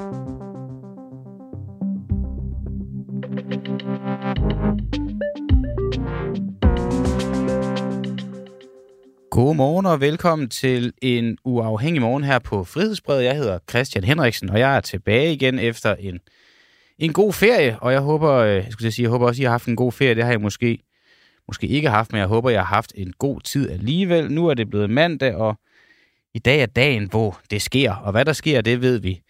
God 0.00 0.06
morgen 9.54 9.86
og 9.86 10.00
velkommen 10.00 10.48
til 10.48 10.92
en 11.02 11.38
uafhængig 11.44 12.02
morgen 12.02 12.24
her 12.24 12.38
på 12.38 12.64
Frihedsbredet. 12.64 13.24
Jeg 13.24 13.36
hedder 13.36 13.58
Christian 13.70 14.04
Henriksen, 14.04 14.50
og 14.50 14.58
jeg 14.58 14.76
er 14.76 14.80
tilbage 14.80 15.32
igen 15.32 15.58
efter 15.58 15.94
en, 15.94 16.20
en 16.98 17.12
god 17.12 17.32
ferie. 17.32 17.78
Og 17.80 17.92
jeg 17.92 18.00
håber, 18.00 18.32
øh, 18.32 18.54
jeg 18.54 18.66
skulle 18.70 18.92
sige, 18.92 19.04
jeg 19.04 19.10
håber 19.10 19.26
også, 19.26 19.38
at 19.38 19.42
I 19.42 19.44
har 19.44 19.50
haft 19.50 19.66
en 19.66 19.76
god 19.76 19.92
ferie. 19.92 20.14
Det 20.14 20.24
har 20.24 20.30
jeg 20.30 20.40
måske, 20.40 20.78
måske 21.48 21.66
ikke 21.66 21.90
haft, 21.90 22.12
men 22.12 22.18
jeg 22.18 22.28
håber, 22.28 22.50
jeg 22.50 22.60
har 22.60 22.74
haft 22.74 22.92
en 22.96 23.12
god 23.18 23.40
tid 23.40 23.70
alligevel. 23.70 24.32
Nu 24.32 24.48
er 24.48 24.54
det 24.54 24.70
blevet 24.70 24.90
mandag, 24.90 25.34
og 25.34 25.60
i 26.34 26.38
dag 26.38 26.62
er 26.62 26.66
dagen, 26.66 27.08
hvor 27.10 27.40
det 27.50 27.62
sker. 27.62 27.92
Og 27.94 28.12
hvad 28.12 28.24
der 28.24 28.32
sker, 28.32 28.60
det 28.60 28.82
ved 28.82 28.98
vi 28.98 29.20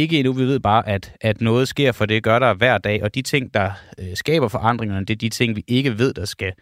ikke 0.00 0.18
endnu. 0.18 0.32
Vi 0.32 0.44
ved 0.44 0.60
bare, 0.60 0.88
at, 0.88 1.12
at 1.20 1.40
noget 1.40 1.68
sker, 1.68 1.92
for 1.92 2.06
det 2.06 2.22
gør 2.22 2.38
der 2.38 2.54
hver 2.54 2.78
dag. 2.78 3.02
Og 3.02 3.14
de 3.14 3.22
ting, 3.22 3.54
der 3.54 3.70
øh, 3.98 4.16
skaber 4.16 4.48
forandringerne, 4.48 5.06
det 5.06 5.14
er 5.14 5.18
de 5.18 5.28
ting, 5.28 5.56
vi 5.56 5.64
ikke 5.68 5.98
ved, 5.98 6.14
der 6.14 6.24
skal, 6.24 6.52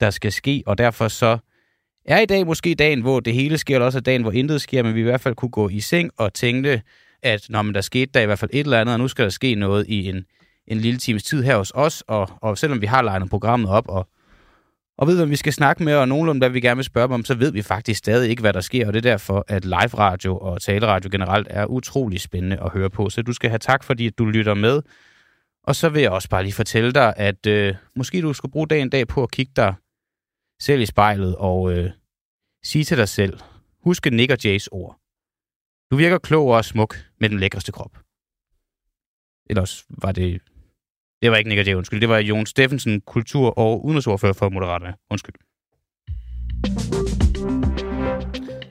der 0.00 0.10
skal 0.10 0.32
ske. 0.32 0.62
Og 0.66 0.78
derfor 0.78 1.08
så 1.08 1.38
er 2.04 2.20
i 2.20 2.26
dag 2.26 2.46
måske 2.46 2.74
dagen, 2.74 3.00
hvor 3.00 3.20
det 3.20 3.34
hele 3.34 3.58
sker, 3.58 3.74
eller 3.74 3.86
også 3.86 3.98
er 3.98 4.02
dagen, 4.02 4.22
hvor 4.22 4.32
intet 4.32 4.60
sker, 4.60 4.82
men 4.82 4.94
vi 4.94 5.00
i 5.00 5.04
hvert 5.04 5.20
fald 5.20 5.34
kunne 5.34 5.50
gå 5.50 5.68
i 5.68 5.80
seng 5.80 6.10
og 6.16 6.34
tænke, 6.34 6.82
at 7.22 7.46
når 7.48 7.62
man 7.62 7.74
der 7.74 7.80
skete 7.80 8.10
der 8.14 8.20
i 8.20 8.26
hvert 8.26 8.38
fald 8.38 8.50
et 8.52 8.60
eller 8.60 8.80
andet, 8.80 8.92
og 8.92 8.98
nu 8.98 9.08
skal 9.08 9.24
der 9.24 9.30
ske 9.30 9.54
noget 9.54 9.86
i 9.88 10.08
en, 10.08 10.24
en 10.66 10.78
lille 10.78 10.98
times 10.98 11.22
tid 11.22 11.42
her 11.42 11.56
hos 11.56 11.72
os, 11.74 12.04
og, 12.06 12.30
og 12.40 12.58
selvom 12.58 12.80
vi 12.80 12.86
har 12.86 13.02
legnet 13.02 13.30
programmet 13.30 13.70
op, 13.70 13.88
og, 13.88 14.08
og 14.98 15.06
ved, 15.06 15.16
hvem 15.16 15.30
vi 15.30 15.36
skal 15.36 15.52
snakke 15.52 15.84
med, 15.84 15.94
og 15.94 16.08
nogenlunde, 16.08 16.38
hvad 16.38 16.50
vi 16.50 16.60
gerne 16.60 16.76
vil 16.76 16.84
spørge 16.84 17.08
dem 17.08 17.12
om, 17.12 17.24
så 17.24 17.34
ved 17.34 17.52
vi 17.52 17.62
faktisk 17.62 17.98
stadig 17.98 18.30
ikke, 18.30 18.40
hvad 18.40 18.52
der 18.52 18.60
sker, 18.60 18.86
og 18.86 18.92
det 18.92 19.06
er 19.06 19.10
derfor, 19.10 19.44
at 19.48 19.64
live 19.64 19.94
radio 19.98 20.38
og 20.38 20.62
taleradio 20.62 21.10
generelt 21.12 21.46
er 21.50 21.66
utrolig 21.66 22.20
spændende 22.20 22.60
at 22.60 22.70
høre 22.70 22.90
på. 22.90 23.10
Så 23.10 23.22
du 23.22 23.32
skal 23.32 23.50
have 23.50 23.58
tak, 23.58 23.84
fordi 23.84 24.10
du 24.10 24.24
lytter 24.24 24.54
med. 24.54 24.82
Og 25.64 25.76
så 25.76 25.88
vil 25.88 26.02
jeg 26.02 26.10
også 26.10 26.28
bare 26.28 26.42
lige 26.42 26.52
fortælle 26.52 26.92
dig, 26.92 27.14
at 27.16 27.46
øh, 27.46 27.74
måske 27.96 28.22
du 28.22 28.32
skulle 28.32 28.52
bruge 28.52 28.66
dagen 28.66 28.90
dag 28.90 29.08
på 29.08 29.22
at 29.22 29.30
kigge 29.30 29.52
dig 29.56 29.74
selv 30.60 30.80
i 30.80 30.86
spejlet 30.86 31.36
og 31.36 31.72
øh, 31.72 31.90
sige 32.64 32.84
til 32.84 32.96
dig 32.96 33.08
selv, 33.08 33.38
husk 33.84 34.06
Nick 34.06 34.32
og 34.32 34.44
Jays 34.44 34.68
ord. 34.72 35.00
Du 35.90 35.96
virker 35.96 36.18
klog 36.18 36.48
og 36.48 36.64
smuk 36.64 36.96
med 37.20 37.28
den 37.28 37.38
lækreste 37.38 37.72
krop. 37.72 37.98
Ellers 39.50 39.84
var 39.90 40.12
det... 40.12 40.40
Det 41.24 41.30
var 41.30 41.36
ikke 41.36 41.48
Nick 41.48 41.66
Jay, 41.66 41.74
undskyld. 41.74 42.00
Det 42.00 42.08
var 42.08 42.18
Jon 42.18 42.46
Steffensen, 42.46 43.00
kultur- 43.00 43.58
og 43.58 43.84
udenrigsordfører 43.84 44.32
for 44.32 44.48
Moderaterne. 44.48 44.94
Undskyld. 45.10 45.34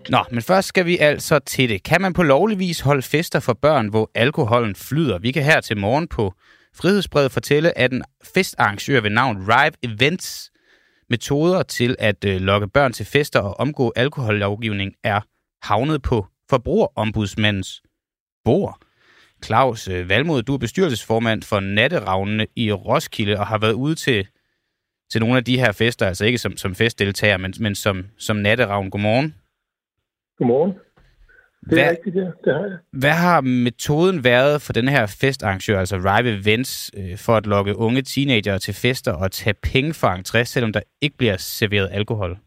Nå, 0.09 0.23
men 0.31 0.41
først 0.41 0.67
skal 0.67 0.85
vi 0.85 0.97
altså 0.97 1.39
til 1.39 1.69
det. 1.69 1.83
Kan 1.83 2.01
man 2.01 2.13
på 2.13 2.23
lovlig 2.23 2.59
vis 2.59 2.79
holde 2.79 3.01
fester 3.01 3.39
for 3.39 3.53
børn, 3.53 3.87
hvor 3.87 4.11
alkoholen 4.15 4.75
flyder? 4.75 5.19
Vi 5.19 5.31
kan 5.31 5.43
her 5.43 5.61
til 5.61 5.77
morgen 5.77 6.07
på 6.07 6.33
Frihedsbrevet 6.75 7.31
fortælle, 7.31 7.77
at 7.77 7.93
en 7.93 8.03
festarrangør 8.33 9.01
ved 9.01 9.09
navn 9.09 9.38
Rive 9.38 9.93
Events 9.93 10.51
metoder 11.09 11.63
til 11.63 11.95
at 11.99 12.25
øh, 12.25 12.41
lokke 12.41 12.67
børn 12.67 12.93
til 12.93 13.05
fester 13.05 13.39
og 13.39 13.59
omgå 13.59 13.93
alkohollovgivning 13.95 14.93
er 15.03 15.21
havnet 15.63 16.01
på 16.01 16.25
forbrugerombudsmandens 16.49 17.81
bord. 18.45 18.79
Claus 19.44 19.88
øh, 19.88 20.09
Valmod, 20.09 20.44
du 20.44 20.53
er 20.53 20.58
bestyrelsesformand 20.58 21.44
for 21.44 21.59
Natteravnene 21.59 22.47
i 22.55 22.72
Roskilde 22.72 23.39
og 23.39 23.47
har 23.47 23.58
været 23.58 23.73
ude 23.73 23.95
til, 23.95 24.27
til 25.11 25.22
nogle 25.22 25.38
af 25.38 25.44
de 25.44 25.59
her 25.59 25.72
fester, 25.72 26.05
altså 26.08 26.25
ikke 26.25 26.38
som, 26.38 26.58
som 26.58 26.75
festdeltager, 26.75 27.38
men, 27.38 27.53
men 27.59 27.75
som, 27.75 28.05
som 28.17 28.35
Natteravn. 28.35 28.89
Godmorgen. 28.89 29.35
Godmorgen. 30.38 30.73
Det 31.69 31.72
er 31.72 31.83
hvad, 31.83 31.91
rigtigt, 31.91 32.16
ja. 32.16 32.22
Det 32.22 32.53
har 32.53 32.66
jeg. 32.66 32.77
Hvad 32.91 33.11
har 33.11 33.41
metoden 33.41 34.23
været 34.23 34.61
for 34.61 34.73
den 34.73 34.88
her 34.88 35.05
festarrangør, 35.22 35.80
altså 35.80 35.95
Rive 35.97 36.30
Events, 36.39 36.91
øh, 36.97 37.17
for 37.17 37.33
at 37.35 37.45
lokke 37.45 37.78
unge 37.78 38.02
teenager 38.02 38.57
til 38.57 38.73
fester 38.73 39.13
og 39.13 39.31
tage 39.31 39.55
penge 39.73 39.94
for 39.94 40.07
entré, 40.07 40.44
selvom 40.44 40.73
der 40.73 40.81
ikke 41.02 41.17
bliver 41.17 41.38
serveret 41.38 41.90
alkohol? 41.91 42.38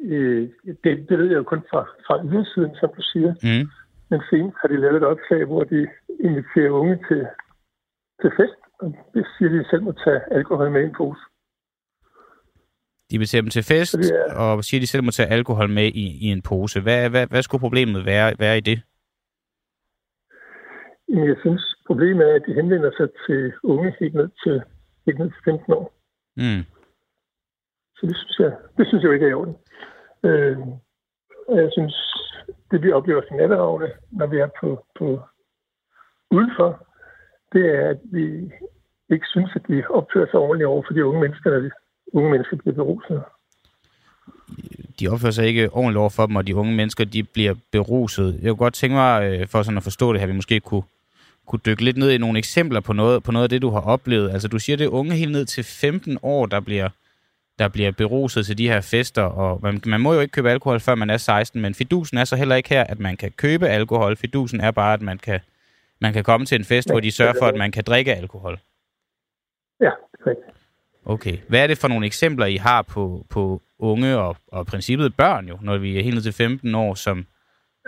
Øh, 0.00 0.48
det, 0.84 1.08
det 1.08 1.18
ved 1.18 1.26
jeg 1.26 1.36
jo 1.36 1.42
kun 1.42 1.62
fra, 1.70 1.80
fra 2.06 2.24
ydersiden, 2.24 2.76
som 2.80 2.90
du 2.96 3.02
siger. 3.02 3.32
Mm. 3.42 3.68
Men 4.10 4.20
senest 4.30 4.56
har 4.60 4.68
de 4.68 4.80
lavet 4.80 4.96
et 4.96 5.10
opslag, 5.12 5.44
hvor 5.44 5.64
de 5.64 5.88
inviterer 6.20 6.70
unge 6.70 6.96
til, 7.08 7.22
til 8.20 8.30
fest, 8.38 8.60
og 8.80 8.86
det 9.14 9.26
siger, 9.38 9.48
de 9.48 9.64
selv 9.70 9.82
må 9.82 9.92
tage 9.92 10.20
alkohol 10.30 10.70
med 10.70 10.80
i 10.82 10.84
en 10.84 10.94
pose. 10.98 11.20
De 13.10 13.14
inviterer 13.14 13.42
dem 13.42 13.50
til 13.50 13.64
fest, 13.72 13.94
er... 13.94 14.34
og 14.34 14.64
siger, 14.64 14.80
de 14.80 14.86
selv 14.86 15.04
må 15.04 15.10
tage 15.10 15.28
alkohol 15.28 15.70
med 15.70 15.86
i, 15.86 16.06
i 16.24 16.26
en 16.26 16.42
pose. 16.42 16.80
Hvad, 16.80 17.10
hvad, 17.10 17.26
hvad 17.26 17.42
skulle 17.42 17.60
problemet 17.60 18.06
være, 18.06 18.34
være 18.38 18.58
i 18.58 18.60
det? 18.60 18.82
Jeg 21.08 21.36
synes, 21.40 21.62
problemet 21.86 22.30
er, 22.30 22.34
at 22.34 22.42
de 22.46 22.54
henvender 22.54 22.90
sig 22.96 23.08
til 23.26 23.52
unge 23.62 23.94
helt 24.00 24.14
ned 24.14 24.28
til, 24.44 24.62
helt 25.06 25.18
ned 25.18 25.30
til 25.30 25.42
15 25.44 25.72
år. 25.72 25.86
Mm. 26.36 26.62
Så 27.96 28.06
det 28.06 28.16
synes 28.16 28.38
jeg, 28.38 28.52
det 28.76 28.86
synes 28.86 29.04
jeg 29.04 29.12
ikke 29.12 29.26
er 29.26 29.30
i 29.30 29.40
orden. 29.40 29.56
Øh, 30.24 30.56
jeg 31.60 31.70
synes, 31.72 31.96
det 32.70 32.82
vi 32.82 32.92
oplever 32.92 33.22
som 33.28 33.36
natteravne, 33.36 33.88
når 34.10 34.26
vi 34.26 34.38
er 34.38 34.48
på, 34.60 34.84
på 34.98 35.20
udenfor, 36.30 36.86
det 37.52 37.64
er, 37.76 37.88
at 37.90 38.00
vi 38.12 38.24
ikke 39.10 39.26
synes, 39.26 39.50
at 39.54 39.62
vi 39.68 39.82
opfører 39.90 40.26
sig 40.26 40.40
ordentligt 40.40 40.66
over 40.66 40.82
for 40.86 40.94
de 40.94 41.04
unge 41.04 41.20
mennesker, 41.20 41.50
når 41.50 41.60
de, 41.60 41.70
unge 42.12 42.30
mennesker 42.30 42.56
bliver 42.56 42.74
beruset. 42.74 43.22
De 45.00 45.08
opfører 45.08 45.32
sig 45.32 45.46
ikke 45.46 45.70
ordentligt 45.72 45.98
over 45.98 46.10
for 46.10 46.26
dem, 46.26 46.36
og 46.36 46.46
de 46.46 46.56
unge 46.56 46.74
mennesker 46.76 47.04
de 47.04 47.22
bliver 47.22 47.54
beruset. 47.72 48.38
Jeg 48.42 48.50
kunne 48.50 48.64
godt 48.66 48.74
tænke 48.74 48.94
mig, 48.94 49.12
øh, 49.24 49.48
for 49.48 49.62
sådan 49.62 49.76
at 49.76 49.82
forstå 49.82 50.12
det 50.12 50.20
her, 50.20 50.26
vi 50.26 50.32
måske 50.32 50.60
kunne, 50.60 50.82
kunne 51.46 51.60
dykke 51.66 51.84
lidt 51.84 51.96
ned 51.96 52.10
i 52.10 52.18
nogle 52.18 52.38
eksempler 52.38 52.80
på 52.80 52.92
noget, 52.92 53.22
på 53.22 53.32
noget 53.32 53.44
af 53.44 53.50
det, 53.50 53.62
du 53.62 53.70
har 53.70 53.80
oplevet. 53.80 54.30
Altså, 54.30 54.48
du 54.48 54.58
siger, 54.58 54.76
det 54.76 54.84
er 54.84 54.88
unge 54.88 55.14
helt 55.14 55.32
ned 55.32 55.44
til 55.44 55.64
15 55.64 56.18
år, 56.22 56.46
der 56.46 56.60
bliver, 56.60 56.88
der 57.58 57.68
bliver 57.68 57.90
beruset 57.90 58.46
til 58.46 58.58
de 58.58 58.68
her 58.68 58.80
fester, 58.80 59.22
og 59.22 59.60
man, 59.62 59.80
man 59.86 60.00
må 60.00 60.14
jo 60.14 60.20
ikke 60.20 60.32
købe 60.32 60.50
alkohol, 60.50 60.80
før 60.80 60.94
man 60.94 61.10
er 61.10 61.16
16, 61.16 61.62
men 61.62 61.74
fidusen 61.74 62.18
er 62.18 62.24
så 62.24 62.36
heller 62.36 62.56
ikke 62.56 62.68
her, 62.68 62.84
at 62.84 62.98
man 62.98 63.16
kan 63.16 63.30
købe 63.30 63.66
alkohol. 63.66 64.16
Fidusen 64.16 64.60
er 64.60 64.70
bare, 64.70 64.94
at 64.94 65.02
man 65.02 65.18
kan, 65.18 65.40
man 66.00 66.12
kan 66.12 66.24
komme 66.24 66.46
til 66.46 66.58
en 66.58 66.64
fest, 66.64 66.88
ja, 66.88 66.92
hvor 66.92 67.00
de 67.00 67.10
sørger 67.10 67.34
for, 67.40 67.46
at 67.46 67.56
man 67.56 67.72
kan 67.72 67.84
drikke 67.86 68.14
alkohol. 68.14 68.58
Ja, 69.80 69.90
rigtigt. 70.26 70.58
Okay. 71.04 71.36
Hvad 71.48 71.62
er 71.62 71.66
det 71.66 71.78
for 71.78 71.88
nogle 71.88 72.06
eksempler, 72.06 72.46
I 72.46 72.56
har 72.56 72.82
på, 72.82 73.26
på 73.30 73.62
unge 73.78 74.18
og, 74.18 74.36
og 74.52 74.66
princippet 74.66 75.16
børn 75.16 75.48
jo, 75.48 75.58
når 75.62 75.78
vi 75.78 75.98
er 75.98 76.02
helt 76.02 76.14
ned 76.14 76.22
til 76.22 76.32
15 76.32 76.74
år, 76.74 76.94
som, 76.94 77.26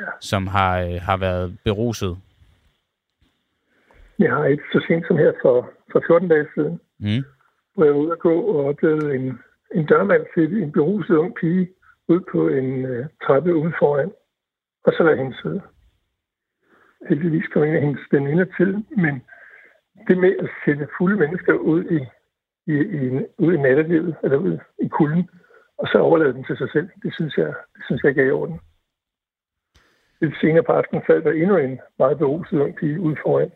ja. 0.01 0.07
som 0.21 0.47
har, 0.47 0.81
øh, 0.81 1.01
har 1.03 1.17
været 1.17 1.59
beruset? 1.65 2.19
Jeg 4.19 4.31
har 4.31 4.45
et 4.45 4.61
så 4.73 4.85
sent 4.89 5.07
som 5.07 5.17
her 5.17 5.33
for, 5.43 5.71
for 5.93 6.03
14 6.07 6.29
dage 6.29 6.47
siden, 6.55 6.81
mm. 6.99 7.25
hvor 7.75 7.85
jeg 7.85 7.95
var 7.95 8.01
ude 8.01 8.13
at 8.13 8.19
gå 8.19 8.41
og 8.41 8.65
oplevede 8.67 9.15
en, 9.15 9.39
en 9.75 9.87
dørmand 9.87 10.27
til 10.35 10.63
en 10.63 10.73
beruset 10.73 11.17
ung 11.17 11.35
pige 11.35 11.71
ud 12.09 12.21
på 12.33 12.49
en 12.49 12.85
øh, 12.85 13.07
trappe 13.27 13.55
ude 13.55 13.73
foran, 13.79 14.13
og 14.85 14.93
så 14.93 15.03
lade 15.03 15.17
hende 15.17 15.37
sidde. 15.43 15.63
Heldigvis 17.09 17.47
kom 17.53 17.63
en 17.63 17.75
af 17.75 17.81
hendes 17.81 18.07
veninder 18.13 18.47
til, 18.57 18.85
men 19.05 19.23
det 20.09 20.19
med 20.19 20.35
at 20.39 20.49
sætte 20.65 20.89
fulde 20.99 21.17
mennesker 21.17 21.53
ud 21.53 21.85
i 21.85 22.01
i, 22.67 22.73
i, 22.73 23.27
ud 23.39 23.53
i 23.55 23.63
nattelivet, 23.67 24.17
eller 24.23 24.37
ud 24.37 24.59
i 24.79 24.89
kulden, 24.89 25.31
og 25.79 25.89
så 25.89 25.99
overlade 25.99 26.33
dem 26.33 26.45
til 26.45 26.57
sig 26.57 26.71
selv. 26.71 26.89
Det 27.03 27.15
synes 27.15 27.37
jeg, 27.37 27.55
det 27.75 27.83
synes 27.87 28.03
jeg 28.03 28.09
ikke 28.11 28.23
er 28.23 28.27
i 28.27 28.31
orden. 28.31 28.61
Lidt 30.21 30.35
senere 30.41 30.63
på 30.63 30.73
aftenen 30.73 31.05
faldt 31.07 31.25
der 31.25 31.33
endnu 31.33 31.57
en 31.57 31.81
meget 31.99 32.19
beruset 32.19 32.61
ung 32.61 32.77
pige 32.77 33.01
ud 33.01 33.17
foran. 33.23 33.51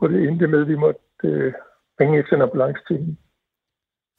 Og 0.00 0.08
det 0.08 0.28
endte 0.28 0.46
med, 0.46 0.60
at 0.60 0.68
vi 0.68 0.76
måtte 0.76 1.00
øh, 1.24 1.52
ringe 2.00 2.18
efter 2.18 2.36
en 2.36 2.42
ambulance 2.42 2.82
til 2.88 2.96
hende. 2.96 3.16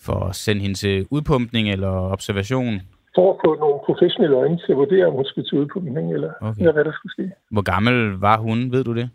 For 0.05 0.19
at 0.29 0.35
sende 0.35 0.61
hende 0.61 0.75
til 0.75 1.07
udpumpning 1.09 1.69
eller 1.69 1.89
observation? 1.89 2.81
For 3.15 3.33
at 3.33 3.39
få 3.45 3.55
nogle 3.59 3.79
professionelle 3.85 4.35
øjne 4.35 4.57
til 4.57 4.71
at 4.71 4.77
vurdere, 4.77 5.05
om 5.05 5.13
hun 5.13 5.25
skulle 5.25 5.49
til 5.49 5.57
udpumpning, 5.57 6.13
eller, 6.13 6.31
okay. 6.41 6.59
eller 6.59 6.73
hvad 6.73 6.83
der 6.83 6.91
skulle 6.93 7.11
ske. 7.11 7.31
Hvor 7.51 7.61
gammel 7.61 8.19
var 8.19 8.37
hun, 8.37 8.71
ved 8.71 8.83
du 8.83 8.95
det? 8.95 9.09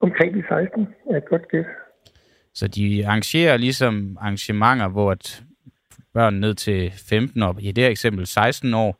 Omkring 0.00 0.34
de 0.34 0.42
16, 0.48 0.88
er 1.10 1.16
et 1.16 1.28
godt 1.28 1.48
gæt. 1.48 1.66
Så 2.54 2.68
de 2.68 3.06
arrangerer 3.06 3.56
ligesom 3.56 4.18
arrangementer, 4.20 4.88
hvor 4.88 5.10
at 5.10 5.42
børn 6.14 6.34
ned 6.34 6.54
til 6.54 6.92
15 7.08 7.42
år, 7.42 7.56
i 7.60 7.72
det 7.72 7.84
her 7.84 7.90
eksempel 7.90 8.26
16 8.26 8.74
år, 8.74 8.96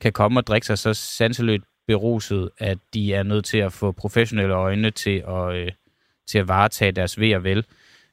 kan 0.00 0.12
komme 0.12 0.40
og 0.40 0.46
drikke 0.46 0.66
sig 0.66 0.78
så 0.78 0.94
sanseløst 0.94 1.64
beruset, 1.86 2.50
at 2.58 2.78
de 2.94 3.14
er 3.14 3.22
nødt 3.22 3.44
til 3.44 3.58
at 3.58 3.72
få 3.72 3.92
professionelle 3.92 4.54
øjne 4.54 4.90
til 4.90 5.24
at, 5.28 5.54
øh, 5.54 5.70
til 6.26 6.38
at 6.38 6.48
varetage 6.48 6.92
deres 6.92 7.20
ved 7.20 7.34
og 7.34 7.44
vel. 7.44 7.64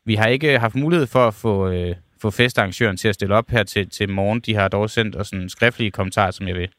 Vi 0.09 0.15
har 0.15 0.27
ikke 0.27 0.59
haft 0.59 0.75
mulighed 0.75 1.07
for 1.07 1.23
at 1.27 1.33
få, 1.33 1.53
øh, 1.71 1.95
få 2.21 2.29
festarrangøren 2.31 2.97
til 2.97 3.07
at 3.09 3.15
stille 3.15 3.35
op 3.35 3.49
her 3.49 3.63
til, 3.63 3.89
til 3.89 4.09
morgen. 4.09 4.39
De 4.39 4.55
har 4.55 4.67
dog 4.67 4.89
sendt 4.89 5.15
os 5.15 5.31
en 5.31 5.49
skriftlig 5.49 5.93
kommentar, 5.93 6.31
som 6.31 6.47
jeg 6.47 6.55
vil 6.55 6.69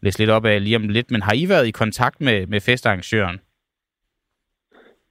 læse 0.00 0.18
lidt 0.18 0.30
op 0.30 0.44
af 0.44 0.64
lige 0.64 0.76
om 0.76 0.88
lidt. 0.88 1.10
Men 1.10 1.22
har 1.22 1.34
I 1.42 1.48
været 1.48 1.66
i 1.66 1.70
kontakt 1.70 2.20
med, 2.20 2.46
med 2.46 2.60
festarrangøren? 2.60 3.40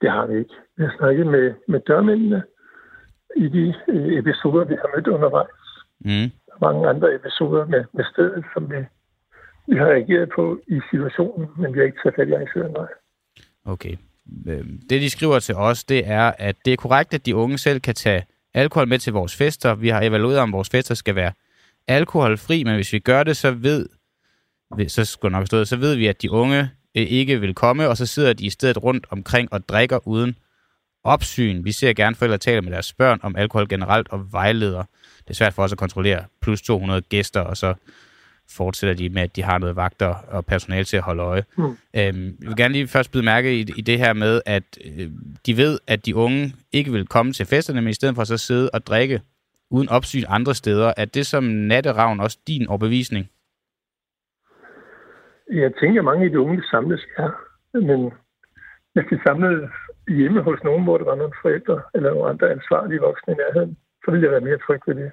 Det 0.02 0.12
har 0.12 0.26
vi 0.26 0.40
ikke. 0.40 0.56
Vi 0.78 0.84
har 0.84 0.94
snakket 0.98 1.28
med, 1.28 1.54
med 1.68 1.80
dørmændene 1.80 2.44
i 3.36 3.48
de 3.48 3.74
øh, 3.88 4.20
episoder, 4.20 4.66
vi 4.66 4.76
har 4.82 4.90
mødt 4.96 5.08
undervejs. 5.08 5.62
Mm. 6.00 6.28
Der 6.46 6.54
er 6.56 6.74
mange 6.74 6.90
andre 6.90 7.16
episoder 7.16 7.66
med, 7.66 7.84
med 7.94 8.06
stedet, 8.14 8.46
som 8.54 8.72
vi, 8.72 8.76
vi 9.68 9.76
har 9.78 9.86
reageret 9.86 10.30
på 10.36 10.60
i 10.68 10.80
situationen, 10.92 11.48
men 11.58 11.74
vi 11.74 11.80
har 11.80 11.86
ikke 11.86 12.00
taget 12.04 12.16
fat 12.16 12.28
i 12.28 12.32
arrangøren, 12.32 12.72
nej. 12.72 12.92
Okay. 13.66 13.96
Øhm, 14.48 14.80
det, 14.90 15.02
de 15.02 15.10
skriver 15.10 15.40
til 15.40 15.56
os, 15.56 15.84
det 15.84 16.08
er, 16.08 16.34
at 16.38 16.56
det 16.66 16.74
er 16.74 16.78
korrekt, 16.78 17.14
at 17.14 17.26
de 17.26 17.36
unge 17.36 17.58
selv 17.58 17.80
kan 17.80 17.96
tage 17.96 18.26
alkohol 18.54 18.88
med 18.88 19.00
til 19.00 19.14
vores 19.14 19.36
fester. 19.36 19.76
Vi 19.76 19.90
har 19.90 20.02
evalueret, 20.02 20.40
om 20.40 20.52
vores 20.52 20.70
fester 20.70 20.96
skal 20.96 21.16
være 21.16 21.32
alkoholfri, 21.88 22.64
men 22.64 22.76
hvis 22.76 22.94
vi 22.94 23.00
gør 23.00 23.24
det, 23.24 23.38
så 23.38 23.52
ved, 23.52 23.90
så 24.88 25.06
skulle 25.06 25.32
nok 25.32 25.48
stå, 25.48 25.66
så 25.66 25.76
ved 25.76 25.96
vi, 25.96 26.08
at 26.08 26.22
de 26.22 26.32
unge 26.32 26.60
øh, 26.98 27.04
ikke 27.04 27.40
vil 27.40 27.54
komme, 27.54 27.88
og 27.88 27.98
så 27.98 28.06
sidder 28.06 28.34
de 28.34 28.46
i 28.46 28.50
stedet 28.50 28.84
rundt 28.84 29.08
omkring 29.10 29.54
og 29.54 29.70
drikker 29.70 30.08
uden 30.08 30.36
opsyn. 31.04 31.64
Vi 31.64 31.72
ser 31.72 31.94
gerne 31.94 32.16
forældre 32.16 32.38
tale 32.38 32.62
med 32.62 32.72
deres 32.72 32.94
børn 32.94 33.20
om 33.24 33.36
alkohol 33.36 33.68
generelt 33.68 34.08
og 34.10 34.32
vejleder. 34.32 34.84
Det 35.18 35.30
er 35.30 35.34
svært 35.34 35.54
for 35.54 35.64
os 35.64 35.72
at 35.72 35.78
kontrollere 35.78 36.26
plus 36.42 36.62
200 36.62 37.02
gæster, 37.02 37.42
og 37.42 37.58
så 37.58 37.74
fortsætter 38.58 38.96
de 38.96 39.10
med, 39.10 39.22
at 39.22 39.36
de 39.36 39.44
har 39.44 39.58
noget 39.58 39.76
vagter 39.76 40.16
og 40.28 40.46
personale 40.46 40.84
til 40.84 40.98
at 40.98 41.04
holde 41.04 41.24
øje. 41.24 41.44
Mm. 41.58 41.64
Øhm, 41.64 41.76
jeg 42.42 42.48
vil 42.48 42.58
gerne 42.58 42.74
lige 42.74 42.88
først 42.88 43.12
byde 43.12 43.26
mærke 43.26 43.60
i, 43.60 43.60
i 43.78 43.82
det 43.82 43.98
her 43.98 44.14
med, 44.14 44.42
at 44.46 44.64
øh, 44.86 45.10
de 45.46 45.58
ved, 45.58 45.80
at 45.88 46.06
de 46.06 46.16
unge 46.16 46.54
ikke 46.72 46.92
vil 46.92 47.08
komme 47.08 47.34
til 47.34 47.46
festerne, 47.46 47.82
men 47.82 47.90
i 47.90 47.94
stedet 47.94 48.16
for 48.16 48.24
så 48.24 48.38
sidde 48.38 48.70
og 48.74 48.86
drikke 48.86 49.22
uden 49.72 49.90
opsyn 49.90 50.24
andre 50.28 50.56
steder. 50.56 50.94
Er 50.98 51.06
det 51.06 51.26
som 51.26 51.44
natteravn 51.44 52.20
også 52.20 52.38
din 52.48 52.68
overbevisning? 52.68 53.30
Jeg 55.52 55.72
tænker, 55.82 56.02
at 56.02 56.06
mange 56.06 56.26
af 56.26 56.32
de 56.32 56.40
unge 56.40 56.64
samles 56.72 57.02
her, 57.18 57.30
men 57.74 58.12
hvis 58.94 59.06
de 59.12 59.20
samlede 59.28 59.70
hjemme 60.08 60.42
hos 60.42 60.60
nogen, 60.64 60.84
hvor 60.84 60.98
der 60.98 61.06
var 61.06 61.16
nogle 61.16 61.34
forældre 61.42 61.82
eller 61.96 62.10
nogle 62.10 62.30
andre 62.30 62.52
ansvarlige 62.52 63.00
voksne 63.00 63.34
i 63.34 63.38
nærheden, 63.38 63.78
så 64.06 64.12
ville 64.12 64.24
jeg 64.26 64.32
være 64.32 64.48
mere 64.50 64.58
tryg 64.58 64.82
ved 64.88 64.96
det. 64.96 65.12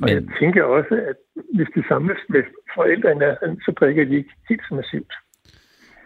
Men... 0.00 0.08
Og 0.08 0.14
jeg 0.14 0.22
tænker 0.40 0.62
også, 0.62 0.94
at 1.10 1.16
hvis 1.54 1.68
de 1.74 1.82
samles 1.88 2.18
med 2.28 2.42
forældre 2.74 3.12
i 3.12 3.14
nærheden, 3.14 3.60
så 3.60 3.72
drikker 3.80 4.04
de 4.04 4.16
ikke 4.16 4.30
helt 4.48 4.62
så 4.68 4.74
massivt. 4.74 5.12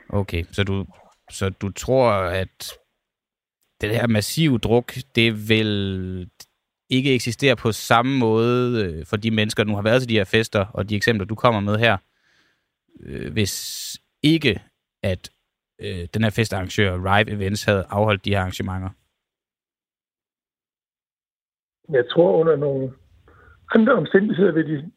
Okay, 0.08 0.43
så 0.52 0.64
du, 0.64 0.87
så 1.31 1.50
du 1.50 1.73
tror, 1.73 2.11
at 2.43 2.79
det 3.81 3.91
her 3.91 4.06
massive 4.06 4.58
druk, 4.58 4.93
det 5.14 5.49
vil 5.49 5.70
ikke 6.91 7.14
eksistere 7.14 7.56
på 7.56 7.73
samme 7.73 8.19
måde 8.19 8.85
øh, 8.85 9.06
for 9.06 9.17
de 9.17 9.31
mennesker, 9.31 9.64
der 9.64 9.70
nu 9.70 9.76
har 9.76 9.82
været 9.82 10.00
til 10.00 10.08
de 10.08 10.14
her 10.17 10.25
fester, 10.25 10.67
og 10.75 10.88
de 10.88 10.96
eksempler, 10.96 11.26
du 11.26 11.35
kommer 11.35 11.61
med 11.61 11.76
her, 11.76 11.96
øh, 13.00 13.32
hvis 13.32 13.55
ikke 14.23 14.62
at 15.02 15.31
øh, 15.81 16.08
den 16.14 16.23
her 16.23 16.31
festarrangør, 16.31 16.93
Rive 16.93 17.31
Events, 17.31 17.64
havde 17.64 17.87
afholdt 17.91 18.25
de 18.25 18.31
her 18.31 18.41
arrangementer? 18.41 18.91
Jeg 21.88 22.05
tror 22.11 22.37
under 22.41 22.56
nogle 22.56 22.93
andre 23.75 23.93
omstændigheder 23.93 24.52
vil 24.52 24.66
de 24.66 24.90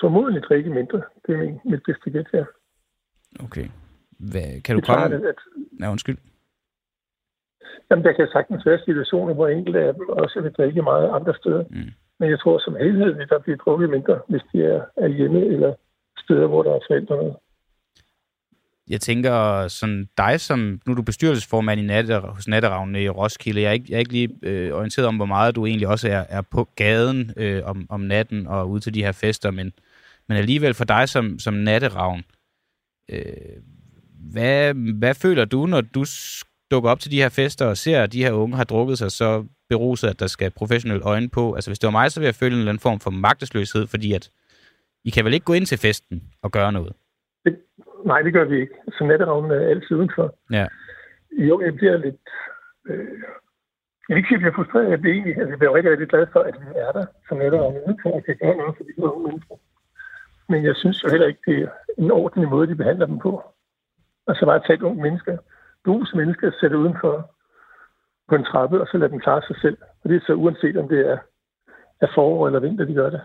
formodentlig 0.00 0.42
drikke 0.42 0.70
mindre. 0.70 1.02
Det 1.26 1.34
er 1.34 1.38
min, 1.38 1.60
mit 1.64 1.82
bedste 1.86 2.10
gæt 2.10 2.28
her. 2.32 2.44
Okay. 3.44 3.68
Hvad, 4.18 4.60
kan 4.64 4.74
du 4.74 4.80
det 4.80 4.88
komme... 4.88 5.18
Det, 5.18 5.26
at... 5.26 5.40
Ja, 5.80 5.90
undskyld. 5.90 6.18
Jamen, 7.90 8.04
der 8.04 8.12
kan 8.12 8.28
sagtens 8.32 8.66
være 8.66 8.78
situationer, 8.84 9.34
hvor 9.34 9.48
enkelte 9.48 9.80
af 9.80 9.94
dem 9.94 10.08
også 10.08 10.40
vil 10.40 10.52
drikke 10.52 10.82
meget 10.82 11.10
andre 11.10 11.34
steder. 11.34 11.64
Mm. 11.70 11.90
Men 12.18 12.30
jeg 12.30 12.40
tror 12.40 12.58
som 12.58 12.76
helhed, 12.76 13.20
at 13.20 13.28
der 13.28 13.38
bliver 13.38 13.56
drukket 13.56 13.90
mindre, 13.90 14.20
hvis 14.28 14.42
de 14.52 14.64
er, 14.64 14.84
er 14.96 15.08
hjemme 15.08 15.44
eller 15.44 15.74
steder, 16.18 16.46
hvor 16.46 16.62
der 16.62 16.72
er 16.74 16.86
forældre 16.88 17.22
med 17.22 17.32
jeg 18.88 19.00
tænker 19.00 19.68
sådan 19.68 20.08
dig 20.16 20.40
som, 20.40 20.80
nu 20.86 20.92
er 20.92 20.94
du 20.94 21.02
bestyrelsesformand 21.02 21.80
i 21.80 21.84
natte, 21.84 22.18
hos 22.18 22.48
Natteravnene 22.48 23.02
i 23.02 23.08
Roskilde, 23.08 23.60
jeg 23.60 23.68
er 23.68 23.72
ikke, 23.72 23.86
jeg 23.88 23.94
er 23.94 23.98
ikke 23.98 24.12
lige 24.12 24.30
øh, 24.42 24.72
orienteret 24.72 25.08
om, 25.08 25.16
hvor 25.16 25.26
meget 25.26 25.56
du 25.56 25.66
egentlig 25.66 25.88
også 25.88 26.08
er, 26.08 26.24
er 26.28 26.40
på 26.40 26.68
gaden 26.76 27.32
øh, 27.36 27.62
om, 27.64 27.86
om 27.88 28.00
natten 28.00 28.46
og 28.46 28.70
ud 28.70 28.80
til 28.80 28.94
de 28.94 29.02
her 29.02 29.12
fester, 29.12 29.50
men, 29.50 29.72
men 30.28 30.38
alligevel 30.38 30.74
for 30.74 30.84
dig 30.84 31.08
som, 31.08 31.38
som 31.38 31.54
Natteravn, 31.54 32.24
øh, 33.10 33.22
hvad, 34.32 34.74
hvad 34.74 35.14
føler 35.14 35.44
du, 35.44 35.66
når 35.66 35.80
du 35.80 36.04
dukker 36.70 36.90
op 36.90 37.00
til 37.00 37.10
de 37.10 37.16
her 37.16 37.28
fester 37.28 37.66
og 37.66 37.76
ser, 37.76 38.02
at 38.02 38.12
de 38.12 38.24
her 38.24 38.32
unge 38.32 38.56
har 38.56 38.64
drukket 38.64 38.98
sig 38.98 39.12
så 39.12 39.44
beruset, 39.68 40.08
at 40.08 40.20
der 40.20 40.26
skal 40.26 40.50
professionelle 40.50 41.04
øjne 41.04 41.28
på? 41.28 41.54
Altså 41.54 41.70
hvis 41.70 41.78
det 41.78 41.86
var 41.86 41.90
mig, 41.90 42.12
så 42.12 42.20
ville 42.20 42.26
jeg 42.26 42.34
føle 42.34 42.54
en 42.54 42.58
eller 42.58 42.72
anden 42.72 42.80
form 42.80 43.00
for 43.00 43.10
magtesløshed, 43.10 43.86
fordi 43.86 44.12
at 44.12 44.30
I 45.04 45.10
kan 45.10 45.24
vel 45.24 45.34
ikke 45.34 45.44
gå 45.44 45.52
ind 45.52 45.66
til 45.66 45.78
festen 45.78 46.22
og 46.42 46.52
gøre 46.52 46.72
noget? 46.72 46.92
Nej, 48.06 48.22
det 48.22 48.32
gør 48.32 48.44
vi 48.44 48.60
ikke. 48.60 48.74
Så 48.98 49.04
natteravnen 49.04 49.50
er 49.50 49.68
altid 49.68 49.96
udenfor. 49.96 50.34
Ja. 50.50 50.66
Jo, 51.32 51.60
jeg 51.60 51.74
bliver 51.74 51.96
lidt... 51.96 52.26
Øh, 52.86 53.18
jeg 54.08 54.14
vil 54.14 54.16
ikke 54.16 54.28
sige, 54.28 54.38
at 54.38 54.42
jeg 54.42 54.52
bliver 54.52 54.58
frustreret. 54.64 54.90
Jeg 54.90 55.00
bliver 55.00 55.14
egentlig 55.14 55.36
altså, 55.36 55.50
jeg 55.50 55.58
bliver 55.58 55.74
rigtig, 55.74 55.90
rigtig 55.92 56.08
glad 56.08 56.26
for, 56.32 56.40
at 56.40 56.54
vi 56.60 56.66
er 56.74 56.92
der 56.92 57.06
som 57.28 57.38
natteravnen 57.38 57.82
udenfor 57.86 58.10
og 58.10 58.24
kan 58.24 58.36
gøre 58.42 58.56
noget 58.56 58.76
for 58.76 58.84
de 58.84 58.92
unge 58.98 59.26
mennesker. 59.28 59.54
Men 60.48 60.64
jeg 60.64 60.76
synes 60.76 61.04
jo 61.04 61.08
heller 61.08 61.26
ikke, 61.26 61.42
det 61.46 61.62
er 61.62 61.70
en 61.98 62.10
ordentlig 62.10 62.48
måde, 62.48 62.66
de 62.68 62.74
behandler 62.74 63.06
dem 63.06 63.18
på. 63.18 63.42
Og 64.26 64.36
så 64.36 64.46
bare 64.46 64.62
tage 64.66 64.76
et 64.76 64.82
unge 64.82 65.02
mennesker, 65.02 65.36
dus 65.86 66.14
mennesker, 66.14 66.50
sætte 66.60 66.78
udenfor 66.78 67.34
på 68.28 68.34
en 68.34 68.44
trappe, 68.44 68.80
og 68.80 68.86
så 68.86 68.98
lade 68.98 69.12
dem 69.12 69.20
klare 69.20 69.42
sig 69.42 69.56
selv. 69.60 69.78
Og 70.04 70.10
det 70.10 70.16
er 70.16 70.26
så 70.26 70.34
uanset, 70.34 70.76
om 70.76 70.88
det 70.88 71.00
er, 71.12 71.18
er 72.00 72.06
forår 72.14 72.46
eller 72.46 72.60
vinter, 72.60 72.84
de 72.84 72.94
gør 72.94 73.10
det. 73.10 73.20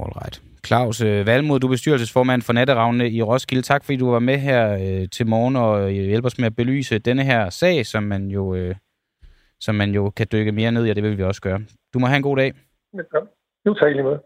All 0.00 0.12
right. 0.22 0.42
Claus 0.66 1.00
øh, 1.00 1.26
Valmod, 1.26 1.60
du 1.60 1.66
er 1.66 1.70
bestyrelsesformand 1.70 2.42
for 2.42 2.52
Natteravnene 2.52 3.10
i 3.10 3.22
Roskilde. 3.22 3.62
Tak 3.62 3.84
fordi 3.84 3.96
du 3.96 4.10
var 4.10 4.18
med 4.18 4.38
her 4.38 4.72
øh, 4.72 5.08
til 5.08 5.26
morgen 5.26 5.56
og 5.56 5.82
øh, 5.82 5.90
hjælper 5.90 6.26
os 6.26 6.38
med 6.38 6.46
at 6.46 6.56
belyse 6.56 6.98
denne 6.98 7.24
her 7.24 7.50
sag, 7.50 7.86
som 7.86 8.02
man 8.02 8.28
jo, 8.28 8.54
øh, 8.54 8.74
som 9.60 9.74
man 9.74 9.90
jo 9.90 10.10
kan 10.10 10.26
dykke 10.32 10.52
mere 10.52 10.72
ned 10.72 10.86
i, 10.86 10.90
og 10.90 10.96
det 10.96 11.04
vil 11.04 11.18
vi 11.18 11.22
også 11.22 11.40
gøre. 11.40 11.60
Du 11.94 11.98
må 11.98 12.06
have 12.06 12.16
en 12.16 12.22
god 12.22 12.36
dag. 12.36 12.52
Velkommen. 12.92 13.30
Jo, 13.66 13.74
tak 13.74 13.92
lige 13.92 14.02
måde. 14.02 14.20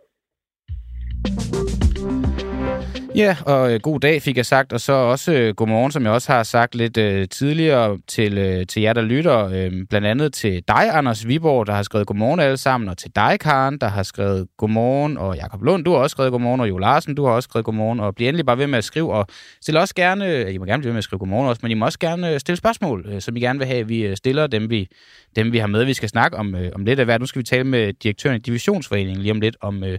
Ja, 3.16 3.36
og 3.46 3.72
øh, 3.74 3.80
god 3.80 4.00
dag 4.00 4.22
fik 4.22 4.36
jeg 4.36 4.46
sagt, 4.46 4.72
og 4.72 4.80
så 4.80 4.92
også 4.92 5.32
øh, 5.32 5.54
godmorgen, 5.54 5.92
som 5.92 6.04
jeg 6.04 6.12
også 6.12 6.32
har 6.32 6.42
sagt 6.42 6.74
lidt 6.74 6.96
øh, 6.96 7.28
tidligere 7.28 7.98
til, 8.08 8.38
øh, 8.38 8.66
til 8.66 8.82
jer, 8.82 8.92
der 8.92 9.02
lytter. 9.02 9.44
Øh, 9.44 9.72
blandt 9.88 10.06
andet 10.06 10.32
til 10.32 10.62
dig, 10.68 10.96
Anders 10.96 11.26
Viborg, 11.26 11.66
der 11.66 11.72
har 11.72 11.82
skrevet 11.82 12.06
godmorgen 12.06 12.40
alle 12.40 12.56
sammen, 12.56 12.88
og 12.88 12.98
til 12.98 13.10
dig, 13.14 13.40
Karen, 13.40 13.78
der 13.78 13.88
har 13.88 14.02
skrevet 14.02 14.48
godmorgen, 14.58 15.18
og 15.18 15.36
Jakob 15.36 15.62
Lund, 15.62 15.84
du 15.84 15.92
har 15.92 15.98
også 15.98 16.14
skrevet 16.14 16.32
godmorgen, 16.32 16.60
og 16.60 16.68
Jo 16.68 16.78
Larsen, 16.78 17.14
du 17.14 17.24
har 17.24 17.32
også 17.32 17.46
skrevet 17.46 17.64
godmorgen, 17.64 18.00
og 18.00 18.14
bliv 18.14 18.28
endelig 18.28 18.46
bare 18.46 18.58
ved 18.58 18.66
med 18.66 18.78
at 18.78 18.84
skrive, 18.84 19.12
og 19.12 19.26
stil 19.62 19.76
også 19.76 19.94
gerne, 19.94 20.26
øh, 20.28 20.54
I 20.54 20.58
må 20.58 20.64
gerne 20.64 20.80
blive 20.80 20.88
ved 20.88 20.94
med 20.94 20.98
at 20.98 21.04
skrive 21.04 21.18
godmorgen 21.18 21.48
også, 21.48 21.60
men 21.62 21.70
I 21.70 21.74
må 21.74 21.84
også 21.84 21.98
gerne 21.98 22.32
øh, 22.32 22.40
stille 22.40 22.56
spørgsmål, 22.56 23.06
øh, 23.08 23.20
som 23.20 23.36
I 23.36 23.40
gerne 23.40 23.58
vil 23.58 23.68
have, 23.68 23.88
vi 23.88 24.06
øh, 24.06 24.16
stiller 24.16 24.46
dem, 24.46 24.70
vi, 24.70 24.88
dem, 25.36 25.52
vi 25.52 25.58
har 25.58 25.66
med. 25.66 25.84
Vi 25.84 25.94
skal 25.94 26.08
snakke 26.08 26.36
om, 26.36 26.54
øh, 26.54 26.72
om 26.74 26.84
lidt 26.84 26.98
af 26.98 27.04
hvert. 27.04 27.20
Nu 27.20 27.26
skal 27.26 27.38
vi 27.38 27.44
tale 27.44 27.64
med 27.64 27.92
direktøren 27.92 28.36
i 28.36 28.38
Divisionsforeningen 28.38 29.22
lige 29.22 29.32
om 29.32 29.40
lidt 29.40 29.56
om... 29.60 29.84
Øh, 29.84 29.98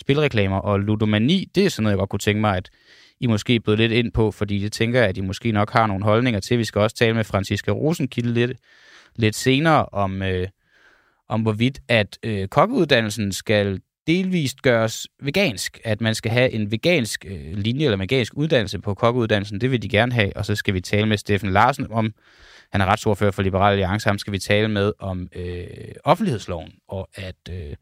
spilreklamer 0.00 0.56
og 0.58 0.80
ludomani, 0.80 1.48
det 1.54 1.66
er 1.66 1.70
sådan 1.70 1.82
noget, 1.82 1.92
jeg 1.92 1.98
godt 1.98 2.10
kunne 2.10 2.18
tænke 2.18 2.40
mig, 2.40 2.56
at 2.56 2.70
I 3.20 3.26
måske 3.26 3.60
bød 3.60 3.76
lidt 3.76 3.92
ind 3.92 4.12
på, 4.12 4.30
fordi 4.30 4.58
det 4.58 4.72
tænker 4.72 5.00
jeg, 5.00 5.08
at 5.08 5.16
I 5.16 5.20
måske 5.20 5.52
nok 5.52 5.70
har 5.70 5.86
nogle 5.86 6.04
holdninger 6.04 6.40
til. 6.40 6.58
Vi 6.58 6.64
skal 6.64 6.80
også 6.80 6.96
tale 6.96 7.14
med 7.14 7.24
Franziska 7.24 7.70
Rosenkilde 7.70 8.32
lidt, 8.32 8.52
lidt 9.16 9.36
senere 9.36 9.86
om, 9.86 10.22
øh, 10.22 10.48
om 11.28 11.42
hvorvidt, 11.42 11.80
at 11.88 12.18
øh, 12.22 12.48
kokkeuddannelsen 12.48 13.32
skal 13.32 13.80
delvist 14.06 14.62
gøres 14.62 15.06
vegansk, 15.22 15.80
at 15.84 16.00
man 16.00 16.14
skal 16.14 16.30
have 16.30 16.50
en 16.50 16.70
vegansk 16.70 17.24
øh, 17.28 17.52
linje 17.58 17.84
eller 17.84 17.96
vegansk 17.96 18.34
uddannelse 18.36 18.78
på 18.78 18.94
kokkeuddannelsen, 18.94 19.60
det 19.60 19.70
vil 19.70 19.82
de 19.82 19.88
gerne 19.88 20.12
have, 20.12 20.36
og 20.36 20.46
så 20.46 20.54
skal 20.54 20.74
vi 20.74 20.80
tale 20.80 21.06
med 21.06 21.16
Steffen 21.16 21.52
Larsen 21.52 21.86
om, 21.90 22.14
han 22.72 22.80
er 22.80 22.86
retsordfører 22.86 23.30
for 23.30 23.42
Liberale 23.42 23.72
Alliance, 23.72 24.08
ham 24.08 24.18
skal 24.18 24.32
vi 24.32 24.38
tale 24.38 24.68
med 24.68 24.92
om 24.98 25.28
øh, 25.36 25.66
offentlighedsloven, 26.04 26.72
og 26.88 27.08
at 27.14 27.36
øh, 27.50 27.76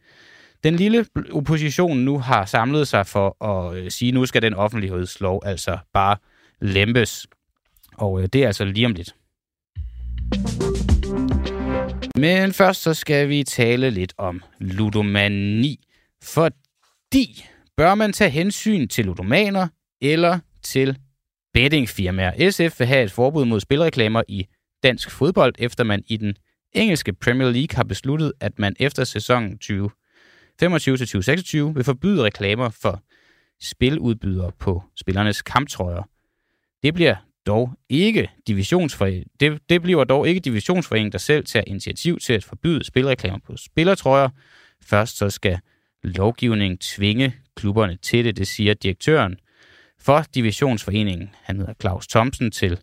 den 0.64 0.76
lille 0.76 1.06
opposition 1.32 1.98
nu 1.98 2.18
har 2.18 2.44
samlet 2.44 2.88
sig 2.88 3.06
for 3.06 3.44
at 3.44 3.76
øh, 3.76 3.90
sige, 3.90 4.08
at 4.08 4.14
nu 4.14 4.26
skal 4.26 4.42
den 4.42 4.54
offentlighedslov 4.54 5.42
altså 5.44 5.78
bare 5.92 6.16
lempes. 6.60 7.26
Og 7.96 8.22
øh, 8.22 8.28
det 8.32 8.42
er 8.42 8.46
altså 8.46 8.64
lige 8.64 8.86
om 8.86 8.92
lidt. 8.92 9.14
Men 12.16 12.52
først 12.52 12.82
så 12.82 12.94
skal 12.94 13.28
vi 13.28 13.44
tale 13.44 13.90
lidt 13.90 14.14
om 14.18 14.42
ludomani. 14.58 15.80
Fordi 16.22 17.44
bør 17.76 17.94
man 17.94 18.12
tage 18.12 18.30
hensyn 18.30 18.88
til 18.88 19.04
ludomaner 19.04 19.68
eller 20.00 20.38
til 20.62 20.98
bettingfirmaer? 21.54 22.50
SF 22.50 22.80
vil 22.80 22.86
have 22.86 23.04
et 23.04 23.12
forbud 23.12 23.44
mod 23.44 23.60
spilreklamer 23.60 24.22
i 24.28 24.46
dansk 24.82 25.10
fodbold, 25.10 25.54
efter 25.58 25.84
man 25.84 26.02
i 26.06 26.16
den 26.16 26.34
engelske 26.72 27.12
Premier 27.12 27.50
League 27.50 27.76
har 27.76 27.84
besluttet, 27.84 28.32
at 28.40 28.58
man 28.58 28.76
efter 28.80 29.04
sæsonen 29.04 29.58
20 29.58 29.90
25-26 30.62 31.72
vil 31.74 31.84
forbyde 31.84 32.22
reklamer 32.22 32.68
for 32.68 33.02
spiludbydere 33.62 34.52
på 34.58 34.82
spillernes 34.96 35.42
kamptrøjer. 35.42 36.02
Det 36.82 36.94
bliver 36.94 37.14
dog 37.46 37.72
ikke 37.88 38.30
divisionsforening. 38.46 39.26
Det, 39.40 39.60
det 39.68 39.82
bliver 39.82 40.04
dog 40.04 40.28
ikke 40.28 40.40
divisionsforeningen, 40.40 41.12
der 41.12 41.18
selv 41.18 41.44
tager 41.44 41.64
initiativ 41.66 42.18
til 42.18 42.32
at 42.32 42.44
forbyde 42.44 42.84
spilreklamer 42.84 43.38
på 43.46 43.56
spillertrøjer. 43.56 44.28
Først 44.82 45.16
så 45.16 45.30
skal 45.30 45.58
lovgivningen 46.02 46.78
tvinge 46.78 47.34
klubberne 47.56 47.96
til 47.96 48.24
det, 48.24 48.36
det 48.36 48.48
siger 48.48 48.74
direktøren 48.74 49.36
for 50.00 50.24
divisionsforeningen. 50.34 51.30
Han 51.42 51.56
hedder 51.56 51.74
Claus 51.80 52.06
Thomsen 52.06 52.50
til 52.50 52.78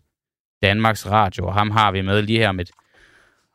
Danmarks 0.62 1.06
Radio, 1.06 1.46
og 1.46 1.54
ham 1.54 1.70
har 1.70 1.92
vi 1.92 2.02
med 2.02 2.22
lige 2.22 2.38
her 2.38 2.48
om 2.48 2.60
et 2.60 2.70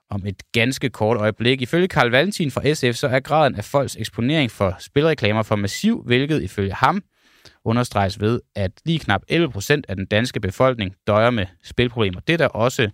om 0.09 0.25
et 0.25 0.43
ganske 0.51 0.89
kort 0.89 1.17
øjeblik. 1.17 1.61
Ifølge 1.61 1.87
Karl 1.87 2.09
Valentin 2.09 2.51
fra 2.51 2.73
SF, 2.73 2.99
så 2.99 3.07
er 3.07 3.19
graden 3.19 3.55
af 3.55 3.63
folks 3.63 3.95
eksponering 3.95 4.51
for 4.51 4.75
spilreklamer 4.79 5.43
for 5.43 5.55
massiv, 5.55 6.03
hvilket 6.05 6.43
ifølge 6.43 6.73
ham 6.73 7.03
understreges 7.65 8.19
ved, 8.19 8.41
at 8.55 8.71
lige 8.85 8.99
knap 8.99 9.21
11 9.27 9.51
procent 9.51 9.85
af 9.89 9.95
den 9.95 10.05
danske 10.05 10.39
befolkning 10.39 10.95
døjer 11.07 11.29
med 11.29 11.45
spilproblemer. 11.63 12.19
Det 12.19 12.33
er 12.33 12.37
da 12.37 12.47
også 12.47 12.89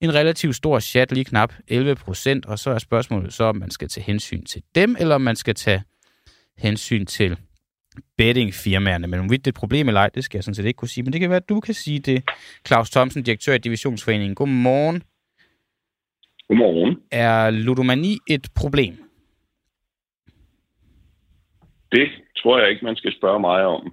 en 0.00 0.14
relativt 0.14 0.56
stor 0.56 0.80
chat, 0.80 1.12
lige 1.12 1.24
knap 1.24 1.54
11 1.68 1.94
procent, 1.94 2.46
og 2.46 2.58
så 2.58 2.70
er 2.70 2.78
spørgsmålet 2.78 3.32
så, 3.32 3.44
om 3.44 3.56
man 3.56 3.70
skal 3.70 3.88
tage 3.88 4.04
hensyn 4.04 4.44
til 4.44 4.62
dem, 4.74 4.96
eller 4.98 5.14
om 5.14 5.20
man 5.20 5.36
skal 5.36 5.54
tage 5.54 5.82
hensyn 6.58 7.06
til 7.06 7.36
bettingfirmaerne. 8.18 9.06
Men 9.06 9.20
om 9.20 9.28
det 9.28 9.46
er 9.46 9.50
et 9.50 9.54
problem 9.54 9.88
eller 9.88 10.00
ej, 10.00 10.10
det 10.14 10.24
skal 10.24 10.38
jeg 10.38 10.44
sådan 10.44 10.54
set 10.54 10.64
ikke 10.64 10.76
kunne 10.76 10.88
sige. 10.88 11.04
Men 11.04 11.12
det 11.12 11.20
kan 11.20 11.30
være, 11.30 11.36
at 11.36 11.48
du 11.48 11.60
kan 11.60 11.74
sige 11.74 11.98
det. 11.98 12.22
Claus 12.66 12.90
Thomsen, 12.90 13.22
direktør 13.22 13.54
i 13.54 13.58
Divisionsforeningen. 13.58 14.34
Godmorgen. 14.34 15.02
Godmorgen. 16.48 16.96
Er 17.10 17.50
ludomani 17.50 18.18
et 18.28 18.46
problem? 18.56 18.94
Det 21.92 22.08
tror 22.36 22.58
jeg 22.60 22.70
ikke, 22.70 22.84
man 22.84 22.96
skal 22.96 23.12
spørge 23.12 23.40
mig 23.40 23.66
om. 23.66 23.92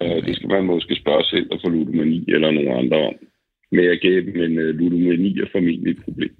Okay. 0.00 0.22
Det 0.26 0.36
skal 0.36 0.48
man 0.48 0.64
måske 0.64 0.96
spørge 0.96 1.24
selv 1.24 1.48
og 1.52 1.58
få 1.64 1.68
ludomani 1.68 2.24
eller 2.28 2.50
nogen 2.50 2.78
andre 2.78 2.98
om. 3.08 3.14
Men 3.72 3.84
jeg 3.84 3.98
gav 4.02 4.24
men 4.24 4.58
uh, 4.58 4.64
ludomani 4.78 5.38
er 5.40 5.46
formentlig 5.52 5.90
et 5.90 6.04
problem. 6.04 6.36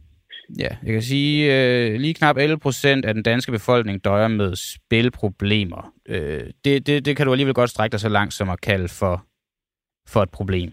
Ja, 0.59 0.68
jeg 0.83 0.92
kan 0.92 1.02
sige, 1.02 1.37
øh, 1.54 2.00
lige 2.00 2.14
knap 2.14 2.37
11 2.37 2.59
procent 2.59 3.04
af 3.04 3.14
den 3.14 3.23
danske 3.23 3.52
befolkning 3.52 4.04
døjer 4.04 4.28
med 4.28 4.54
spilproblemer. 4.56 5.92
Øh, 6.09 6.40
det, 6.64 6.87
det, 6.87 7.04
det 7.04 7.16
kan 7.16 7.26
du 7.26 7.33
alligevel 7.33 7.54
godt 7.54 7.71
strække 7.71 7.92
dig 7.92 8.00
så 8.00 8.09
langt 8.09 8.35
som 8.35 8.49
at 8.50 8.61
kalde 8.61 8.88
for, 8.88 9.26
for 10.09 10.23
et 10.23 10.30
problem. 10.30 10.73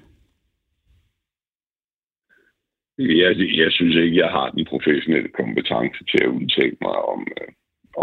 Jeg, 3.21 3.31
jeg 3.61 3.71
synes 3.71 3.95
ikke, 3.95 4.17
jeg 4.23 4.29
har 4.37 4.49
den 4.49 4.65
professionelle 4.65 5.29
kompetence 5.39 5.99
til 6.11 6.19
at 6.23 6.33
udtale 6.39 6.77
mig 6.81 6.97
om, 7.13 7.27
øh, 7.37 7.47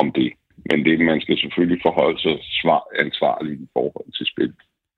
om 0.00 0.12
det. 0.12 0.30
Men 0.70 0.84
det, 0.84 1.00
man 1.00 1.20
skal 1.20 1.38
selvfølgelig 1.38 1.80
forholde 1.82 2.20
sig 2.20 2.36
svar, 2.60 2.82
ansvarligt 3.04 3.60
i 3.60 3.68
forhold 3.72 4.10
til 4.18 4.26
spil. 4.32 4.52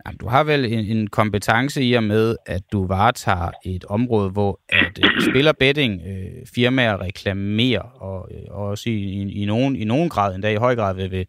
Jamen, 0.06 0.18
du 0.18 0.26
har 0.28 0.44
vel 0.44 0.64
en, 0.64 0.84
en 0.96 1.06
kompetence 1.06 1.82
i 1.82 1.92
og 1.94 2.02
med, 2.02 2.36
at 2.46 2.62
du 2.72 2.86
varetager 2.86 3.50
et 3.64 3.84
område, 3.84 4.30
hvor 4.30 4.60
at 4.68 4.98
øh, 5.04 5.20
spiller 5.30 5.52
betting 5.52 6.02
øh, 6.10 6.46
firmaer 6.54 7.00
reklamerer, 7.00 7.86
og, 8.08 8.28
øh, 8.34 8.56
og 8.56 8.66
også 8.66 8.90
i, 8.90 8.92
i, 8.92 9.42
i, 9.42 9.44
nogen, 9.46 9.76
i 9.76 9.84
nogen 9.84 10.08
grad, 10.08 10.34
endda 10.34 10.50
i 10.52 10.56
høj 10.66 10.74
grad 10.76 10.94
ved, 10.94 11.08
vil, 11.08 11.26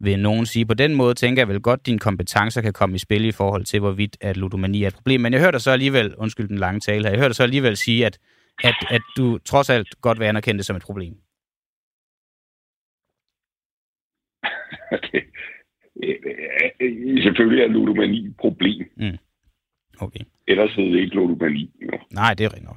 vil 0.00 0.18
nogen 0.18 0.46
sige. 0.46 0.66
På 0.66 0.74
den 0.74 0.94
måde 0.94 1.14
tænker 1.14 1.42
jeg 1.42 1.48
vel 1.48 1.60
godt, 1.60 1.80
at 1.80 1.86
dine 1.86 1.98
kompetencer 1.98 2.62
kan 2.62 2.72
komme 2.72 2.96
i 2.96 2.98
spil 2.98 3.24
i 3.24 3.32
forhold 3.32 3.64
til, 3.64 3.80
hvorvidt 3.80 4.16
at 4.20 4.36
ludomani 4.36 4.82
er 4.82 4.88
et 4.88 4.94
problem. 4.94 5.20
Men 5.20 5.32
jeg 5.32 5.40
hørte 5.40 5.52
dig 5.52 5.60
så 5.60 5.70
alligevel, 5.70 6.14
undskyld 6.16 6.48
den 6.48 6.58
lange 6.58 6.80
tale 6.80 7.04
her, 7.04 7.10
jeg 7.10 7.18
hørte 7.18 7.28
dig 7.28 7.36
så 7.36 7.42
alligevel 7.42 7.76
sige, 7.76 8.06
at, 8.06 8.18
at, 8.64 8.74
at 8.90 9.02
du 9.16 9.38
trods 9.38 9.70
alt 9.70 10.00
godt 10.00 10.20
vil 10.20 10.26
anerkende 10.26 10.58
det 10.58 10.66
som 10.66 10.76
et 10.76 10.82
problem. 10.82 11.14
Okay. 14.92 15.22
Selvfølgelig 17.22 17.62
er 17.62 17.68
ludomani 17.68 18.26
et 18.26 18.36
problem. 18.36 18.86
Mm. 18.96 19.18
Okay. 20.00 20.20
Ellers 20.48 20.74
hedder 20.74 20.90
det 20.90 21.00
ikke 21.00 21.14
ludomani. 21.14 21.70
Jo. 21.82 21.98
Nej, 22.10 22.34
det 22.34 22.44
er 22.44 22.54
rigtigt. 22.54 22.70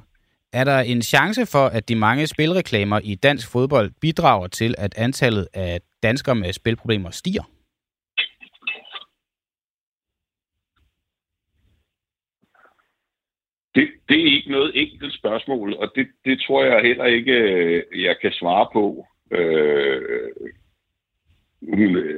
Er 0.52 0.64
der 0.64 0.80
en 0.80 1.02
chance 1.02 1.46
for, 1.46 1.66
at 1.66 1.88
de 1.88 1.94
mange 1.94 2.26
spilreklamer 2.26 3.00
i 3.04 3.14
dansk 3.14 3.52
fodbold 3.52 3.90
bidrager 4.00 4.46
til, 4.46 4.74
at 4.78 4.94
antallet 4.98 5.48
af 5.54 5.80
danskere 6.02 6.34
med 6.34 6.52
spilproblemer 6.52 7.10
stiger? 7.10 7.42
Det, 13.74 13.88
det 14.08 14.20
er 14.20 14.32
ikke 14.36 14.50
noget 14.50 14.72
enkelt 14.74 15.14
spørgsmål, 15.14 15.74
og 15.74 15.92
det, 15.94 16.08
det 16.24 16.40
tror 16.46 16.64
jeg 16.64 16.82
heller 16.82 17.04
ikke, 17.04 17.32
øh, 17.32 18.02
jeg 18.02 18.16
kan 18.20 18.32
svare 18.32 18.68
på. 18.72 19.06
Øh, 19.30 20.30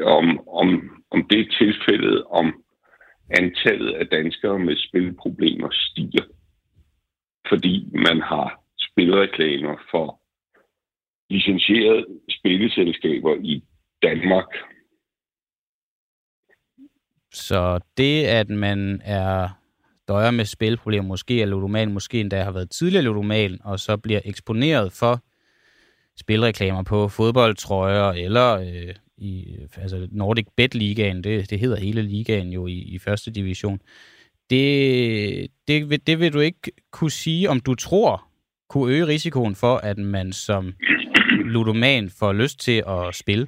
om, 0.04 0.48
om, 0.48 0.68
om 1.10 1.26
det 1.30 1.40
er 1.40 1.56
tilfældet, 1.58 2.24
om 2.24 2.64
antallet 3.30 3.92
af 3.92 4.06
danskere 4.06 4.58
med 4.58 4.76
spilproblemer 4.76 5.68
stiger, 5.72 6.24
fordi 7.48 7.88
man 7.92 8.20
har 8.20 8.62
spilreklamer 8.78 9.76
for 9.90 10.20
licensierede 11.30 12.06
spilleselskaber 12.30 13.36
i 13.42 13.64
Danmark. 14.02 14.46
Så 17.32 17.80
det, 17.96 18.24
at 18.24 18.50
man 18.50 19.02
er 19.04 19.48
døjer 20.08 20.30
med 20.30 20.44
spilproblemer, 20.44 21.08
måske 21.08 21.42
er 21.42 21.46
ludoman, 21.46 21.92
måske 21.92 22.20
endda 22.20 22.42
har 22.42 22.52
været 22.52 22.70
tidligere 22.70 23.04
ludoman, 23.04 23.58
og 23.64 23.80
så 23.80 23.96
bliver 23.96 24.20
eksponeret 24.24 24.92
for 24.92 25.22
spilreklamer 26.16 26.82
på 26.82 27.08
fodboldtrøjer 27.08 28.12
eller 28.12 28.58
øh, 28.58 28.94
i 29.18 29.56
altså 29.76 30.08
Nordic 30.10 30.46
Bet 30.56 30.74
Ligaen, 30.74 31.24
det, 31.24 31.50
det 31.50 31.58
hedder 31.58 31.80
hele 31.80 32.02
ligaen 32.02 32.52
jo 32.52 32.66
i, 32.66 32.72
i 32.72 32.98
første 32.98 33.30
division. 33.30 33.80
Det, 34.50 35.50
det, 35.68 36.06
det 36.06 36.20
vil 36.20 36.32
du 36.32 36.40
ikke 36.40 36.72
kunne 36.90 37.10
sige, 37.10 37.50
om 37.50 37.60
du 37.60 37.74
tror 37.74 38.26
kunne 38.68 38.94
øge 38.94 39.06
risikoen 39.06 39.54
for, 39.54 39.76
at 39.76 39.98
man 39.98 40.32
som 40.32 40.74
ludoman 41.44 42.10
får 42.18 42.32
lyst 42.32 42.60
til 42.60 42.82
at 42.86 43.14
spille? 43.14 43.46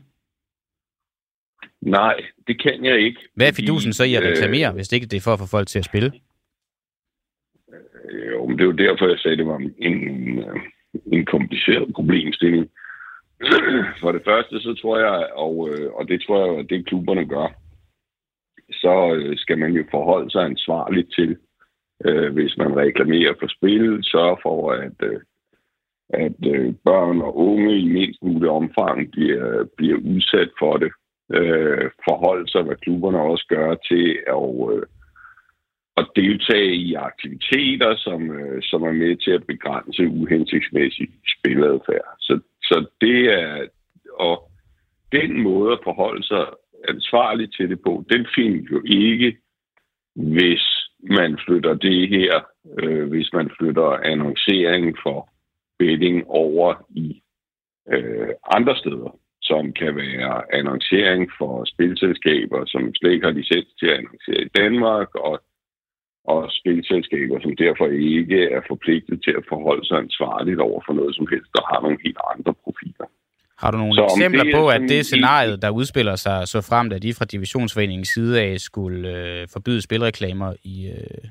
Nej, 1.82 2.16
det 2.46 2.62
kan 2.62 2.84
jeg 2.84 2.98
ikke. 2.98 3.20
Hvad 3.34 3.48
er 3.48 3.52
fidusen 3.52 3.92
så 3.92 4.04
i 4.04 4.14
at 4.14 4.22
reklamere, 4.22 4.68
øh, 4.68 4.74
hvis 4.74 4.88
det 4.88 4.96
ikke 4.96 5.06
det 5.06 5.16
er 5.16 5.20
for 5.20 5.32
at 5.32 5.38
få 5.38 5.46
folk 5.46 5.68
til 5.68 5.78
at 5.78 5.84
spille? 5.84 6.12
Øh, 8.10 8.28
jo, 8.32 8.46
men 8.46 8.58
det 8.58 8.64
er 8.64 8.72
jo 8.72 8.84
derfor, 8.84 9.08
jeg 9.08 9.18
sagde, 9.18 9.32
at 9.32 9.38
det 9.38 9.46
var 9.46 9.56
en, 9.56 9.74
en, 9.78 10.44
en 11.12 11.24
kompliceret 11.26 11.94
problemstilling. 11.94 12.70
For 14.00 14.12
det 14.12 14.22
første, 14.24 14.60
så 14.60 14.74
tror 14.74 14.98
jeg, 14.98 15.30
og, 15.34 15.68
øh, 15.70 15.92
og 15.92 16.08
det 16.08 16.22
tror 16.22 16.46
jeg, 16.46 16.58
at 16.58 16.70
det 16.70 16.86
klubberne 16.86 17.26
gør, 17.26 17.48
så 18.72 19.14
øh, 19.14 19.36
skal 19.38 19.58
man 19.58 19.72
jo 19.72 19.84
forholde 19.90 20.30
sig 20.30 20.42
ansvarligt 20.44 21.14
til, 21.14 21.36
øh, 22.04 22.32
hvis 22.32 22.56
man 22.56 22.76
reklamerer 22.76 23.34
for 23.40 23.48
spil, 23.48 23.98
sørge 24.02 24.36
for, 24.42 24.72
at, 24.72 24.98
øh, 25.02 25.20
at 26.08 26.36
øh, 26.46 26.74
børn 26.84 27.20
og 27.20 27.36
unge 27.36 27.78
i 27.78 27.88
mindst 27.88 28.22
mulig 28.22 28.48
omfang 28.50 29.10
bliver, 29.10 29.64
bliver 29.76 29.98
udsat 29.98 30.50
for 30.58 30.76
det. 30.76 30.92
Øh, 31.34 31.90
forholde 32.08 32.50
sig, 32.50 32.62
hvad 32.62 32.76
klubberne 32.76 33.20
også 33.20 33.46
gør 33.48 33.74
til 33.74 34.06
at, 34.26 34.74
øh, 34.74 34.82
at 35.96 36.06
deltage 36.16 36.74
i 36.74 36.94
aktiviteter, 36.94 37.96
som, 37.96 38.30
øh, 38.30 38.62
som 38.62 38.82
er 38.82 38.92
med 38.92 39.16
til 39.16 39.30
at 39.30 39.46
begrænse 39.46 40.08
uhensigtsmæssig 40.08 41.08
spiladfærd. 41.34 42.08
Så 42.20 42.40
så 42.62 42.86
det 43.00 43.20
er, 43.40 43.66
og 44.14 44.50
den 45.12 45.42
måde 45.42 45.72
at 45.72 45.84
forholde 45.84 46.26
sig 46.26 46.46
ansvarligt 46.88 47.54
til 47.56 47.70
det 47.70 47.80
på, 47.82 48.04
den 48.12 48.26
findes 48.34 48.70
jo 48.70 48.82
ikke, 48.86 49.36
hvis 50.14 50.64
man 51.02 51.38
flytter 51.46 51.74
det 51.74 52.08
her, 52.08 52.40
øh, 52.78 53.08
hvis 53.08 53.32
man 53.32 53.50
flytter 53.58 53.88
annoncering 54.12 54.96
for 55.02 55.28
betting 55.78 56.26
over 56.26 56.74
i 56.90 57.22
øh, 57.92 58.28
andre 58.56 58.76
steder, 58.76 59.18
som 59.42 59.72
kan 59.80 59.92
være 59.96 60.54
annoncering 60.58 61.22
for 61.38 61.64
spilselskaber, 61.72 62.60
som 62.72 62.94
slet 62.94 63.12
ikke 63.12 63.26
har 63.26 63.38
licens 63.38 63.72
til 63.78 63.86
at 63.86 63.98
annoncere 64.00 64.40
i 64.46 64.50
Danmark, 64.60 65.08
og, 65.14 65.34
og 66.32 66.40
spilselskaber, 66.60 67.36
som 67.40 67.52
derfor 67.64 67.86
ikke 68.16 68.40
er 68.56 68.62
forpligtet 68.72 69.16
til 69.24 69.34
at 69.38 69.44
forholde 69.52 69.84
sig 69.86 69.98
ansvarligt 69.98 70.60
over 70.68 70.80
for 70.86 70.92
noget 70.92 71.14
som 71.16 71.26
helst, 71.32 71.50
der 71.56 71.64
har 71.70 71.80
nogle 71.82 71.98
helt 72.04 72.20
andre 72.34 72.52
profiler. 72.64 73.06
Har 73.62 73.70
du 73.70 73.78
nogle 73.78 73.94
så 73.94 74.04
eksempler 74.04 74.46
på, 74.54 74.68
at 74.68 74.80
det 74.80 75.06
scenarie, 75.06 75.56
der 75.56 75.70
udspiller 75.70 76.16
sig 76.16 76.48
så 76.48 76.60
frem, 76.60 76.92
at 76.92 77.02
de 77.02 77.14
fra 77.14 77.24
divisionsforeningens 77.24 78.08
side 78.08 78.42
af 78.42 78.60
skulle 78.60 79.08
øh, 79.16 79.48
forbyde 79.52 79.82
spilreklamer 79.82 80.52
i, 80.64 80.76
øh, 80.96 81.24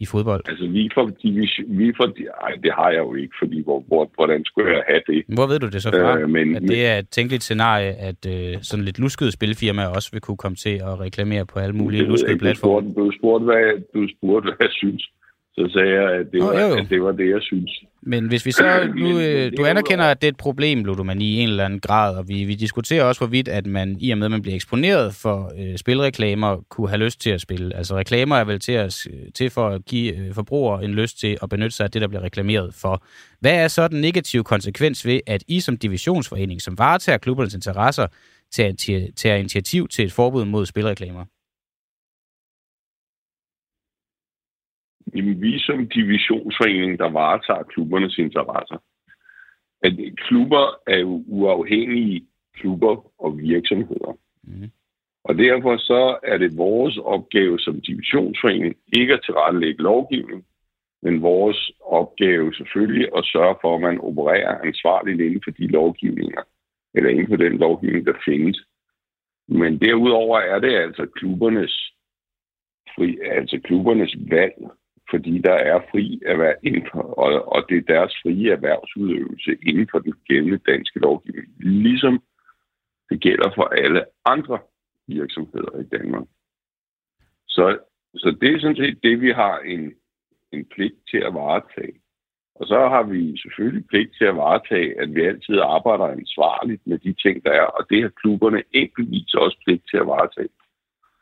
i 0.00 0.06
fodbold? 0.06 0.42
Altså, 0.48 0.66
vi 0.66 0.90
for, 0.94 1.04
division, 1.22 1.66
vi 1.78 1.92
for, 1.96 2.06
ej, 2.46 2.52
det 2.64 2.72
har 2.78 2.90
jeg 2.90 2.98
jo 2.98 3.14
ikke, 3.14 3.34
fordi 3.42 3.62
hvor, 3.62 3.84
hvor, 3.88 4.10
hvordan 4.14 4.44
skulle 4.44 4.70
jeg 4.76 4.84
have 4.88 5.02
det? 5.06 5.24
Hvor 5.36 5.46
ved 5.46 5.58
du 5.58 5.68
det 5.68 5.82
så 5.82 5.90
fra? 5.90 6.18
Øh, 6.18 6.28
men, 6.28 6.56
at 6.56 6.62
det 6.62 6.86
er 6.86 6.98
et 6.98 7.08
tænkeligt 7.08 7.42
scenarie, 7.42 7.92
at 8.08 8.20
øh, 8.34 8.58
sådan 8.62 8.84
lidt 8.84 8.98
luskede 8.98 9.32
spilfirmaer 9.32 9.88
også 9.88 10.08
vil 10.12 10.20
kunne 10.20 10.36
komme 10.36 10.56
til 10.56 10.74
at 10.88 11.00
reklamere 11.00 11.46
på 11.46 11.58
alle 11.58 11.76
mulige 11.76 12.04
luskede 12.04 12.38
platforme? 12.38 12.94
Du 12.94 13.12
spurgte, 13.18 13.44
hvad, 13.44 13.64
du 13.94 14.08
spurgte, 14.16 14.44
hvad 14.44 14.56
jeg 14.60 14.74
synes 14.82 15.10
så 15.54 15.70
sagde 15.72 15.92
jeg, 15.92 16.10
at 16.12 16.26
det, 16.32 16.42
oh, 16.42 16.46
var, 16.46 16.76
at 16.82 16.86
det 16.90 17.02
var 17.02 17.12
det, 17.12 17.30
jeg 17.30 17.42
synes. 17.42 17.70
Men 18.02 18.28
hvis 18.28 18.46
vi 18.46 18.52
så, 18.52 18.92
nu, 18.96 19.20
øh, 19.20 19.52
du 19.56 19.64
anerkender, 19.64 20.04
at 20.04 20.22
det 20.22 20.26
er 20.28 20.32
et 20.32 20.36
problem, 20.36 20.84
ludomani, 20.84 21.24
i 21.24 21.36
en 21.36 21.48
eller 21.48 21.64
anden 21.64 21.80
grad, 21.80 22.16
og 22.16 22.28
vi, 22.28 22.44
vi 22.44 22.54
diskuterer 22.54 23.04
også, 23.04 23.20
hvorvidt, 23.20 23.48
at 23.48 23.66
man, 23.66 23.96
i 24.00 24.10
og 24.10 24.18
med, 24.18 24.24
at 24.24 24.30
man 24.30 24.42
bliver 24.42 24.54
eksponeret 24.54 25.14
for 25.14 25.52
øh, 25.58 25.76
spilreklamer, 25.76 26.56
kunne 26.68 26.88
have 26.88 26.98
lyst 26.98 27.20
til 27.20 27.30
at 27.30 27.40
spille. 27.40 27.76
Altså 27.76 27.96
reklamer 27.96 28.36
er 28.36 28.44
vel 28.44 28.60
til, 28.60 28.72
at, 28.72 29.06
til 29.34 29.50
for 29.50 29.68
at 29.68 29.84
give 29.84 30.16
øh, 30.16 30.34
forbrugere 30.34 30.84
en 30.84 30.90
lyst 30.90 31.20
til 31.20 31.38
at 31.42 31.48
benytte 31.48 31.76
sig 31.76 31.84
af 31.84 31.90
det, 31.90 32.02
der 32.02 32.08
bliver 32.08 32.22
reklameret 32.22 32.74
for. 32.74 33.04
Hvad 33.40 33.64
er 33.64 33.68
så 33.68 33.88
den 33.88 34.00
negative 34.00 34.44
konsekvens 34.44 35.06
ved, 35.06 35.20
at 35.26 35.44
I 35.48 35.60
som 35.60 35.76
divisionsforening, 35.76 36.62
som 36.62 36.78
varetager 36.78 37.18
klubbernes 37.18 37.54
interesser, 37.54 38.06
tager, 38.52 39.10
tager 39.16 39.36
initiativ 39.36 39.88
til 39.88 40.04
et 40.04 40.12
forbud 40.12 40.44
mod 40.44 40.66
spilreklamer? 40.66 41.24
Jamen, 45.14 45.42
vi 45.42 45.58
som 45.58 45.88
divisionsforening, 45.88 46.98
der 46.98 47.10
varetager 47.10 47.62
klubbernes 47.62 48.18
interesser, 48.18 48.78
at 49.82 49.92
klubber 50.16 50.80
er 50.86 50.98
jo 50.98 51.24
uafhængige 51.26 52.26
klubber 52.54 53.12
og 53.18 53.38
virksomheder. 53.38 54.18
Mm. 54.42 54.70
Og 55.24 55.38
derfor 55.38 55.76
så 55.76 56.18
er 56.22 56.38
det 56.38 56.56
vores 56.56 56.98
opgave 56.98 57.58
som 57.58 57.80
divisionsforening 57.80 58.74
ikke 58.92 59.14
at 59.14 59.22
tilrettelægge 59.24 59.82
lovgivning, 59.82 60.44
men 61.02 61.22
vores 61.22 61.70
opgave 61.80 62.54
selvfølgelig 62.54 63.08
at 63.16 63.24
sørge 63.24 63.56
for, 63.60 63.74
at 63.74 63.80
man 63.80 64.00
opererer 64.00 64.60
ansvarligt 64.60 65.20
inden 65.20 65.42
for 65.44 65.50
de 65.50 65.66
lovgivninger, 65.66 66.42
eller 66.94 67.10
inden 67.10 67.28
for 67.28 67.36
den 67.36 67.58
lovgivning, 67.58 68.06
der 68.06 68.22
findes. 68.24 68.58
Men 69.48 69.80
derudover 69.80 70.38
er 70.38 70.58
det 70.58 70.74
altså 70.74 71.06
klubbernes, 71.06 71.92
fri, 72.94 73.18
altså 73.22 73.60
klubbernes 73.64 74.16
valg, 74.30 74.54
fordi 75.10 75.38
der 75.38 75.52
er 75.52 75.80
fri 75.90 76.20
erhverv, 76.26 76.56
og, 76.94 77.52
og 77.54 77.64
det 77.68 77.76
er 77.76 77.92
deres 77.94 78.14
frie 78.22 78.52
erhvervsudøvelse 78.52 79.56
inden 79.66 79.88
for 79.90 79.98
den 79.98 80.14
gældende 80.28 80.58
danske 80.58 80.98
lovgivning, 80.98 81.46
ligesom 81.58 82.22
det 83.10 83.20
gælder 83.20 83.50
for 83.54 83.64
alle 83.64 84.04
andre 84.24 84.58
virksomheder 85.06 85.80
i 85.80 85.84
Danmark. 85.96 86.26
Så, 87.48 87.78
så 88.16 88.36
det 88.40 88.54
er 88.54 88.60
sådan 88.60 88.76
set 88.76 89.02
det, 89.02 89.20
vi 89.20 89.30
har 89.32 89.58
en, 89.58 89.92
en 90.52 90.64
pligt 90.64 90.98
til 91.10 91.18
at 91.18 91.34
varetage. 91.34 92.00
Og 92.54 92.66
så 92.66 92.88
har 92.88 93.02
vi 93.02 93.38
selvfølgelig 93.38 93.86
pligt 93.86 94.12
til 94.18 94.24
at 94.24 94.36
varetage, 94.36 95.00
at 95.00 95.14
vi 95.14 95.20
altid 95.24 95.58
arbejder 95.58 96.06
ansvarligt 96.06 96.86
med 96.86 96.98
de 96.98 97.12
ting, 97.12 97.44
der 97.44 97.50
er, 97.50 97.66
og 97.66 97.86
det 97.90 98.02
har 98.02 98.08
klubberne 98.08 98.62
enkeltvis 98.72 99.34
også 99.34 99.56
pligt 99.64 99.84
til 99.90 99.96
at 99.96 100.06
varetage. 100.06 100.48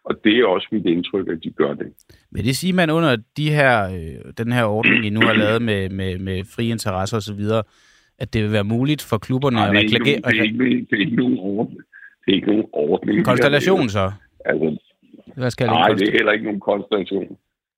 Og 0.08 0.14
det 0.24 0.34
er 0.38 0.46
også 0.46 0.68
mit 0.72 0.86
indtryk, 0.86 1.28
at 1.28 1.38
de 1.44 1.50
gør 1.50 1.72
det. 1.74 1.88
Vil 2.30 2.44
det 2.44 2.56
sige, 2.56 2.70
at 2.70 2.74
man 2.74 2.90
under 2.90 3.16
de 3.36 3.50
her, 3.50 3.74
øh, 3.96 4.32
den 4.38 4.52
her 4.52 4.64
ordning, 4.64 5.06
I 5.06 5.10
nu 5.10 5.20
har 5.20 5.32
lavet 5.32 5.62
med, 5.62 5.88
med, 5.88 6.18
med 6.18 6.38
frie 6.54 6.70
interesser 6.70 7.16
osv., 7.16 7.44
at 8.18 8.34
det 8.34 8.42
vil 8.42 8.52
være 8.52 8.64
muligt 8.64 9.02
for 9.10 9.18
klubberne 9.18 9.56
Nej, 9.56 9.68
at 9.68 9.76
reklamere? 9.76 10.16
Det 10.16 10.38
er 10.38 10.42
ikke, 10.42 10.86
det 10.90 10.96
er 10.98 11.04
ikke 11.06 11.16
nogen 11.16 11.38
ordning. 11.38 11.82
Det 12.22 12.28
er 12.32 12.36
ikke 12.38 12.46
nogen 12.46 12.66
ordning. 12.72 13.24
Konstellation 13.24 13.88
så? 13.88 14.12
Altså, 14.44 14.78
Hvad 15.36 15.50
skal 15.50 15.66
nej, 15.66 15.88
det 15.88 16.08
er 16.08 16.12
heller 16.12 16.32
ikke 16.32 16.44
nogen 16.44 16.60
konstellation. 16.60 17.36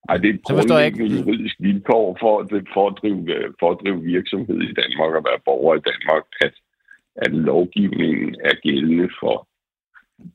Nej, 0.08 0.16
det 0.16 0.30
er 0.30 0.34
et 0.34 0.44
grundlæggende 0.44 1.04
ikke... 1.04 1.16
juridisk 1.18 1.56
vilkår 1.58 2.16
for, 2.20 2.32
for, 2.74 2.84
at 2.90 2.94
drive, 3.00 3.20
for 3.60 3.70
at 3.72 3.78
drive 3.82 4.00
virksomhed 4.02 4.60
i 4.70 4.72
Danmark 4.80 5.12
og 5.18 5.24
være 5.28 5.40
borger 5.44 5.74
i 5.80 5.82
Danmark, 5.90 6.24
at, 6.46 6.54
at 7.16 7.32
lovgivningen 7.32 8.36
er 8.50 8.54
gældende 8.62 9.08
for 9.20 9.36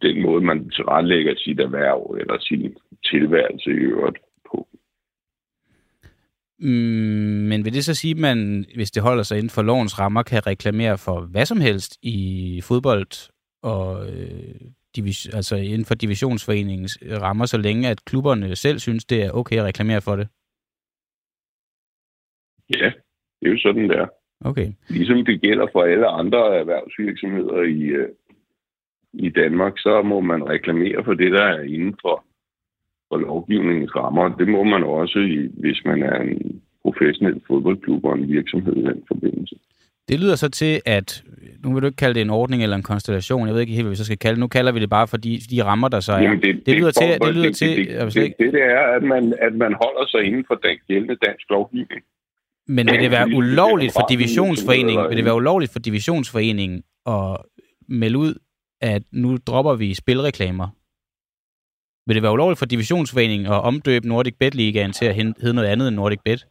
den 0.02 0.22
måde, 0.22 0.42
man 0.42 0.70
tilrettelægger 0.70 1.34
sit 1.38 1.60
erhverv 1.60 2.18
eller 2.20 2.38
sin 2.40 2.78
tilværelse 3.06 3.70
i 3.70 3.84
øvrigt 3.92 4.18
på. 4.52 4.68
Mm, 6.60 7.46
men 7.50 7.66
vil 7.66 7.74
det 7.74 7.86
så 7.86 7.94
sige, 7.94 8.12
at 8.12 8.18
man, 8.18 8.66
hvis 8.76 8.92
det 8.92 9.04
holder 9.04 9.24
sig 9.24 9.38
inden 9.38 9.50
for 9.50 9.62
lovens 9.62 10.00
rammer, 10.00 10.24
kan 10.24 10.48
reklamere 10.48 10.98
for 10.98 11.22
hvad 11.22 11.46
som 11.46 11.62
helst 11.62 11.98
i 12.02 12.62
fodbold 12.64 13.32
og 13.64 14.10
øh, 14.10 14.62
divis, 14.96 15.30
altså 15.34 15.56
inden 15.56 15.86
for 15.86 15.96
divisionsforeningens 15.96 16.98
rammer, 17.22 17.46
så 17.46 17.58
længe 17.58 17.88
at 17.88 18.06
klubberne 18.06 18.56
selv 18.56 18.80
synes, 18.80 19.06
det 19.06 19.24
er 19.24 19.32
okay 19.32 19.58
at 19.58 19.64
reklamere 19.64 20.02
for 20.02 20.16
det? 20.16 20.28
Ja, 22.70 22.92
det 23.40 23.48
er 23.48 23.52
jo 23.52 23.58
sådan, 23.58 23.90
det 23.90 23.98
er. 23.98 24.08
Okay. 24.42 24.68
Ligesom 24.90 25.26
det 25.26 25.42
gælder 25.42 25.68
for 25.72 25.82
alle 25.84 26.08
andre 26.08 26.58
erhvervsvirksomheder 26.60 27.62
i, 27.62 27.82
øh, 27.82 28.10
i 29.20 29.30
Danmark, 29.30 29.74
så 29.78 30.02
må 30.02 30.20
man 30.20 30.50
reklamere 30.50 31.04
for 31.04 31.14
det, 31.14 31.32
der 31.32 31.44
er 31.44 31.62
inden 31.62 31.96
for, 32.02 32.26
for 33.10 33.18
lovgivningens 33.18 33.96
rammer. 33.96 34.36
Det 34.36 34.48
må 34.48 34.64
man 34.64 34.84
også, 34.84 35.20
hvis 35.54 35.82
man 35.86 36.04
er 36.04 36.20
en 36.22 36.62
professionel 36.82 37.42
fodboldklub 37.48 38.06
og 38.06 38.18
en 38.18 38.30
virksomhed 38.30 38.76
i 38.76 38.82
den 38.82 39.04
forbindelse. 39.08 39.56
Det 40.10 40.20
lyder 40.20 40.36
så 40.36 40.50
til, 40.50 40.82
at 40.86 41.24
nu 41.64 41.74
vil 41.74 41.82
du 41.82 41.88
ikke 41.88 41.98
kalde 41.98 42.14
det 42.14 42.22
en 42.22 42.30
ordning 42.30 42.64
eller 42.64 42.76
en 42.76 42.84
konstellation, 42.84 43.48
jeg 43.48 43.54
ved 43.54 43.62
ikke 43.62 43.74
helt, 43.74 43.84
hvad 43.84 43.90
vi 43.90 43.96
så 43.96 44.06
skal 44.06 44.18
kalde 44.18 44.36
det. 44.36 44.40
Nu 44.40 44.48
kalder 44.48 44.72
vi 44.72 44.80
det 44.80 44.90
bare 44.90 45.08
for 45.08 45.18
de, 45.18 45.40
de 45.52 45.64
rammer, 45.64 45.88
der 45.88 46.00
så 46.00 46.14
er. 46.14 46.22
Jamen 46.22 46.42
det, 46.42 46.66
det, 46.66 46.76
lyder 46.76 46.92
til, 46.92 47.08
det, 47.08 47.36
lyder 47.36 47.46
det, 47.46 47.56
til, 47.56 47.70
det, 47.70 47.88
det, 47.88 48.14
det, 48.14 48.34
det, 48.40 48.54
det 48.54 48.64
er, 48.64 48.82
at 48.98 49.04
man, 49.04 49.34
at 49.42 49.54
man 49.54 49.76
holder 49.84 50.08
sig 50.08 50.24
inden 50.24 50.46
for 50.48 50.56
den 50.56 50.78
gældende 50.88 51.16
dansk 51.26 51.50
lovgivning. 51.50 52.02
Men 52.68 52.88
vil 52.92 53.00
det 53.00 53.12
være 53.12 53.28
ulovligt 53.36 53.94
for 53.94 54.06
divisionsforeningen, 54.10 55.10
vil 55.10 55.18
det 55.18 55.26
være 55.26 55.36
ulovligt 55.36 55.72
for 55.72 55.80
divisionsforeningen 55.80 56.84
at 57.08 57.38
melde 57.88 58.18
ud, 58.18 58.34
at 58.94 59.04
nu 59.12 59.38
dropper 59.48 59.76
vi 59.76 59.94
spilreklamer? 59.94 60.68
Vil 62.08 62.16
det 62.16 62.24
være 62.24 62.34
ulovligt 62.38 62.60
for 62.60 62.66
divisionsforeningen 62.66 63.46
at 63.56 63.62
omdøbe 63.70 64.08
Nordic 64.08 64.36
Bet 64.40 64.56
Ligaen 64.56 64.94
til 64.94 65.06
at 65.06 65.16
hedde 65.16 65.54
noget 65.54 65.68
andet 65.68 65.88
end 65.88 65.96
Nordic 65.96 66.20
Bet? 66.26 66.42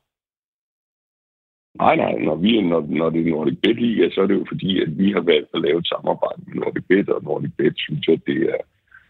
Nej, 1.78 1.96
nej. 1.96 2.12
Når, 2.26 2.36
vi, 2.36 2.60
når, 2.60 2.80
når 2.88 3.10
det 3.10 3.20
er 3.20 3.30
Nordic 3.30 3.58
Bet 3.62 3.76
Liga, 3.82 4.10
så 4.10 4.20
er 4.20 4.26
det 4.26 4.34
jo 4.34 4.44
fordi, 4.48 4.82
at 4.82 4.98
vi 4.98 5.12
har 5.12 5.20
valgt 5.20 5.50
at 5.54 5.60
lave 5.60 5.78
et 5.78 5.86
samarbejde 5.86 6.42
med 6.46 6.54
Nordic 6.54 6.84
Bet, 6.88 7.08
og 7.08 7.24
Nordic 7.24 7.52
Bet 7.58 7.74
synes, 7.76 8.08
at 8.08 8.20
det 8.26 8.38
er... 8.54 8.60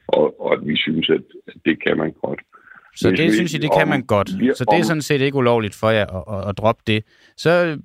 Og, 0.09 0.41
og 0.41 0.53
at 0.53 0.67
vi 0.67 0.77
synes, 0.77 1.11
at, 1.11 1.25
at 1.47 1.55
det 1.65 1.83
kan 1.85 1.97
man 1.97 2.13
godt. 2.13 2.41
Så 2.97 3.09
Hvis 3.09 3.21
det 3.21 3.27
vi, 3.27 3.33
synes 3.33 3.55
I, 3.55 3.59
det 3.59 3.71
kan 3.79 3.89
man 3.89 4.03
godt. 4.07 4.29
Så 4.59 4.65
det 4.71 4.79
er 4.79 4.83
sådan 4.83 5.03
set 5.03 5.21
ikke 5.21 5.37
ulovligt 5.37 5.75
for 5.75 5.91
jer 5.91 6.07
at, 6.07 6.25
at, 6.35 6.49
at 6.49 6.59
droppe 6.59 6.83
det. 6.87 7.05
Så 7.37 7.79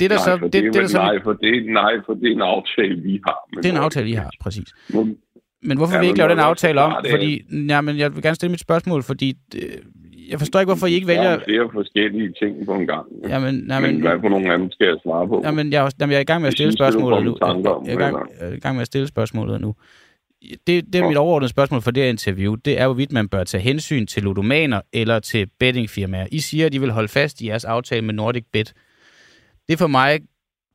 det 0.00 0.10
der 0.10 0.16
nej, 0.16 0.24
så... 0.24 0.38
Det, 0.42 0.52
det, 0.52 0.64
det, 0.64 0.74
der 0.74 0.86
så 0.86 0.98
nej, 0.98 1.22
for 1.24 1.32
det, 1.32 1.72
nej, 1.72 1.92
for 2.06 2.14
det 2.14 2.28
er 2.28 2.34
en 2.34 2.42
aftale, 2.42 3.02
vi 3.02 3.20
har. 3.26 3.38
det 3.56 3.66
er 3.66 3.70
en 3.70 3.76
aftale, 3.76 4.08
I 4.08 4.12
har, 4.12 4.30
præcis. 4.40 4.68
Men 5.62 5.76
hvorfor 5.76 5.94
ja, 5.94 6.00
vil 6.00 6.06
I 6.06 6.08
ikke 6.08 6.18
lave 6.18 6.30
den 6.30 6.38
aftale 6.38 6.80
om? 6.80 7.04
Fordi, 7.10 7.42
ja, 7.68 7.80
men 7.80 7.98
jeg 7.98 8.14
vil 8.14 8.22
gerne 8.22 8.34
stille 8.34 8.50
mit 8.50 8.60
spørgsmål, 8.60 9.02
fordi 9.02 9.34
jeg 10.30 10.38
forstår 10.38 10.60
ikke, 10.60 10.68
hvorfor 10.68 10.86
I 10.86 10.92
ikke 10.92 11.06
vælger... 11.06 11.22
Der 11.22 11.30
er 11.30 11.44
flere 11.44 11.68
forskellige 11.72 12.34
ting 12.42 12.66
på 12.66 12.74
en 12.74 12.86
gang. 12.86 13.06
Jamen, 13.28 13.54
nej, 13.54 13.80
men, 13.80 13.92
men 13.94 14.00
hvad 14.00 14.20
for 14.20 14.28
nogle 14.28 14.52
af 14.52 14.58
dem 14.58 14.70
skal 14.70 14.86
jeg 14.86 14.96
svare 15.02 15.28
på? 15.28 15.42
Jamen, 15.44 15.72
jeg, 15.72 15.92
jamen, 16.00 16.10
jeg 16.12 16.16
er 16.16 16.20
i 16.20 16.24
gang 16.24 16.40
med 16.42 16.48
at 16.48 16.52
stille 16.52 16.72
spørgsmålet 16.72 17.24
nu. 17.24 17.36
Jeg, 17.40 17.48
jeg, 17.86 17.94
er 17.94 17.98
gang, 17.98 18.28
jeg 18.40 18.48
er 18.48 18.52
i 18.52 18.58
gang 18.58 18.76
med 18.76 18.80
at 18.80 18.86
stille 18.86 19.06
spørgsmålet 19.06 19.60
nu. 19.60 19.74
Det, 20.66 20.92
det 20.92 20.94
er 20.94 21.08
mit 21.08 21.16
overordnede 21.16 21.50
spørgsmål 21.50 21.82
for 21.82 21.90
det 21.90 22.02
her 22.02 22.10
interview. 22.10 22.54
Det 22.54 22.80
er, 22.80 22.86
hvorvidt 22.86 23.12
man 23.12 23.28
bør 23.28 23.44
tage 23.44 23.62
hensyn 23.62 24.06
til 24.06 24.22
ludomaner 24.22 24.80
eller 24.92 25.18
til 25.18 25.48
bettingfirmaer. 25.60 26.26
I 26.32 26.38
siger, 26.38 26.66
at 26.66 26.72
de 26.72 26.80
vil 26.80 26.90
holde 26.90 27.08
fast 27.08 27.40
i 27.40 27.48
jeres 27.48 27.64
aftale 27.64 28.02
med 28.02 28.14
Nordic 28.14 28.44
Bet. 28.52 28.72
Det 29.68 29.78
for 29.78 29.86
mig 29.86 30.20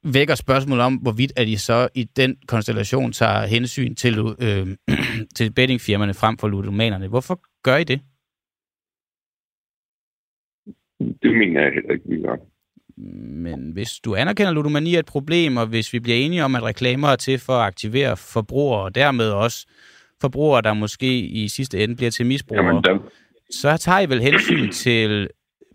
vækker 0.03 0.35
spørgsmål 0.35 0.79
om, 0.79 0.95
hvorvidt 0.95 1.33
at 1.35 1.47
I 1.47 1.55
så 1.55 1.89
i 1.95 2.03
den 2.03 2.37
konstellation 2.47 3.11
tager 3.11 3.45
hensyn 3.45 3.95
til, 3.95 4.19
øh, 4.19 4.67
til 5.37 5.53
bettingfirmaerne 5.53 6.13
frem 6.13 6.37
for 6.37 6.47
ludomanerne. 6.47 7.07
Hvorfor 7.07 7.41
gør 7.63 7.77
I 7.77 7.83
det? 7.83 8.01
Det 11.23 11.37
mener 11.37 11.61
jeg 11.61 11.71
heller 11.73 11.91
ikke, 11.91 12.09
vi 12.09 12.21
gør. 12.21 12.35
Men 13.47 13.71
hvis 13.71 13.99
du 14.05 14.15
anerkender, 14.15 14.51
ludomani 14.51 14.95
er 14.95 14.99
et 14.99 15.05
problem, 15.05 15.57
og 15.57 15.67
hvis 15.67 15.93
vi 15.93 15.99
bliver 15.99 16.17
enige 16.17 16.43
om, 16.43 16.55
at 16.55 16.63
reklamer 16.63 17.07
er 17.07 17.15
til 17.15 17.39
for 17.39 17.53
at 17.53 17.65
aktivere 17.67 18.17
forbrugere, 18.17 18.83
og 18.83 18.95
dermed 18.95 19.29
også 19.31 19.67
forbrugere, 20.21 20.61
der 20.61 20.73
måske 20.73 21.19
i 21.19 21.47
sidste 21.47 21.83
ende 21.83 21.95
bliver 21.95 22.11
til 22.11 22.25
misbrugere, 22.25 22.65
Jamen, 22.65 22.83
der... 22.83 22.97
så 23.51 23.77
tager 23.77 23.99
I 23.99 24.09
vel 24.09 24.21
hensyn 24.21 24.71
til 24.71 25.29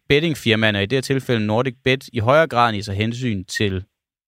bettingfirmaerne, 0.08 0.82
i 0.82 0.86
det 0.86 0.96
her 0.96 1.00
tilfælde 1.00 1.46
Nordic 1.46 1.76
Bet, 1.84 2.08
i 2.12 2.18
højere 2.18 2.48
grad 2.48 2.74
I 2.74 2.82
så 2.82 2.92
hensyn 2.92 3.44
til 3.44 3.84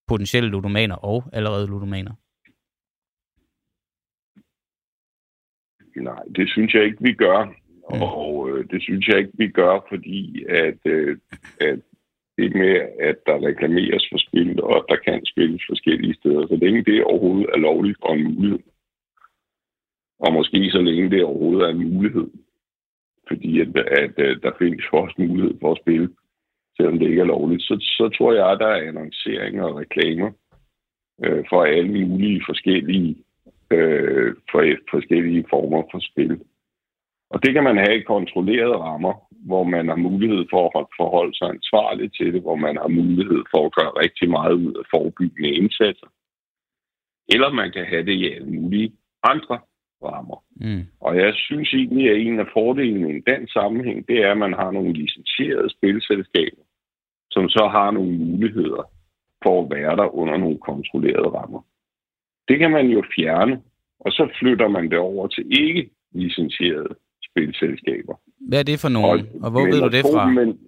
potentielle 0.09 0.51
ludomaner 0.51 0.97
og 0.97 1.25
allerede 1.33 1.67
ludomaner? 1.67 2.15
Nej, 5.97 6.23
det 6.37 6.51
synes 6.51 6.75
jeg 6.75 6.85
ikke, 6.85 6.99
vi 7.01 7.13
gør. 7.13 7.45
Mm. 7.45 8.03
Og 8.03 8.51
øh, 8.51 8.71
det 8.71 8.83
synes 8.83 9.09
jeg 9.09 9.19
ikke, 9.19 9.33
vi 9.35 9.49
gør, 9.49 9.87
fordi 9.89 10.45
at, 10.49 10.79
øh, 10.85 11.19
at 11.61 11.79
det 12.39 12.55
med, 12.55 12.75
at 13.01 13.17
der 13.27 13.47
reklameres 13.49 14.09
for 14.13 14.19
spil, 14.19 14.63
og 14.63 14.77
at 14.77 14.85
der 14.89 14.97
kan 14.97 15.27
spilles 15.27 15.63
forskellige 15.69 16.15
steder, 16.15 16.47
så 16.47 16.57
længe 16.57 16.85
det 16.85 17.05
overhovedet 17.05 17.51
er 17.55 17.57
lovligt 17.57 17.99
og 18.03 18.19
en 18.19 18.25
mulighed. 18.25 18.59
Og 20.19 20.33
måske 20.33 20.71
så 20.71 20.81
længe 20.81 21.11
det 21.11 21.25
overhovedet 21.25 21.63
er 21.63 21.69
en 21.69 21.95
mulighed. 21.95 22.31
Fordi 23.29 23.61
at, 23.61 23.69
at, 23.77 24.19
at 24.19 24.39
der 24.43 24.53
findes 24.59 24.85
også 24.93 25.15
mulighed 25.19 25.55
for 25.61 25.73
at 25.73 25.81
spille, 25.83 26.09
selvom 26.77 26.99
det 26.99 27.09
ikke 27.09 27.21
er 27.21 27.33
lovligt. 27.35 27.63
Så, 27.63 27.75
så 27.81 28.11
tror 28.19 28.33
jeg, 28.33 28.51
at 28.51 28.59
der 28.59 28.67
er 28.67 28.89
annonceringer 28.89 29.65
og 29.65 29.77
reklamer 29.77 30.31
øh, 31.25 31.45
for 31.51 31.63
alle 31.65 31.93
mulige 32.07 32.43
forskellige, 32.47 33.17
øh, 33.71 34.35
for 34.51 34.61
forskellige 34.91 35.45
former 35.51 35.83
for 35.91 36.01
spil. 36.11 36.41
Og 37.31 37.43
det 37.43 37.53
kan 37.55 37.65
man 37.65 37.77
have 37.77 37.99
i 37.99 38.11
kontrollerede 38.15 38.77
rammer, 38.77 39.15
hvor 39.31 39.65
man 39.65 39.89
har 39.89 39.97
mulighed 39.97 40.45
for 40.51 40.79
at 40.81 40.87
forholde 40.97 41.35
sig 41.39 41.49
ansvarligt 41.49 42.17
til 42.17 42.33
det, 42.35 42.43
hvor 42.43 42.57
man 42.57 42.77
har 42.77 42.89
mulighed 42.89 43.43
for 43.53 43.67
at 43.67 43.75
gøre 43.79 43.93
rigtig 44.05 44.31
meget 44.31 44.53
ud 44.53 44.75
af 44.75 44.85
forebyggende 44.91 45.51
indsatser. 45.61 46.07
Eller 47.29 47.51
man 47.53 47.73
kan 47.73 47.85
have 47.85 48.05
det 48.07 48.13
i 48.13 48.33
alle 48.35 48.51
mulige 48.51 48.93
andre 49.23 49.59
rammer. 50.05 50.45
Mm. 50.61 50.83
Og 51.01 51.17
jeg 51.17 51.33
synes 51.35 51.73
egentlig, 51.75 52.11
at 52.11 52.21
en 52.21 52.41
af 52.41 52.47
fordelene 52.53 53.17
i 53.17 53.21
den 53.31 53.49
sammenhæng, 53.49 54.09
det 54.09 54.17
er, 54.25 54.31
at 54.31 54.39
man 54.39 54.53
har 54.53 54.71
nogle 54.71 54.93
licensierede 54.93 55.71
spilselskaber, 55.77 56.63
som 57.31 57.49
så 57.49 57.69
har 57.73 57.91
nogle 57.91 58.13
muligheder 58.13 58.83
for 59.43 59.63
at 59.63 59.71
være 59.71 59.97
der 59.97 60.15
under 60.15 60.37
nogle 60.37 60.59
kontrollerede 60.59 61.29
rammer. 61.39 61.63
Det 62.49 62.59
kan 62.59 62.71
man 62.71 62.87
jo 62.87 63.03
fjerne, 63.17 63.63
og 64.01 64.11
så 64.13 64.29
flytter 64.39 64.69
man 64.69 64.91
det 64.91 64.99
over 64.99 65.27
til 65.27 65.45
ikke 65.61 65.91
licensierede 66.13 66.95
spilselskaber. 67.31 68.15
Hvad 68.49 68.59
er 68.59 68.63
det 68.63 68.81
for 68.81 68.89
nogen, 68.89 69.21
og, 69.21 69.43
og 69.43 69.51
hvor 69.51 69.65
ved 69.73 69.81
du 69.81 69.89
det 69.97 70.05
fra? 70.15 70.31
Men, 70.31 70.59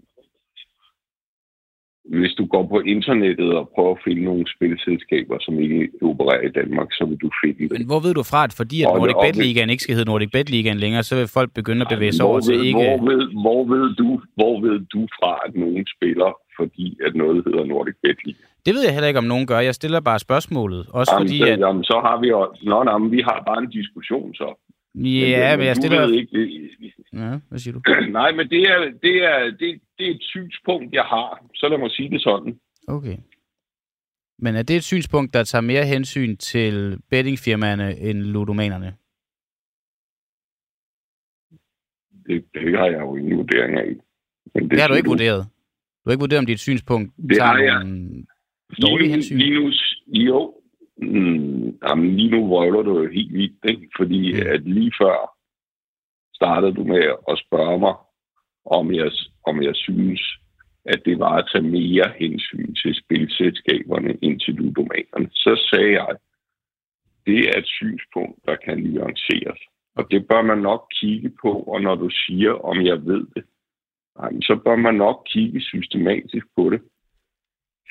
hvis 2.04 2.32
du 2.38 2.44
går 2.46 2.66
på 2.66 2.80
internettet 2.80 3.54
og 3.54 3.70
prøver 3.74 3.94
at 3.94 4.00
finde 4.04 4.24
nogle 4.24 4.44
spilselskaber, 4.54 5.36
som 5.40 5.60
ikke 5.60 5.88
opererer 6.02 6.44
i 6.48 6.52
Danmark, 6.60 6.88
så 6.92 7.04
vil 7.08 7.18
du 7.24 7.30
finde 7.44 7.58
det. 7.68 7.78
Men 7.78 7.86
hvor 7.86 8.00
ved 8.00 8.14
du 8.14 8.22
fra, 8.22 8.44
at 8.44 8.52
fordi 8.60 8.82
at 8.82 8.88
Nordic 8.96 9.16
Bet 9.24 9.36
Ligaen 9.44 9.70
ikke 9.70 9.82
skal 9.82 9.94
hedde 9.94 10.10
Nordic 10.10 10.30
Bet 10.32 10.50
Ligaen 10.50 10.78
længere, 10.78 11.02
så 11.02 11.16
vil 11.16 11.28
folk 11.28 11.50
begynde 11.54 11.82
at 11.86 11.90
bevæge 11.94 12.12
sig 12.12 12.26
over 12.26 12.40
til 12.40 12.66
ikke... 12.66 12.78
Hvor 12.78 12.98
ved, 13.10 13.22
hvor, 13.44 13.60
ved 13.74 13.94
du, 14.00 14.20
hvor 14.34 14.60
ved 14.60 14.78
du 14.94 15.00
fra, 15.18 15.32
at 15.46 15.52
nogen 15.54 15.86
spiller, 15.96 16.30
fordi 16.58 16.86
at 17.06 17.14
noget 17.14 17.44
hedder 17.46 17.64
Nordic 17.64 17.96
Bet 18.02 18.18
Ligaen? 18.24 18.46
Det 18.66 18.74
ved 18.74 18.82
jeg 18.84 18.92
heller 18.92 19.08
ikke, 19.08 19.18
om 19.24 19.30
nogen 19.32 19.46
gør. 19.46 19.58
Jeg 19.58 19.74
stiller 19.74 20.00
bare 20.00 20.18
spørgsmålet. 20.18 20.86
Også 20.98 21.12
jamen, 21.14 21.28
fordi, 21.28 21.38
så, 21.38 21.46
at... 21.52 21.60
jamen, 21.60 21.84
så 21.84 21.96
har 22.06 22.20
vi 22.20 22.28
jo... 22.28 22.38
Nå, 22.62 22.82
nej, 22.84 22.98
vi 23.16 23.20
har 23.28 23.42
bare 23.46 23.58
en 23.62 23.70
diskussion 23.70 24.34
så. 24.34 24.48
Ja, 24.94 25.50
men, 25.50 25.58
men 25.58 25.66
jeg 25.66 25.76
stiller... 25.76 26.08
Ikke, 26.12 26.38
det... 26.38 26.70
Ja, 27.12 27.38
hvad 27.48 27.58
siger 27.58 27.74
du? 27.74 27.80
Nej, 28.20 28.32
men 28.32 28.48
det 28.50 28.62
er, 28.62 28.78
det, 29.02 29.24
er, 29.24 29.44
det, 29.44 29.80
det 29.98 30.06
er 30.06 30.14
et 30.14 30.22
synspunkt, 30.22 30.94
jeg 30.94 31.04
har. 31.04 31.46
Så 31.54 31.68
lad 31.68 31.78
mig 31.78 31.90
sige 31.90 32.10
det 32.10 32.22
sådan. 32.22 32.60
Okay. 32.88 33.16
Men 34.38 34.56
er 34.56 34.62
det 34.62 34.76
et 34.76 34.84
synspunkt, 34.84 35.34
der 35.34 35.44
tager 35.44 35.62
mere 35.62 35.84
hensyn 35.84 36.36
til 36.36 36.98
bettingfirmaerne 37.10 37.98
end 37.98 38.18
ludomanerne? 38.18 38.94
Det, 42.26 42.44
det 42.54 42.78
har 42.78 42.86
jeg 42.86 43.00
jo 43.00 43.16
ingen 43.16 43.36
vurdering 43.38 43.78
af. 43.78 43.86
Men 44.54 44.62
det, 44.62 44.70
det 44.70 44.80
har 44.80 44.88
du 44.88 44.94
ikke 44.94 45.06
du. 45.06 45.10
vurderet? 45.10 45.44
Du 46.04 46.10
har 46.10 46.12
ikke 46.12 46.20
vurderet, 46.20 46.38
om 46.38 46.46
dit 46.46 46.60
synspunkt 46.60 47.12
det 47.16 47.36
tager 47.36 47.46
har 47.46 47.58
jeg. 47.58 47.84
nogle 47.84 48.26
dårlige 48.82 49.06
lige, 49.06 49.12
hensyn? 49.12 49.36
Lige 49.38 49.54
nu, 49.54 49.72
jo. 50.06 50.59
Mm, 51.02 51.78
jamen, 51.88 52.16
lige 52.16 52.30
nu 52.30 52.48
vrøvler 52.48 52.82
du 52.82 53.02
jo 53.02 53.10
helt 53.10 53.32
vildt, 53.32 53.64
ikke? 53.64 53.88
fordi 53.96 54.32
mm. 54.32 54.46
at 54.46 54.62
lige 54.64 54.92
før 55.00 55.36
startede 56.34 56.74
du 56.74 56.84
med 56.84 57.04
at 57.30 57.42
spørge 57.46 57.78
mig, 57.78 57.94
om 58.64 58.94
jeg, 58.94 59.10
om 59.46 59.62
jeg 59.62 59.76
synes, 59.76 60.22
at 60.84 61.02
det 61.04 61.18
var 61.18 61.34
at 61.36 61.48
tage 61.52 61.70
mere 61.78 62.12
hensyn 62.18 62.74
til 62.74 62.94
spilselskaberne 62.94 64.18
end 64.22 64.40
til 64.40 64.54
ludomanerne. 64.54 65.28
Så 65.32 65.52
sagde 65.70 65.92
jeg, 65.92 66.16
det 67.26 67.38
er 67.48 67.58
et 67.58 67.66
synspunkt, 67.66 68.38
der 68.46 68.56
kan 68.56 68.78
nuanceres. 68.78 69.60
Og 69.96 70.10
det 70.10 70.28
bør 70.28 70.42
man 70.42 70.58
nok 70.58 70.92
kigge 71.00 71.30
på, 71.42 71.52
og 71.52 71.80
når 71.82 71.94
du 71.94 72.10
siger, 72.10 72.52
om 72.52 72.86
jeg 72.86 73.04
ved 73.04 73.26
det, 73.34 73.44
så 74.42 74.60
bør 74.64 74.76
man 74.76 74.94
nok 74.94 75.26
kigge 75.26 75.60
systematisk 75.60 76.46
på 76.56 76.70
det. 76.70 76.80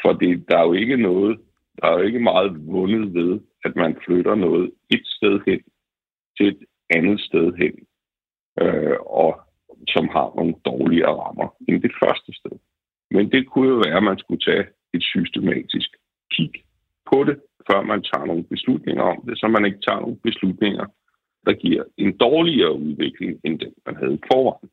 For 0.01 0.13
det, 0.13 0.45
der 0.49 0.57
er 0.57 0.65
jo 0.65 0.73
ikke 0.73 0.97
noget, 0.97 1.39
der 1.81 1.87
er 1.87 1.99
jo 1.99 2.05
ikke 2.05 2.19
meget 2.19 2.67
vundet 2.67 3.13
ved, 3.13 3.39
at 3.65 3.75
man 3.75 3.97
flytter 4.05 4.35
noget 4.35 4.71
et 4.89 5.05
sted 5.05 5.39
hen 5.47 5.61
til 6.37 6.47
et 6.47 6.59
andet 6.89 7.19
sted 7.21 7.53
hen, 7.61 7.73
øh, 8.61 8.97
og 8.99 9.41
som 9.87 10.07
har 10.07 10.33
nogle 10.35 10.55
dårligere 10.65 11.15
rammer 11.23 11.47
end 11.67 11.81
det 11.81 11.91
første 12.03 12.33
sted. 12.39 12.57
Men 13.11 13.31
det 13.31 13.47
kunne 13.49 13.69
jo 13.69 13.75
være, 13.85 13.97
at 13.97 14.03
man 14.03 14.19
skulle 14.19 14.41
tage 14.49 14.65
et 14.93 15.03
systematisk 15.03 15.89
kig 16.31 16.51
på 17.11 17.23
det, 17.23 17.37
før 17.71 17.81
man 17.81 18.03
tager 18.03 18.25
nogle 18.25 18.43
beslutninger 18.43 19.03
om 19.03 19.19
det, 19.27 19.39
så 19.39 19.47
man 19.47 19.65
ikke 19.65 19.81
tager 19.87 19.99
nogle 19.99 20.19
beslutninger, 20.23 20.85
der 21.45 21.53
giver 21.53 21.83
en 21.97 22.17
dårligere 22.17 22.73
udvikling, 22.73 23.39
end 23.43 23.59
den, 23.59 23.73
man 23.85 23.95
havde 23.95 24.13
i 24.13 24.21
forvejen. 24.31 24.69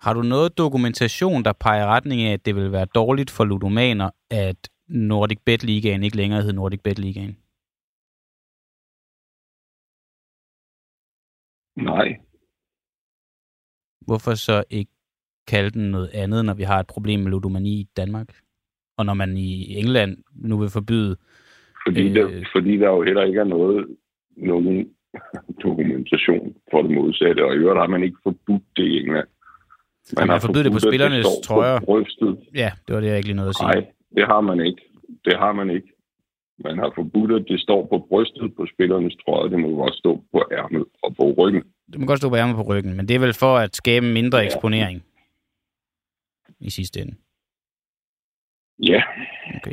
Har 0.00 0.14
du 0.14 0.22
noget 0.22 0.58
dokumentation, 0.58 1.44
der 1.44 1.52
peger 1.52 1.86
retning 1.86 2.22
af, 2.22 2.32
at 2.32 2.46
det 2.46 2.54
vil 2.56 2.72
være 2.72 2.86
dårligt 2.94 3.30
for 3.30 3.44
ludomaner, 3.44 4.10
at 4.30 4.68
Nordic 4.88 5.38
Bet 5.44 5.64
Ligaen 5.64 6.02
ikke 6.02 6.16
længere 6.16 6.40
hedder 6.40 6.54
Nordic 6.54 6.80
Bet 6.80 6.98
Ligaen? 6.98 7.36
Nej. 11.76 12.16
Hvorfor 14.06 14.34
så 14.34 14.64
ikke 14.70 14.90
kalde 15.48 15.70
den 15.70 15.90
noget 15.90 16.08
andet, 16.08 16.44
når 16.44 16.54
vi 16.54 16.62
har 16.62 16.80
et 16.80 16.86
problem 16.86 17.20
med 17.20 17.30
ludomani 17.30 17.70
i 17.80 17.88
Danmark? 17.96 18.28
Og 18.96 19.06
når 19.06 19.14
man 19.14 19.36
i 19.36 19.78
England 19.78 20.16
nu 20.34 20.58
vil 20.58 20.70
forbyde... 20.70 21.16
Fordi, 21.86 22.08
øh, 22.08 22.14
der, 22.14 22.44
fordi 22.52 22.76
der 22.76 22.88
jo 22.88 23.02
heller 23.02 23.22
ikke 23.22 23.40
er 23.40 23.44
noget, 23.44 23.96
nogen 24.36 24.94
dokumentation 25.62 26.54
for 26.70 26.82
det 26.82 26.90
modsatte, 26.90 27.44
og 27.44 27.54
i 27.54 27.56
øvrigt 27.56 27.80
har 27.80 27.86
man 27.86 28.02
ikke 28.02 28.16
forbudt 28.22 28.62
det 28.76 28.82
i 28.82 28.96
England. 28.98 29.28
Man, 30.16 30.26
man 30.26 30.28
har 30.28 30.40
forbudt 30.46 30.64
det 30.64 30.72
på 30.72 30.78
spillernes 30.78 31.26
trøjer. 31.44 31.80
På 31.80 32.04
ja, 32.54 32.70
det 32.86 32.94
var 32.94 33.00
det, 33.00 33.08
jeg 33.08 33.16
ikke 33.16 33.28
lige 33.28 33.36
noget 33.36 33.48
at 33.48 33.56
sige. 33.56 33.66
Nej, 33.66 33.92
det 34.16 34.26
har 34.26 34.40
man 34.40 34.66
ikke. 34.66 34.82
Det 35.24 35.36
har 35.38 35.52
man 35.52 35.70
ikke. 35.70 35.88
Man 36.64 36.78
har 36.78 36.92
forbudt, 36.94 37.32
at 37.32 37.44
det 37.48 37.60
står 37.60 37.86
på 37.86 38.06
brystet 38.08 38.56
på 38.56 38.66
spillernes 38.74 39.16
trøje. 39.16 39.50
Det 39.50 39.60
må 39.60 39.68
godt 39.76 39.94
stå 39.94 40.24
på 40.32 40.44
ærmet 40.52 40.84
og 41.02 41.16
på 41.16 41.34
ryggen. 41.38 41.62
Det 41.92 42.00
må 42.00 42.06
godt 42.06 42.18
stå 42.18 42.28
på 42.28 42.36
ærmet 42.36 42.56
på 42.56 42.62
ryggen, 42.62 42.96
men 42.96 43.08
det 43.08 43.14
er 43.14 43.18
vel 43.18 43.34
for 43.34 43.56
at 43.56 43.76
skabe 43.76 44.06
mindre 44.06 44.38
ja. 44.38 44.44
eksponering 44.44 45.02
i 46.60 46.70
sidste 46.70 47.00
ende? 47.00 47.14
Ja. 48.78 49.02
Okay. 49.56 49.72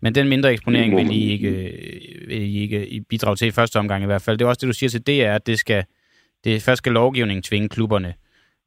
Men 0.00 0.14
den 0.14 0.28
mindre 0.28 0.52
eksponering 0.52 0.96
vil 0.96 1.10
I 1.10 1.30
ikke, 1.32 1.50
vil 2.28 2.42
I 2.42 2.58
ikke 2.58 3.04
bidrage 3.08 3.36
til 3.36 3.48
i 3.48 3.50
første 3.50 3.76
omgang 3.76 4.02
i 4.02 4.06
hvert 4.06 4.22
fald. 4.22 4.38
Det 4.38 4.44
er 4.44 4.48
også 4.48 4.66
det, 4.66 4.68
du 4.68 4.78
siger 4.78 4.90
til 4.90 5.06
det 5.06 5.24
er, 5.24 5.34
at 5.34 5.46
det 5.46 5.58
skal, 5.58 5.84
det 6.44 6.62
først 6.62 6.78
skal 6.78 6.92
lovgivningen 6.92 7.42
tvinge 7.42 7.68
klubberne, 7.68 8.14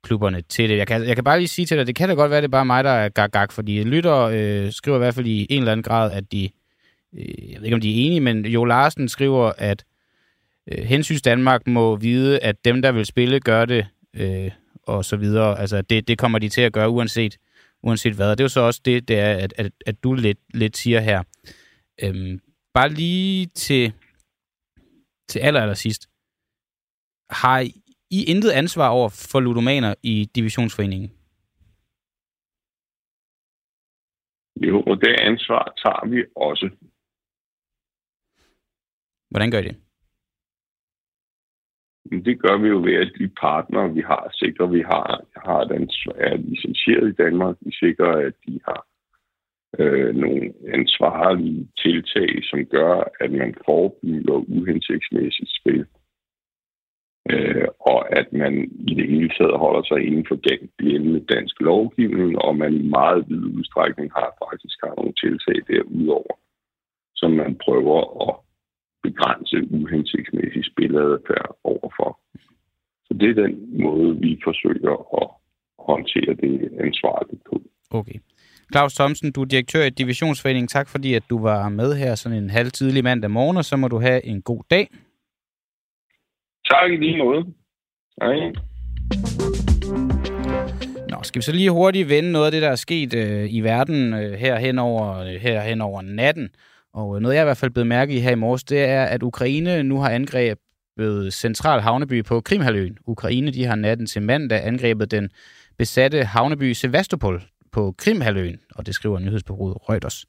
klubberne 0.03 0.41
til 0.41 0.69
det. 0.69 0.77
Jeg 0.77 0.87
kan, 0.87 1.03
jeg 1.03 1.15
kan 1.15 1.23
bare 1.23 1.39
lige 1.39 1.47
sige 1.47 1.65
til 1.65 1.77
dig, 1.77 1.87
det 1.87 1.95
kan 1.95 2.09
da 2.09 2.15
godt 2.15 2.31
være, 2.31 2.41
det 2.41 2.47
er 2.47 2.51
bare 2.51 2.65
mig, 2.65 2.83
der 2.83 2.89
er 2.89 3.09
gag-gag, 3.09 3.51
fordi 3.51 3.83
lytter 3.83 4.17
øh, 4.17 4.71
skriver 4.71 4.97
i 4.97 4.99
hvert 4.99 5.15
fald 5.15 5.27
i 5.27 5.47
en 5.49 5.59
eller 5.59 5.71
anden 5.71 5.83
grad, 5.83 6.11
at 6.11 6.31
de, 6.31 6.49
øh, 7.13 7.51
jeg 7.51 7.57
ved 7.57 7.65
ikke 7.65 7.75
om 7.75 7.81
de 7.81 7.91
er 7.91 8.05
enige, 8.05 8.21
men 8.21 8.45
Jo 8.45 8.65
Larsen 8.65 9.09
skriver, 9.09 9.51
at 9.57 9.85
øh, 10.71 10.83
Hensyns 10.83 11.21
Danmark 11.21 11.67
må 11.67 11.95
vide, 11.95 12.39
at 12.39 12.65
dem, 12.65 12.81
der 12.81 12.91
vil 12.91 13.05
spille, 13.05 13.39
gør 13.39 13.65
det, 13.65 13.87
øh, 14.13 14.51
og 14.83 15.05
så 15.05 15.17
videre. 15.17 15.59
Altså, 15.59 15.81
det, 15.81 16.07
det 16.07 16.17
kommer 16.17 16.39
de 16.39 16.49
til 16.49 16.61
at 16.61 16.73
gøre, 16.73 16.89
uanset 16.89 17.37
uanset 17.83 18.13
hvad. 18.13 18.31
Og 18.31 18.37
det 18.37 18.43
er 18.43 18.45
jo 18.45 18.49
så 18.49 18.61
også 18.61 18.81
det, 18.85 19.07
det 19.07 19.19
er, 19.19 19.33
at, 19.33 19.53
at, 19.57 19.71
at 19.85 20.03
du 20.03 20.13
lidt, 20.13 20.39
lidt 20.53 20.77
siger 20.77 20.99
her. 20.99 21.23
Øhm, 22.03 22.39
bare 22.73 22.89
lige 22.89 23.45
til, 23.45 23.93
til 25.29 25.39
aller, 25.39 25.61
aller 25.61 25.73
sidst. 25.73 26.09
Har 27.29 27.69
i 28.11 28.23
intet 28.31 28.51
ansvar 28.51 28.89
over 28.89 29.09
for 29.31 29.39
ludomaner 29.39 29.93
i 30.03 30.29
divisionsforeningen? 30.35 31.09
Jo, 34.67 34.81
og 34.81 35.01
det 35.01 35.15
ansvar 35.19 35.73
tager 35.83 36.05
vi 36.09 36.25
også. 36.35 36.69
Hvordan 39.29 39.51
gør 39.51 39.59
I 39.59 39.63
det? 39.63 39.75
Det 42.25 42.41
gør 42.41 42.57
vi 42.57 42.67
jo 42.67 42.79
ved, 42.81 42.93
at 42.93 43.11
de 43.19 43.27
partnere, 43.27 43.93
vi 43.93 44.01
har, 44.01 44.29
sikrer, 44.33 44.65
at 44.65 44.73
vi 44.73 44.81
har, 44.81 45.25
har 45.45 45.63
den, 45.63 45.83
er 46.15 46.37
licenseret 46.37 47.09
i 47.09 47.21
Danmark. 47.23 47.55
Vi 47.61 47.71
sikrer, 47.71 48.27
at 48.27 48.33
de 48.47 48.59
har 48.67 48.85
øh, 49.79 50.15
nogle 50.15 50.53
ansvarlige 50.73 51.67
tiltag, 51.77 52.29
som 52.43 52.65
gør, 52.65 53.03
at 53.19 53.31
man 53.31 53.55
forebygger 53.65 54.37
uhensigtsmæssigt 54.57 55.51
spil. 55.59 55.85
Øh, 57.33 57.67
og 57.91 57.99
at 58.19 58.27
man 58.33 58.53
i 58.91 58.93
det 58.99 59.07
hele 59.13 59.29
taget 59.37 59.61
holder 59.63 59.83
sig 59.89 59.99
inden 60.07 60.25
for 60.29 60.37
gældende 60.47 61.21
dansk 61.35 61.55
lovgivning, 61.59 62.31
og 62.45 62.57
man 62.63 62.73
i 62.73 62.87
meget 62.97 63.25
vid 63.29 63.43
udstrækning 63.57 64.11
har 64.17 64.29
faktisk 64.45 64.77
har 64.83 64.93
nogle 64.97 65.13
tiltag 65.23 65.57
derudover, 65.71 66.33
som 67.15 67.31
man 67.31 67.51
prøver 67.65 67.99
at 68.27 68.33
begrænse 69.03 69.57
uhensigtsmæssig 69.79 70.63
spiladfærd 70.71 71.49
overfor. 71.63 72.11
Så 73.05 73.11
det 73.19 73.29
er 73.29 73.41
den 73.45 73.81
måde, 73.83 74.09
vi 74.25 74.31
forsøger 74.43 74.95
at 75.21 75.27
håndtere 75.89 76.33
det 76.43 76.53
ansvarligt 76.85 77.43
på. 77.49 77.55
Okay. 77.91 78.19
Claus 78.73 78.93
Thomsen, 78.93 79.31
du 79.31 79.41
er 79.41 79.45
direktør 79.45 79.83
i 79.83 79.89
Divisionsforeningen. 79.89 80.67
Tak 80.67 80.87
fordi, 80.89 81.13
at 81.13 81.23
du 81.29 81.41
var 81.41 81.69
med 81.69 81.95
her 81.95 82.15
sådan 82.15 82.37
en 82.43 82.49
halv 82.49 82.71
tidlig 82.71 83.03
mandag 83.03 83.31
morgen, 83.31 83.57
og 83.57 83.65
så 83.65 83.77
må 83.77 83.87
du 83.87 83.99
have 83.99 84.25
en 84.25 84.41
god 84.41 84.63
dag. 84.71 84.87
Tak 86.69 86.91
i 86.91 86.95
lige 86.95 87.17
måde. 87.17 87.45
Hej. 88.21 88.35
Nå, 91.09 91.17
skal 91.23 91.39
vi 91.39 91.43
så 91.43 91.51
lige 91.51 91.71
hurtigt 91.71 92.09
vende 92.09 92.31
noget 92.31 92.45
af 92.45 92.51
det, 92.51 92.61
der 92.61 92.69
er 92.69 92.75
sket 92.75 93.13
øh, 93.13 93.53
i 93.53 93.61
verden 93.61 94.13
øh, 94.13 94.33
her, 94.33 94.59
hen 94.59 94.79
over, 94.79 95.17
øh, 95.17 95.27
her 95.27 95.61
hen 95.61 95.81
over 95.81 96.01
natten. 96.01 96.49
Og 96.93 97.15
øh, 97.15 97.21
noget, 97.21 97.35
jeg 97.35 97.43
i 97.43 97.45
hvert 97.45 97.57
fald 97.57 97.71
blev 97.71 97.85
mærke 97.85 98.13
i 98.13 98.19
her 98.19 98.31
i 98.31 98.35
morges, 98.35 98.63
det 98.63 98.83
er, 98.83 99.03
at 99.03 99.23
Ukraine 99.23 99.83
nu 99.83 99.99
har 99.99 100.09
angrebet 100.09 101.33
central 101.33 101.81
havneby 101.81 102.23
på 102.23 102.41
Krimhaløen. 102.41 102.97
Ukraine 103.07 103.51
de 103.51 103.65
har 103.65 103.75
natten 103.75 104.05
til 104.05 104.21
mandag 104.21 104.67
angrebet 104.67 105.11
den 105.11 105.29
besatte 105.77 106.23
havneby 106.23 106.73
Sevastopol 106.73 107.41
på 107.71 107.93
Krimhaløen, 107.97 108.59
og 108.75 108.85
det 108.85 108.95
skriver 108.95 109.19
nyhedsbureauet 109.19 109.89
Reuters. 109.89 110.25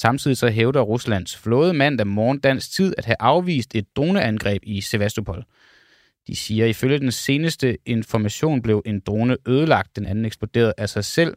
Samtidig 0.00 0.36
så 0.36 0.48
hævder 0.48 0.80
Ruslands 0.80 1.36
flåde 1.36 1.74
mandag 1.74 2.06
morgen 2.06 2.38
dansk 2.38 2.72
tid 2.72 2.94
at 2.98 3.04
have 3.04 3.16
afvist 3.20 3.74
et 3.74 3.96
droneangreb 3.96 4.62
i 4.62 4.80
Sevastopol. 4.80 5.44
De 6.26 6.36
siger, 6.36 6.64
at 6.64 6.70
ifølge 6.70 6.98
den 6.98 7.12
seneste 7.12 7.78
information 7.86 8.62
blev 8.62 8.82
en 8.86 9.00
drone 9.00 9.36
ødelagt, 9.48 9.96
den 9.96 10.06
anden 10.06 10.24
eksploderede 10.24 10.74
af 10.78 10.88
sig 10.88 11.04
selv. 11.04 11.34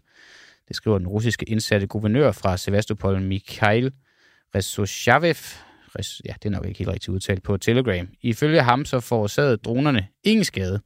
Det 0.68 0.76
skriver 0.76 0.98
den 0.98 1.08
russiske 1.08 1.50
indsatte 1.50 1.88
guvernør 1.88 2.32
fra 2.32 2.58
Sevastopol, 2.58 3.22
Mikhail 3.22 3.92
Resoshavev, 4.56 5.36
ja, 6.26 6.34
det 6.44 6.46
er 6.46 6.50
nok 6.50 6.66
ikke 6.66 6.78
helt 6.78 6.90
rigtigt 6.90 7.10
udtalt, 7.10 7.44
på 7.44 7.58
Telegram. 7.58 8.08
Ifølge 8.22 8.62
ham 8.62 8.86
så 8.86 9.00
forårsagede 9.00 9.58
dronerne 9.58 10.08
ingen 10.24 10.44
skade. 10.44 10.82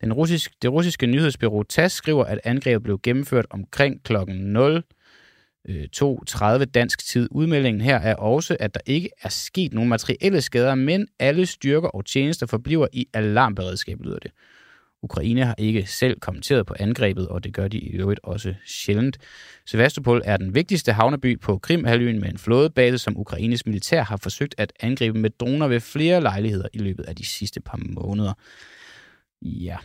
Den 0.00 0.12
russiske, 0.12 0.54
det 0.62 0.72
russiske 0.72 1.06
nyhedsbyrå 1.06 1.62
TASS 1.62 1.94
skriver, 1.94 2.24
at 2.24 2.40
angrebet 2.44 2.82
blev 2.82 3.00
gennemført 3.02 3.46
omkring 3.50 4.02
klokken 4.02 4.36
0 4.36 4.82
Øh, 5.68 5.88
2.30 5.96 6.64
dansk 6.64 7.06
tid. 7.06 7.28
Udmeldingen 7.30 7.80
her 7.80 7.96
er 7.96 8.14
også, 8.14 8.56
at 8.60 8.74
der 8.74 8.80
ikke 8.86 9.10
er 9.22 9.28
sket 9.28 9.74
nogen 9.74 9.90
materielle 9.90 10.40
skader, 10.40 10.74
men 10.74 11.08
alle 11.18 11.46
styrker 11.46 11.88
og 11.88 12.04
tjenester 12.04 12.46
forbliver 12.46 12.86
i 12.92 13.06
alarmberedskab, 13.14 14.00
lyder 14.02 14.18
det. 14.18 14.30
Ukraine 15.02 15.44
har 15.44 15.54
ikke 15.58 15.86
selv 15.86 16.20
kommenteret 16.20 16.66
på 16.66 16.74
angrebet, 16.78 17.28
og 17.28 17.44
det 17.44 17.54
gør 17.54 17.68
de 17.68 17.78
i 17.78 17.88
øvrigt 17.88 18.20
også 18.22 18.54
sjældent. 18.66 19.18
Sevastopol 19.66 20.22
er 20.24 20.36
den 20.36 20.54
vigtigste 20.54 20.92
havneby 20.92 21.40
på 21.40 21.58
Krimhalvøen 21.58 22.20
med 22.20 22.28
en 22.28 22.38
flådebase, 22.38 22.98
som 22.98 23.16
Ukraines 23.16 23.66
militær 23.66 24.02
har 24.02 24.16
forsøgt 24.16 24.54
at 24.58 24.72
angribe 24.80 25.18
med 25.18 25.30
droner 25.30 25.68
ved 25.68 25.80
flere 25.80 26.20
lejligheder 26.20 26.68
i 26.72 26.78
løbet 26.78 27.04
af 27.04 27.16
de 27.16 27.26
sidste 27.26 27.60
par 27.60 27.78
måneder. 27.82 28.32
Ja, 29.42 29.76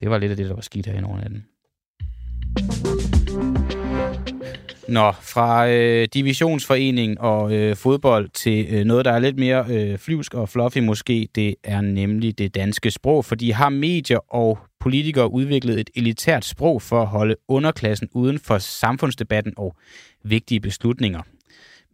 det 0.00 0.10
var 0.10 0.18
lidt 0.18 0.30
af 0.30 0.36
det, 0.36 0.48
der 0.48 0.54
var 0.54 0.60
skidt 0.60 0.86
her 0.86 1.00
i 1.00 1.02
over 1.02 1.20
natten. 1.20 1.46
Nå, 4.88 5.12
fra 5.12 5.68
øh, 5.68 6.08
divisionsforening 6.14 7.20
og 7.20 7.52
øh, 7.52 7.76
fodbold 7.76 8.28
til 8.28 8.66
øh, 8.70 8.84
noget, 8.84 9.04
der 9.04 9.12
er 9.12 9.18
lidt 9.18 9.38
mere 9.38 9.64
øh, 9.68 9.98
flyvsk 9.98 10.34
og 10.34 10.48
fluffy 10.48 10.78
måske, 10.78 11.28
det 11.34 11.54
er 11.64 11.80
nemlig 11.80 12.38
det 12.38 12.54
danske 12.54 12.90
sprog, 12.90 13.24
fordi 13.24 13.50
har 13.50 13.68
medier 13.68 14.34
og 14.34 14.58
politikere 14.80 15.32
udviklet 15.32 15.80
et 15.80 15.90
elitært 15.96 16.44
sprog 16.44 16.82
for 16.82 17.02
at 17.02 17.06
holde 17.06 17.36
underklassen 17.48 18.08
uden 18.12 18.38
for 18.38 18.58
samfundsdebatten 18.58 19.52
og 19.56 19.76
vigtige 20.24 20.60
beslutninger. 20.60 21.22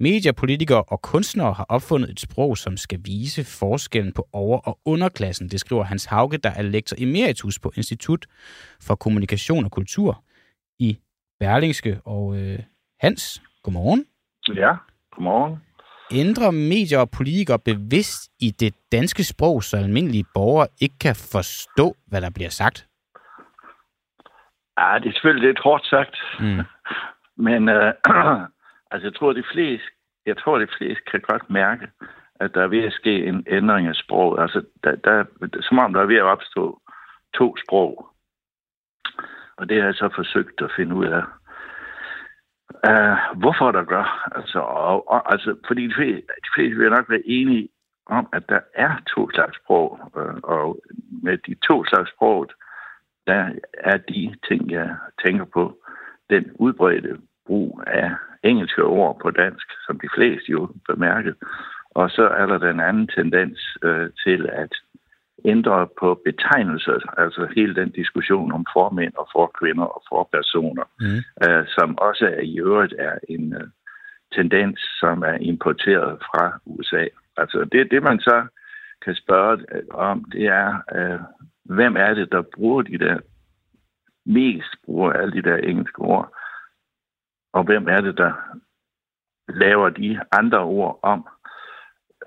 Medier, 0.00 0.32
politikere 0.32 0.82
og 0.82 1.02
kunstnere 1.02 1.52
har 1.52 1.66
opfundet 1.68 2.10
et 2.10 2.20
sprog, 2.20 2.58
som 2.58 2.76
skal 2.76 2.98
vise 3.04 3.44
forskellen 3.44 4.12
på 4.12 4.28
over- 4.32 4.58
og 4.58 4.78
underklassen, 4.84 5.48
det 5.48 5.60
skriver 5.60 5.84
Hans 5.84 6.04
Hauge, 6.04 6.38
der 6.38 6.50
er 6.50 6.62
lektor 6.62 6.96
emeritus 6.98 7.58
på 7.58 7.72
Institut 7.76 8.26
for 8.80 8.94
Kommunikation 8.94 9.64
og 9.64 9.70
Kultur 9.70 10.24
i 10.78 10.98
Berlingske. 11.40 12.00
Og 12.04 12.36
øh, 12.36 12.58
Hans, 13.00 13.42
godmorgen. 13.62 14.06
Ja, 14.48 14.72
godmorgen. 15.10 15.62
Ændrer 16.12 16.50
medier 16.50 16.98
og 16.98 17.10
politikere 17.10 17.58
bevidst 17.58 18.30
i 18.40 18.50
det 18.50 18.74
danske 18.92 19.24
sprog, 19.24 19.62
så 19.62 19.76
almindelige 19.76 20.24
borgere 20.34 20.68
ikke 20.80 20.98
kan 21.00 21.16
forstå, 21.32 21.96
hvad 22.06 22.20
der 22.20 22.30
bliver 22.34 22.50
sagt? 22.50 22.86
Ja, 24.78 24.98
det 25.00 25.08
er 25.08 25.12
selvfølgelig 25.12 25.46
lidt 25.48 25.62
hårdt 25.62 25.86
sagt. 25.86 26.16
Mm. 26.40 26.60
Men 27.46 27.68
øh, 27.68 27.92
altså, 28.92 29.06
jeg 29.08 29.14
tror, 29.14 29.32
de 29.32 29.44
fleste, 29.52 29.86
jeg 30.26 30.36
tror, 30.38 30.58
de 30.58 30.68
fleste 30.78 31.02
kan 31.10 31.20
godt 31.20 31.50
mærke, 31.50 31.86
at 32.40 32.54
der 32.54 32.62
er 32.62 32.68
ved 32.68 32.84
at 32.84 32.92
ske 32.92 33.26
en 33.26 33.44
ændring 33.46 33.88
af 33.88 33.94
sprog. 33.94 34.42
Altså, 34.42 34.62
der, 34.84 34.94
der, 34.96 35.24
som 35.60 35.78
om 35.78 35.92
der 35.92 36.00
er 36.00 36.06
ved 36.06 36.16
at 36.16 36.30
opstå 36.34 36.80
to 37.34 37.56
sprog. 37.66 38.08
Og 39.56 39.68
det 39.68 39.76
har 39.76 39.84
jeg 39.84 39.94
så 39.94 40.08
forsøgt 40.14 40.60
at 40.60 40.72
finde 40.76 40.94
ud 40.94 41.06
af. 41.06 41.24
Uh, 42.90 43.38
hvorfor 43.40 43.72
der 43.72 43.84
gør? 43.84 44.30
Altså, 44.36 44.58
og, 44.58 45.10
og, 45.10 45.32
altså 45.32 45.56
fordi 45.66 45.86
de 45.86 45.94
fleste, 45.94 46.22
de 46.44 46.50
fleste 46.54 46.76
vil 46.78 46.90
nok 46.90 47.10
være 47.10 47.28
enige 47.28 47.68
om, 48.06 48.28
at 48.32 48.48
der 48.48 48.60
er 48.74 48.92
to 49.14 49.30
slags 49.30 49.56
sprog, 49.56 50.10
uh, 50.16 50.38
og 50.42 50.78
med 51.22 51.38
de 51.38 51.54
to 51.68 51.84
slags 51.84 52.10
sprog, 52.10 52.46
der 53.26 53.52
er 53.74 53.96
de 53.96 54.34
ting, 54.48 54.70
jeg 54.70 54.96
tænker 55.24 55.44
på, 55.44 55.78
den 56.30 56.52
udbredte 56.54 57.18
brug 57.46 57.82
af 57.86 58.10
engelske 58.42 58.82
ord 58.82 59.18
på 59.22 59.30
dansk, 59.30 59.66
som 59.86 60.00
de 60.00 60.08
fleste 60.14 60.52
jo 60.52 60.68
bemærker. 60.88 61.32
Og 61.90 62.10
så 62.10 62.28
er 62.28 62.46
der 62.46 62.58
den 62.58 62.80
anden 62.80 63.08
tendens 63.08 63.78
uh, 63.84 64.06
til 64.24 64.48
at 64.52 64.72
ændre 65.44 65.88
på 66.00 66.20
betegnelser, 66.24 67.20
altså 67.20 67.48
hele 67.56 67.74
den 67.74 67.90
diskussion 67.90 68.52
om 68.52 68.66
formænd 68.72 69.14
og 69.14 69.28
forkvinder 69.32 69.84
og 69.84 70.02
forpersoner, 70.08 70.84
mm. 71.00 71.20
uh, 71.44 71.64
som 71.68 71.98
også 71.98 72.26
er, 72.26 72.40
i 72.40 72.60
øvrigt 72.60 72.94
er 72.98 73.18
en 73.28 73.56
uh, 73.56 73.68
tendens, 74.32 74.80
som 75.00 75.22
er 75.22 75.36
importeret 75.40 76.18
fra 76.18 76.58
USA. 76.66 77.06
Altså 77.36 77.68
det, 77.72 77.90
det 77.90 78.02
man 78.02 78.20
så 78.20 78.46
kan 79.04 79.14
spørge 79.14 79.58
om, 79.90 80.24
det 80.24 80.46
er, 80.46 80.68
uh, 80.96 81.20
hvem 81.76 81.96
er 81.96 82.14
det, 82.14 82.32
der 82.32 82.42
bruger 82.42 82.82
de 82.82 82.98
der 82.98 83.18
mest 84.26 84.74
bruger 84.84 85.12
alle 85.12 85.32
de 85.32 85.42
der 85.42 85.56
engelske 85.56 85.98
ord, 85.98 86.36
og 87.52 87.64
hvem 87.64 87.88
er 87.88 88.00
det, 88.00 88.18
der 88.18 88.32
laver 89.48 89.88
de 89.88 90.20
andre 90.32 90.58
ord 90.60 90.98
om. 91.02 91.28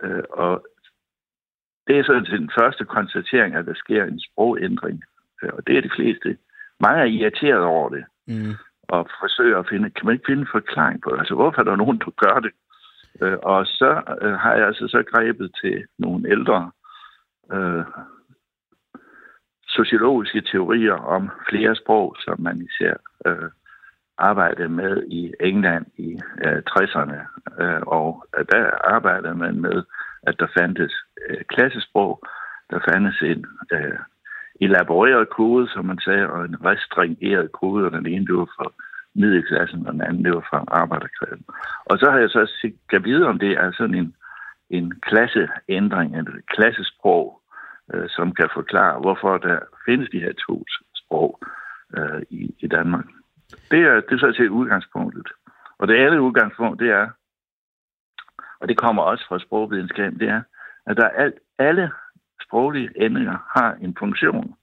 Uh, 0.04 0.24
og 0.30 0.66
det 1.88 2.00
er 2.00 2.04
sådan 2.04 2.26
den 2.26 2.52
første 2.60 2.86
konstatering, 2.86 3.56
at 3.56 3.66
der 3.66 3.74
sker 3.74 4.04
en 4.04 4.20
sprogændring. 4.20 5.04
Øh, 5.44 5.50
og 5.54 5.68
det 5.68 5.78
er 5.78 5.82
de 5.82 5.96
fleste. 5.96 6.38
Mange 6.80 7.02
er 7.02 7.06
irriteret 7.06 7.64
over 7.64 7.90
det. 7.90 8.04
Mm. 8.28 8.54
Og 8.88 9.10
forsøger 9.22 9.60
at 9.60 9.68
finde, 9.70 9.90
kan 9.90 10.06
man 10.06 10.14
ikke 10.14 10.26
finde 10.28 10.42
en 10.42 10.56
forklaring 10.58 11.02
på 11.02 11.10
det? 11.12 11.20
Altså, 11.20 11.36
hvorfor 11.36 11.60
er 11.60 11.64
der 11.64 11.76
nogen, 11.76 11.98
der 11.98 12.12
gør 12.26 12.40
det? 12.40 12.52
Øh, 13.22 13.38
og 13.44 13.66
så 13.66 14.02
øh, 14.22 14.34
har 14.34 14.54
jeg 14.56 14.68
altså 14.68 14.88
så 14.88 15.04
grebet 15.12 15.52
til 15.62 15.86
nogle 16.00 16.30
ældre 16.30 16.72
øh, 17.54 17.86
sociologiske 19.68 20.42
teorier 20.42 20.94
om 20.94 21.30
flere 21.50 21.76
sprog, 21.76 22.16
som 22.26 22.42
man 22.42 22.68
især 22.70 22.94
øh, 23.26 23.50
arbejdede 24.18 24.70
med 24.70 25.04
i 25.08 25.34
England 25.40 25.86
i 25.98 26.20
øh, 26.46 26.62
60'erne. 26.70 27.20
Øh, 27.64 27.82
og 27.82 28.26
der 28.52 28.94
arbejdede 28.96 29.36
man 29.36 29.62
med, 29.62 29.84
at 30.30 30.40
der 30.40 30.48
fandtes 30.58 30.94
øh, 31.30 31.42
klassesprog, 31.54 32.12
der 32.70 32.80
fandtes 32.90 33.22
en 33.22 33.46
øh, 33.72 34.00
elaboreret 34.62 35.30
kode, 35.30 35.70
som 35.70 35.86
man 35.86 36.00
sagde, 36.00 36.30
og 36.30 36.46
en 36.46 36.66
restringeret 36.66 37.52
kode, 37.52 37.86
og 37.86 37.92
den 37.92 38.08
ene 38.08 38.26
det 38.26 38.36
var 38.36 38.50
for 38.56 38.74
middelklassen, 39.14 39.88
og 39.88 39.94
den 39.94 40.02
anden 40.02 40.26
det 40.26 40.34
var 40.34 40.48
for 40.50 40.64
arbejderklassen. 40.68 41.46
Og 41.86 42.00
så 42.00 42.12
har 42.12 42.20
jeg 42.20 42.30
så 42.30 42.52
set 42.62 43.04
videre, 43.04 43.30
om 43.30 43.40
det 43.40 43.52
er 43.52 43.72
sådan 43.72 43.96
en, 43.96 44.16
en 44.70 44.94
klasseændring, 45.02 46.16
en 46.16 46.28
klassesprog, 46.56 47.42
øh, 47.94 48.10
som 48.10 48.34
kan 48.34 48.50
forklare, 48.54 49.00
hvorfor 49.00 49.38
der 49.38 49.60
findes 49.86 50.10
de 50.10 50.20
her 50.20 50.34
to 50.48 50.66
sprog 50.96 51.40
øh, 51.98 52.22
i, 52.30 52.56
i 52.60 52.68
Danmark. 52.68 53.06
Det 53.72 53.80
er, 53.80 53.96
det 53.96 54.14
er 54.14 54.20
så 54.20 54.32
til 54.32 54.50
udgangspunktet. 54.50 55.28
Og 55.80 55.88
det 55.88 55.96
andet 55.96 56.18
udgangspunkt, 56.18 56.80
det 56.80 56.90
er, 56.90 57.08
og 58.60 58.68
det 58.68 58.78
kommer 58.78 59.04
også 59.04 59.26
fra 59.28 59.40
sprogvidenskab, 59.40 60.14
det 60.20 60.30
er, 60.30 60.42
at 60.88 60.98
der 60.98 61.08
alt, 61.08 61.36
alle 61.60 61.92
sproglige 62.46 62.90
ændringer 62.96 63.38
har 63.58 63.78
en 63.82 63.96
funktion. 64.00 64.56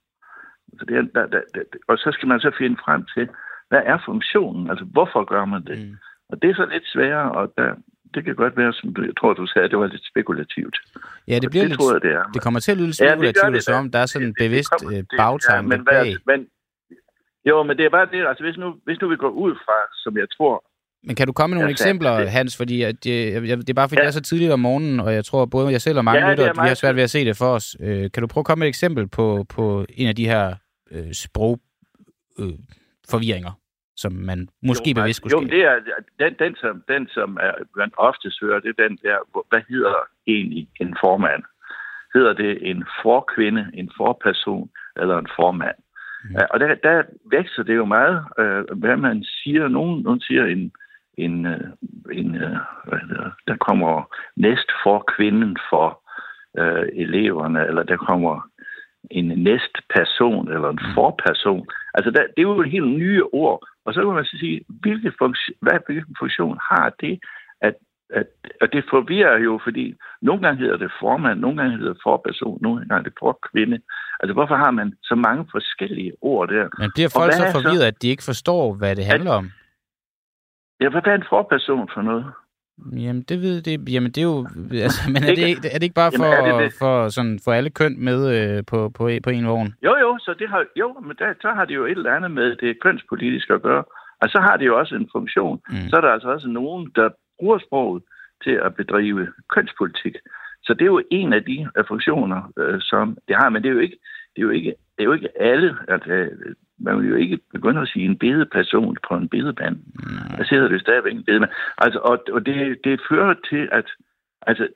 Så 0.78 0.84
det 0.88 0.96
er, 0.96 1.02
der, 1.02 1.26
der, 1.26 1.40
der, 1.54 1.62
og 1.88 1.98
så 1.98 2.10
skal 2.12 2.28
man 2.28 2.40
så 2.40 2.50
finde 2.58 2.76
frem 2.84 3.06
til, 3.14 3.28
hvad 3.68 3.82
er 3.84 3.98
funktionen? 4.04 4.70
Altså, 4.70 4.84
hvorfor 4.84 5.24
gør 5.24 5.44
man 5.44 5.62
det? 5.64 5.78
Mm. 5.78 5.96
Og 6.28 6.42
det 6.42 6.50
er 6.50 6.54
så 6.54 6.66
lidt 6.66 6.86
sværere, 6.86 7.32
og 7.32 7.52
der, 7.56 7.74
det 8.14 8.24
kan 8.24 8.34
godt 8.34 8.56
være, 8.56 8.72
som 8.72 8.94
du, 8.94 9.02
jeg 9.02 9.16
tror, 9.20 9.32
du 9.32 9.46
sagde, 9.46 9.68
det 9.68 9.78
var 9.78 9.86
lidt 9.86 10.06
spekulativt. 10.12 10.76
Ja, 11.28 11.38
det 11.42 11.50
bliver 11.50 11.64
det, 11.64 11.70
lidt, 11.70 11.80
tror 11.80 11.92
jeg, 11.92 12.02
det, 12.02 12.12
er. 12.12 12.24
det 12.34 12.42
kommer 12.42 12.60
til 12.60 12.72
at 12.72 12.78
lyde 12.78 12.86
lidt 12.86 12.96
spekulativt, 12.96 13.44
ja, 13.44 13.50
det 13.50 13.62
som 13.62 13.90
der 13.90 13.98
er 13.98 14.06
sådan 14.06 14.28
en 14.28 14.34
bevidst 14.44 14.72
det, 14.72 14.80
det 14.80 15.08
kommer, 15.18 15.22
bagtanke 15.22 15.72
ja, 15.72 15.76
men, 15.76 15.84
bag. 15.84 16.16
Men, 16.30 16.38
jo, 17.48 17.62
men 17.62 17.76
det 17.78 17.84
er 17.86 17.90
bare 17.98 18.08
det, 18.12 18.26
altså 18.26 18.44
hvis 18.44 18.56
nu, 18.56 18.68
hvis 18.84 19.00
nu 19.00 19.08
vi 19.08 19.16
går 19.16 19.32
ud 19.44 19.54
fra, 19.64 19.78
som 20.02 20.16
jeg 20.22 20.28
tror, 20.36 20.54
men 21.06 21.16
kan 21.16 21.26
du 21.26 21.32
komme 21.32 21.54
med 21.54 21.60
nogle 21.60 21.70
eksempler, 21.70 22.18
det. 22.18 22.30
Hans? 22.30 22.56
Fordi 22.56 22.82
at, 22.82 23.06
jeg, 23.06 23.42
det 23.42 23.70
er 23.70 23.74
bare 23.74 23.88
fordi, 23.88 24.00
ja. 24.00 24.02
det 24.02 24.08
er 24.08 24.12
så 24.12 24.20
tidligt 24.20 24.52
om 24.52 24.60
morgen, 24.60 25.00
og 25.00 25.14
jeg 25.14 25.24
tror, 25.24 25.46
både 25.46 25.72
jeg 25.72 25.80
selv 25.80 25.98
og 25.98 26.04
mange 26.04 26.24
ja, 26.24 26.30
lytter, 26.30 26.62
vi 26.62 26.68
har 26.68 26.74
svært 26.74 26.96
ved 26.96 27.02
at 27.02 27.10
se 27.10 27.24
det 27.24 27.36
for 27.36 27.54
os. 27.54 27.76
Øh, 27.80 28.10
kan 28.10 28.20
du 28.20 28.26
prøve 28.26 28.42
at 28.42 28.46
komme 28.46 28.60
med 28.60 28.66
et 28.66 28.68
eksempel 28.68 29.08
på, 29.08 29.46
på 29.48 29.86
en 29.88 30.08
af 30.08 30.16
de 30.16 30.26
her 30.26 30.54
øh, 30.90 31.12
sprogforvirringer, 31.12 33.50
øh, 33.50 33.56
som 33.96 34.12
man 34.12 34.48
måske 34.62 34.90
jo, 34.90 34.94
bevidst 34.94 35.16
skulle 35.16 35.36
Jo, 35.36 35.44
det 35.44 35.64
er 35.64 35.80
den, 36.18 36.34
den, 36.38 36.56
som, 36.56 36.82
den, 36.88 37.08
som 37.08 37.38
er, 37.40 37.52
man 37.76 37.90
oftest 37.96 38.40
hører, 38.40 38.60
det 38.60 38.74
er 38.78 38.88
den 38.88 38.98
der, 39.02 39.16
hvad 39.48 39.62
hedder 39.68 39.94
egentlig 40.26 40.68
en 40.80 40.96
formand? 41.04 41.42
Hedder 42.14 42.32
det 42.32 42.70
en 42.70 42.84
forkvinde, 43.02 43.70
en 43.74 43.90
forperson 43.96 44.70
eller 44.96 45.18
en 45.18 45.28
formand? 45.36 45.76
Mm. 46.24 46.36
Og 46.50 46.60
der, 46.60 46.74
der 46.74 47.02
vækster 47.30 47.62
det 47.62 47.76
jo 47.76 47.84
meget, 47.84 48.24
øh, 48.38 48.78
hvad 48.78 48.96
man 48.96 49.24
siger. 49.24 49.68
Nogen, 49.68 50.02
nogen 50.02 50.20
siger 50.20 50.44
en 50.44 50.72
en, 51.18 51.46
øh, 51.46 51.60
en 52.12 52.34
øh, 52.34 52.56
hvad 52.84 52.98
hedder, 53.08 53.30
der 53.48 53.56
kommer 53.56 54.14
næst 54.36 54.70
for 54.82 55.04
kvinden 55.16 55.56
for 55.70 56.00
øh, 56.58 56.88
eleverne, 56.92 57.66
eller 57.66 57.82
der 57.82 57.96
kommer 57.96 58.48
en 59.10 59.28
næst 59.28 59.74
person 59.94 60.52
eller 60.52 60.68
en 60.68 60.78
mm. 60.82 60.94
forperson. 60.94 61.66
Altså, 61.94 62.10
der, 62.10 62.20
det 62.20 62.38
er 62.38 62.42
jo 62.42 62.60
et 62.60 62.70
helt 62.70 62.88
nye 62.88 63.22
ord. 63.32 63.68
Og 63.84 63.94
så 63.94 64.00
kan 64.00 64.14
man 64.14 64.24
så 64.24 64.36
sige, 64.38 64.64
hvilke 64.68 65.12
funktion, 65.18 65.56
hvad, 65.60 65.78
hvilken 65.86 66.16
funktion 66.18 66.58
har 66.70 66.94
det? 67.00 67.18
At, 67.60 67.74
at, 68.10 68.26
og 68.60 68.72
det 68.72 68.84
forvirrer 68.90 69.38
jo, 69.38 69.60
fordi 69.64 69.94
nogle 70.22 70.42
gange 70.42 70.60
hedder 70.62 70.76
det 70.76 70.92
formand, 71.00 71.40
nogle 71.40 71.56
gange 71.56 71.76
hedder 71.76 71.92
det 71.92 72.02
forperson, 72.02 72.58
nogle 72.62 72.78
gange 72.78 72.94
er 72.94 73.02
det 73.02 73.12
for 73.18 73.38
kvinde. 73.52 73.78
Altså, 74.20 74.32
hvorfor 74.32 74.56
har 74.56 74.70
man 74.70 74.94
så 75.02 75.14
mange 75.14 75.46
forskellige 75.50 76.12
ord 76.20 76.48
der? 76.48 76.68
Men 76.78 76.90
bliver 76.94 77.12
folk 77.18 77.32
så 77.32 77.46
forvirret, 77.52 77.80
så, 77.80 77.86
at 77.86 78.02
de 78.02 78.08
ikke 78.08 78.22
forstår, 78.22 78.74
hvad 78.74 78.96
det 78.96 79.04
handler 79.04 79.32
at, 79.32 79.36
om? 79.36 79.50
Ja, 80.80 80.88
hvad 80.88 81.06
er 81.06 81.14
en 81.14 81.30
forperson 81.30 81.88
for 81.94 82.02
noget? 82.02 82.26
Jamen, 82.96 83.22
det 83.22 83.42
ved 83.42 83.62
det. 83.62 83.92
Jamen, 83.92 84.10
det 84.10 84.18
er 84.18 84.30
jo... 84.34 84.46
Altså, 84.86 85.00
men 85.12 85.22
er 85.22 85.34
det, 85.34 85.46
ikke, 85.52 85.68
er 85.68 85.78
det 85.78 85.82
ikke 85.82 86.02
bare 86.02 86.12
for, 86.16 86.24
Jamen, 86.24 86.62
det 86.62 86.72
det? 86.72 86.78
for, 86.78 87.08
sådan, 87.08 87.40
for 87.44 87.52
alle 87.52 87.70
køn 87.70 88.04
med 88.04 88.18
øh, 88.36 88.64
på, 88.66 88.88
på, 88.88 89.10
på 89.24 89.30
en 89.30 89.46
vogn? 89.46 89.74
Jo, 89.84 89.96
jo, 90.04 90.18
så 90.20 90.34
det 90.38 90.48
har, 90.48 90.64
jo, 90.76 90.96
men 91.06 91.16
der, 91.18 91.34
så 91.40 91.50
har 91.50 91.64
det 91.64 91.74
jo 91.74 91.84
et 91.84 91.90
eller 91.90 92.14
andet 92.16 92.30
med 92.30 92.56
det 92.56 92.80
kønspolitiske 92.82 93.54
at 93.54 93.62
gøre. 93.62 93.84
Og 94.22 94.28
så 94.28 94.38
har 94.40 94.56
det 94.56 94.66
jo 94.66 94.78
også 94.78 94.94
en 94.94 95.08
funktion. 95.12 95.60
Mm. 95.68 95.88
Så 95.88 95.96
er 95.96 96.00
der 96.00 96.08
altså 96.08 96.28
også 96.28 96.48
nogen, 96.48 96.90
der 96.94 97.08
bruger 97.38 97.58
sproget 97.58 98.02
til 98.44 98.60
at 98.66 98.74
bedrive 98.74 99.28
kønspolitik. 99.54 100.16
Så 100.62 100.74
det 100.74 100.82
er 100.82 100.92
jo 100.96 101.02
en 101.10 101.32
af 101.32 101.44
de 101.44 101.68
uh, 101.78 101.84
funktioner, 101.88 102.52
uh, 102.60 102.80
som 102.80 103.18
det 103.28 103.36
har, 103.36 103.48
men 103.48 103.62
det 103.62 103.68
er 103.68 103.72
jo 103.72 103.78
ikke, 103.78 103.98
det 104.36 104.42
er 104.42 104.46
jo 104.46 104.50
ikke, 104.50 104.74
det 104.96 105.00
er 105.02 105.04
jo 105.04 105.12
ikke 105.12 105.40
alle, 105.40 105.76
at 105.88 106.06
uh, 106.06 106.28
man 106.78 106.98
vil 106.98 107.08
jo 107.08 107.16
ikke 107.16 107.38
begynde 107.52 107.80
at 107.80 107.88
sige 107.88 108.04
en 108.04 108.18
bedeperson 108.18 108.96
på 109.08 109.14
en 109.14 109.28
bedeband. 109.28 109.76
Mm. 109.76 110.36
Der 110.36 110.44
sidder 110.44 110.68
det 110.68 110.80
stadigvæk 110.80 111.12
en 111.14 111.24
bedemand. 111.24 111.50
Altså, 111.78 111.98
og, 111.98 112.24
og 112.32 112.46
det, 112.46 112.78
det 112.84 113.00
fører 113.08 113.34
til, 113.50 113.68
at 113.72 113.86
altså, 114.42 114.68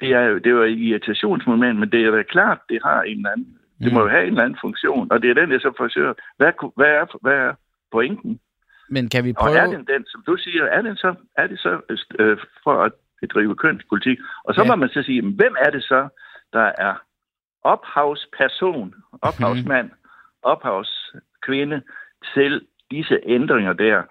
det 0.00 0.10
er 0.12 0.20
jo 0.20 0.38
det 0.38 0.46
er 0.46 0.50
jo 0.50 0.62
et 0.62 0.78
irritationsmoment, 0.78 1.78
men 1.78 1.90
det 1.90 2.00
er 2.00 2.06
jo 2.06 2.24
klart, 2.28 2.58
det 2.68 2.78
har 2.84 3.02
en 3.02 3.16
eller 3.16 3.30
anden, 3.30 3.58
det 3.80 3.92
må 3.92 4.00
jo 4.00 4.06
mm. 4.06 4.10
have 4.10 4.22
en 4.22 4.28
eller 4.28 4.44
anden 4.44 4.58
funktion, 4.60 5.12
og 5.12 5.22
det 5.22 5.30
er 5.30 5.34
den, 5.34 5.52
jeg 5.52 5.60
så 5.60 5.72
forsøger. 5.76 6.14
Hvad, 6.36 6.52
hvad, 6.76 6.86
er, 6.86 7.18
hvad 7.22 7.32
er 7.32 7.52
pointen? 7.92 8.40
Men 8.88 9.08
kan 9.08 9.24
vi 9.24 9.32
prøve... 9.32 9.50
Og 9.50 9.56
er 9.56 9.66
den, 9.66 9.84
den 9.86 10.04
som 10.06 10.22
du 10.26 10.36
siger, 10.36 10.64
er, 10.64 10.82
den 10.82 10.96
så, 10.96 11.14
er 11.36 11.46
det 11.46 11.58
så 11.58 11.80
øh, 12.18 12.38
for 12.64 12.82
at 12.82 12.92
bedrive 13.20 13.56
kønspolitik? 13.56 14.18
Og 14.44 14.54
så 14.54 14.62
ja. 14.62 14.68
må 14.68 14.76
man 14.76 14.88
så 14.88 15.02
sige, 15.02 15.22
hvem 15.22 15.54
er 15.58 15.70
det 15.70 15.82
så, 15.82 16.08
der 16.52 16.72
er 16.78 16.94
ophavsperson, 17.62 18.94
ophavsmand, 19.22 19.86
mm. 19.86 20.04
Ophavskvinde 21.44 21.82
til 22.34 22.60
disse 22.90 23.18
ændringer 23.26 23.72
der? 23.72 24.02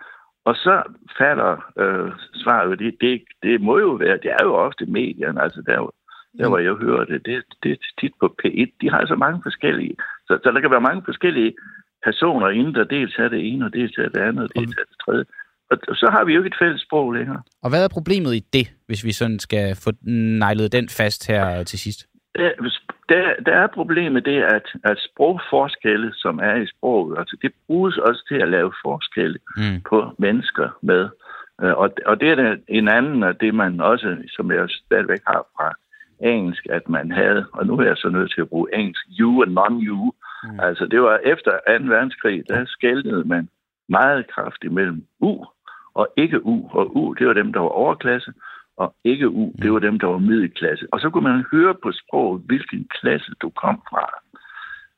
Og 0.45 0.55
så 0.55 0.83
falder 1.17 1.53
øh, 1.81 2.11
svaret, 2.43 2.79
det, 2.79 2.95
det, 3.01 3.23
det 3.43 3.61
må 3.61 3.79
jo 3.79 3.91
være, 3.91 4.17
det 4.23 4.31
er 4.31 4.43
jo 4.43 4.53
ofte 4.53 4.85
medierne, 4.85 5.41
altså 5.41 5.61
der, 5.65 5.93
der 6.37 6.49
hvor 6.49 6.57
jeg 6.57 6.73
hører 6.73 7.05
det, 7.05 7.25
det, 7.25 7.43
det 7.63 7.71
er 7.71 7.77
tit 8.01 8.11
på 8.19 8.35
P1, 8.39 8.69
de 8.81 8.89
har 8.89 9.05
så 9.05 9.15
mange 9.15 9.39
forskellige, 9.43 9.95
så, 10.27 10.39
så 10.43 10.51
der 10.51 10.61
kan 10.61 10.71
være 10.71 10.87
mange 10.89 11.01
forskellige 11.05 11.53
personer 12.03 12.49
inden, 12.49 12.75
der 12.75 12.83
dels 12.83 13.15
er 13.17 13.29
det 13.29 13.53
ene, 13.53 13.65
og 13.65 13.73
dels 13.73 13.97
er 13.97 14.09
det 14.09 14.21
andet, 14.21 14.43
og 14.43 14.49
dels 14.55 14.75
er 14.77 14.85
det 14.91 14.97
tredje. 15.05 15.25
Og 15.71 15.95
så 15.95 16.07
har 16.11 16.23
vi 16.25 16.33
jo 16.33 16.39
ikke 16.39 16.47
et 16.47 16.61
fælles 16.61 16.81
sprog 16.81 17.11
længere. 17.13 17.41
Og 17.63 17.69
hvad 17.69 17.83
er 17.83 17.87
problemet 17.87 18.35
i 18.35 18.39
det, 18.53 18.73
hvis 18.87 19.05
vi 19.05 19.11
sådan 19.11 19.39
skal 19.39 19.75
få 19.83 19.91
nejlet 20.43 20.71
den 20.71 20.89
fast 20.89 21.27
her 21.27 21.63
til 21.63 21.79
sidst? 21.79 22.07
Der, 23.09 23.35
der 23.45 23.55
er 23.55 23.67
problemet 23.67 24.25
det, 24.25 24.43
at, 24.43 24.67
at 24.83 24.97
sprogforskelle, 24.99 26.13
som 26.13 26.39
er 26.39 26.55
i 26.55 26.67
sproget, 26.67 27.17
altså 27.19 27.37
det 27.41 27.51
bruges 27.67 27.97
også 27.97 28.25
til 28.27 28.35
at 28.41 28.49
lave 28.49 28.73
forskelle 28.85 29.39
mm. 29.57 29.81
på 29.89 30.15
mennesker 30.17 30.69
med. 30.81 31.09
Øh, 31.61 31.73
og, 31.73 31.89
og 32.05 32.19
det 32.19 32.29
er 32.29 32.57
en 32.67 32.87
anden 32.87 33.23
af 33.23 33.35
det, 33.35 33.55
man 33.55 33.81
også, 33.81 34.17
som 34.35 34.51
jeg 34.51 34.69
stadigvæk 34.69 35.21
har 35.27 35.45
fra 35.57 35.73
engelsk, 36.19 36.67
at 36.69 36.89
man 36.89 37.11
havde, 37.11 37.45
og 37.53 37.67
nu 37.67 37.77
er 37.77 37.83
jeg 37.83 37.97
så 37.97 38.09
nødt 38.09 38.33
til 38.33 38.41
at 38.41 38.49
bruge 38.49 38.75
engelsk, 38.75 39.05
you 39.19 39.41
og 39.41 39.47
non-you. 39.47 40.11
Mm. 40.43 40.59
Altså 40.59 40.85
det 40.85 41.01
var 41.01 41.19
efter 41.23 41.51
2. 41.51 41.57
verdenskrig, 41.67 42.43
der 42.47 42.65
skældede 42.65 43.23
man 43.27 43.49
meget 43.89 44.27
kraftigt 44.27 44.73
mellem 44.73 45.05
U 45.19 45.45
og 45.93 46.07
ikke 46.17 46.45
U. 46.45 46.69
Og 46.71 46.97
U, 46.97 47.13
det 47.13 47.27
var 47.27 47.33
dem, 47.33 47.53
der 47.53 47.59
var 47.59 47.69
overklasse, 47.69 48.33
og 48.77 48.95
ikke 49.03 49.29
U, 49.29 49.53
det 49.61 49.73
var 49.73 49.79
dem, 49.79 49.99
der 49.99 50.07
var 50.07 50.17
middelklasse. 50.17 50.87
Og 50.91 50.99
så 50.99 51.09
kunne 51.09 51.29
man 51.31 51.45
høre 51.51 51.75
på 51.83 51.91
sproget, 51.91 52.41
hvilken 52.45 52.87
klasse 52.99 53.31
du 53.41 53.49
kom 53.49 53.81
fra. 53.89 54.05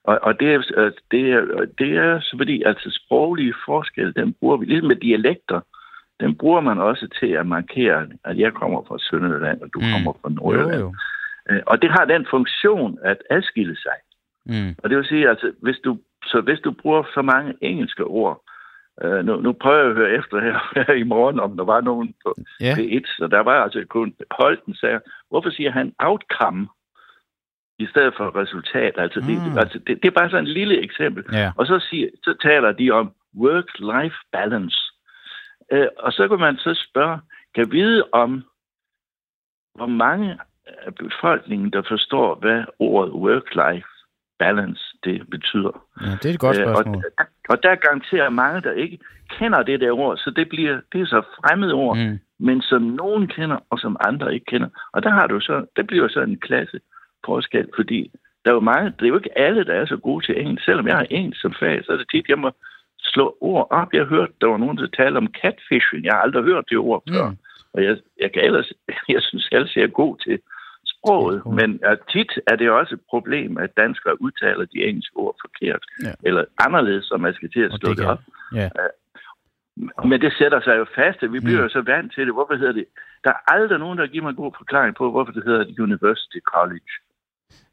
Og, 0.04 0.20
og 0.22 0.40
det, 0.40 0.54
er, 0.54 0.92
det, 1.12 1.32
er, 1.32 1.66
det 1.80 1.92
er 1.98 2.20
så 2.20 2.38
fordi, 2.38 2.64
altså 2.64 3.00
sproglige 3.06 3.54
forskelle, 3.66 4.14
den 4.14 4.34
bruger 4.34 4.58
vi, 4.58 4.66
ligesom 4.66 4.88
med 4.88 4.96
dialekter, 4.96 5.62
den 6.20 6.36
bruger 6.36 6.62
man 6.62 6.80
også 6.80 7.08
til 7.20 7.28
at 7.28 7.48
markere, 7.48 8.08
at 8.24 8.38
jeg 8.38 8.54
kommer 8.54 8.84
fra 8.88 8.98
Sønderjylland, 9.00 9.62
og 9.62 9.70
du 9.74 9.80
mm. 9.80 9.86
kommer 9.94 10.14
fra 10.22 10.30
Nordjylland. 10.30 10.82
Jo, 10.82 10.94
jo. 11.50 11.56
Øh, 11.56 11.62
og 11.68 11.82
det 11.82 11.92
har 11.92 12.06
den 12.06 12.26
funktion 12.30 12.98
at 13.04 13.18
adskille 13.30 13.78
sig. 13.78 13.98
Mm. 14.46 14.76
Og 14.78 14.90
det 14.90 14.98
vil 14.98 15.06
sige, 15.06 15.30
altså, 15.30 15.52
hvis 15.62 15.78
du, 15.86 15.98
så 16.26 16.42
hvis 16.42 16.60
du 16.60 16.72
bruger 16.72 17.04
så 17.14 17.22
mange 17.22 17.54
engelske 17.62 18.04
ord, 18.04 18.45
Uh, 19.04 19.26
nu, 19.26 19.42
nu 19.42 19.52
prøver 19.54 19.78
jeg 19.78 19.90
at 19.90 19.96
høre 19.96 20.12
efter 20.12 20.42
her, 20.42 20.58
her 20.88 20.94
i 20.94 21.04
morgen, 21.04 21.40
om 21.40 21.58
der 21.58 21.64
var 21.64 21.82
nogen 21.82 22.16
på 22.26 22.36
yeah. 22.64 22.78
P1, 22.78 23.18
så 23.18 23.28
der 23.28 23.40
var 23.40 23.64
altså 23.64 23.86
kun 23.90 24.16
Holten 24.32 24.76
sagde, 24.76 25.00
hvorfor 25.30 25.50
siger 25.50 25.72
han 25.72 25.94
outcome 26.00 26.68
i 27.80 27.86
stedet 27.86 28.14
for 28.18 28.36
resultat? 28.36 28.94
Altså, 28.98 29.20
mm. 29.20 29.26
det, 29.26 29.60
altså 29.60 29.80
det, 29.88 30.04
det 30.04 30.08
er 30.08 30.20
bare 30.20 30.30
sådan 30.30 30.46
en 30.46 30.54
lille 30.54 30.84
eksempel. 30.84 31.24
Yeah. 31.34 31.52
Og 31.58 31.66
så, 31.66 31.80
siger, 31.90 32.10
så 32.24 32.34
taler 32.42 32.72
de 32.72 32.92
om 32.92 33.14
work-life 33.38 34.20
balance. 34.32 34.78
Uh, 35.74 35.88
og 35.98 36.12
så 36.14 36.28
kan 36.28 36.40
man 36.40 36.58
så 36.58 36.86
spørge, 36.90 37.20
kan 37.56 37.72
vide 37.72 38.04
om, 38.12 38.44
hvor 39.76 39.88
mange 39.88 40.38
af 40.66 40.96
befolkningen, 40.96 41.74
der 41.74 41.82
forstår, 41.88 42.36
hvad 42.36 42.64
ordet 42.80 43.14
work-life 43.14 43.95
balance 44.40 44.84
det 45.04 45.30
betyder. 45.30 45.74
Ja, 46.02 46.12
det 46.22 46.26
er 46.26 46.34
et 46.34 46.40
godt 46.40 46.56
spørgsmål. 46.56 46.96
Øh, 46.96 47.12
og, 47.20 47.26
og 47.50 47.64
der 47.64 47.76
garanterer 47.76 48.30
mange, 48.30 48.62
der 48.62 48.72
ikke 48.72 49.00
kender 49.30 49.64
det 49.64 49.80
der 49.80 49.92
ord, 49.92 50.18
så 50.18 50.30
det 50.36 50.50
bliver 50.50 50.80
det 50.94 51.02
er 51.02 51.06
så 51.06 51.22
fremmed 51.38 51.72
ord, 51.72 51.98
mm. 51.98 52.20
men 52.40 52.62
som 52.62 52.82
nogen 52.82 53.28
kender, 53.28 53.58
og 53.70 53.80
som 53.80 53.98
andre 54.00 54.34
ikke 54.34 54.46
kender. 54.46 54.70
Og 54.94 55.04
der 55.04 55.10
har 55.10 55.28
du 55.28 55.40
så, 55.40 55.66
det 55.76 55.88
bliver 55.88 56.08
så 56.08 56.22
en 56.22 56.40
klasse 56.40 56.80
forskel, 57.26 57.68
fordi 57.76 58.12
der 58.46 58.52
er 58.52 58.56
jo 58.56 58.60
mange, 58.60 58.94
det 58.98 59.04
er 59.04 59.08
jo 59.08 59.18
ikke 59.18 59.38
alle, 59.38 59.66
der 59.66 59.74
er 59.74 59.86
så 59.86 59.98
gode 59.98 60.26
til 60.26 60.42
engelsk. 60.42 60.66
Selvom 60.66 60.88
jeg 60.88 60.98
har 60.98 61.08
engelsk 61.10 61.42
som 61.42 61.54
fag, 61.60 61.86
så 61.86 61.92
er 61.92 61.98
det 61.98 62.08
tit, 62.12 62.30
jeg 62.30 62.40
må 62.40 62.52
slå 63.00 63.38
ord 63.42 63.68
op. 63.72 63.94
Jeg 63.94 64.02
har 64.02 64.16
hørt, 64.16 64.30
der 64.42 64.48
var 64.48 64.58
nogen, 64.58 64.78
der 64.78 64.88
talte 64.88 65.18
om 65.18 65.34
catfishing. 65.42 66.06
Jeg 66.06 66.14
har 66.14 66.22
aldrig 66.22 66.44
hørt 66.44 66.70
det 66.70 66.78
ord 66.78 67.04
før. 67.10 67.30
Mm. 67.30 67.38
Og 67.74 67.84
jeg, 67.84 67.98
jeg, 68.22 68.32
kan 68.34 68.44
ellers, 68.44 68.74
jeg 69.16 69.22
synes 69.22 69.50
ellers, 69.52 69.76
jeg 69.76 69.84
er 69.84 70.00
god 70.04 70.18
til 70.18 70.40
sproget, 71.06 71.46
men 71.60 71.70
uh, 71.90 71.98
tit 72.12 72.32
er 72.48 72.56
det 72.56 72.70
også 72.70 72.94
et 72.96 73.02
problem, 73.10 73.58
at 73.58 73.70
danskere 73.78 74.22
udtaler 74.22 74.66
de 74.66 74.80
engelske 74.90 75.18
ord 75.18 75.36
forkert, 75.46 75.84
ja. 76.04 76.14
eller 76.28 76.44
anderledes, 76.66 77.06
som 77.06 77.22
man 77.22 77.34
skal 77.34 77.52
til 77.52 77.64
at 77.68 77.74
stå 77.80 77.90
det, 77.90 77.98
det 77.98 78.06
op. 78.06 78.22
Ja. 78.54 78.70
Uh, 78.80 80.10
men 80.10 80.22
det 80.22 80.34
sætter 80.40 80.62
sig 80.62 80.76
jo 80.82 80.86
fast, 80.96 81.24
at 81.24 81.34
vi 81.34 81.40
bliver 81.40 81.62
mm. 81.62 81.66
jo 81.66 81.70
så 81.70 81.82
vant 81.82 82.14
til 82.14 82.26
det. 82.26 82.34
Hvorfor 82.34 82.56
hedder 82.56 82.74
det? 82.74 82.86
Der 83.24 83.30
er 83.30 83.52
aldrig 83.54 83.80
nogen, 83.80 83.98
der 83.98 84.08
giver 84.08 84.24
mig 84.24 84.30
en 84.30 84.36
god 84.44 84.54
forklaring 84.58 84.96
på, 84.96 85.12
hvorfor 85.12 85.32
det 85.32 85.44
hedder 85.44 85.64
University 85.88 86.40
College. 86.54 86.92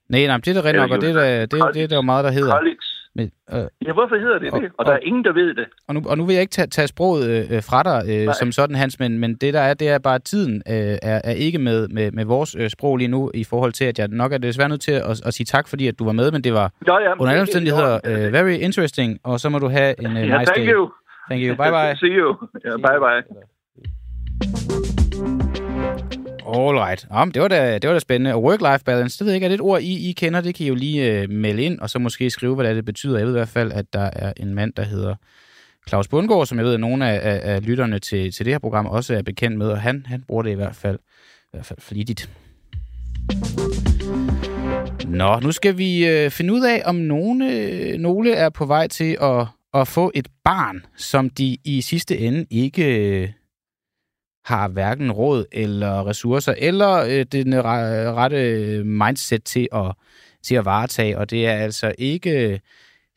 Nej, 0.08 0.26
nej, 0.26 0.36
det 0.36 0.48
er 0.48 0.54
det 0.54 0.64
rent 0.64 0.76
nok, 0.76 0.90
og 0.90 1.00
det 1.00 1.10
er, 1.10 1.46
det, 1.46 1.52
det, 1.52 1.74
det 1.74 1.82
er 1.82 1.88
der 1.88 1.96
jo 1.96 2.02
meget, 2.12 2.24
der 2.24 2.30
hedder. 2.30 2.56
College. 2.56 2.86
Men, 3.14 3.30
øh, 3.52 3.58
ja, 3.86 3.92
hvorfor 3.92 4.16
hedder 4.18 4.38
det 4.38 4.52
og, 4.52 4.60
det? 4.60 4.68
Og, 4.68 4.74
og 4.78 4.86
der 4.86 4.92
er 4.92 4.98
ingen, 4.98 5.24
der 5.24 5.32
ved 5.32 5.54
det. 5.54 5.66
Og 5.88 5.94
nu, 5.94 6.02
og 6.06 6.18
nu 6.18 6.24
vil 6.26 6.32
jeg 6.32 6.40
ikke 6.40 6.50
tage, 6.50 6.66
tage 6.66 6.88
sproget 6.88 7.50
øh, 7.50 7.62
fra 7.62 7.82
dig 7.82 8.26
øh, 8.28 8.34
som 8.34 8.52
sådan, 8.52 8.76
Hans, 8.76 8.98
men, 8.98 9.18
men 9.18 9.34
det 9.34 9.54
der 9.54 9.60
er, 9.60 9.74
det 9.74 9.88
er 9.88 9.98
bare, 9.98 10.14
at 10.14 10.22
tiden 10.22 10.62
øh, 10.68 10.74
er, 11.02 11.20
er 11.24 11.32
ikke 11.32 11.58
med, 11.58 11.88
med, 11.88 12.12
med 12.12 12.24
vores 12.24 12.56
øh, 12.58 12.70
sprog 12.70 12.96
lige 12.96 13.08
nu, 13.08 13.30
i 13.34 13.44
forhold 13.44 13.72
til, 13.72 13.84
at 13.84 13.98
jeg 13.98 14.08
nok 14.08 14.32
er 14.32 14.38
desværre 14.38 14.68
nødt 14.68 14.80
til 14.80 14.92
at, 14.92 15.02
at, 15.10 15.26
at 15.26 15.34
sige 15.34 15.44
tak, 15.44 15.68
fordi 15.68 15.88
at 15.88 15.98
du 15.98 16.04
var 16.04 16.12
med, 16.12 16.30
men 16.30 16.44
det 16.44 16.52
var 16.52 16.72
ja, 16.86 16.98
ja, 16.98 17.12
under 17.12 17.30
alle 17.32 17.40
omstændigheder 17.40 18.00
øh, 18.06 18.32
very 18.32 18.52
interesting, 18.52 19.18
og 19.24 19.40
så 19.40 19.48
må 19.48 19.58
du 19.58 19.68
have 19.68 19.94
en 20.00 20.06
uh, 20.06 20.16
ja, 20.16 20.38
nice 20.38 20.52
thank 20.52 20.66
day. 20.66 20.72
You. 20.72 20.90
Thank 21.30 21.42
you. 21.42 21.56
Bye 21.56 21.70
bye. 21.70 21.96
See 22.02 22.14
you. 22.20 22.36
Yeah, 22.64 22.76
bye 22.76 22.98
bye. 23.04 23.22
All 26.46 26.78
right. 26.78 27.06
Om, 27.10 27.30
det, 27.32 27.42
var 27.42 27.48
da, 27.48 27.74
det 27.78 27.88
var 27.88 27.94
da 27.94 27.98
spændende. 27.98 28.34
Og 28.34 28.52
work-life 28.52 28.84
balance, 28.84 29.18
det 29.18 29.24
ved 29.24 29.32
jeg 29.32 29.36
ikke, 29.36 29.44
er 29.44 29.48
det 29.48 29.54
et 29.54 29.60
ord, 29.60 29.80
I, 29.80 30.08
I 30.08 30.12
kender? 30.12 30.40
Det 30.40 30.54
kan 30.54 30.64
I 30.66 30.68
jo 30.68 30.74
lige 30.74 31.22
uh, 31.22 31.30
melde 31.30 31.62
ind, 31.62 31.78
og 31.80 31.90
så 31.90 31.98
måske 31.98 32.30
skrive, 32.30 32.54
hvad 32.54 32.66
det, 32.66 32.76
det 32.76 32.84
betyder. 32.84 33.18
Jeg 33.18 33.26
ved 33.26 33.34
i 33.34 33.38
hvert 33.38 33.48
fald, 33.48 33.72
at 33.72 33.92
der 33.92 34.10
er 34.12 34.32
en 34.36 34.54
mand, 34.54 34.72
der 34.72 34.82
hedder 34.82 35.14
Claus 35.88 36.08
Bundgaard, 36.08 36.46
som 36.46 36.58
jeg 36.58 36.66
ved, 36.66 36.74
at 36.74 36.80
nogle 36.80 37.10
af, 37.10 37.32
af, 37.32 37.54
af 37.54 37.66
lytterne 37.66 37.98
til, 37.98 38.32
til 38.32 38.46
det 38.46 38.54
her 38.54 38.58
program 38.58 38.86
også 38.86 39.14
er 39.14 39.22
bekendt 39.22 39.58
med, 39.58 39.68
og 39.68 39.80
han, 39.80 40.06
han 40.08 40.22
bruger 40.28 40.42
det 40.42 40.50
i 40.50 40.54
hvert 40.54 40.76
fald, 40.76 40.98
i 41.44 41.48
hvert 41.52 41.66
fald 41.66 41.80
flittigt. 41.80 42.30
Nå, 45.06 45.40
nu 45.40 45.52
skal 45.52 45.78
vi 45.78 46.06
øh, 46.06 46.30
finde 46.30 46.54
ud 46.54 46.60
af, 46.60 46.82
om 46.84 46.94
nogle, 46.94 47.52
øh, 47.52 47.98
nogle 47.98 48.32
er 48.32 48.48
på 48.48 48.66
vej 48.66 48.88
til 48.88 49.16
at, 49.22 49.46
at 49.74 49.88
få 49.88 50.12
et 50.14 50.28
barn, 50.44 50.84
som 50.96 51.30
de 51.30 51.56
i 51.64 51.80
sidste 51.80 52.18
ende 52.18 52.46
ikke 52.50 53.20
øh, 53.22 53.28
har 54.44 54.68
hverken 54.68 55.12
råd 55.12 55.44
eller 55.52 56.06
ressourcer, 56.06 56.54
eller 56.58 56.90
øh, 56.90 57.26
den 57.32 57.64
rette 57.64 58.84
mindset 58.84 59.44
til 59.44 59.68
at, 59.72 59.92
til 60.42 60.54
at 60.54 60.64
varetage, 60.64 61.18
og 61.18 61.30
det 61.30 61.46
er 61.46 61.52
altså 61.52 61.92
ikke, 61.98 62.60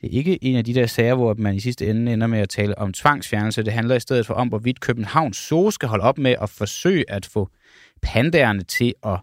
det 0.02 0.14
er 0.14 0.18
ikke 0.18 0.44
en 0.44 0.56
af 0.56 0.66
de 0.66 0.74
der 0.74 0.86
sager, 0.86 1.16
hvor 1.16 1.36
man 1.38 1.56
i 1.56 1.60
sidste 1.60 1.90
ende 1.90 2.14
ender 2.14 2.28
med 2.28 2.40
at 2.40 2.50
tale 2.50 2.78
om 2.78 2.94
tvangsfjernelse. 2.94 3.64
Det 3.64 3.74
handler 3.74 3.96
i 3.96 4.00
stedet 4.00 4.26
for 4.26 4.34
om, 4.34 4.48
hvorvidt 4.48 4.80
Københavns 4.80 5.38
Zoo 5.38 5.72
skal 5.72 5.90
holde 5.90 6.04
op 6.04 6.18
med 6.18 6.36
at 6.42 6.50
forsøge 6.50 7.12
at 7.12 7.26
få 7.26 7.50
pandaerne 8.02 8.64
til 8.64 8.94
at 9.06 9.20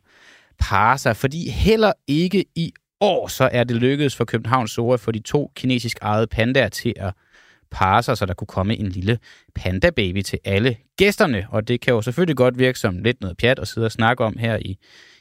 parre 0.59 0.99
sig, 0.99 1.17
fordi 1.17 1.49
heller 1.49 1.93
ikke 2.07 2.45
i 2.55 2.73
år 3.01 3.29
så 3.29 3.49
er 3.53 3.65
det 3.65 3.77
lykkedes 3.77 4.17
for 4.17 4.25
Københavns 4.25 4.71
Zoo 4.71 4.93
at 4.93 5.01
få 5.01 5.11
de 5.11 5.19
to 5.19 5.53
kinesisk 5.57 5.99
ejede 6.03 6.27
pandaer 6.27 6.69
til 6.69 6.93
at 6.97 7.13
parre 7.73 8.03
sig, 8.03 8.19
så 8.19 8.27
der 8.27 8.35
kunne 8.35 8.47
komme 8.47 8.77
en 8.77 8.89
lille 8.89 9.19
panda-baby 9.55 10.23
til 10.23 10.39
alle 10.45 10.77
gæsterne. 10.97 11.47
Og 11.51 11.69
det 11.69 11.81
kan 11.81 11.95
jo 11.95 12.03
selvfølgelig 12.03 12.37
godt 12.37 12.59
virke 12.59 12.79
som 12.79 12.99
lidt 12.99 13.21
noget 13.21 13.37
pjat 13.37 13.59
at 13.59 13.69
sidde 13.69 13.85
og 13.85 13.93
snakke 13.93 14.25
om 14.25 14.37
her 14.39 14.57
i, 14.57 14.79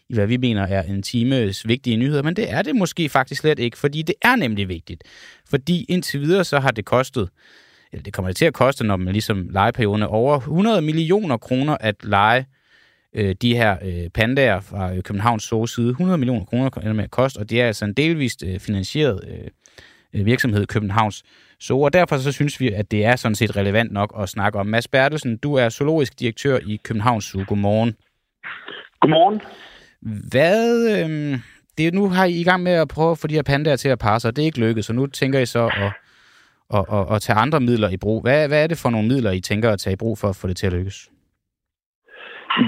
i 0.09 0.13
hvad 0.13 0.27
vi 0.27 0.37
mener 0.37 0.67
er 0.67 0.83
en 0.83 1.03
times 1.03 1.67
vigtige 1.67 1.97
nyheder, 1.97 2.23
men 2.23 2.35
det 2.35 2.51
er 2.51 2.61
det 2.61 2.75
måske 2.75 3.09
faktisk 3.09 3.41
slet 3.41 3.59
ikke, 3.59 3.77
fordi 3.77 4.01
det 4.01 4.15
er 4.21 4.35
nemlig 4.35 4.69
vigtigt. 4.69 5.03
Fordi 5.49 5.85
indtil 5.89 6.21
videre 6.21 6.43
så 6.43 6.59
har 6.59 6.71
det 6.71 6.85
kostet, 6.85 7.29
eller 7.91 8.03
det 8.03 8.13
kommer 8.13 8.29
det 8.29 8.37
til 8.37 8.45
at 8.45 8.53
koste, 8.53 8.83
når 8.83 8.95
man 8.95 9.13
ligesom 9.13 9.49
legeperioden 9.49 10.01
er 10.01 10.07
over 10.07 10.37
100 10.37 10.81
millioner 10.81 11.37
kroner 11.37 11.77
at 11.79 11.95
lege 12.03 12.45
øh, 13.15 13.35
de 13.41 13.55
her 13.55 13.77
øh, 13.83 14.09
pandaer 14.09 14.59
fra 14.59 14.93
øh, 14.93 15.03
Københavns 15.03 15.43
Zoo 15.43 15.65
side. 15.65 15.89
100 15.89 16.17
millioner 16.17 16.45
kroner 16.45 16.93
med 16.93 17.03
at 17.03 17.11
koste, 17.11 17.37
og 17.37 17.49
det 17.49 17.61
er 17.61 17.67
altså 17.67 17.85
en 17.85 17.93
delvist 17.93 18.43
øh, 18.47 18.59
finansieret 18.59 19.19
øh, 19.27 19.47
øh 20.13 20.25
virksomhed, 20.25 20.67
Københavns 20.67 21.23
Zoo. 21.61 21.81
Og 21.81 21.93
derfor 21.93 22.17
så 22.17 22.31
synes 22.31 22.59
vi, 22.59 22.71
at 22.71 22.91
det 22.91 23.05
er 23.05 23.15
sådan 23.15 23.35
set 23.35 23.55
relevant 23.55 23.91
nok 23.91 24.13
at 24.19 24.29
snakke 24.29 24.59
om. 24.59 24.65
Mads 24.67 24.87
Bertelsen, 24.87 25.37
du 25.37 25.53
er 25.55 25.69
zoologisk 25.69 26.19
direktør 26.19 26.57
i 26.67 26.79
Københavns 26.83 27.25
Zoo. 27.25 27.43
Godmorgen. 27.47 27.95
Godmorgen. 28.99 29.41
Hvad, 30.31 30.63
øh, 30.93 31.39
det 31.77 31.87
er 31.87 31.91
nu 31.91 32.09
har 32.09 32.25
I 32.25 32.41
i 32.41 32.43
gang 32.43 32.63
med 32.63 32.71
at 32.71 32.87
prøve 32.87 33.11
at 33.11 33.17
få 33.17 33.27
de 33.27 33.33
her 33.33 33.43
pandaer 33.43 33.75
til 33.75 33.89
at 33.89 33.99
passe, 33.99 34.27
og 34.27 34.35
det 34.35 34.41
er 34.41 34.45
ikke 34.45 34.59
lykkedes, 34.59 34.85
så 34.85 34.93
nu 34.93 35.07
tænker 35.07 35.39
I 35.39 35.45
så 35.45 35.63
at, 35.65 35.91
at, 36.77 36.85
at, 36.97 37.15
at 37.15 37.21
tage 37.21 37.39
andre 37.39 37.59
midler 37.59 37.89
i 37.89 37.97
brug. 37.97 38.21
Hvad, 38.21 38.47
hvad 38.47 38.63
er 38.63 38.67
det 38.67 38.77
for 38.83 38.89
nogle 38.89 39.07
midler, 39.07 39.31
I 39.31 39.39
tænker 39.39 39.69
at 39.71 39.79
tage 39.79 39.93
i 39.93 40.01
brug 40.03 40.17
for 40.17 40.27
at 40.27 40.35
få 40.41 40.47
det 40.47 40.57
til 40.57 40.67
at 40.67 40.73
lykkes? 40.73 41.11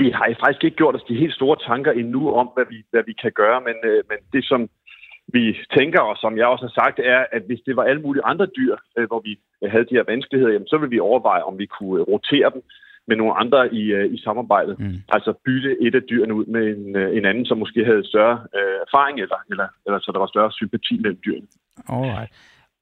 Vi 0.01 0.11
har 0.17 0.25
faktisk 0.43 0.63
ikke 0.63 0.77
gjort 0.77 0.95
os 0.95 1.07
de 1.09 1.21
helt 1.23 1.33
store 1.33 1.57
tanker 1.69 1.91
endnu 1.91 2.21
om, 2.41 2.47
hvad 2.55 2.65
vi, 2.69 2.77
hvad 2.91 3.03
vi 3.05 3.13
kan 3.23 3.31
gøre, 3.41 3.59
men, 3.67 3.77
øh, 3.91 4.03
men 4.09 4.17
det 4.33 4.43
som 4.45 4.69
vi 5.33 5.57
tænker, 5.77 6.01
og 6.01 6.15
som 6.17 6.37
jeg 6.37 6.47
også 6.47 6.65
har 6.65 6.75
sagt, 6.81 6.99
er, 6.99 7.25
at 7.31 7.43
hvis 7.47 7.61
det 7.65 7.75
var 7.75 7.83
alle 7.83 8.01
mulige 8.01 8.25
andre 8.31 8.47
dyr, 8.57 8.75
øh, 8.97 9.07
hvor 9.07 9.21
vi 9.27 9.33
havde 9.71 9.85
de 9.89 9.95
her 9.97 10.03
vanskeligheder, 10.07 10.53
jamen, 10.53 10.67
så 10.67 10.77
vil 10.77 10.91
vi 10.91 10.99
overveje, 10.99 11.43
om 11.43 11.59
vi 11.59 11.65
kunne 11.65 11.99
øh, 12.01 12.07
rotere 12.13 12.51
dem 12.53 12.61
med 13.07 13.15
nogle 13.15 13.33
andre 13.41 13.73
i, 13.73 13.83
øh, 13.97 14.13
i 14.15 14.17
samarbejdet. 14.17 14.79
Mm. 14.79 14.95
Altså 15.09 15.33
bytte 15.45 15.71
et 15.81 15.95
af 15.95 16.03
dyrene 16.09 16.33
ud 16.33 16.45
med 16.45 16.63
en, 16.75 16.95
øh, 16.95 17.17
en 17.17 17.25
anden, 17.25 17.45
som 17.45 17.57
måske 17.57 17.85
havde 17.85 18.07
større 18.07 18.37
øh, 18.57 18.75
erfaring, 18.85 19.19
eller, 19.19 19.39
eller, 19.51 19.67
eller 19.85 19.99
så 19.99 20.11
der 20.11 20.19
var 20.19 20.27
større 20.27 20.51
sympati 20.51 20.95
mellem 21.03 21.19
dyrene. 21.25 21.47
Alright. 21.89 22.31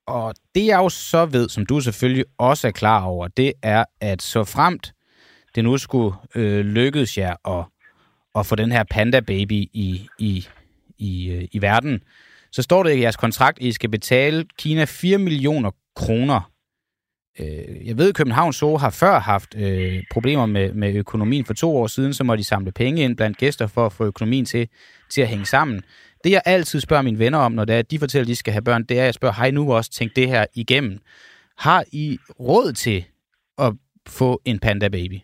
Og 0.07 0.33
det 0.55 0.65
jeg 0.67 0.79
jo 0.83 0.89
så 0.89 1.25
ved, 1.25 1.49
som 1.49 1.65
du 1.65 1.79
selvfølgelig 1.79 2.25
også 2.37 2.67
er 2.67 2.71
klar 2.71 3.05
over, 3.05 3.27
det 3.27 3.53
er, 3.63 3.83
at 4.01 4.21
så 4.21 4.43
fremt 4.43 4.93
det 5.55 5.63
nu 5.63 5.77
skulle 5.77 6.15
øh, 6.35 6.65
lykkes 6.65 7.17
jer 7.17 7.35
at, 7.57 7.65
at 8.35 8.45
få 8.45 8.55
den 8.55 8.71
her 8.71 8.83
panda 8.91 9.19
baby 9.19 9.59
i, 9.73 10.07
i, 10.19 10.47
i, 10.97 11.31
øh, 11.31 11.47
i 11.51 11.61
verden, 11.61 12.03
så 12.51 12.61
står 12.61 12.83
det 12.83 12.95
i 12.95 13.01
jeres 13.01 13.15
kontrakt, 13.15 13.57
at 13.57 13.65
I 13.65 13.71
skal 13.71 13.89
betale 13.89 14.45
Kina 14.57 14.85
4 14.85 15.17
millioner 15.17 15.71
kroner 15.95 16.51
Øh, 17.39 17.87
jeg 17.87 17.97
ved, 17.97 18.09
at 18.09 18.15
København 18.15 18.53
Zoo 18.53 18.77
har 18.77 18.89
før 18.89 19.19
haft 19.19 19.55
øh, 19.55 20.03
problemer 20.11 20.45
med, 20.45 20.73
med 20.73 20.93
økonomien. 20.93 21.45
For 21.45 21.53
to 21.53 21.77
år 21.77 21.87
siden, 21.87 22.13
så 22.13 22.23
må 22.23 22.35
de 22.35 22.43
samle 22.43 22.71
penge 22.71 23.03
ind 23.03 23.17
blandt 23.17 23.37
gæster 23.37 23.67
for 23.67 23.85
at 23.85 23.93
få 23.93 24.05
økonomien 24.05 24.45
til, 24.45 24.67
til 25.09 25.21
at 25.21 25.27
hænge 25.27 25.45
sammen. 25.45 25.81
Det, 26.23 26.31
jeg 26.31 26.41
altid 26.45 26.79
spørger 26.79 27.03
mine 27.03 27.19
venner 27.19 27.39
om, 27.39 27.51
når 27.51 27.65
det 27.65 27.75
er, 27.75 27.79
at 27.79 27.91
de 27.91 27.99
fortæller, 27.99 28.23
at 28.23 28.27
de 28.27 28.35
skal 28.35 28.53
have 28.53 28.61
børn, 28.61 28.83
det 28.83 28.97
er, 28.97 29.01
at 29.01 29.05
jeg 29.05 29.13
spørger, 29.13 29.33
har 29.33 29.45
I 29.45 29.51
nu 29.51 29.73
også 29.73 29.91
tænkt 29.91 30.15
det 30.15 30.27
her 30.27 30.45
igennem? 30.55 30.99
Har 31.57 31.83
I 31.91 32.17
råd 32.39 32.73
til 32.73 33.05
at 33.57 33.73
få 34.07 34.41
en 34.45 34.59
panda 34.59 34.87
baby? 34.87 35.19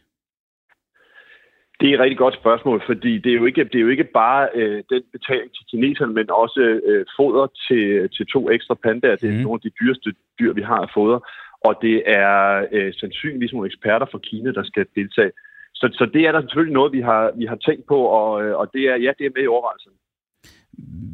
Det 1.79 1.89
er 1.89 1.93
et 1.93 1.99
rigtig 1.99 2.17
godt 2.17 2.35
spørgsmål, 2.41 2.83
fordi 2.85 3.17
det 3.17 3.31
er 3.31 3.37
jo 3.41 3.45
ikke, 3.45 3.63
det 3.63 3.75
er 3.75 3.85
jo 3.87 3.93
ikke 3.95 4.09
bare 4.21 4.49
øh, 4.53 4.83
den 4.89 5.03
betaling 5.11 5.49
til 5.55 5.65
kineserne, 5.71 6.13
men 6.13 6.29
også 6.29 6.59
øh, 6.89 7.05
foder 7.17 7.47
til, 7.67 8.09
til 8.15 8.25
to 8.25 8.49
ekstra 8.49 8.75
pandaer. 8.85 9.15
Det 9.15 9.29
er 9.29 9.33
mm. 9.33 9.43
nogle 9.45 9.59
af 9.59 9.65
de 9.69 9.75
dyreste 9.81 10.13
dyr, 10.39 10.53
vi 10.53 10.61
har 10.61 10.79
at 10.81 10.91
fodre 10.93 11.19
og 11.61 11.73
det 11.81 11.97
er 12.05 12.65
øh, 12.71 12.93
sandsynligvis 12.93 13.53
nogle 13.53 13.67
eksperter 13.67 14.07
fra 14.11 14.19
Kina, 14.29 14.51
der 14.51 14.63
skal 14.63 14.85
deltage. 14.95 15.31
Så, 15.75 15.85
så 15.93 16.09
det 16.13 16.21
er 16.27 16.31
der 16.31 16.41
selvfølgelig 16.41 16.73
noget, 16.73 16.91
vi 16.91 17.01
har, 17.01 17.31
vi 17.37 17.45
har 17.45 17.55
tænkt 17.55 17.85
på, 17.87 17.99
og, 18.19 18.43
øh, 18.43 18.57
og 18.57 18.69
det 18.73 18.83
er, 18.91 18.95
ja, 19.05 19.11
det 19.17 19.25
er 19.25 19.35
med 19.35 19.43
i 19.43 19.47
overvejelsen. 19.47 19.91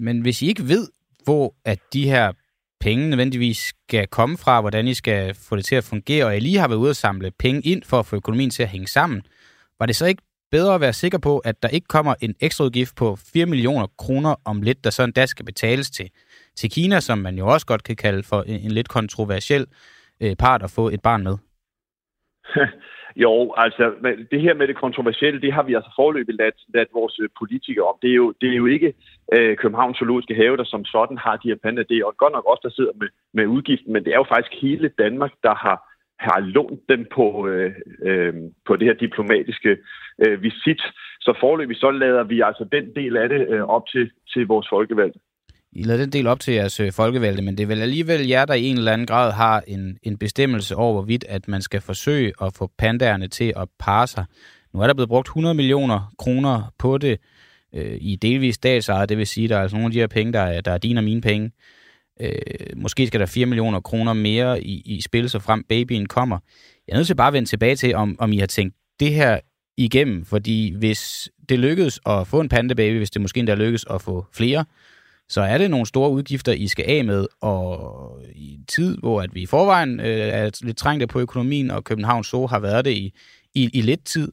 Men 0.06 0.22
hvis 0.22 0.42
I 0.42 0.48
ikke 0.48 0.64
ved, 0.74 0.86
hvor 1.24 1.56
at 1.66 1.80
de 1.94 2.10
her 2.10 2.34
penge 2.80 3.10
nødvendigvis 3.10 3.58
skal 3.58 4.08
komme 4.08 4.38
fra, 4.38 4.62
hvordan 4.62 4.88
I 4.88 4.94
skal 4.94 5.36
få 5.50 5.56
det 5.56 5.66
til 5.66 5.76
at 5.76 5.84
fungere, 5.84 6.26
og 6.26 6.38
I 6.38 6.40
lige 6.40 6.58
har 6.58 6.68
været 6.68 6.84
ude 6.86 6.90
at 6.90 6.96
samle 7.06 7.32
penge 7.40 7.62
ind 7.72 7.84
for 7.84 8.00
at 8.00 8.06
få 8.06 8.16
økonomien 8.16 8.50
til 8.50 8.64
at 8.64 8.70
hænge 8.70 8.88
sammen, 8.88 9.22
var 9.80 9.86
det 9.86 9.96
så 9.96 10.06
ikke 10.06 10.24
bedre 10.56 10.76
at 10.76 10.82
være 10.82 10.94
sikker 11.04 11.20
på, 11.28 11.34
at 11.50 11.56
der 11.64 11.70
ikke 11.78 11.88
kommer 11.96 12.14
en 12.26 12.34
ekstra 12.48 12.66
udgift 12.66 12.94
på 13.02 13.08
4 13.34 13.46
millioner 13.46 13.88
kroner 14.04 14.34
om 14.52 14.62
lidt, 14.62 14.84
der 14.84 14.90
sådan 14.90 15.14
der 15.20 15.26
skal 15.26 15.46
betales 15.46 15.88
til, 15.98 16.08
til 16.56 16.70
Kina, 16.76 17.00
som 17.00 17.18
man 17.18 17.36
jo 17.42 17.46
også 17.54 17.66
godt 17.66 17.84
kan 17.84 17.96
kalde 17.96 18.24
for 18.32 18.40
en, 18.42 18.60
en 18.66 18.72
lidt 18.72 18.90
kontroversiel 18.98 19.66
øh, 20.24 20.36
part 20.44 20.64
at 20.64 20.74
få 20.78 20.84
et 20.96 21.02
barn 21.02 21.24
med? 21.24 21.36
jo, 23.24 23.54
altså 23.58 23.84
det 24.32 24.42
her 24.42 24.54
med 24.54 24.68
det 24.68 24.78
kontroversielle, 24.84 25.42
det 25.42 25.54
har 25.54 25.64
vi 25.64 25.74
altså 25.74 25.92
forløbet 25.96 26.36
ladt, 26.36 26.60
ladt 26.76 26.90
vores 26.94 27.20
øh, 27.24 27.30
politikere 27.40 27.86
om. 27.92 27.98
Det 28.02 28.10
er 28.12 28.20
jo, 28.24 28.34
det 28.42 28.50
er 28.50 28.56
jo 28.56 28.66
ikke 28.66 28.94
øh, 29.36 29.58
Københavns 29.58 29.98
Zoologiske 29.98 30.36
Have, 30.36 30.58
der 30.58 30.64
som 30.64 30.86
sådan 30.86 31.18
har 31.18 31.36
de 31.38 31.50
her 31.50 31.60
panda. 31.64 31.82
Det 31.90 31.96
er 31.96 32.06
jo 32.06 32.14
godt 32.18 32.34
nok 32.34 32.46
også, 32.52 32.64
der 32.64 32.76
sidder 32.78 32.94
med, 33.02 33.10
med 33.34 33.46
udgiften, 33.56 33.94
men 33.94 34.04
det 34.04 34.12
er 34.14 34.20
jo 34.22 34.32
faktisk 34.34 34.62
hele 34.62 34.88
Danmark, 35.04 35.32
der 35.44 35.56
har 35.56 35.93
har 36.20 36.40
lånt 36.40 36.80
dem 36.90 37.06
på, 37.16 37.48
øh, 37.48 37.72
øh, 38.04 38.34
på 38.68 38.76
det 38.76 38.88
her 38.88 38.94
diplomatiske 38.94 39.78
øh, 40.26 40.44
visit. 40.44 40.82
Så 41.22 41.38
forløbig 41.40 41.78
så 41.78 41.92
lader 41.92 42.24
vi 42.24 42.42
altså 42.42 42.66
den 42.72 42.96
del 42.96 43.18
af 43.18 43.30
det 43.30 43.48
øh, 43.50 43.62
op 43.62 43.88
til, 43.88 44.12
til 44.34 44.48
vores 44.48 44.68
folkevalgte. 44.70 45.20
I 45.72 45.84
lader 45.84 46.00
den 46.00 46.14
del 46.14 46.28
op 46.28 46.40
til 46.40 46.54
jeres 46.54 46.80
øh, 46.80 46.92
folkevalgte, 46.92 47.44
men 47.44 47.58
det 47.58 47.64
er 47.64 47.68
vel 47.68 47.82
alligevel 47.82 48.28
jer, 48.28 48.46
der 48.46 48.54
i 48.54 48.64
en 48.64 48.78
eller 48.78 48.92
anden 48.92 49.08
grad 49.08 49.32
har 49.32 49.64
en, 49.68 49.98
en 50.04 50.18
bestemmelse 50.18 50.76
over, 50.76 50.94
hvorvidt 50.94 51.26
at 51.30 51.48
man 51.48 51.62
skal 51.62 51.82
forsøge 51.82 52.34
at 52.42 52.54
få 52.58 52.72
pandaerne 52.78 53.28
til 53.28 53.54
at 53.56 53.68
parre 53.80 54.08
sig. 54.08 54.26
Nu 54.74 54.80
er 54.82 54.88
der 54.88 54.94
blevet 54.94 55.10
brugt 55.10 55.28
100 55.28 55.56
millioner 55.56 56.14
kroner 56.18 56.74
på 56.80 56.98
det 56.98 57.20
øh, 57.76 57.98
i 58.02 58.16
delvis 58.16 58.56
statsejet, 58.56 59.10
det 59.10 59.18
vil 59.18 59.28
sige, 59.28 59.48
der 59.48 59.58
er 59.58 59.62
altså 59.62 59.78
nogle 59.78 59.86
af 59.86 59.92
de 59.92 60.00
her 60.00 60.08
penge, 60.08 60.34
der 60.34 60.40
er, 60.40 60.62
der 60.62 60.72
er 60.72 60.78
dine 60.78 61.00
og 61.00 61.04
mine 61.04 61.22
penge. 61.22 61.46
Øh, 61.46 61.52
Øh, 62.22 62.32
måske 62.76 63.08
skal 63.08 63.20
der 63.20 63.26
4 63.26 63.46
millioner 63.46 63.80
kroner 63.80 64.14
mere 64.14 64.64
i, 64.64 64.82
i 64.86 65.02
spil, 65.02 65.30
så 65.30 65.40
frem 65.40 65.64
babyen 65.70 66.06
kommer. 66.06 66.40
Jeg 66.88 66.94
er 66.94 66.98
nødt 66.98 67.08
til 67.08 67.16
bare 67.16 67.28
at 67.28 67.34
vende 67.34 67.50
tilbage 67.50 67.76
til, 67.76 67.96
om, 67.96 68.16
om 68.20 68.34
I 68.34 68.38
har 68.38 68.46
tænkt 68.46 68.76
det 69.00 69.14
her 69.14 69.40
igennem, 69.78 70.26
fordi 70.26 70.76
hvis 70.78 71.30
det 71.50 71.60
lykkedes 71.60 72.00
at 72.06 72.28
få 72.28 72.40
en 72.40 72.50
pandababy, 72.50 72.98
hvis 72.98 73.12
det 73.12 73.22
måske 73.22 73.40
endda 73.40 73.56
lykkes 73.56 73.86
at 73.90 74.02
få 74.02 74.26
flere, 74.34 74.66
så 75.30 75.42
er 75.42 75.58
det 75.58 75.72
nogle 75.72 75.86
store 75.86 76.12
udgifter, 76.12 76.52
I 76.52 76.68
skal 76.68 76.86
af 76.88 77.06
med, 77.06 77.28
og 77.42 78.22
i 78.36 78.54
en 78.54 78.66
tid, 78.66 78.98
hvor 78.98 79.22
at 79.22 79.36
vi 79.36 79.42
i 79.42 79.46
forvejen 79.46 80.00
øh, 80.00 80.06
er 80.06 80.60
lidt 80.62 80.78
trængte 80.78 81.08
på 81.08 81.20
økonomien, 81.20 81.72
og 81.72 81.84
Københavns 81.84 82.28
Zoo 82.28 82.48
har 82.48 82.60
været 82.60 82.86
det 82.86 82.92
i, 82.92 83.14
i, 83.54 83.70
i 83.74 83.82
lidt 83.82 84.06
tid, 84.06 84.32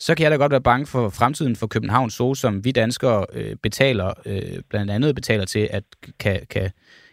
så 0.00 0.14
kan 0.14 0.24
jeg 0.24 0.30
da 0.30 0.36
godt 0.36 0.52
være 0.52 0.60
bange 0.60 0.86
for 0.86 1.08
fremtiden 1.08 1.56
for 1.56 1.66
Københavns 1.66 2.14
Zoo, 2.14 2.34
som 2.34 2.64
vi 2.64 2.72
danskere 2.72 3.26
øh, 3.32 3.56
betaler, 3.62 4.12
øh, 4.26 4.58
blandt 4.70 4.90
andet 4.90 5.14
betaler 5.14 5.44
til, 5.44 5.68
at 5.70 5.84
kan, 6.18 6.40
kan, 6.50 6.70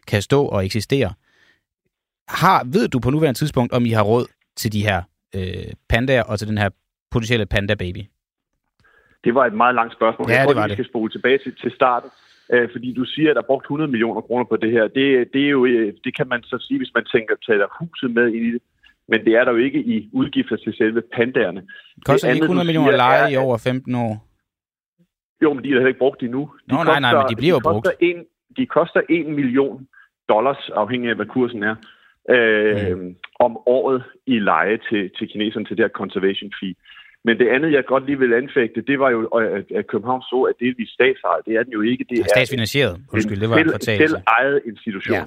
kan 0.08 0.22
stå 0.22 0.46
og 0.46 0.66
eksistere. 0.66 1.14
Har, 2.28 2.64
ved 2.74 2.88
du 2.88 3.00
på 3.00 3.10
nuværende 3.10 3.40
tidspunkt, 3.40 3.74
om 3.74 3.86
I 3.86 3.90
har 3.90 4.04
råd 4.04 4.26
til 4.56 4.74
de 4.74 4.82
her 4.82 5.02
øh, 5.36 5.74
pandaer 5.90 6.24
og 6.24 6.40
til 6.40 6.48
den 6.48 6.58
her 6.58 6.70
potentielle 7.12 7.46
panda-baby? 7.46 8.04
Det 9.24 9.36
var 9.36 9.46
et 9.46 9.54
meget 9.54 9.76
langt 9.76 9.94
spørgsmål. 9.94 10.30
Ja, 10.30 10.36
jeg 10.36 10.46
tror, 10.46 10.54
det 10.54 10.62
var 10.62 10.68
vi 10.68 10.70
det. 10.70 10.76
skal 10.76 10.92
spole 10.92 11.12
tilbage 11.12 11.38
til, 11.38 11.56
til 11.62 11.72
starten 11.72 12.10
øh, 12.54 12.70
fordi 12.72 12.94
du 12.94 13.06
siger, 13.06 13.30
at 13.30 13.36
der 13.36 13.42
er 13.42 13.46
brugt 13.52 13.66
100 13.66 13.92
millioner 13.92 14.22
kroner 14.22 14.46
på 14.46 14.58
det 14.58 14.72
her. 14.72 14.84
Det, 14.88 15.34
det, 15.34 15.42
er 15.46 15.50
jo, 15.50 15.66
øh, 15.66 15.94
det 16.04 16.18
kan 16.18 16.28
man 16.28 16.44
så 16.44 16.58
sige, 16.68 16.78
hvis 16.78 16.92
man 16.96 17.06
tænker, 17.06 17.36
tager 17.48 17.68
huset 17.80 18.12
med 18.12 18.28
i 18.28 18.52
det. 18.54 18.62
Men 19.08 19.26
det 19.26 19.34
er 19.36 19.44
der 19.44 19.52
jo 19.52 19.58
ikke 19.58 19.80
i 19.80 20.10
udgifter 20.14 20.56
til 20.56 20.74
selve 20.78 21.02
pandaerne. 21.16 21.62
Koster 22.06 22.28
det 22.28 22.36
ikke 22.36 22.44
100 22.44 22.66
millioner 22.66 22.92
leje 22.92 23.32
i 23.32 23.36
over 23.36 23.58
15 23.58 23.96
år? 23.96 24.28
Jo, 25.44 25.54
men 25.54 25.64
de 25.64 25.70
er 25.70 25.74
heller 25.74 25.88
ikke 25.88 26.00
brugt 26.00 26.24
endnu. 26.24 26.40
De 26.40 26.74
Nå, 26.74 26.78
koster, 26.78 27.00
nej, 27.00 27.00
nej, 27.00 27.22
men 27.22 27.30
de 27.30 27.36
bliver 27.36 27.54
jo 27.54 27.60
brugt. 27.64 27.88
En, 28.00 28.18
de 28.58 28.66
koster 28.66 29.02
1 29.10 29.26
million 29.26 29.88
dollars, 30.30 30.70
afhængig 30.76 31.10
af, 31.10 31.16
hvad 31.16 31.26
kursen 31.26 31.64
er, 31.64 31.76
øh, 32.30 32.98
mm. 32.98 33.16
om 33.40 33.58
året 33.66 34.04
i 34.26 34.40
leje 34.40 34.78
til, 34.90 35.12
til 35.18 35.28
kineserne 35.32 35.66
til 35.66 35.78
det 35.78 35.84
her 35.84 35.90
conservation 36.02 36.52
fee. 36.60 36.76
Men 37.26 37.40
det 37.40 37.48
andet, 37.56 37.72
jeg 37.72 37.86
godt 37.86 38.06
lige 38.06 38.20
vil 38.20 38.34
anfægte, 38.34 38.82
det 38.82 39.00
var 39.00 39.10
jo, 39.10 39.20
at 39.80 39.88
København 39.88 40.22
så, 40.22 40.40
at 40.50 40.56
delvis 40.60 40.90
statsejet. 40.90 41.46
Det 41.46 41.54
er 41.56 41.64
den 41.64 41.74
jo 41.74 41.82
ikke. 41.82 42.06
Det 42.10 42.20
er 42.20 42.24
statsfinansieret. 42.36 42.96
Undskyld, 43.14 43.40
det 43.40 43.50
var 43.50 43.58
en 43.58 43.72
fortalelse. 43.72 44.08
Selv 44.08 44.22
ejet 44.40 44.62
institution. 44.66 45.16
Ja, 45.16 45.26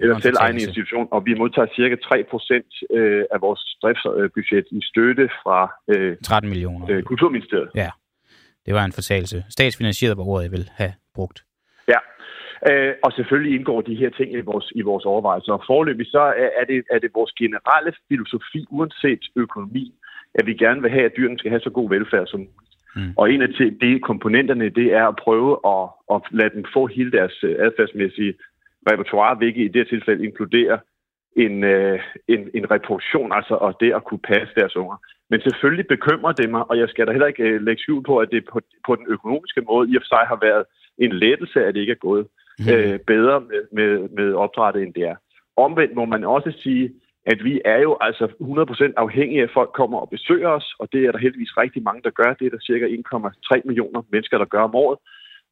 eller 0.00 0.18
selv 0.18 0.36
egen 0.40 0.56
institution. 0.56 1.08
Og 1.10 1.26
vi 1.26 1.34
modtager 1.34 1.68
cirka 1.76 1.96
3 2.04 2.24
procent 2.30 2.66
øh, 2.90 3.24
af 3.34 3.40
vores 3.40 3.60
driftsbudget 3.82 4.66
i 4.70 4.80
støtte 4.82 5.30
fra 5.42 5.58
13 6.24 6.46
øh, 6.46 6.50
millioner. 6.52 7.02
Kulturministeriet. 7.02 7.70
Ja, 7.74 7.90
det 8.66 8.74
var 8.74 8.84
en 8.84 8.92
fortalelse. 8.92 9.44
Statsfinansieret 9.50 10.16
var 10.16 10.24
ordet, 10.24 10.44
jeg 10.44 10.52
vil 10.52 10.70
have 10.76 10.92
brugt. 11.14 11.38
Ja, 11.88 12.00
Øh, 12.70 12.94
og 13.04 13.12
selvfølgelig 13.12 13.54
indgår 13.54 13.80
de 13.80 13.94
her 13.94 14.10
ting 14.10 14.32
i 14.32 14.40
vores, 14.40 14.72
i 14.74 14.82
vores 14.82 15.04
overvejelser. 15.04 15.52
Og 15.52 15.64
forløbig 15.66 16.06
så 16.06 16.20
er 16.60 16.64
det, 16.64 16.84
er 16.90 16.98
det 16.98 17.10
vores 17.14 17.32
generelle 17.32 17.92
filosofi, 18.08 18.66
uanset 18.70 19.22
økonomi, 19.36 19.94
at 20.34 20.46
vi 20.46 20.54
gerne 20.54 20.82
vil 20.82 20.90
have, 20.90 21.04
at 21.04 21.16
dyrene 21.16 21.38
skal 21.38 21.50
have 21.50 21.60
så 21.60 21.70
god 21.70 21.88
velfærd 21.88 22.26
som 22.26 22.40
muligt. 22.40 22.68
Mm. 22.96 23.12
Og 23.16 23.32
en 23.32 23.42
af 23.42 23.48
de 23.80 24.00
komponenterne, 24.00 24.68
det 24.68 24.94
er 24.94 25.06
at 25.08 25.16
prøve 25.16 25.52
at, 25.74 25.88
at 26.14 26.20
lade 26.30 26.54
dem 26.54 26.64
få 26.72 26.86
hele 26.86 27.12
deres 27.12 27.44
øh, 27.44 27.56
adfærdsmæssige 27.58 28.34
repertoire, 28.90 29.34
hvilket 29.34 29.64
i 29.64 29.68
det 29.68 29.88
tilfælde 29.88 30.24
inkluderer 30.24 30.78
en, 31.36 31.64
øh, 31.64 32.00
en, 32.28 32.50
en 32.54 32.70
reproduktion, 32.70 33.32
altså 33.32 33.54
og 33.54 33.76
det 33.80 33.92
at 33.92 34.04
kunne 34.04 34.24
passe 34.32 34.54
deres 34.54 34.76
unger. 34.76 34.96
Men 35.30 35.40
selvfølgelig 35.40 35.86
bekymrer 35.86 36.32
det 36.32 36.50
mig, 36.50 36.70
og 36.70 36.78
jeg 36.78 36.88
skal 36.88 37.06
da 37.06 37.12
heller 37.12 37.26
ikke 37.26 37.42
øh, 37.42 37.62
lægge 37.62 37.82
tvivl 37.86 38.02
på, 38.02 38.18
at 38.18 38.30
det 38.30 38.44
på, 38.52 38.60
på 38.86 38.96
den 38.96 39.06
økonomiske 39.08 39.60
måde 39.60 39.90
i 39.90 39.96
og 39.96 40.02
for 40.02 40.08
sig 40.14 40.24
har 40.32 40.38
været 40.42 40.64
en 40.98 41.12
lettelse, 41.12 41.64
at 41.64 41.74
det 41.74 41.80
ikke 41.80 41.96
er 41.98 42.06
gået 42.08 42.26
mm. 42.58 42.72
øh, 42.72 42.98
bedre 43.06 43.40
med, 43.40 43.62
med, 43.72 44.08
med 44.08 44.32
opdrættet, 44.34 44.82
end 44.82 44.94
det 44.94 45.02
er. 45.02 45.16
Omvendt 45.56 45.94
må 45.94 46.04
man 46.04 46.24
også 46.24 46.52
sige, 46.62 46.92
at 47.26 47.44
vi 47.44 47.60
er 47.64 47.78
jo 47.78 47.96
altså 48.00 48.24
100% 48.26 48.92
afhængige 48.96 49.40
af, 49.40 49.44
at 49.44 49.50
folk 49.54 49.70
kommer 49.74 49.98
og 49.98 50.10
besøger 50.10 50.48
os, 50.48 50.74
og 50.78 50.88
det 50.92 51.00
er 51.06 51.12
der 51.12 51.18
heldigvis 51.18 51.58
rigtig 51.58 51.82
mange, 51.82 52.02
der 52.02 52.10
gør. 52.10 52.34
Det 52.38 52.46
er 52.46 52.50
der 52.50 52.66
cirka 52.66 52.86
1,3 52.86 53.60
millioner 53.64 54.02
mennesker, 54.12 54.38
der 54.38 54.44
gør 54.44 54.62
om 54.62 54.74
året. 54.74 54.98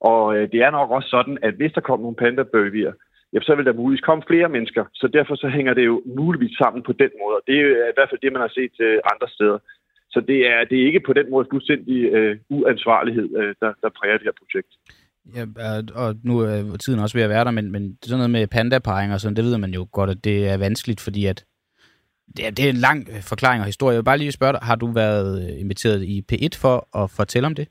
Og 0.01 0.37
øh, 0.37 0.53
det 0.53 0.61
er 0.63 0.71
nok 0.71 0.91
også 0.91 1.09
sådan, 1.09 1.39
at 1.43 1.55
hvis 1.55 1.73
der 1.73 1.81
kommer 1.81 2.05
nogle 2.05 2.17
pandabøvier, 2.17 2.93
ja, 3.33 3.39
så 3.41 3.55
vil 3.55 3.67
der 3.67 3.73
muligvis 3.73 4.05
komme 4.09 4.25
flere 4.27 4.49
mennesker. 4.49 4.85
Så 4.95 5.07
derfor 5.09 5.35
så 5.35 5.49
hænger 5.49 5.75
det 5.75 5.85
jo 5.85 6.03
muligvis 6.07 6.57
sammen 6.59 6.83
på 6.83 6.93
den 6.93 7.11
måde. 7.23 7.39
Det 7.47 7.57
er 7.61 7.67
øh, 7.67 7.89
i 7.91 7.97
hvert 7.97 8.11
fald 8.11 8.21
det, 8.23 8.33
man 8.33 8.45
har 8.47 8.53
set 8.59 8.75
øh, 8.81 8.99
andre 9.13 9.29
steder. 9.29 9.59
Så 10.11 10.21
det 10.21 10.39
er, 10.53 10.65
det 10.65 10.77
er 10.79 10.87
ikke 10.87 11.07
på 11.07 11.13
den 11.13 11.31
måde 11.31 11.47
fuldstændig 11.53 11.99
øh, 12.17 12.37
uansvarlighed, 12.51 13.29
øh, 13.41 13.55
der, 13.61 13.73
der 13.83 13.91
præger 13.99 14.17
det 14.17 14.29
her 14.29 14.41
projekt. 14.43 14.73
Ja, 15.35 15.45
og 15.95 16.17
nu 16.23 16.39
er 16.39 16.77
tiden 16.77 17.01
også 17.01 17.19
ved 17.19 17.23
at 17.25 17.31
være 17.31 17.45
der, 17.45 17.51
men, 17.51 17.73
men 17.73 17.99
sådan 18.03 18.19
noget 18.19 18.31
med 18.31 18.47
pandaparing 18.47 19.13
og 19.13 19.21
sådan, 19.21 19.37
det 19.37 19.45
ved 19.45 19.59
man 19.59 19.75
jo 19.75 19.89
godt, 19.93 20.11
at 20.11 20.25
det 20.25 20.49
er 20.49 20.57
vanskeligt, 20.57 21.01
fordi 21.01 21.27
at 21.27 21.45
det 22.37 22.47
er, 22.47 22.51
det 22.51 22.65
er 22.65 22.71
en 22.71 22.77
lang 22.77 23.07
forklaring 23.23 23.61
og 23.61 23.67
historie. 23.67 23.95
Jeg 23.95 23.99
vil 23.99 24.05
bare 24.05 24.19
lige 24.19 24.33
spørge 24.33 24.53
dig, 24.53 24.61
har 24.63 24.77
du 24.77 24.87
været 24.87 25.51
øh, 25.53 25.61
inviteret 25.61 26.03
i 26.03 26.25
P1 26.33 26.49
for 26.61 27.05
at 27.05 27.11
fortælle 27.11 27.47
om 27.47 27.55
det? 27.55 27.69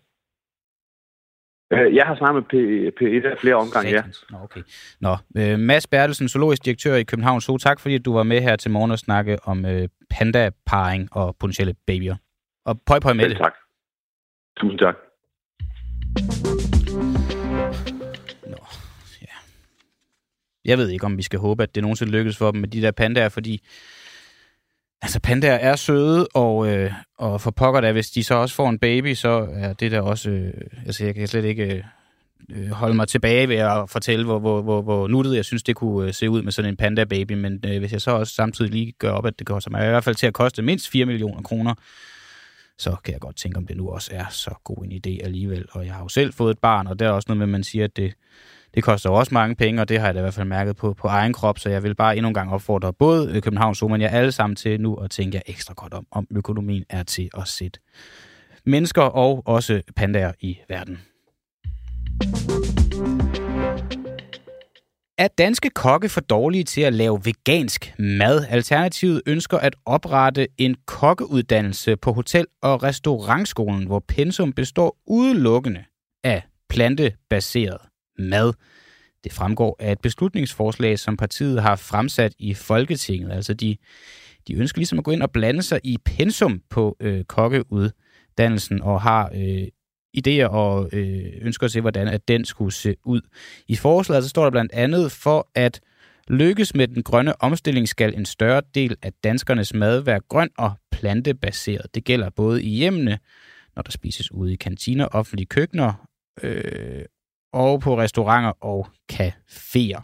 Øh, 1.74 1.96
jeg 1.96 2.06
har 2.06 2.16
snakket 2.16 2.36
med 2.36 2.92
P, 2.92 3.02
P1 3.02 3.42
flere 3.42 3.56
omgange, 3.56 3.90
ja. 3.92 4.04
Nå, 4.32 4.38
okay. 4.44 4.62
Nå, 5.00 5.18
øh, 5.38 5.60
Mads 5.60 5.88
Bertelsen, 5.88 6.30
zoologisk 6.30 6.66
direktør 6.66 6.96
i 6.96 7.04
København 7.04 7.42
Zoo. 7.42 7.58
Tak 7.58 7.80
fordi 7.80 7.98
du 7.98 8.14
var 8.14 8.24
med 8.24 8.42
her 8.42 8.56
til 8.56 8.72
morgen 8.72 8.92
og 8.92 9.00
snakke 9.00 9.38
om 9.44 9.66
øh, 9.66 9.88
panda-paring 10.10 11.10
og 11.12 11.36
potentielle 11.40 11.74
babyer. 11.88 12.16
Og 12.66 12.82
pøj 12.88 13.00
pøj 13.00 13.14
med 13.14 13.30
det. 13.30 13.38
tak. 13.38 13.54
Tusind 14.58 14.80
tak. 14.80 14.96
Jeg 20.66 20.78
ved 20.78 20.90
ikke, 20.90 21.06
om 21.06 21.18
vi 21.18 21.24
skal 21.24 21.40
håbe, 21.40 21.64
at 21.64 21.76
det 21.76 21.84
nogensinde 21.84 22.12
lykkes 22.12 22.38
for 22.38 22.52
dem 22.52 22.62
med 22.62 22.70
de 22.70 22.82
der 22.82 22.92
pandaer, 22.92 23.30
fordi 23.30 23.62
Altså, 25.02 25.20
pandaer 25.20 25.56
er 25.56 25.76
søde, 25.76 26.28
og, 26.34 26.68
øh, 26.68 26.92
og 27.18 27.42
for 27.42 27.52
pokker 27.52 27.82
da, 27.82 27.92
hvis 27.92 28.10
de 28.10 28.24
så 28.24 28.36
også 28.36 28.56
får 28.56 28.70
en 28.70 28.80
baby, 28.80 29.14
så 29.14 29.48
er 29.54 29.74
det 29.74 29.92
der 29.92 30.02
også... 30.02 30.30
Øh, 30.30 30.54
altså, 30.86 31.06
jeg 31.06 31.16
kan 31.16 31.28
slet 31.28 31.46
ikke 31.46 31.76
øh, 31.76 31.84
øh, 32.50 32.70
holde 32.70 32.96
mig 32.96 33.08
tilbage 33.08 33.50
ved 33.50 33.56
at 33.56 33.90
fortælle, 33.90 34.26
hvor, 34.26 34.40
hvor, 34.40 34.62
hvor, 34.62 34.82
hvor 34.82 35.08
nuttet 35.08 35.36
jeg 35.36 35.46
synes, 35.46 35.64
det 35.64 35.76
kunne 35.76 36.08
øh, 36.08 36.14
se 36.14 36.30
ud 36.30 36.42
med 36.42 36.52
sådan 36.52 36.72
en 36.72 36.78
panda-baby, 36.78 37.32
men 37.32 37.64
øh, 37.66 37.80
hvis 37.80 37.92
jeg 37.92 38.02
så 38.02 38.12
også 38.12 38.34
samtidig 38.34 38.72
lige 38.72 38.92
gør 39.00 39.12
op, 39.12 39.26
at 39.26 39.40
det 39.40 39.48
koster 39.48 39.72
mig 39.72 39.86
i 39.86 39.90
hvert 39.90 40.04
fald 40.04 40.16
til 40.16 40.28
at 40.28 40.34
koste 40.34 40.62
mindst 40.62 40.90
4 40.90 41.06
millioner 41.06 41.42
kroner, 41.42 41.74
så 42.78 42.96
kan 43.04 43.14
jeg 43.14 43.22
godt 43.22 43.36
tænke, 43.36 43.58
om 43.58 43.68
det 43.68 43.78
nu 43.78 43.90
også 43.90 44.12
er 44.14 44.26
så 44.30 44.54
god 44.64 44.86
en 44.86 44.92
idé 44.92 45.26
alligevel. 45.26 45.66
Og 45.72 45.86
jeg 45.86 45.94
har 45.94 46.02
jo 46.02 46.08
selv 46.08 46.34
fået 46.34 46.52
et 46.52 46.60
barn, 46.60 46.88
og 46.88 47.00
der 47.00 47.08
er 47.08 47.12
også 47.12 47.26
noget 47.30 47.38
med, 47.38 47.46
at 47.46 47.52
man 47.52 47.64
siger, 47.64 47.86
at 47.86 47.98
det, 47.98 48.14
det 48.76 48.84
koster 48.84 49.10
også 49.10 49.34
mange 49.34 49.56
penge, 49.56 49.82
og 49.82 49.90
det 49.90 50.00
har 50.00 50.08
jeg 50.08 50.16
da 50.16 50.20
i 50.20 50.22
hvert 50.22 50.34
fald 50.34 50.48
mærket 50.48 50.76
på, 50.76 50.94
på 50.94 51.08
egen 51.08 51.34
krop, 51.34 51.60
så 51.60 51.70
jeg 51.70 51.84
vil 51.84 51.96
bare 51.96 52.18
endnu 52.18 52.28
en 52.28 52.34
gang 52.34 52.54
opfordre 52.54 52.94
både 52.94 53.36
øh, 53.36 53.42
Københavns 53.42 53.82
og 53.82 54.00
jeg 54.00 54.12
alle 54.12 54.32
sammen 54.32 54.56
til 54.56 54.82
nu 54.82 54.96
at 54.96 55.12
tænke 55.12 55.42
ekstra 55.46 55.74
godt 55.74 55.94
om, 55.94 56.08
om 56.12 56.28
økonomien 56.32 56.84
er 56.90 57.04
til 57.04 57.30
at 57.38 57.48
sætte 57.48 57.80
mennesker 58.66 59.02
og 59.02 59.44
også 59.46 59.82
pandaer 59.96 60.32
i 60.40 60.58
verden. 60.70 61.00
Er 65.18 65.28
danske 65.38 65.70
kokke 65.70 66.10
for 66.10 66.22
dårlige 66.22 66.64
til 66.64 66.82
at 66.82 66.94
lave 66.94 67.22
vegansk 67.26 67.94
mad? 68.00 68.46
Alternativet 68.50 69.22
ønsker 69.26 69.58
at 69.58 69.76
oprette 69.86 70.48
en 70.58 70.76
kokkeuddannelse 70.86 71.96
på 71.96 72.14
hotel- 72.14 72.48
og 72.62 72.84
restaurantskolen, 72.84 73.86
hvor 73.86 74.04
pensum 74.08 74.54
består 74.54 74.98
udelukkende 75.08 75.84
af 76.24 76.44
plantebaseret 76.70 77.78
mad. 78.18 78.54
Det 79.24 79.34
fremgår 79.34 79.76
af 79.80 79.92
et 79.92 80.00
beslutningsforslag, 80.00 81.00
som 81.00 81.18
partiet 81.18 81.62
har 81.62 81.76
fremsat 81.76 82.34
i 82.40 82.54
Folketinget. 82.54 83.32
Altså 83.32 83.54
de, 83.54 83.78
de 84.48 84.54
ønsker 84.54 84.80
ligesom 84.80 85.00
at 85.00 85.06
gå 85.06 85.12
ind 85.12 85.22
og 85.22 85.32
blande 85.32 85.62
sig 85.62 85.80
i 85.84 85.98
pensum 86.06 86.62
på 86.70 86.98
øh, 87.00 87.24
kokkeuddannelsen 87.24 88.82
og 88.82 89.02
har 89.02 89.32
øh, 89.36 89.68
idéer 90.18 90.46
og 90.46 90.90
øh, 90.94 91.32
ønsker 91.42 91.66
at 91.66 91.72
se, 91.72 91.82
hvordan 91.82 92.08
at 92.08 92.28
den 92.28 92.46
skulle 92.46 92.74
se 92.74 92.96
ud. 93.06 93.22
I 93.68 93.76
forslaget 93.76 94.24
så 94.24 94.30
står 94.30 94.44
der 94.44 94.52
blandt 94.52 94.72
andet, 94.72 95.12
for 95.12 95.50
at 95.56 95.82
lykkes 96.28 96.76
med 96.76 96.88
den 96.88 97.04
grønne 97.04 97.42
omstilling, 97.42 97.90
skal 97.90 98.16
en 98.16 98.26
større 98.26 98.62
del 98.76 98.96
af 99.02 99.14
danskernes 99.24 99.74
mad 99.74 100.00
være 100.00 100.20
grøn 100.30 100.50
og 100.58 100.72
plantebaseret. 100.92 101.96
Det 101.96 102.04
gælder 102.04 102.30
både 102.30 102.64
i 102.64 102.70
hjemmene, 102.70 103.20
når 103.76 103.82
der 103.82 103.92
spises 103.92 104.32
ude 104.32 104.54
i 104.54 104.56
kantiner, 104.56 105.08
offentlige 105.12 105.46
køkkener, 105.48 106.08
øh, 106.44 107.06
og 107.56 107.82
på 107.82 107.98
restauranter 107.98 108.64
og 108.64 108.88
caféer. 109.14 110.02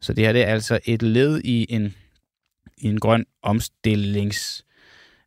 Så 0.00 0.12
det 0.12 0.24
her 0.24 0.32
det 0.32 0.42
er 0.42 0.46
altså 0.46 0.78
et 0.84 1.02
led 1.02 1.40
i 1.44 1.66
en, 1.68 1.94
i 2.78 2.86
en 2.86 3.00
grøn 3.00 3.26
omstillings 3.42 4.64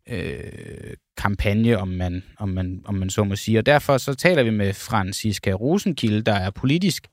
øh, 0.10 0.94
kampagne, 1.18 1.78
om 1.78 1.88
man, 1.88 2.24
om, 2.38 2.50
man, 2.50 2.82
om 2.86 2.96
man 2.96 3.10
så 3.10 3.24
må 3.24 3.36
sige. 3.36 3.58
Og 3.58 3.66
derfor 3.66 3.98
så 3.98 4.14
taler 4.14 4.44
vi 4.44 4.50
med 4.50 4.74
Franziska 4.74 5.52
Rosenkilde, 5.52 6.22
der 6.22 6.34
er 6.34 6.50
politisk 6.50 7.08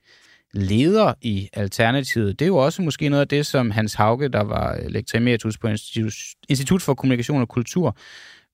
leder 0.52 1.14
i 1.22 1.48
Alternativet. 1.52 2.38
Det 2.38 2.44
er 2.44 2.48
jo 2.48 2.56
også 2.56 2.82
måske 2.82 3.08
noget 3.08 3.20
af 3.20 3.28
det, 3.28 3.46
som 3.46 3.70
Hans 3.70 3.94
Hauge, 3.94 4.28
der 4.28 4.42
var 4.42 4.80
lektor 4.88 5.50
på 5.60 5.68
Institut, 5.68 6.12
Institut 6.48 6.82
for 6.82 6.94
Kommunikation 6.94 7.40
og 7.40 7.48
Kultur, 7.48 7.96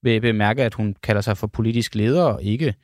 vil 0.02 0.20
bemærke, 0.20 0.64
at 0.64 0.74
hun 0.74 0.96
kalder 1.02 1.20
sig 1.20 1.36
for 1.36 1.46
politisk 1.46 1.94
leder 1.94 2.24
og 2.24 2.42
ikke 2.42 2.74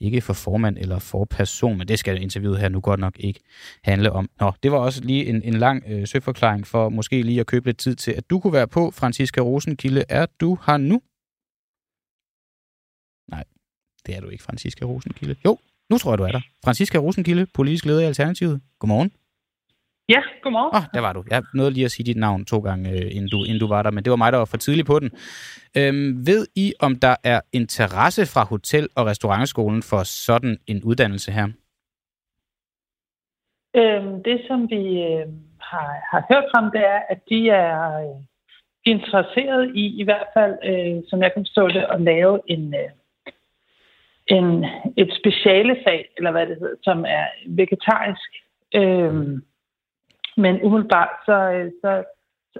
ikke 0.00 0.20
for 0.20 0.32
formand 0.32 0.78
eller 0.78 0.98
for 0.98 1.24
person, 1.24 1.78
men 1.78 1.88
det 1.88 1.98
skal 1.98 2.22
interviewet 2.22 2.60
her 2.60 2.68
nu 2.68 2.80
godt 2.80 3.00
nok 3.00 3.14
ikke 3.18 3.40
handle 3.84 4.12
om. 4.12 4.30
Nå, 4.40 4.52
det 4.62 4.72
var 4.72 4.78
også 4.78 5.04
lige 5.04 5.26
en, 5.26 5.42
en 5.42 5.54
lang 5.54 5.82
øh, 5.86 6.08
søgforklaring 6.08 6.66
for 6.66 6.88
måske 6.88 7.22
lige 7.22 7.40
at 7.40 7.46
købe 7.46 7.66
lidt 7.68 7.78
tid 7.78 7.94
til, 7.96 8.12
at 8.12 8.30
du 8.30 8.40
kunne 8.40 8.52
være 8.52 8.68
på. 8.68 8.90
Franziska 8.90 9.40
Rosenkilde, 9.40 10.04
er 10.08 10.26
du 10.40 10.58
her 10.66 10.76
nu? 10.76 11.02
Nej, 13.30 13.44
det 14.06 14.16
er 14.16 14.20
du 14.20 14.28
ikke, 14.28 14.44
Franziska 14.44 14.84
Rosenkilde. 14.84 15.36
Jo, 15.44 15.58
nu 15.90 15.98
tror 15.98 16.12
jeg, 16.12 16.18
du 16.18 16.24
er 16.24 16.32
der. 16.32 16.40
Franziska 16.64 16.98
Rosenkilde, 16.98 17.46
politisk 17.46 17.84
leder 17.84 18.00
i 18.00 18.04
Alternativet. 18.04 18.60
Godmorgen. 18.78 19.12
Ja, 20.14 20.22
godmorgen. 20.42 20.70
Oh, 20.76 20.84
der 20.94 21.00
var 21.00 21.12
du. 21.12 21.24
Jeg 21.30 21.42
nåede 21.54 21.70
lige 21.70 21.84
at 21.84 21.90
sige 21.90 22.06
dit 22.06 22.16
navn 22.16 22.44
to 22.44 22.58
gange, 22.58 22.90
øh, 22.90 23.16
inden, 23.16 23.28
du, 23.28 23.44
inden 23.44 23.60
du 23.60 23.68
var 23.68 23.82
der, 23.82 23.90
men 23.90 24.04
det 24.04 24.10
var 24.10 24.16
mig, 24.16 24.32
der 24.32 24.38
var 24.38 24.44
for 24.44 24.56
tidlig 24.56 24.86
på 24.86 24.98
den. 24.98 25.10
Øhm, 25.76 26.26
ved 26.26 26.46
I, 26.56 26.72
om 26.80 26.96
der 26.96 27.16
er 27.24 27.40
interesse 27.52 28.26
fra 28.26 28.44
Hotel- 28.44 28.88
og 28.96 29.06
Restaurantskolen 29.06 29.82
for 29.82 30.02
sådan 30.26 30.58
en 30.66 30.82
uddannelse 30.84 31.30
her? 31.32 31.46
Øhm, 33.76 34.22
det, 34.22 34.38
som 34.48 34.70
vi 34.70 34.82
øh, 35.10 35.26
har, 35.70 35.90
har 36.10 36.22
hørt 36.30 36.46
frem, 36.52 36.70
det 36.74 36.82
er, 36.94 37.00
at 37.08 37.20
de 37.28 37.50
er 37.50 37.76
øh, 38.04 38.16
interesseret 38.84 39.72
i, 39.74 40.00
i 40.00 40.04
hvert 40.04 40.28
fald, 40.36 40.54
øh, 40.70 41.02
som 41.08 41.22
jeg 41.22 41.32
kan 41.32 41.44
forstå 41.46 41.68
det, 41.68 41.84
at 41.94 42.00
lave 42.00 42.40
en, 42.46 42.74
øh, 42.74 42.90
en, 44.26 44.64
et 44.96 45.10
speciale 45.20 45.76
fag, 45.84 46.08
eller 46.16 46.30
hvad 46.30 46.46
det 46.46 46.56
hedder, 46.60 46.76
som 46.82 47.04
er 47.04 47.26
vegetarisk. 47.46 48.30
Øh, 48.74 49.40
men 50.36 50.62
umiddelbart, 50.62 51.12
så, 51.26 51.32
øh, 51.32 51.70
så 51.80 52.04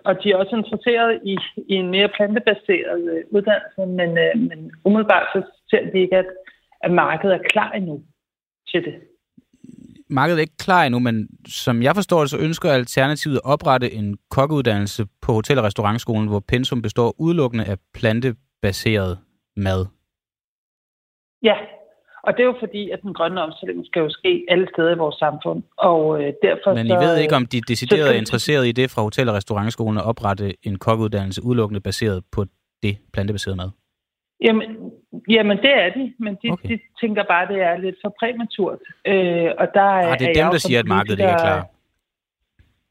og 0.05 0.14
de 0.23 0.31
er 0.31 0.37
også 0.37 0.57
interesseret 0.57 1.21
i, 1.25 1.37
i 1.73 1.75
en 1.75 1.91
mere 1.91 2.09
plantebaseret 2.16 3.03
øh, 3.12 3.25
uddannelse, 3.31 3.81
men, 3.99 4.18
øh, 4.18 4.49
men 4.49 4.73
umiddelbart 4.85 5.27
så 5.35 5.43
ser 5.71 5.91
de 5.93 5.99
ikke, 5.99 6.16
at, 6.16 6.27
at 6.81 6.91
markedet 6.93 7.35
er 7.35 7.43
klar 7.51 7.73
endnu 7.73 8.03
til 8.68 8.85
det. 8.85 8.95
Markedet 10.11 10.39
er 10.39 10.41
ikke 10.41 10.57
klar 10.57 10.85
endnu, 10.85 10.99
men 10.99 11.29
som 11.49 11.83
jeg 11.83 11.95
forstår 11.95 12.21
det, 12.21 12.31
så 12.31 12.39
ønsker 12.39 12.71
Alternativet 12.71 13.37
at 13.37 13.45
oprette 13.45 13.93
en 13.93 14.18
kokkeuddannelse 14.31 15.07
på 15.23 15.33
Hotel- 15.33 15.59
og 15.59 15.64
Restaurantskolen, 15.64 16.29
hvor 16.29 16.41
pensum 16.49 16.83
består 16.83 17.14
udelukkende 17.18 17.64
af 17.64 17.77
plantebaseret 17.95 19.18
mad. 19.57 19.87
Ja, 21.43 21.55
og 22.23 22.31
det 22.37 22.41
er 22.43 22.47
jo 22.53 22.57
fordi, 22.61 22.91
at 22.91 23.03
den 23.03 23.14
grønne 23.14 23.43
omstilling 23.43 23.87
skal 23.87 24.01
jo 24.01 24.11
ske 24.11 24.45
alle 24.49 24.66
steder 24.75 24.91
i 24.95 24.99
vores 24.99 25.16
samfund. 25.16 25.62
Og 25.77 26.23
øh, 26.23 26.33
derfor 26.43 26.75
Men 26.75 26.87
I 26.87 26.89
så, 26.89 26.99
ved 26.99 27.16
ikke, 27.16 27.37
om 27.37 27.47
de 27.47 27.61
decideret 27.61 28.09
er 28.09 28.18
interesseret 28.18 28.66
i 28.66 28.73
det 28.73 28.91
fra 28.91 29.03
Hotel- 29.03 29.29
og 29.29 29.35
Restaurantskolen 29.35 29.99
at 29.99 30.05
oprette 30.05 30.55
en 30.62 30.79
kokkeuddannelse 30.79 31.45
udelukkende 31.45 31.81
baseret 31.81 32.25
på 32.33 32.45
det 32.83 32.99
plantebaserede 33.12 33.57
mad? 33.57 33.71
Jamen, 34.45 34.68
jamen 35.29 35.57
det 35.57 35.73
er 35.83 35.89
de, 35.97 36.12
men 36.18 36.35
de, 36.43 36.51
okay. 36.51 36.68
de 36.68 36.79
tænker 37.01 37.23
bare, 37.23 37.43
at 37.43 37.49
det 37.49 37.61
er 37.61 37.77
lidt 37.77 37.97
for 38.05 38.14
præmaturt. 38.21 38.79
Øh, 39.07 39.51
og 39.59 39.66
der 39.75 39.81
ah, 39.83 40.18
det 40.18 40.27
er, 40.27 40.31
er 40.31 40.43
dem, 40.43 40.53
der 40.53 40.59
siger, 40.59 40.79
at 40.79 40.87
markedet 40.87 41.18
ikke 41.18 41.31
er 41.31 41.39
klar? 41.39 41.66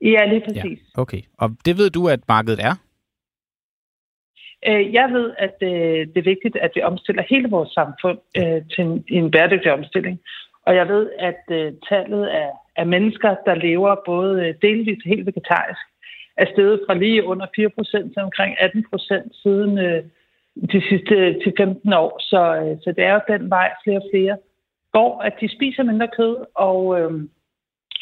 Ja, 0.01 0.25
lige 0.25 0.41
præcis. 0.47 0.80
Ja, 0.97 1.01
okay. 1.01 1.21
Og 1.38 1.49
det 1.65 1.77
ved 1.77 1.89
du, 1.89 2.07
at 2.07 2.19
markedet 2.27 2.59
er? 2.63 2.75
Øh, 4.68 4.93
jeg 4.93 5.10
ved, 5.12 5.34
at 5.38 5.55
øh, 5.62 6.07
det 6.07 6.18
er 6.18 6.32
vigtigt, 6.34 6.55
at 6.55 6.72
vi 6.76 6.82
omstiller 6.82 7.24
hele 7.30 7.49
vores 7.49 7.70
samfund 7.70 8.20
øh, 8.38 8.62
til 8.76 9.03
en, 9.07 9.32
bæredygtig 9.32 9.74
omstilling. 9.74 10.20
Og 10.66 10.76
jeg 10.76 10.88
ved, 10.88 11.10
at 11.20 11.41
tallet 11.89 12.26
af, 12.26 12.49
af 12.76 12.88
mennesker, 12.88 13.36
der 13.45 13.55
lever 13.55 13.95
både 14.05 14.55
delvis 14.62 15.03
og 15.05 15.10
helt 15.10 15.26
vegetarisk, 15.26 15.82
er 16.38 16.45
steget 16.53 16.82
fra 16.88 16.93
lige 16.93 17.24
under 17.24 17.45
4 17.55 17.70
procent 17.70 18.14
til 18.14 18.22
omkring 18.22 18.55
18 18.60 18.86
procent 18.89 19.36
siden 19.43 19.78
de 20.72 20.82
sidste 20.89 21.16
til 21.43 21.53
15 21.57 21.93
år. 21.93 22.20
Så, 22.20 22.41
så 22.84 22.91
det 22.91 23.03
er 23.03 23.14
jo 23.14 23.38
den 23.38 23.49
vej, 23.49 23.72
flere 23.84 23.97
og 23.97 24.10
flere 24.14 24.38
går, 24.91 25.22
at 25.22 25.34
de 25.41 25.55
spiser 25.55 25.84
mindre 25.84 26.07
kød, 26.18 26.38
og, 26.55 26.86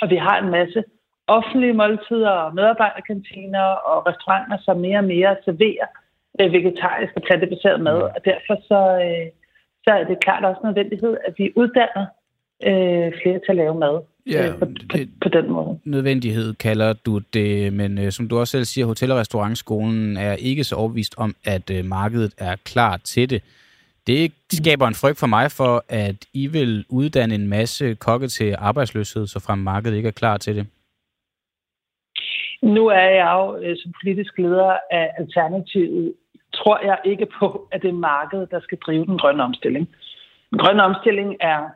og 0.01 0.09
vi 0.09 0.15
har 0.15 0.37
en 0.41 0.51
masse 0.51 0.83
offentlige 1.27 1.73
måltider 1.73 2.29
og 2.29 2.55
medarbejderkantiner 2.55 3.63
og 3.63 4.07
restauranter, 4.07 4.57
som 4.61 4.77
mere 4.77 4.97
og 4.97 5.03
mere 5.03 5.35
serverer 5.45 5.87
øh, 6.41 6.53
vegetarisk 6.53 7.13
og 7.15 7.21
plantebaseret 7.21 7.81
mad, 7.81 8.01
og 8.01 8.19
derfor 8.25 8.55
så, 8.69 8.81
øh, 9.05 9.27
så 9.83 9.89
er 9.99 10.03
det 10.03 10.23
klart 10.25 10.45
også 10.45 10.61
nødvendighed, 10.63 11.17
at 11.27 11.33
vi 11.37 11.53
uddanner 11.55 12.05
øh, 12.69 13.11
flere 13.21 13.39
til 13.39 13.49
at 13.49 13.55
lave 13.55 13.75
mad. 13.79 14.01
Ja, 14.31 14.47
øh, 14.47 14.59
på, 14.59 14.65
på, 14.65 14.97
på 15.21 15.29
den 15.29 15.51
måde. 15.51 15.79
Nødvendighed 15.85 16.53
kalder 16.53 16.93
du 16.93 17.19
det, 17.33 17.73
men 17.73 17.97
øh, 17.97 18.11
som 18.11 18.27
du 18.27 18.39
også 18.39 18.51
selv 18.51 18.65
siger, 18.65 18.85
Hotel- 18.85 19.11
og 19.11 19.17
Restaurantskolen 19.17 20.17
er 20.17 20.33
ikke 20.33 20.63
så 20.63 20.75
overbevist 20.75 21.15
om, 21.17 21.35
at 21.45 21.69
øh, 21.69 21.85
markedet 21.85 22.33
er 22.37 22.55
klar 22.65 22.97
til 22.97 23.29
det. 23.29 23.43
Det 24.07 24.31
skaber 24.51 24.87
en 24.87 24.95
frygt 24.95 25.19
for 25.19 25.27
mig 25.27 25.51
for, 25.51 25.83
at 25.89 26.15
I 26.33 26.47
vil 26.47 26.85
uddanne 26.89 27.35
en 27.35 27.47
masse 27.47 27.95
kokke 27.95 28.27
til 28.27 28.55
arbejdsløshed, 28.57 29.27
så 29.27 29.39
frem 29.39 29.59
markedet 29.59 29.97
ikke 29.97 30.07
er 30.07 30.19
klar 30.21 30.37
til 30.37 30.55
det. 30.55 30.67
Nu 32.61 32.87
er 32.87 33.09
jeg 33.19 33.31
jo 33.37 33.57
øh, 33.57 33.77
som 33.77 33.91
politisk 34.01 34.37
leder 34.37 34.77
af 34.91 35.11
Alternativet, 35.17 36.13
tror 36.53 36.85
jeg 36.85 36.97
ikke 37.05 37.27
på, 37.39 37.67
at 37.71 37.81
det 37.81 37.89
er 37.89 38.03
markedet, 38.11 38.51
der 38.51 38.59
skal 38.59 38.77
drive 38.77 39.05
den 39.05 39.17
grønne 39.17 39.43
omstilling. 39.43 39.89
Den 40.49 40.59
grønne 40.59 40.83
omstilling 40.83 41.35
er 41.39 41.69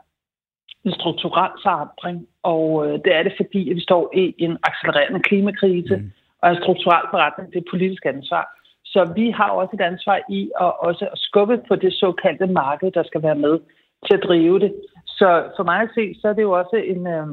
en 0.86 0.93
strukturel 0.93 1.51
forandring, 1.63 2.28
og 2.43 2.88
øh, 2.88 2.93
det 3.05 3.15
er 3.15 3.24
det, 3.24 3.34
fordi 3.38 3.69
at 3.69 3.76
vi 3.76 3.82
står 3.82 4.11
i 4.15 4.36
en 4.38 4.57
accelererende 4.63 5.19
klimakrise, 5.19 5.95
mm. 5.95 6.11
og 6.41 6.49
en 6.49 6.61
strukturel 6.63 7.05
forandring, 7.11 7.53
det 7.53 7.59
er 7.59 7.72
politisk 7.72 8.05
ansvar. 8.05 8.57
Så 8.86 9.13
vi 9.15 9.30
har 9.30 9.49
også 9.49 9.72
et 9.74 9.82
ansvar 9.82 10.19
i 10.30 10.51
at 10.61 10.80
også 10.80 11.05
at 11.11 11.19
skubbe 11.19 11.57
på 11.67 11.76
det 11.76 11.93
såkaldte 11.93 12.47
marked, 12.47 12.91
der 12.91 13.03
skal 13.03 13.24
være 13.24 13.36
med 13.36 13.59
til 14.05 14.13
at 14.17 14.24
drive 14.28 14.59
det. 14.59 14.76
Så 15.07 15.43
for 15.55 15.63
mig 15.63 15.82
at 15.82 15.89
se, 15.95 16.15
så 16.22 16.28
er 16.28 16.34
det 16.34 16.41
jo 16.41 16.51
også 16.51 16.76
en 16.76 17.07
øh, 17.07 17.28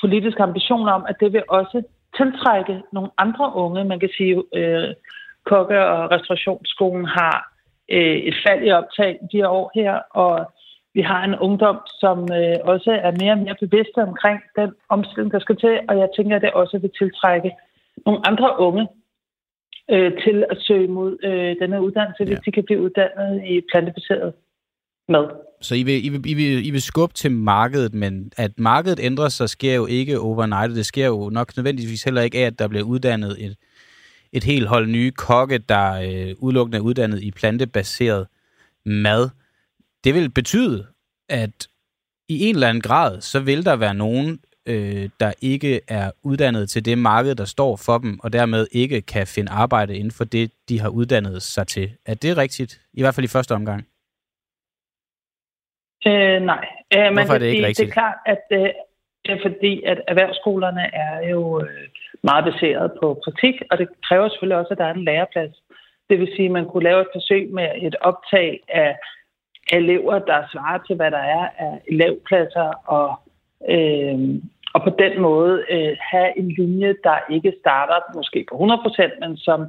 politisk 0.00 0.40
ambition 0.40 0.88
om, 0.88 1.04
at 1.08 1.16
det 1.20 1.32
vil 1.32 1.42
også 1.48 1.82
tiltrække 2.16 2.82
nogle 2.92 3.10
andre 3.18 3.52
unge. 3.54 3.84
Man 3.84 4.00
kan 4.00 4.10
sige, 4.16 4.42
øh, 4.54 4.88
kokke- 5.50 5.86
og 5.94 6.10
restaurationsskolen 6.10 7.04
har 7.04 7.36
øh, 7.90 8.16
et 8.28 8.36
fald 8.46 8.62
i 8.64 8.70
optag 8.70 9.12
de 9.32 9.36
her 9.36 9.48
år 9.48 9.70
her, 9.74 9.92
og 10.10 10.52
vi 10.94 11.00
har 11.00 11.24
en 11.24 11.38
ungdom, 11.46 11.78
som 12.00 12.18
øh, 12.38 12.58
også 12.72 12.90
er 13.06 13.12
mere 13.20 13.32
og 13.32 13.38
mere 13.38 13.56
bevidste 13.64 14.00
omkring 14.10 14.40
den 14.56 14.70
omstilling, 14.88 15.32
der 15.32 15.40
skal 15.40 15.56
til, 15.56 15.74
og 15.88 15.94
jeg 15.98 16.08
tænker, 16.16 16.36
at 16.36 16.42
det 16.42 16.52
også 16.52 16.78
vil 16.78 16.90
tiltrække 16.98 17.50
nogle 18.06 18.20
andre 18.28 18.58
unge 18.58 18.88
øh, 19.90 20.12
til 20.24 20.44
at 20.50 20.56
søge 20.66 20.88
mod 20.88 21.12
øh, 21.24 21.56
denne 21.60 21.82
uddannelse, 21.86 22.22
ja. 22.22 22.28
hvis 22.28 22.44
de 22.46 22.52
kan 22.52 22.64
blive 22.64 22.82
uddannet 22.82 23.42
i 23.52 23.60
plantebaseret 23.72 24.32
mad. 25.08 25.26
Så 25.60 25.74
I 25.74 25.82
vil, 25.82 26.06
I, 26.06 26.08
vil, 26.08 26.30
I, 26.30 26.34
vil, 26.34 26.66
I 26.66 26.70
vil 26.70 26.82
skubbe 26.82 27.14
til 27.14 27.30
markedet, 27.30 27.94
men 27.94 28.32
at 28.36 28.50
markedet 28.58 29.00
ændrer 29.02 29.28
sig, 29.28 29.48
sker 29.48 29.74
jo 29.74 29.86
ikke 29.86 30.20
overnight. 30.20 30.76
Det 30.76 30.86
sker 30.86 31.06
jo 31.06 31.30
nok 31.32 31.56
nødvendigvis 31.56 32.04
heller 32.04 32.22
ikke 32.22 32.38
af, 32.38 32.46
at 32.46 32.58
der 32.58 32.68
bliver 32.68 32.84
uddannet 32.84 33.36
et, 33.44 33.56
et 34.34 34.44
helt 34.44 34.68
hold 34.68 34.86
nye 34.86 35.10
kokke, 35.10 35.58
der 35.58 35.92
øh, 35.92 36.34
udelukkende 36.38 36.78
er 36.78 36.82
uddannet 36.82 37.22
i 37.22 37.30
plantebaseret 37.30 38.26
mad. 38.84 39.30
Det 40.04 40.14
vil 40.14 40.30
betyde, 40.30 40.86
at 41.28 41.68
i 42.28 42.48
en 42.48 42.54
eller 42.54 42.68
anden 42.68 42.82
grad, 42.82 43.20
så 43.20 43.40
vil 43.40 43.64
der 43.64 43.76
være 43.76 43.94
nogen, 43.94 44.40
øh, 44.66 45.08
der 45.20 45.32
ikke 45.42 45.80
er 45.88 46.10
uddannet 46.22 46.70
til 46.70 46.84
det 46.84 46.98
marked, 46.98 47.34
der 47.34 47.44
står 47.44 47.76
for 47.76 47.98
dem, 47.98 48.20
og 48.20 48.32
dermed 48.32 48.66
ikke 48.72 49.02
kan 49.02 49.26
finde 49.26 49.52
arbejde 49.52 49.96
inden 49.96 50.10
for 50.10 50.24
det, 50.24 50.52
de 50.68 50.80
har 50.80 50.88
uddannet 50.88 51.42
sig 51.42 51.66
til. 51.66 51.90
Er 52.06 52.14
det 52.14 52.36
rigtigt? 52.36 52.80
I 52.92 53.02
hvert 53.02 53.14
fald 53.14 53.24
i 53.24 53.34
første 53.36 53.52
omgang. 53.52 53.86
Øh, 56.06 56.42
nej. 56.42 56.66
Øh, 56.94 57.00
man 57.00 57.14
Hvorfor 57.14 57.34
er 57.34 57.38
det 57.38 57.46
ikke 57.46 57.56
sige, 57.56 57.66
rigtigt? 57.66 57.86
Det 57.86 57.88
er 57.88 57.92
klart, 57.92 58.16
at 58.26 58.42
øh, 58.50 58.68
det 59.26 59.40
fordi, 59.42 59.82
at 59.82 59.98
erhvervsskolerne 60.08 60.94
er 60.94 61.28
jo 61.30 61.60
øh, 61.60 61.88
meget 62.30 62.44
baseret 62.44 62.92
på 63.00 63.06
praktik, 63.24 63.56
og 63.70 63.78
det 63.78 63.88
kræver 64.08 64.28
selvfølgelig 64.28 64.58
også, 64.58 64.72
at 64.72 64.78
der 64.78 64.84
er 64.84 64.94
en 64.94 65.04
læreplads. 65.04 65.54
Det 66.10 66.20
vil 66.20 66.32
sige, 66.36 66.46
at 66.46 66.56
man 66.58 66.68
kunne 66.68 66.84
lave 66.84 67.00
et 67.00 67.14
forsøg 67.14 67.50
med 67.52 67.68
et 67.82 67.96
optag 68.00 68.60
af 68.68 68.96
elever, 69.72 70.18
der 70.18 70.48
svarer 70.52 70.78
til, 70.86 70.96
hvad 70.96 71.10
der 71.10 71.24
er 71.38 71.48
af 71.58 71.80
elevpladser, 71.88 72.68
og, 72.96 73.08
øh, 73.68 74.18
og 74.74 74.82
på 74.82 74.90
den 74.98 75.20
måde 75.20 75.64
øh, 75.70 75.96
have 76.10 76.38
en 76.38 76.48
linje, 76.58 76.94
der 77.04 77.18
ikke 77.30 77.52
starter 77.60 77.98
måske 78.14 78.46
på 78.50 78.54
100%, 78.54 79.20
men 79.20 79.36
som 79.36 79.60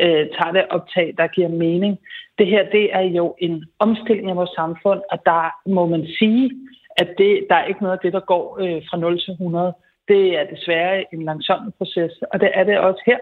øh, 0.00 0.26
tager 0.36 0.52
det 0.52 0.64
optag, 0.70 1.14
der 1.18 1.26
giver 1.26 1.48
mening. 1.48 1.98
Det 2.38 2.46
her, 2.46 2.70
det 2.70 2.94
er 2.94 3.00
jo 3.00 3.34
en 3.38 3.64
omstilling 3.78 4.30
af 4.30 4.36
vores 4.36 4.54
samfund, 4.56 5.00
og 5.10 5.18
der 5.26 5.70
må 5.70 5.86
man 5.86 6.06
sige, 6.18 6.50
at 6.96 7.08
det, 7.18 7.46
der 7.50 7.56
er 7.56 7.64
ikke 7.64 7.82
noget 7.82 7.96
af 7.96 8.02
det, 8.02 8.12
der 8.12 8.20
går 8.20 8.58
øh, 8.60 8.82
fra 8.90 8.96
0 8.96 9.20
til 9.20 9.32
100. 9.32 9.74
Det 10.08 10.38
er 10.38 10.44
desværre 10.54 11.04
en 11.14 11.24
langsom 11.24 11.72
proces, 11.78 12.12
og 12.32 12.40
det 12.40 12.50
er 12.54 12.64
det 12.64 12.78
også 12.78 13.02
her. 13.06 13.18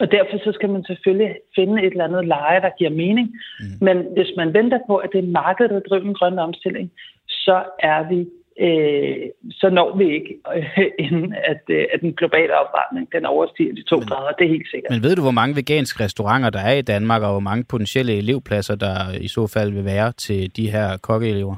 Og 0.00 0.10
derfor 0.12 0.38
så 0.44 0.52
skal 0.54 0.70
man 0.70 0.84
selvfølgelig 0.84 1.36
finde 1.54 1.82
et 1.82 1.90
eller 1.90 2.04
andet 2.04 2.26
leje, 2.26 2.60
der 2.60 2.70
giver 2.78 2.90
mening. 2.90 3.26
Mm. 3.60 3.66
Men 3.86 3.96
hvis 4.16 4.30
man 4.36 4.54
venter 4.54 4.78
på, 4.86 4.96
at 4.96 5.10
det 5.12 5.18
er 5.24 5.36
markedet, 5.42 5.70
der 5.70 5.80
driver 5.80 6.08
en 6.08 6.14
grøn 6.14 6.38
omstilling, 6.38 6.92
så 7.28 7.62
er 7.78 8.08
vi 8.08 8.18
øh, 8.60 9.26
så 9.50 9.70
når 9.70 9.96
vi 9.96 10.04
ikke, 10.18 10.32
øh, 10.56 10.86
inden 11.06 11.34
at, 11.52 11.62
øh, 11.68 11.84
at 11.94 12.00
den 12.00 12.12
globale 12.12 12.52
opvarmning 12.60 13.12
den 13.12 13.26
overstiger 13.26 13.74
de 13.74 13.82
to 13.82 13.96
men, 13.96 14.08
grader. 14.08 14.32
Det 14.38 14.44
er 14.44 14.48
helt 14.48 14.70
sikkert. 14.70 14.90
Men 14.90 15.02
ved 15.02 15.16
du, 15.16 15.22
hvor 15.22 15.38
mange 15.40 15.56
veganske 15.56 16.04
restauranter 16.04 16.50
der 16.50 16.60
er 16.60 16.72
i 16.72 16.82
Danmark, 16.82 17.22
og 17.22 17.30
hvor 17.30 17.46
mange 17.50 17.64
potentielle 17.64 18.12
elevpladser, 18.12 18.74
der 18.74 18.96
i 19.20 19.28
så 19.28 19.46
fald 19.46 19.72
vil 19.72 19.84
være 19.84 20.12
til 20.12 20.56
de 20.56 20.70
her 20.70 20.96
kokkeelever? 21.02 21.56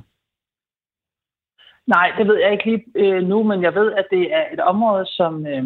Nej, 1.94 2.12
det 2.18 2.28
ved 2.28 2.38
jeg 2.42 2.52
ikke 2.52 2.64
lige 2.70 2.84
øh, 2.94 3.22
nu, 3.22 3.42
men 3.42 3.62
jeg 3.62 3.74
ved, 3.74 3.92
at 3.92 4.06
det 4.10 4.34
er 4.34 4.44
et 4.52 4.60
område, 4.60 5.06
som, 5.06 5.46
øh, 5.46 5.64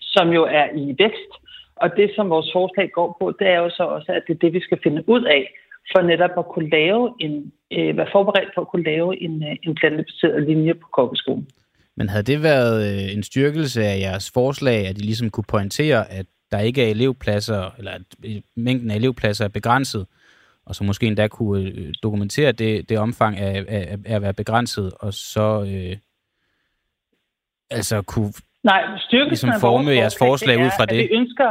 som 0.00 0.28
jo 0.28 0.42
er 0.44 0.66
i 0.74 0.94
vækst. 0.98 1.32
Og 1.76 1.90
det, 1.96 2.10
som 2.16 2.30
vores 2.30 2.50
forslag 2.52 2.90
går 2.90 3.16
på, 3.20 3.32
det 3.38 3.46
er 3.48 3.58
jo 3.58 3.70
så 3.70 3.82
også, 3.82 4.12
at 4.12 4.22
det 4.26 4.34
er 4.34 4.38
det, 4.38 4.52
vi 4.52 4.60
skal 4.60 4.78
finde 4.82 5.08
ud 5.08 5.24
af, 5.24 5.42
for 5.92 6.02
netop 6.02 6.30
at 6.38 6.48
kunne 6.54 6.70
lave 6.70 7.14
en, 7.20 7.52
øh, 7.72 7.96
være 7.96 8.08
forberedt 8.12 8.54
på 8.54 8.60
at 8.60 8.68
kunne 8.68 8.84
lave 8.84 9.22
en, 9.22 9.42
øh, 9.42 9.56
en 9.62 9.74
plantebaseret 9.74 10.42
linje 10.42 10.74
på 10.74 10.88
kokkeskolen. 10.92 11.48
Men 11.96 12.08
havde 12.08 12.22
det 12.32 12.42
været 12.42 12.76
øh, 12.88 13.14
en 13.16 13.22
styrkelse 13.22 13.84
af 13.84 14.00
jeres 14.00 14.30
forslag, 14.34 14.86
at 14.86 14.98
I 14.98 15.00
ligesom 15.00 15.30
kunne 15.30 15.50
pointere, 15.56 16.12
at 16.12 16.26
der 16.52 16.58
ikke 16.58 16.84
er 16.84 16.90
elevpladser, 16.90 17.70
eller 17.78 17.90
at 17.90 18.02
øh, 18.24 18.36
mængden 18.56 18.90
af 18.90 18.96
elevpladser 18.96 19.44
er 19.44 19.48
begrænset, 19.48 20.06
og 20.66 20.74
så 20.74 20.84
måske 20.84 21.06
endda 21.06 21.28
kunne 21.28 21.68
øh, 21.68 21.94
dokumentere 22.02 22.52
det, 22.52 22.88
det 22.88 22.98
omfang 22.98 23.38
af, 23.38 23.64
af, 23.68 23.98
af 24.06 24.14
at 24.14 24.22
være 24.22 24.34
begrænset, 24.34 24.92
og 25.00 25.14
så 25.14 25.46
øh, 25.62 25.96
altså 27.70 28.02
kunne 28.02 28.32
Nej, 28.64 28.82
ligesom 29.12 29.50
forme 29.60 29.90
af 29.90 29.96
jeres 29.96 30.18
forslag, 30.18 30.56
forslag 30.56 30.66
ud 30.66 30.70
fra 30.78 30.86
det. 30.86 30.98
vi 30.98 31.16
ønsker, 31.18 31.50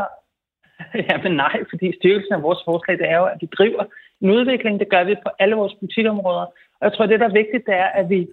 ja, 1.09 1.15
men 1.23 1.31
nej, 1.45 1.55
fordi 1.69 1.87
styrkelsen 1.99 2.33
af 2.33 2.41
vores 2.41 2.61
forslag, 2.65 2.97
det 2.97 3.07
er 3.09 3.17
jo, 3.17 3.25
at 3.25 3.37
vi 3.41 3.47
driver 3.57 3.83
en 4.21 4.29
udvikling. 4.29 4.79
Det 4.79 4.89
gør 4.89 5.03
vi 5.03 5.15
på 5.25 5.29
alle 5.39 5.55
vores 5.55 5.73
politikområder. 5.79 6.45
Og 6.79 6.83
jeg 6.87 6.93
tror, 6.93 7.05
det, 7.05 7.19
der 7.19 7.29
er 7.29 7.39
vigtigt, 7.41 7.65
det 7.65 7.75
er, 7.85 7.89
at 7.99 8.09
vi 8.09 8.27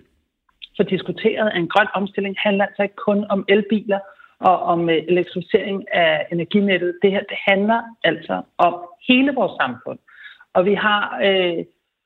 får 0.76 0.85
diskuteret, 0.85 1.47
at 1.51 1.57
en 1.57 1.68
grøn 1.68 1.91
omstilling 1.95 2.35
handler 2.39 2.64
altså 2.66 2.83
ikke 2.83 3.03
kun 3.09 3.24
om 3.35 3.45
elbiler 3.49 4.01
og 4.41 4.57
om 4.72 4.91
øh, 4.91 5.03
elektrificering 5.12 5.95
af 5.95 6.26
energinettet. 6.33 6.99
Det 7.03 7.11
her, 7.11 7.22
det 7.33 7.39
handler 7.51 7.81
altså 8.05 8.43
om 8.59 8.74
hele 9.09 9.33
vores 9.35 9.55
samfund. 9.62 9.99
Og 10.55 10.64
vi 10.64 10.74
har 10.74 11.20
øh, 11.26 11.64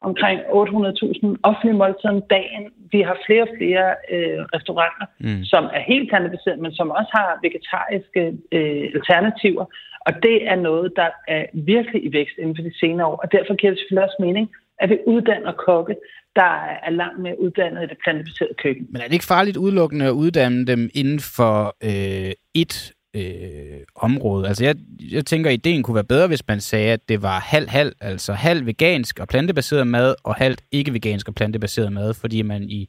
omkring 0.09 0.39
800.000 0.41 1.27
offentlige 1.43 1.79
måltider 1.83 2.15
om 2.17 2.23
dagen. 2.37 2.65
Vi 2.93 3.01
har 3.09 3.17
flere 3.27 3.43
og 3.43 3.53
flere 3.59 3.87
øh, 4.15 4.41
restauranter, 4.55 5.07
mm. 5.21 5.45
som 5.53 5.65
er 5.65 5.83
helt 5.93 6.09
plantebaseret, 6.11 6.59
men 6.59 6.73
som 6.79 6.91
også 6.91 7.13
har 7.19 7.39
vegetariske 7.47 8.23
øh, 8.57 8.85
alternativer. 8.99 9.65
Og 10.07 10.13
det 10.23 10.37
er 10.53 10.57
noget, 10.57 10.93
der 10.97 11.09
er 11.29 11.45
virkelig 11.55 12.01
i 12.05 12.13
vækst 12.13 12.37
inden 12.39 12.57
for 12.57 12.63
de 12.63 12.79
senere 12.83 13.07
år. 13.07 13.17
Og 13.25 13.33
derfor 13.33 13.55
giver 13.55 13.73
det 13.73 13.79
selvfølgelig 13.81 14.05
også 14.09 14.21
mening, 14.27 14.47
at 14.79 14.91
vi 14.91 14.99
uddanner 15.07 15.53
kokke, 15.53 15.95
der 16.37 16.53
er 16.87 16.91
langt 16.91 17.19
mere 17.21 17.41
uddannet 17.41 17.83
i 17.83 17.87
det 17.87 17.99
plantebaserede 18.05 18.55
køkken. 18.63 18.87
Men 18.91 19.01
er 19.01 19.07
det 19.07 19.13
ikke 19.13 19.33
farligt 19.35 19.57
udelukkende 19.57 20.07
at 20.07 20.11
uddanne 20.11 20.67
dem 20.67 20.91
inden 20.95 21.21
for 21.37 21.77
øh, 21.89 22.33
et 22.55 22.93
øh, 23.15 23.81
område. 23.95 24.49
Altså 24.49 24.65
jeg, 24.65 24.75
jeg 25.13 25.27
tænker, 25.27 25.51
at 25.51 25.55
ideen 25.55 25.83
kunne 25.83 25.95
være 25.95 26.05
bedre, 26.05 26.29
hvis 26.29 26.49
man 26.49 26.61
sagde, 26.61 26.93
at 26.93 27.09
det 27.09 27.23
var 27.23 27.39
halv-halv, 27.41 27.93
altså 28.01 28.33
halv 28.33 28.67
vegansk 28.67 29.21
og 29.21 29.29
plantebaseret 29.29 29.87
mad, 29.87 30.15
og 30.25 30.35
halvt 30.35 30.63
ikke-vegansk 30.73 31.29
og 31.29 31.35
plantebaseret 31.35 31.93
mad, 31.93 32.15
fordi 32.15 32.43
man 32.43 32.63
i 32.63 32.89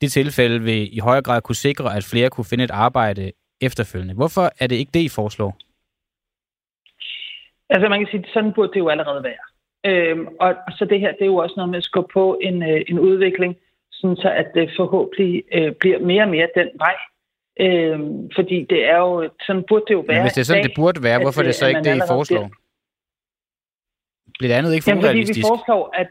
det 0.00 0.12
tilfælde 0.12 0.60
vil 0.62 0.96
i 0.96 0.98
højere 0.98 1.22
grad 1.22 1.42
kunne 1.42 1.54
sikre, 1.54 1.96
at 1.96 2.04
flere 2.04 2.30
kunne 2.30 2.44
finde 2.44 2.64
et 2.64 2.70
arbejde 2.70 3.32
efterfølgende. 3.60 4.14
Hvorfor 4.14 4.50
er 4.60 4.66
det 4.66 4.76
ikke 4.76 4.90
det, 4.94 5.00
I 5.00 5.08
foreslår? 5.08 5.56
Altså 7.70 7.88
man 7.88 8.00
kan 8.00 8.08
sige, 8.10 8.20
at 8.20 8.30
sådan 8.34 8.52
burde 8.52 8.72
det 8.72 8.78
jo 8.78 8.88
allerede 8.88 9.22
være. 9.22 9.44
Øhm, 9.90 10.26
og, 10.40 10.54
og 10.66 10.72
så 10.78 10.84
det 10.84 11.00
her, 11.00 11.12
det 11.12 11.22
er 11.22 11.26
jo 11.34 11.36
også 11.36 11.54
noget 11.56 11.70
med 11.70 11.78
at 11.78 11.84
skubbe 11.84 12.12
på 12.12 12.38
en, 12.42 12.62
øh, 12.62 12.80
en 12.88 12.98
udvikling, 12.98 13.56
sådan 13.92 14.16
så 14.16 14.30
at 14.30 14.46
det 14.54 14.70
forhåbentlig 14.76 15.44
øh, 15.52 15.72
bliver 15.72 15.98
mere 15.98 16.22
og 16.22 16.28
mere 16.28 16.48
den 16.54 16.68
vej, 16.78 16.96
Øhm, 17.60 18.30
fordi 18.34 18.66
det 18.70 18.84
er 18.84 18.98
jo, 18.98 19.30
sådan 19.46 19.64
burde 19.68 19.84
det 19.88 19.94
jo 19.94 20.04
være. 20.08 20.16
Men 20.16 20.22
hvis 20.22 20.32
det 20.32 20.40
er 20.40 20.44
sådan, 20.44 20.62
dag, 20.62 20.68
det 20.68 20.76
burde 20.76 21.02
være, 21.02 21.18
hvorfor 21.20 21.40
er 21.40 21.46
det 21.46 21.54
så 21.54 21.66
ikke 21.66 21.84
det, 21.84 21.96
I 21.96 22.00
foreslår? 22.08 22.46
Bliver, 22.46 22.48
bliver 24.38 24.50
det 24.52 24.58
andet 24.58 24.74
ikke 24.74 24.84
for 24.84 24.90
Jamen, 24.90 25.04
fordi 25.04 25.18
vi 25.18 25.42
foreslår, 25.48 25.90
at 25.94 26.08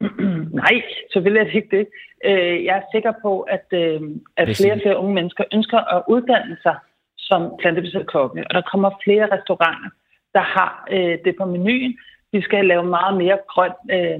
Nej, 0.62 0.82
selvfølgelig 1.12 1.40
er 1.40 1.44
det 1.44 1.54
ikke 1.54 1.76
det. 1.78 1.86
Øh, 2.24 2.64
jeg 2.64 2.76
er 2.76 2.82
sikker 2.94 3.12
på, 3.22 3.40
at, 3.40 3.66
øh, 3.72 4.00
at 4.36 4.56
flere 4.56 4.72
og 4.72 4.80
flere 4.82 4.98
unge 4.98 5.14
mennesker 5.14 5.44
ønsker 5.52 5.78
at 5.78 6.02
uddanne 6.08 6.56
sig 6.62 6.76
som 7.18 7.40
plantebaseret 7.60 8.06
kokke, 8.06 8.44
og 8.48 8.54
der 8.54 8.70
kommer 8.72 8.90
flere 9.04 9.26
restauranter, 9.34 9.90
der 10.34 10.40
har 10.40 10.86
øh, 10.90 11.18
det 11.24 11.34
på 11.38 11.44
menuen. 11.44 11.98
Vi 12.32 12.40
skal 12.42 12.64
lave 12.66 12.84
meget 12.84 13.16
mere 13.16 13.38
grøn 13.48 13.72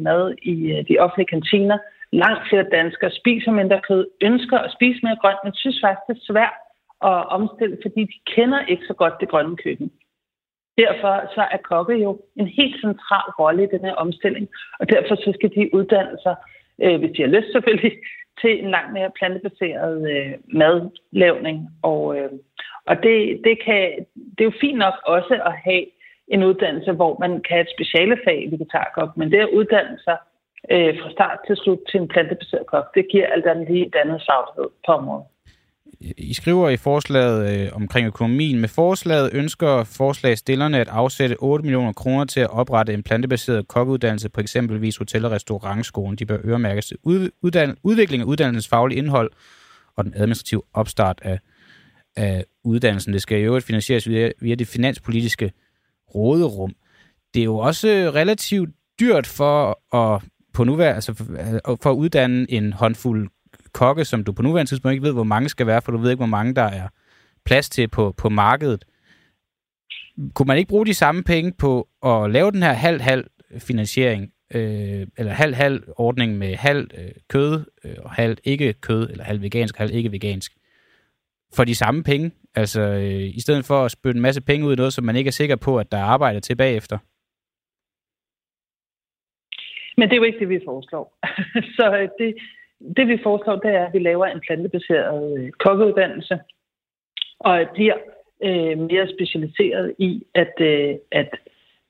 mad 0.03 0.35
i 0.43 0.85
de 0.89 0.99
offentlige 0.99 1.27
kantiner 1.27 1.79
langt 2.13 2.49
flere 2.49 2.67
danskere 2.73 3.11
spiser 3.11 3.51
mindre 3.53 3.81
kød, 3.89 4.07
ønsker 4.23 4.59
at 4.59 4.73
spise 4.73 5.01
mere 5.03 5.19
grønt, 5.23 5.39
men 5.45 5.55
synes 5.55 5.81
faktisk, 5.85 6.07
det 6.09 6.17
er 6.17 6.33
svært 6.33 6.57
at 7.11 7.29
omstille, 7.39 7.79
fordi 7.83 8.01
de 8.13 8.19
kender 8.35 8.61
ikke 8.67 8.85
så 8.87 8.95
godt 8.95 9.21
det 9.21 9.29
grønne 9.29 9.57
køkken. 9.57 9.91
Derfor 10.79 11.13
så 11.35 11.43
er 11.55 11.57
kokke 11.57 11.95
jo 11.95 12.21
en 12.37 12.47
helt 12.47 12.81
central 12.81 13.29
rolle 13.39 13.65
i 13.65 13.73
den 13.75 13.85
her 13.85 13.95
omstilling, 13.95 14.49
og 14.81 14.89
derfor 14.89 15.15
så 15.15 15.31
skal 15.35 15.51
de 15.55 15.75
uddanne 15.75 16.19
sig, 16.23 16.37
øh, 16.83 16.99
hvis 16.99 17.11
de 17.17 17.23
har 17.23 17.29
lyst 17.29 17.53
selvfølgelig, 17.53 17.93
til 18.41 18.65
en 18.65 18.71
langt 18.71 18.93
mere 18.93 19.11
plantebaseret 19.19 20.11
øh, 20.13 20.33
madlavning. 20.61 21.69
Og, 21.83 22.19
øh, 22.19 22.31
og 22.87 23.03
det, 23.03 23.41
det, 23.45 23.65
kan, 23.65 24.07
det 24.15 24.41
er 24.41 24.51
jo 24.51 24.61
fint 24.61 24.79
nok 24.79 24.95
også 25.07 25.35
at 25.45 25.55
have 25.65 25.85
en 26.29 26.45
uddannelse, 26.45 26.93
hvor 26.93 27.17
man 27.21 27.31
kan 27.31 27.55
have 27.57 27.61
et 27.61 27.75
specialefag 27.77 28.45
i 28.45 28.51
vegetarkok, 28.51 29.17
men 29.17 29.33
det 29.33 29.39
at 29.39 29.55
uddanne 29.59 29.99
sig 30.05 30.17
øh, 30.71 30.93
fra 31.01 31.11
start 31.11 31.39
til 31.47 31.57
slut 31.57 31.79
til 31.91 32.01
en 32.01 32.09
plantebaseret 32.09 32.67
kok, 32.67 32.95
det 32.95 33.07
giver 33.11 33.27
alt 33.27 33.47
andet 33.47 33.69
lige 33.71 33.87
et 33.87 33.97
andet 34.03 34.23
faglighed 34.29 34.69
på 34.87 34.93
området. 34.93 35.27
I 36.01 36.35
skriver 36.35 36.69
i 36.69 36.77
forslaget 36.77 37.41
øh, 37.53 37.69
omkring 37.73 38.07
økonomien. 38.07 38.61
Med 38.61 38.69
forslaget 38.69 39.31
ønsker 39.35 39.85
forslagstillerne 39.85 40.81
at 40.81 40.89
afsætte 40.89 41.37
8 41.39 41.63
millioner 41.63 41.93
kroner 41.93 42.25
til 42.25 42.41
at 42.41 42.51
oprette 42.51 42.95
en 42.95 43.03
plantebaseret 43.03 43.69
kokkeuddannelse 43.69 44.29
på 44.29 44.41
eksempelvis 44.41 44.97
hotel- 44.97 45.25
og 45.25 45.31
restaurantskolen. 45.31 46.17
De 46.17 46.27
bør 46.27 46.39
øremærkes 46.45 46.87
til 46.87 46.97
ud, 47.03 47.31
uddan, 47.43 47.77
udvikling 47.83 48.23
af 48.23 48.27
uddannelsens 48.27 48.69
faglige 48.69 48.99
indhold 48.99 49.31
og 49.97 50.05
den 50.05 50.15
administrative 50.17 50.63
opstart 50.75 51.19
af, 51.23 51.39
af 52.17 52.45
uddannelsen. 52.65 53.13
Det 53.13 53.23
skal 53.23 53.39
i 53.39 53.43
øvrigt 53.43 53.67
finansieres 53.67 54.09
via, 54.09 54.31
via 54.41 54.55
det 54.55 54.67
finanspolitiske 54.67 55.53
råderum. 56.15 56.75
Det 57.35 57.41
er 57.41 57.45
jo 57.45 57.59
også 57.59 57.89
relativt 58.15 58.71
dyrt 59.01 59.27
for 59.27 59.81
at 59.97 60.23
på 60.59 60.65
nuværende, 60.65 60.95
altså 60.95 61.15
for, 61.15 61.25
for 61.83 61.91
at 61.91 61.95
uddanne 61.95 62.51
en 62.51 62.73
håndfuld 62.73 63.29
kokke, 63.73 64.05
som 64.05 64.25
du 64.25 64.33
på 64.33 64.43
nuværende 64.43 64.71
tidspunkt 64.71 64.93
ikke 64.93 65.07
ved, 65.07 65.13
hvor 65.13 65.25
mange 65.25 65.49
skal 65.49 65.67
være, 65.67 65.83
for 65.83 65.93
du 65.93 65.99
ved 65.99 66.11
ikke, 66.11 66.19
hvor 66.19 66.27
mange 66.27 66.55
der 66.55 66.63
er 66.63 66.89
plads 67.45 67.71
til 67.71 67.89
på, 67.89 68.15
på 68.17 68.29
markedet. 68.29 68.85
Kunne 70.35 70.47
man 70.47 70.59
ikke 70.59 70.69
bruge 70.69 70.87
de 70.87 70.95
samme 70.95 71.23
penge 71.23 71.53
på 71.53 71.89
at 72.07 72.31
lave 72.31 72.51
den 72.51 72.63
her 72.63 72.73
halv-halv 72.73 73.27
finansiering, 73.59 74.33
øh, 74.55 75.07
eller 75.19 75.33
halv-halv 75.33 75.83
ordning 75.97 76.39
med 76.39 76.55
halv 76.55 76.91
øh, 76.99 77.11
kød 77.29 77.65
øh, 77.85 77.95
og 77.99 78.11
halv 78.11 78.37
ikke 78.45 78.73
kød, 78.73 79.11
eller 79.11 79.25
halv 79.25 79.43
vegansk 79.43 79.75
og 79.75 79.79
halv 79.79 79.95
ikke 79.95 80.13
vegansk, 80.13 80.53
for 81.55 81.65
de 81.65 81.75
samme 81.75 82.03
penge? 82.03 82.31
Altså, 82.55 82.81
øh, 82.81 83.37
i 83.37 83.41
stedet 83.41 83.65
for 83.65 83.85
at 83.85 83.91
spytte 83.91 84.17
en 84.17 84.23
masse 84.23 84.41
penge 84.41 84.67
ud 84.67 84.73
i 84.73 84.77
noget, 84.77 84.93
som 84.93 85.05
man 85.05 85.17
ikke 85.17 85.29
er 85.29 85.33
sikker 85.33 85.57
på, 85.57 85.79
at 85.79 85.93
der 85.93 85.99
er 85.99 86.05
arbejde 86.05 86.41
til 86.41 86.57
bagefter. 86.57 86.99
Men 89.99 90.09
det 90.09 90.13
er 90.13 90.23
jo 90.23 90.31
ikke 90.31 90.39
det, 90.39 90.49
vi 90.49 90.61
foreslår. 90.65 91.07
så 91.77 91.85
øh, 91.99 92.09
det, 92.19 92.35
det, 92.97 93.09
vi 93.09 93.19
foreslår, 93.23 93.57
det 93.57 93.71
er, 93.75 93.87
at 93.87 93.93
vi 93.93 93.99
laver 93.99 94.27
en 94.27 94.41
plantebaseret 94.47 95.39
øh, 95.39 95.51
kokkeuddannelse, 95.51 96.39
og 97.41 97.67
bliver 97.75 97.99
øh, 98.45 98.79
mere 98.79 99.09
specialiseret 99.15 99.95
i, 99.99 100.23
at, 100.35 100.55
øh, 100.61 100.95
at 101.13 101.31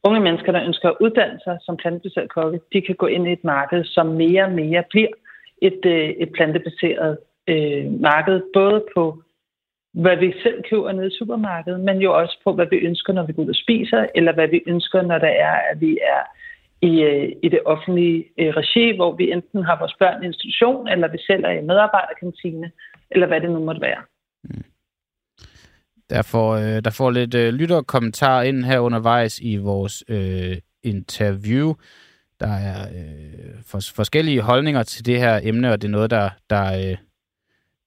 unge 0.05 0.21
mennesker, 0.21 0.53
der 0.53 0.65
ønsker 0.65 0.89
at 0.89 0.97
uddanne 1.01 1.41
sig 1.45 1.59
som 1.61 1.77
plantebaseret 1.77 2.29
kokke, 2.29 2.61
de 2.73 2.81
kan 2.83 2.95
gå 2.95 3.07
ind 3.07 3.29
i 3.29 3.33
et 3.33 3.45
marked, 3.45 3.85
som 3.85 4.07
mere 4.07 4.45
og 4.45 4.53
mere 4.53 4.85
bliver 4.91 5.15
et, 5.63 5.81
øh, 5.87 6.09
et 6.09 6.31
plantebaseret 6.33 7.19
øh, 7.49 8.01
marked, 8.01 8.43
både 8.55 8.85
på 8.95 9.23
hvad 9.93 10.17
vi 10.17 10.35
selv 10.43 10.63
køber 10.71 10.93
nede 10.93 11.07
i 11.07 11.19
supermarkedet, 11.19 11.81
men 11.81 11.99
jo 11.99 12.19
også 12.19 12.39
på, 12.45 12.53
hvad 12.53 12.67
vi 12.71 12.77
ønsker, 12.77 13.13
når 13.13 13.27
vi 13.27 13.33
går 13.33 13.43
ud 13.43 13.49
og 13.49 13.55
spiser, 13.55 14.07
eller 14.15 14.33
hvad 14.33 14.49
vi 14.49 14.61
ønsker, 14.67 15.03
når 15.03 15.19
der 15.19 15.35
er, 15.49 15.55
at 15.71 15.81
vi 15.81 15.99
er 16.03 16.23
i, 16.83 17.03
øh, 17.03 17.33
i 17.43 17.49
det 17.49 17.61
offentlige 17.65 18.25
øh, 18.39 18.49
regi, 18.57 18.97
hvor 18.97 19.17
vi 19.17 19.33
enten 19.33 19.65
har 19.65 19.79
vores 19.79 19.95
børn 19.99 20.23
i 20.23 20.27
institution, 20.27 20.89
eller 20.89 21.09
vi 21.09 21.19
selv 21.27 21.45
er 21.45 21.51
i 21.51 21.67
medarbejderkantine, 21.71 22.71
eller 23.11 23.27
hvad 23.27 23.41
det 23.41 23.51
nu 23.51 23.65
måtte 23.65 23.81
være. 23.81 24.03
Mm. 24.45 24.65
Der 26.11 26.23
får, 26.23 26.55
øh, 26.55 26.85
der 26.85 26.91
får 26.91 27.11
lidt 27.11 27.35
øh, 27.35 27.53
lytterkommentarer 27.53 28.43
ind 28.43 28.65
her 28.65 28.79
undervejs 28.79 29.41
i 29.41 29.57
vores 29.57 30.05
øh, 30.09 30.57
interview. 30.83 31.75
Der 32.41 32.53
er 32.71 32.81
øh, 32.97 33.63
for, 33.67 33.79
forskellige 33.97 34.41
holdninger 34.41 34.83
til 34.83 35.07
det 35.07 35.19
her 35.19 35.41
emne, 35.43 35.73
og 35.73 35.83
det 35.83 35.89
er 35.89 35.93
noget, 35.93 36.11
der, 36.11 36.31
der, 36.51 36.65
øh, 36.65 36.97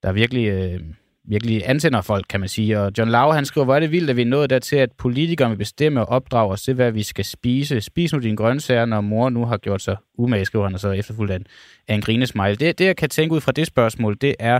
der 0.03 0.11
virkelig 0.11 0.47
øh, 0.47 0.79
virkelig 1.27 1.69
antænder 1.69 2.01
folk, 2.01 2.25
kan 2.29 2.39
man 2.39 2.49
sige. 2.49 2.79
Og 2.79 2.91
John 2.97 3.11
Lau, 3.11 3.31
han 3.31 3.45
skriver, 3.45 3.65
hvor 3.65 3.75
er 3.75 3.79
det 3.79 3.91
vildt, 3.91 4.09
at 4.09 4.15
vi 4.15 4.21
er 4.21 4.25
nået 4.25 4.49
dertil, 4.49 4.75
at 4.75 4.91
politikere 4.91 5.49
vil 5.49 5.57
bestemme 5.57 6.01
og 6.01 6.09
opdrage 6.09 6.51
os 6.51 6.61
til, 6.61 6.73
hvad 6.73 6.91
vi 6.91 7.03
skal 7.03 7.25
spise. 7.25 7.81
Spis 7.81 8.13
nu 8.13 8.19
dine 8.19 8.37
grøntsager, 8.37 8.85
når 8.85 9.01
mor 9.01 9.29
nu 9.29 9.45
har 9.45 9.57
gjort 9.57 9.81
sig 9.81 9.97
umage, 10.17 10.45
skriver 10.45 10.65
han, 10.65 10.73
og 10.73 10.79
så 10.79 10.91
efterfulgt 10.91 11.31
af 11.31 11.35
en, 11.35 11.45
af 11.87 11.95
en 11.95 12.01
grinesmile. 12.01 12.55
Det, 12.55 12.79
det, 12.79 12.85
jeg 12.85 12.97
kan 12.97 13.09
tænke 13.09 13.35
ud 13.35 13.41
fra 13.41 13.51
det 13.51 13.67
spørgsmål, 13.67 14.17
det 14.21 14.35
er, 14.39 14.59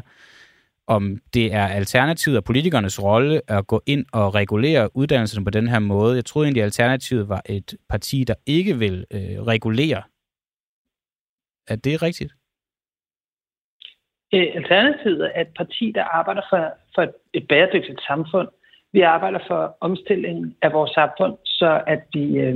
om 0.88 1.18
det 1.34 1.53
er 1.53 1.68
alternativet 1.68 2.38
og 2.38 2.43
politikernes 2.43 3.03
rolle 3.03 3.41
at 3.47 3.68
gå 3.68 3.82
ind 3.86 4.05
og 4.14 4.36
regulere 4.36 4.97
uddannelsen 4.97 5.43
på 5.43 5.49
den 5.49 5.68
her 5.68 5.80
måde. 5.80 6.16
Jeg 6.16 6.26
troede 6.26 6.45
egentlig, 6.45 6.62
at 6.62 6.66
Alternativet 6.66 7.30
var 7.30 7.41
et 7.45 7.76
parti, 7.89 8.24
der 8.24 8.34
ikke 8.45 8.80
vil 8.80 9.05
øh, 9.12 9.41
regulere. 9.41 10.03
Er 11.68 11.76
det 11.76 12.01
rigtigt? 12.01 12.34
Øh, 14.34 14.47
alternativet 14.55 15.32
er 15.36 15.41
et 15.41 15.53
parti, 15.57 15.91
der 15.95 16.03
arbejder 16.03 16.41
for, 16.49 16.73
for 16.95 17.07
et 17.34 17.47
bæredygtigt 17.47 18.01
samfund. 18.07 18.47
Vi 18.93 19.01
arbejder 19.01 19.39
for 19.47 19.77
omstillingen 19.82 20.55
af 20.61 20.73
vores 20.73 20.91
samfund, 20.91 21.38
så 21.45 21.82
at 21.88 22.03
vi, 22.13 22.38
øh, 22.38 22.55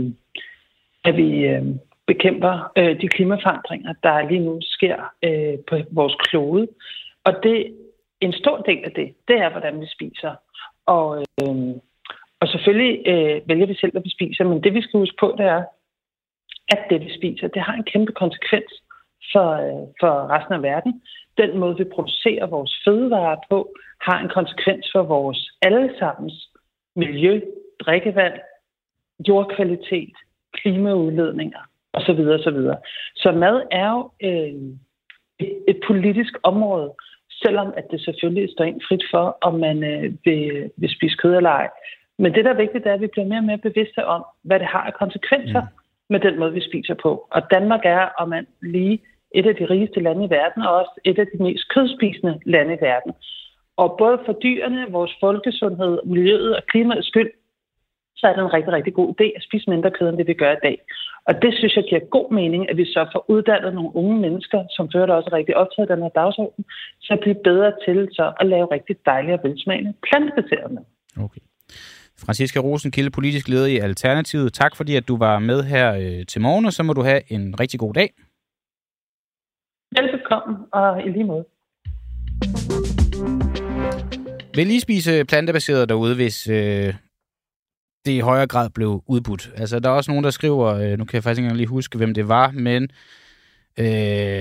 at 1.04 1.18
vi 1.18 1.46
øh, 1.46 1.66
bekæmper 2.08 2.72
øh, 2.78 3.02
de 3.02 3.08
klimaforandringer, 3.08 3.94
der 4.04 4.30
lige 4.30 4.40
nu 4.40 4.60
sker 4.62 5.14
øh, 5.24 5.58
på 5.70 5.76
vores 5.92 6.16
klode. 6.16 6.68
Og 7.24 7.34
det 7.44 7.76
en 8.22 8.34
stor 8.34 8.58
del 8.58 8.82
af 8.84 8.92
det, 8.92 9.14
det 9.28 9.38
er, 9.38 9.50
hvordan 9.50 9.82
vi 9.82 9.88
spiser. 9.88 10.36
Og, 10.86 11.18
øh, 11.18 11.76
og 12.40 12.48
selvfølgelig 12.48 13.08
øh, 13.08 13.42
vælger 13.50 13.66
vi 13.66 13.76
selv, 13.76 13.92
hvad 13.92 14.02
vi 14.02 14.10
spiser, 14.10 14.44
men 14.44 14.64
det 14.64 14.74
vi 14.74 14.82
skal 14.82 15.00
huske 15.00 15.18
på, 15.20 15.36
det 15.38 15.46
er, 15.46 15.64
at 16.70 16.82
det 16.90 17.02
vi 17.02 17.18
spiser, 17.18 17.48
det 17.48 17.62
har 17.62 17.74
en 17.74 17.84
kæmpe 17.84 18.12
konsekvens 18.12 18.72
for, 19.32 19.50
øh, 19.66 19.88
for 20.00 20.14
resten 20.34 20.54
af 20.54 20.64
verden 20.64 21.02
den 21.38 21.58
måde, 21.58 21.78
vi 21.78 21.84
producerer 21.84 22.46
vores 22.46 22.82
fødevarer 22.86 23.38
på, 23.50 23.74
har 24.02 24.20
en 24.20 24.30
konsekvens 24.30 24.90
for 24.94 25.04
vores 25.04 25.52
allesammens 25.62 26.50
miljø, 26.96 27.42
drikkevand, 27.80 28.34
jordkvalitet, 29.28 30.14
klimaudledninger 30.54 31.60
osv. 31.94 32.20
osv. 32.38 32.60
Så 33.16 33.32
mad 33.32 33.62
er 33.72 33.90
jo 33.92 34.12
øh, 34.24 34.54
et, 35.68 35.80
politisk 35.88 36.34
område, 36.44 36.94
selvom 37.30 37.74
at 37.78 37.86
det 37.92 38.02
selvfølgelig 38.02 38.52
står 38.52 38.66
ind 38.66 38.82
frit 38.88 39.04
for, 39.12 39.38
om 39.42 39.60
man 39.60 39.84
øh, 39.84 40.14
vil, 40.26 40.72
vil 40.78 40.90
spise 40.96 41.18
kød 41.18 41.36
eller 41.36 41.50
ej. 41.50 41.70
Men 42.20 42.34
det, 42.34 42.46
der 42.46 42.52
er 42.52 42.64
vigtigt, 42.64 42.86
er, 42.86 42.94
at 42.94 43.02
vi 43.02 43.08
bliver 43.08 43.26
mere 43.28 43.40
og 43.40 43.44
mere 43.44 43.58
bevidste 43.58 44.06
om, 44.06 44.26
hvad 44.44 44.60
det 44.60 44.68
har 44.68 44.84
af 44.84 44.94
konsekvenser 44.94 45.62
mm. 45.62 45.68
med 46.10 46.20
den 46.20 46.40
måde, 46.40 46.54
vi 46.54 46.62
spiser 46.70 46.94
på. 46.94 47.28
Og 47.32 47.42
Danmark 47.52 47.82
er, 47.84 48.10
om 48.20 48.30
man 48.30 48.48
lige 48.62 49.00
et 49.40 49.48
af 49.52 49.56
de 49.56 49.66
rigeste 49.74 50.00
lande 50.00 50.26
i 50.26 50.30
verden, 50.30 50.62
og 50.68 50.72
også 50.80 50.94
et 51.10 51.20
af 51.20 51.28
de 51.32 51.44
mest 51.44 51.64
kødspisende 51.74 52.40
lande 52.46 52.74
i 52.74 52.82
verden. 52.90 53.12
Og 53.78 53.96
både 54.02 54.18
for 54.26 54.34
dyrene, 54.34 54.92
vores 54.98 55.14
folkesundhed, 55.20 55.94
miljøet 56.06 56.56
og 56.58 56.64
klimaets 56.72 57.08
skyld, 57.08 57.32
så 58.18 58.28
er 58.28 58.34
det 58.34 58.44
en 58.44 58.54
rigtig, 58.54 58.74
rigtig 58.74 58.94
god 58.94 59.10
idé 59.16 59.26
at 59.38 59.44
spise 59.48 59.70
mindre 59.70 59.92
kød, 59.92 60.10
end 60.10 60.18
det 60.18 60.28
vi 60.28 60.34
gør 60.34 60.52
i 60.52 60.64
dag. 60.68 60.78
Og 61.28 61.34
det 61.42 61.52
synes 61.58 61.76
jeg 61.76 61.86
giver 61.90 62.12
god 62.18 62.28
mening, 62.40 62.70
at 62.70 62.78
vi 62.78 62.86
så 62.86 63.02
får 63.14 63.26
uddannet 63.34 63.74
nogle 63.74 63.96
unge 63.96 64.18
mennesker, 64.26 64.60
som 64.70 64.90
fører 64.94 65.06
det 65.06 65.16
også 65.16 65.30
rigtig 65.34 65.58
optaget 65.58 65.90
den 65.90 66.02
her 66.02 66.10
dagsorden, 66.10 66.66
så 67.02 67.14
at 67.14 67.20
blive 67.20 67.40
bedre 67.44 67.72
til 67.86 68.10
så 68.12 68.34
at 68.40 68.48
lave 68.48 68.68
rigtig 68.72 68.96
dejlige 69.06 69.34
og 69.34 69.40
velsmagende 69.44 69.94
plantebaseret 70.08 70.72
mad. 70.72 70.86
Okay. 71.26 71.42
Franziska 72.26 72.60
Rosenkilde, 72.60 73.12
politisk 73.12 73.48
leder 73.48 73.68
i 73.68 73.78
Alternativet. 73.78 74.54
Tak 74.54 74.76
fordi, 74.76 74.96
at 74.96 75.08
du 75.08 75.18
var 75.18 75.40
med 75.40 75.64
her 75.64 75.88
øh, 75.96 76.26
til 76.26 76.42
morgen, 76.42 76.66
og 76.66 76.74
så 76.74 76.84
må 76.84 76.94
du 76.94 77.02
have 77.02 77.22
en 77.32 77.60
rigtig 77.60 77.80
god 77.80 77.94
dag. 77.94 78.10
Velbekomme, 79.98 80.58
og 80.74 81.02
i 81.06 81.10
lige 81.10 81.24
måde. 81.24 81.46
Vil 84.56 84.72
I 84.72 84.80
spise 84.80 85.26
plantebaseret 85.26 85.90
derude, 85.90 86.16
hvis 86.16 86.50
øh, 86.50 86.94
det 88.06 88.12
i 88.12 88.20
højere 88.20 88.48
grad 88.48 88.70
blev 88.70 89.04
udbudt? 89.08 89.52
Altså, 89.58 89.80
der 89.80 89.90
er 89.90 89.94
også 89.94 90.12
nogen, 90.12 90.24
der 90.24 90.30
skriver, 90.30 90.74
øh, 90.74 90.98
nu 90.98 91.06
kan 91.06 91.14
jeg 91.14 91.24
faktisk 91.24 91.40
ikke 91.40 91.46
engang 91.46 91.58
lige 91.58 91.68
huske, 91.68 91.98
hvem 91.98 92.14
det 92.14 92.28
var, 92.28 92.52
men 92.52 92.90
Øh, 93.80 93.86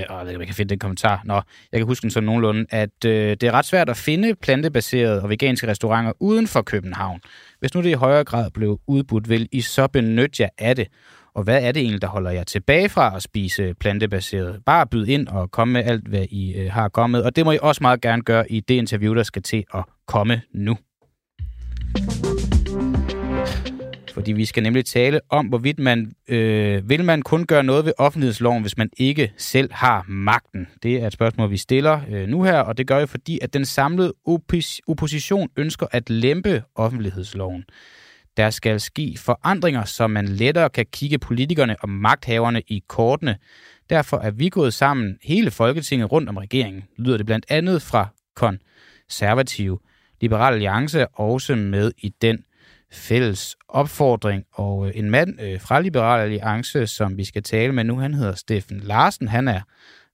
og 0.09 0.19
jeg 0.19 0.21
ved 0.21 0.29
ikke, 0.29 0.37
om 0.37 0.41
jeg 0.41 0.47
kan 0.47 0.55
finde 0.55 0.71
den 0.71 0.79
kommentar. 0.79 1.21
Nå, 1.25 1.35
jeg 1.73 1.81
kan 1.81 1.87
huske 1.87 2.03
den 2.03 2.11
sådan 2.11 2.27
nogenlunde, 2.27 2.67
at 2.71 3.05
øh, 3.07 3.31
det 3.31 3.43
er 3.43 3.53
ret 3.53 3.65
svært 3.65 3.89
at 3.89 3.97
finde 3.97 4.35
plantebaserede 4.35 5.23
og 5.23 5.31
veganske 5.31 5.67
restauranter 5.67 6.13
uden 6.21 6.47
for 6.47 6.63
København. 6.63 7.21
Hvis 7.61 7.75
nu 7.75 7.83
det 7.83 7.91
i 7.91 7.93
højere 7.93 8.25
grad 8.25 8.51
blev 8.51 8.81
udbudt, 8.87 9.29
vil 9.29 9.49
I 9.53 9.61
så 9.61 9.87
benytte 9.87 10.43
jer 10.43 10.49
af 10.59 10.77
det? 10.77 10.89
Og 11.35 11.43
hvad 11.43 11.62
er 11.62 11.72
det 11.72 11.80
egentlig, 11.80 12.03
der 12.03 12.09
holder 12.09 12.30
jer 12.30 12.45
tilbage 12.45 12.89
fra 12.89 13.16
at 13.16 13.22
spise 13.22 13.74
plantebaseret? 13.80 14.61
Bare 14.66 14.87
byd 14.87 15.07
ind 15.07 15.28
og 15.28 15.51
komme 15.51 15.72
med 15.72 15.85
alt, 15.85 16.09
hvad 16.09 16.26
I 16.30 16.55
øh, 16.55 16.72
har 16.72 16.89
kommet. 16.89 17.24
Og 17.24 17.37
det 17.37 17.45
må 17.45 17.53
I 17.53 17.59
også 17.62 17.78
meget 17.82 18.01
gerne 18.01 18.22
gøre 18.22 18.53
i 18.53 18.61
det 18.61 18.74
interview, 18.74 19.14
der 19.14 19.22
skal 19.22 19.43
til 19.43 19.64
at 19.74 19.85
komme 20.07 20.43
nu. 20.53 20.76
Fordi 24.14 24.32
vi 24.32 24.45
skal 24.45 24.62
nemlig 24.62 24.85
tale 24.85 25.20
om, 25.30 25.47
hvorvidt 25.47 25.78
man 25.78 26.12
øh, 26.28 26.89
vil 26.89 27.05
man 27.05 27.22
kun 27.22 27.47
gøre 27.47 27.64
noget 27.64 27.85
ved 27.85 27.93
offentlighedsloven, 27.99 28.62
hvis 28.62 28.76
man 28.76 28.91
ikke 28.97 29.32
selv 29.37 29.72
har 29.72 30.05
magten. 30.09 30.68
Det 30.82 31.03
er 31.03 31.07
et 31.07 31.12
spørgsmål, 31.12 31.51
vi 31.51 31.57
stiller 31.57 32.01
øh, 32.11 32.28
nu 32.28 32.43
her, 32.43 32.59
og 32.59 32.78
det 32.78 32.87
gør 32.87 33.01
vi, 33.01 33.07
fordi 33.07 33.39
at 33.43 33.55
den 33.55 33.64
samlede 33.64 34.12
oppos- 34.28 34.78
opposition 34.89 35.49
ønsker 35.57 35.87
at 35.91 36.11
lempe 36.11 36.62
offentlighedsloven. 36.74 37.64
Der 38.37 38.51
skal 38.51 38.80
ske 38.80 39.16
forandringer, 39.18 39.85
så 39.85 40.07
man 40.07 40.28
lettere 40.28 40.68
kan 40.68 40.87
kigge 40.93 41.18
politikerne 41.18 41.76
og 41.80 41.89
magthaverne 41.89 42.61
i 42.61 42.82
kortene. 42.89 43.37
Derfor 43.91 44.18
er 44.18 44.30
vi 44.30 44.49
gået 44.49 44.74
sammen 44.74 45.18
hele 45.22 45.51
Folketinget 45.51 46.12
rundt 46.12 46.28
om 46.28 46.37
regeringen, 46.37 46.85
lyder 46.99 47.16
det 47.16 47.26
blandt 47.26 47.47
andet 47.49 47.82
fra 47.82 48.09
konservative. 48.37 49.78
Liberal 50.20 50.53
Alliance 50.53 51.01
er 51.01 51.20
også 51.20 51.55
med 51.57 51.93
i 51.99 52.09
den 52.22 52.45
fælles 52.93 53.57
opfordring. 53.68 54.45
Og 54.53 54.89
øh, 54.89 54.93
en 54.95 55.11
mand 55.11 55.41
øh, 55.41 55.61
fra 55.61 55.80
Liberal 55.80 56.20
Alliance, 56.20 56.87
som 56.87 57.16
vi 57.16 57.24
skal 57.24 57.43
tale 57.43 57.72
med 57.72 57.85
nu, 57.85 57.99
han 57.99 58.14
hedder 58.14 58.35
Steffen 58.35 58.80
Larsen. 58.80 59.28
Han 59.28 59.49
er 59.49 59.61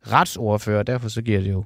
retsordfører, 0.06 0.82
derfor 0.82 1.08
så 1.08 1.22
giver 1.22 1.40
det 1.40 1.50
jo 1.50 1.64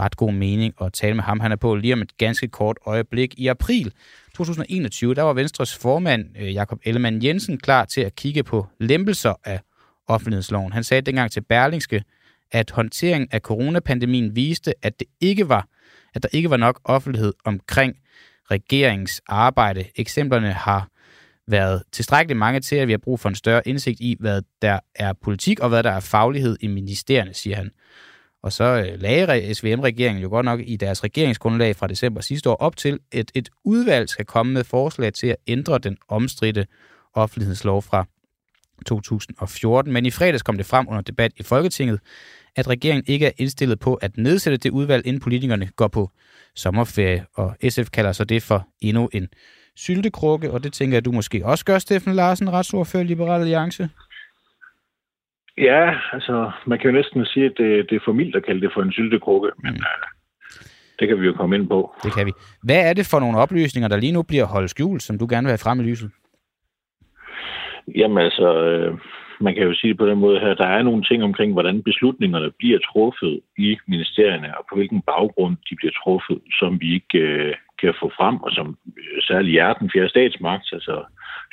ret 0.00 0.16
god 0.16 0.32
mening 0.32 0.74
at 0.80 0.92
tale 0.92 1.14
med 1.14 1.24
ham. 1.24 1.40
Han 1.40 1.52
er 1.52 1.56
på 1.56 1.74
lige 1.74 1.92
om 1.92 2.02
et 2.02 2.16
ganske 2.16 2.48
kort 2.48 2.76
øjeblik. 2.86 3.34
I 3.38 3.46
april 3.46 3.92
2021, 4.34 5.14
der 5.14 5.22
var 5.22 5.32
Venstres 5.32 5.76
formand, 5.76 6.24
øh, 6.38 6.54
Jakob 6.54 6.78
Ellemann 6.84 7.24
Jensen, 7.24 7.58
klar 7.58 7.84
til 7.84 8.00
at 8.00 8.16
kigge 8.16 8.42
på 8.42 8.66
lempelser 8.80 9.34
af 9.44 9.60
offentlighedsloven. 10.06 10.72
Han 10.72 10.84
sagde 10.84 11.00
dengang 11.00 11.30
til 11.30 11.40
Berlingske, 11.40 12.02
at 12.52 12.70
håndteringen 12.70 13.28
af 13.32 13.40
coronapandemien 13.40 14.36
viste, 14.36 14.74
at 14.82 15.00
det 15.00 15.08
ikke 15.20 15.48
var, 15.48 15.68
at 16.14 16.22
der 16.22 16.28
ikke 16.32 16.50
var 16.50 16.56
nok 16.56 16.80
offentlighed 16.84 17.32
omkring 17.44 17.94
regeringens 18.50 19.22
arbejde. 19.26 19.84
Eksemplerne 19.96 20.52
har 20.52 20.88
været 21.48 21.82
tilstrækkeligt 21.92 22.38
mange 22.38 22.60
til, 22.60 22.76
at 22.76 22.88
vi 22.88 22.92
har 22.92 22.98
brug 22.98 23.20
for 23.20 23.28
en 23.28 23.34
større 23.34 23.68
indsigt 23.68 24.00
i, 24.00 24.16
hvad 24.20 24.42
der 24.62 24.78
er 24.94 25.12
politik 25.12 25.60
og 25.60 25.68
hvad 25.68 25.82
der 25.82 25.90
er 25.90 26.00
faglighed 26.00 26.56
i 26.60 26.66
ministerierne, 26.66 27.34
siger 27.34 27.56
han. 27.56 27.70
Og 28.46 28.52
så 28.52 28.64
øh, 28.64 29.00
lagde 29.00 29.54
SVM-regeringen 29.54 30.22
jo 30.22 30.28
godt 30.28 30.44
nok 30.44 30.60
i 30.64 30.76
deres 30.76 31.04
regeringsgrundlag 31.04 31.76
fra 31.76 31.86
december 31.86 32.20
sidste 32.20 32.50
år 32.50 32.54
op 32.54 32.76
til, 32.76 32.98
at 33.12 33.32
et 33.34 33.48
udvalg 33.64 34.08
skal 34.08 34.24
komme 34.24 34.52
med 34.52 34.64
forslag 34.64 35.12
til 35.12 35.26
at 35.26 35.36
ændre 35.46 35.78
den 35.78 35.96
omstridte 36.08 36.66
offentlighedslov 37.14 37.82
fra 37.82 38.06
2014. 38.86 39.92
Men 39.92 40.06
i 40.06 40.10
fredags 40.10 40.42
kom 40.42 40.56
det 40.56 40.66
frem 40.66 40.88
under 40.88 41.00
debat 41.00 41.32
i 41.36 41.42
Folketinget, 41.42 42.00
at 42.56 42.68
regeringen 42.68 43.04
ikke 43.06 43.26
er 43.26 43.30
indstillet 43.36 43.78
på 43.78 43.94
at 43.94 44.16
nedsætte 44.16 44.56
det 44.56 44.70
udvalg, 44.70 45.06
inden 45.06 45.20
politikerne 45.20 45.68
går 45.76 45.88
på 45.88 46.10
sommerferie. 46.54 47.24
Og 47.34 47.56
SF 47.68 47.90
kalder 47.90 48.12
så 48.12 48.24
det 48.24 48.42
for 48.42 48.68
endnu 48.80 49.08
en 49.12 49.28
syltekrukke, 49.76 50.50
og 50.50 50.64
det 50.64 50.72
tænker 50.72 50.96
jeg, 50.96 51.04
du 51.04 51.12
måske 51.12 51.46
også 51.46 51.64
gør, 51.64 51.78
Steffen 51.78 52.14
Larsen, 52.14 52.52
retsordfører 52.52 53.04
Liberal 53.04 53.40
Alliance. 53.40 53.88
Ja, 55.58 55.94
altså, 56.12 56.50
man 56.66 56.78
kan 56.78 56.90
jo 56.90 56.96
næsten 56.96 57.26
sige, 57.26 57.46
at 57.46 57.52
det, 57.56 57.90
det 57.90 57.96
er 57.96 58.04
for 58.04 58.12
mildt 58.12 58.36
at 58.36 58.46
kalde 58.46 58.60
det 58.60 58.70
for 58.74 58.82
en 58.82 58.92
syltekrukke, 58.92 59.50
men 59.62 59.72
mm. 59.72 59.76
uh, 59.76 60.16
det 60.98 61.08
kan 61.08 61.20
vi 61.20 61.26
jo 61.26 61.32
komme 61.32 61.56
ind 61.56 61.68
på. 61.68 61.94
Det 62.02 62.14
kan 62.14 62.26
vi. 62.26 62.32
Hvad 62.62 62.90
er 62.90 62.92
det 62.92 63.06
for 63.10 63.20
nogle 63.20 63.38
oplysninger, 63.38 63.88
der 63.88 63.96
lige 63.96 64.12
nu 64.12 64.22
bliver 64.22 64.44
holdt 64.44 64.70
skjult, 64.70 65.02
som 65.02 65.18
du 65.18 65.26
gerne 65.30 65.44
vil 65.44 65.50
have 65.50 65.64
frem 65.66 65.80
i 65.80 65.82
lyset? 65.82 66.10
Jamen 67.94 68.18
altså, 68.18 68.64
øh, 68.64 68.98
man 69.40 69.54
kan 69.54 69.62
jo 69.62 69.74
sige 69.74 69.94
på 69.94 70.06
den 70.06 70.18
måde 70.18 70.40
her, 70.40 70.54
der 70.54 70.66
er 70.66 70.82
nogle 70.82 71.02
ting 71.02 71.24
omkring, 71.24 71.52
hvordan 71.52 71.82
beslutningerne 71.82 72.50
bliver 72.58 72.78
truffet 72.78 73.40
i 73.58 73.78
ministerierne, 73.86 74.58
og 74.58 74.64
på 74.68 74.74
hvilken 74.76 75.02
baggrund 75.02 75.56
de 75.70 75.76
bliver 75.76 75.92
truffet, 76.02 76.38
som 76.58 76.80
vi 76.80 76.94
ikke 76.94 77.18
øh, 77.18 77.54
kan 77.80 77.94
få 78.00 78.10
frem, 78.18 78.36
og 78.36 78.50
som 78.52 78.76
øh, 78.98 79.22
særligt 79.22 79.52
hjerten 79.52 79.90
fjerde 79.92 80.08
statsmagt, 80.08 80.68
altså 80.72 81.04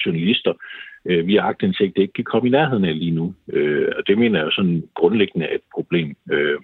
journalister, 0.06 0.54
øh, 1.06 1.28
via 1.28 1.42
agtindsigt 1.50 1.98
ikke 1.98 2.14
kan 2.14 2.24
komme 2.24 2.48
i 2.48 2.52
nærheden 2.52 2.86
af 2.86 3.00
lige 3.00 3.12
nu. 3.20 3.34
Øh, 3.54 3.88
og 3.98 4.08
det 4.08 4.18
mener 4.18 4.40
jeg 4.40 4.46
jo 4.46 4.52
sådan 4.52 4.84
grundlæggende 4.96 5.46
er 5.46 5.56
et 5.56 5.68
problem. 5.74 6.16
Øh, 6.32 6.60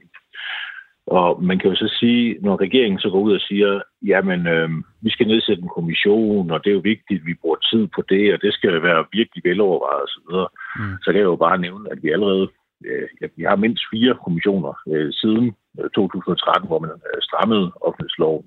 og 1.08 1.44
man 1.44 1.60
kan 1.60 1.70
jo 1.70 1.76
så 1.76 1.96
sige, 2.00 2.38
når 2.42 2.62
regeringen 2.62 3.00
så 3.00 3.10
går 3.10 3.20
ud 3.20 3.34
og 3.34 3.42
siger, 3.42 3.82
jamen, 4.06 4.48
øh, 4.48 4.70
vi 5.02 5.10
skal 5.10 5.28
nedsætte 5.28 5.64
en 5.64 5.76
kommission, 5.76 6.52
og 6.52 6.64
det 6.64 6.70
er 6.70 6.74
jo 6.74 6.90
vigtigt, 6.94 7.22
at 7.22 7.26
vi 7.26 7.34
bruger 7.42 7.60
tid 7.72 7.88
på 7.96 8.02
det, 8.10 8.34
og 8.34 8.42
det 8.42 8.54
skal 8.54 8.84
være 8.84 9.06
virkelig 9.14 9.44
velovervejet 9.44 10.04
osv., 10.08 10.32
mm. 10.80 10.96
så 11.04 11.08
kan 11.12 11.22
jeg 11.22 11.32
jo 11.34 11.36
bare 11.36 11.58
nævne, 11.58 11.92
at 11.92 12.04
vi 12.04 12.10
allerede 12.10 12.48
øh, 12.86 13.08
vi 13.36 13.44
har 13.44 13.56
mindst 13.56 13.84
fire 13.92 14.14
kommissioner 14.24 14.74
øh, 14.94 15.14
siden 15.14 15.46
øh, 15.80 15.90
2013, 15.96 16.68
hvor 16.68 16.80
man 16.80 16.92
øh, 16.92 17.22
strammede 17.22 17.72
offentlighedsloven, 17.82 18.46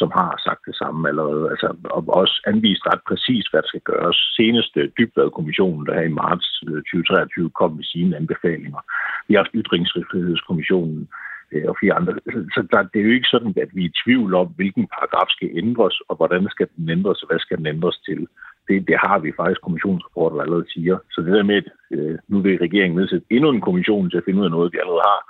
som 0.00 0.10
har 0.18 0.30
sagt 0.46 0.62
det 0.68 0.76
samme 0.82 1.08
allerede, 1.08 1.44
altså, 1.52 1.68
og 1.96 2.02
også 2.22 2.36
anvist 2.46 2.84
ret 2.90 3.02
præcis, 3.10 3.44
hvad 3.46 3.62
der 3.62 3.68
skal 3.68 3.86
gøres. 3.92 4.18
Seneste 4.38 4.80
øh, 4.80 4.90
Dybvad-kommissionen, 4.98 5.86
der 5.86 5.94
her 5.98 6.06
i 6.10 6.18
marts 6.22 6.48
øh, 6.68 6.82
2023 6.82 7.50
kom 7.60 7.72
med 7.78 7.84
sine 7.92 8.16
anbefalinger. 8.20 8.80
Vi 9.26 9.34
har 9.34 9.42
haft 9.42 9.58
Ytringsfrihedskommissionen, 9.60 11.08
øh, 11.52 11.64
og 11.70 11.74
fire 11.80 11.94
andre. 11.98 12.12
Så 12.54 12.60
der, 12.72 12.78
det 12.92 12.98
er 12.98 13.06
jo 13.08 13.16
ikke 13.18 13.34
sådan, 13.34 13.54
at 13.64 13.70
vi 13.76 13.82
er 13.84 13.90
i 13.90 13.98
tvivl 14.04 14.30
om, 14.40 14.46
hvilken 14.58 14.86
paragraf 14.94 15.28
skal 15.36 15.50
ændres, 15.62 15.96
og 16.08 16.14
hvordan 16.16 16.42
skal 16.54 16.68
den 16.76 16.88
ændres, 16.96 17.22
og 17.22 17.28
hvad 17.28 17.40
skal 17.42 17.58
den 17.58 17.66
ændres 17.74 17.98
til. 18.08 18.20
Det, 18.68 18.88
det 18.88 18.96
har 19.06 19.18
vi 19.18 19.38
faktisk 19.40 19.62
kommissionsrapporter, 19.62 20.36
der 20.36 20.42
allerede 20.42 20.72
siger. 20.74 20.96
Så 21.12 21.18
det 21.20 21.32
der 21.36 21.50
med, 21.50 21.56
at 21.62 21.68
øh, 21.90 22.18
nu 22.28 22.36
vil 22.40 22.58
regeringen 22.66 22.98
nedsætte 22.98 23.26
endnu 23.30 23.48
en 23.50 23.66
kommission 23.68 24.10
til 24.10 24.18
at 24.18 24.24
finde 24.24 24.40
ud 24.40 24.48
af 24.48 24.50
noget, 24.50 24.72
vi 24.72 24.78
allerede 24.78 25.06
har 25.12 25.20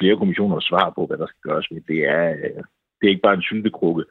flere 0.00 0.16
kommissioner 0.16 0.60
svar 0.60 0.86
på, 0.96 1.06
hvad 1.06 1.18
der 1.18 1.26
skal 1.26 1.42
gøres 1.48 1.66
ved, 1.70 1.80
det 1.90 2.00
er, 2.18 2.26
øh, 2.30 2.62
det 3.00 3.06
er 3.06 3.14
ikke 3.14 3.22
bare 3.28 3.34
en 3.34 3.42
syltekrukke 3.42 4.04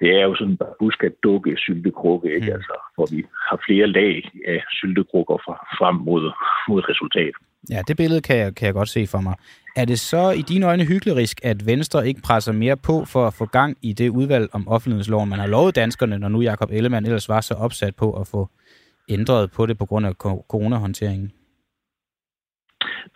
det 0.00 0.08
er 0.18 0.22
jo 0.22 0.34
sådan 0.34 0.52
en 0.52 0.58
buska 0.78 1.08
dukke 1.22 1.54
syltekrukke, 1.56 2.34
ikke? 2.34 2.46
Mm. 2.46 2.52
Altså, 2.52 2.74
hvor 2.94 3.06
vi 3.14 3.24
har 3.48 3.58
flere 3.66 3.86
lag 3.86 4.30
af 4.46 4.62
syltekrukker 4.70 5.36
frem 5.78 5.94
mod, 5.94 6.32
mod 6.68 6.78
et 6.82 6.88
resultat. 6.88 7.34
Ja, 7.70 7.80
det 7.88 7.96
billede 7.96 8.22
kan 8.22 8.36
jeg, 8.36 8.54
kan 8.54 8.66
jeg 8.66 8.74
godt 8.74 8.88
se 8.88 9.06
for 9.06 9.20
mig. 9.20 9.34
Er 9.76 9.84
det 9.84 9.98
så 10.00 10.30
i 10.30 10.42
dine 10.42 10.66
øjne 10.66 10.84
hyggelig 10.84 11.28
at 11.42 11.66
Venstre 11.66 12.08
ikke 12.08 12.20
presser 12.24 12.52
mere 12.52 12.76
på 12.76 13.04
for 13.12 13.26
at 13.26 13.34
få 13.38 13.46
gang 13.46 13.76
i 13.82 13.92
det 13.92 14.08
udvalg 14.08 14.48
om 14.52 14.68
offentlighedsloven, 14.68 15.28
man 15.30 15.38
har 15.38 15.46
lovet 15.46 15.76
danskerne, 15.76 16.18
når 16.18 16.28
nu 16.28 16.40
Jakob 16.40 16.70
Ellemann 16.72 17.06
ellers 17.06 17.28
var 17.28 17.40
så 17.40 17.54
opsat 17.54 17.96
på 17.96 18.20
at 18.20 18.28
få 18.30 18.48
ændret 19.10 19.50
på 19.56 19.66
det 19.66 19.78
på 19.78 19.86
grund 19.86 20.06
af 20.06 20.14
coronahåndteringen? 20.52 21.32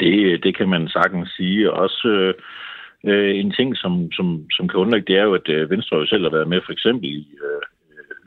Det, 0.00 0.42
det 0.44 0.56
kan 0.56 0.68
man 0.68 0.88
sagtens 0.88 1.28
sige. 1.36 1.72
Også 1.72 2.08
øh, 2.08 2.34
Øh, 3.04 3.36
en 3.36 3.50
ting, 3.50 3.76
som, 3.76 4.12
som, 4.12 4.26
som 4.56 4.68
kan 4.68 4.80
undre, 4.80 5.00
det 5.00 5.16
er 5.16 5.22
jo, 5.22 5.34
at 5.34 5.48
øh, 5.48 5.70
Venstre 5.70 5.96
jo 5.96 6.06
selv 6.06 6.22
har 6.22 6.30
været 6.30 6.48
med 6.48 6.60
for 6.66 6.72
eksempel 6.72 7.04
i 7.04 7.28
øh, 7.44 7.62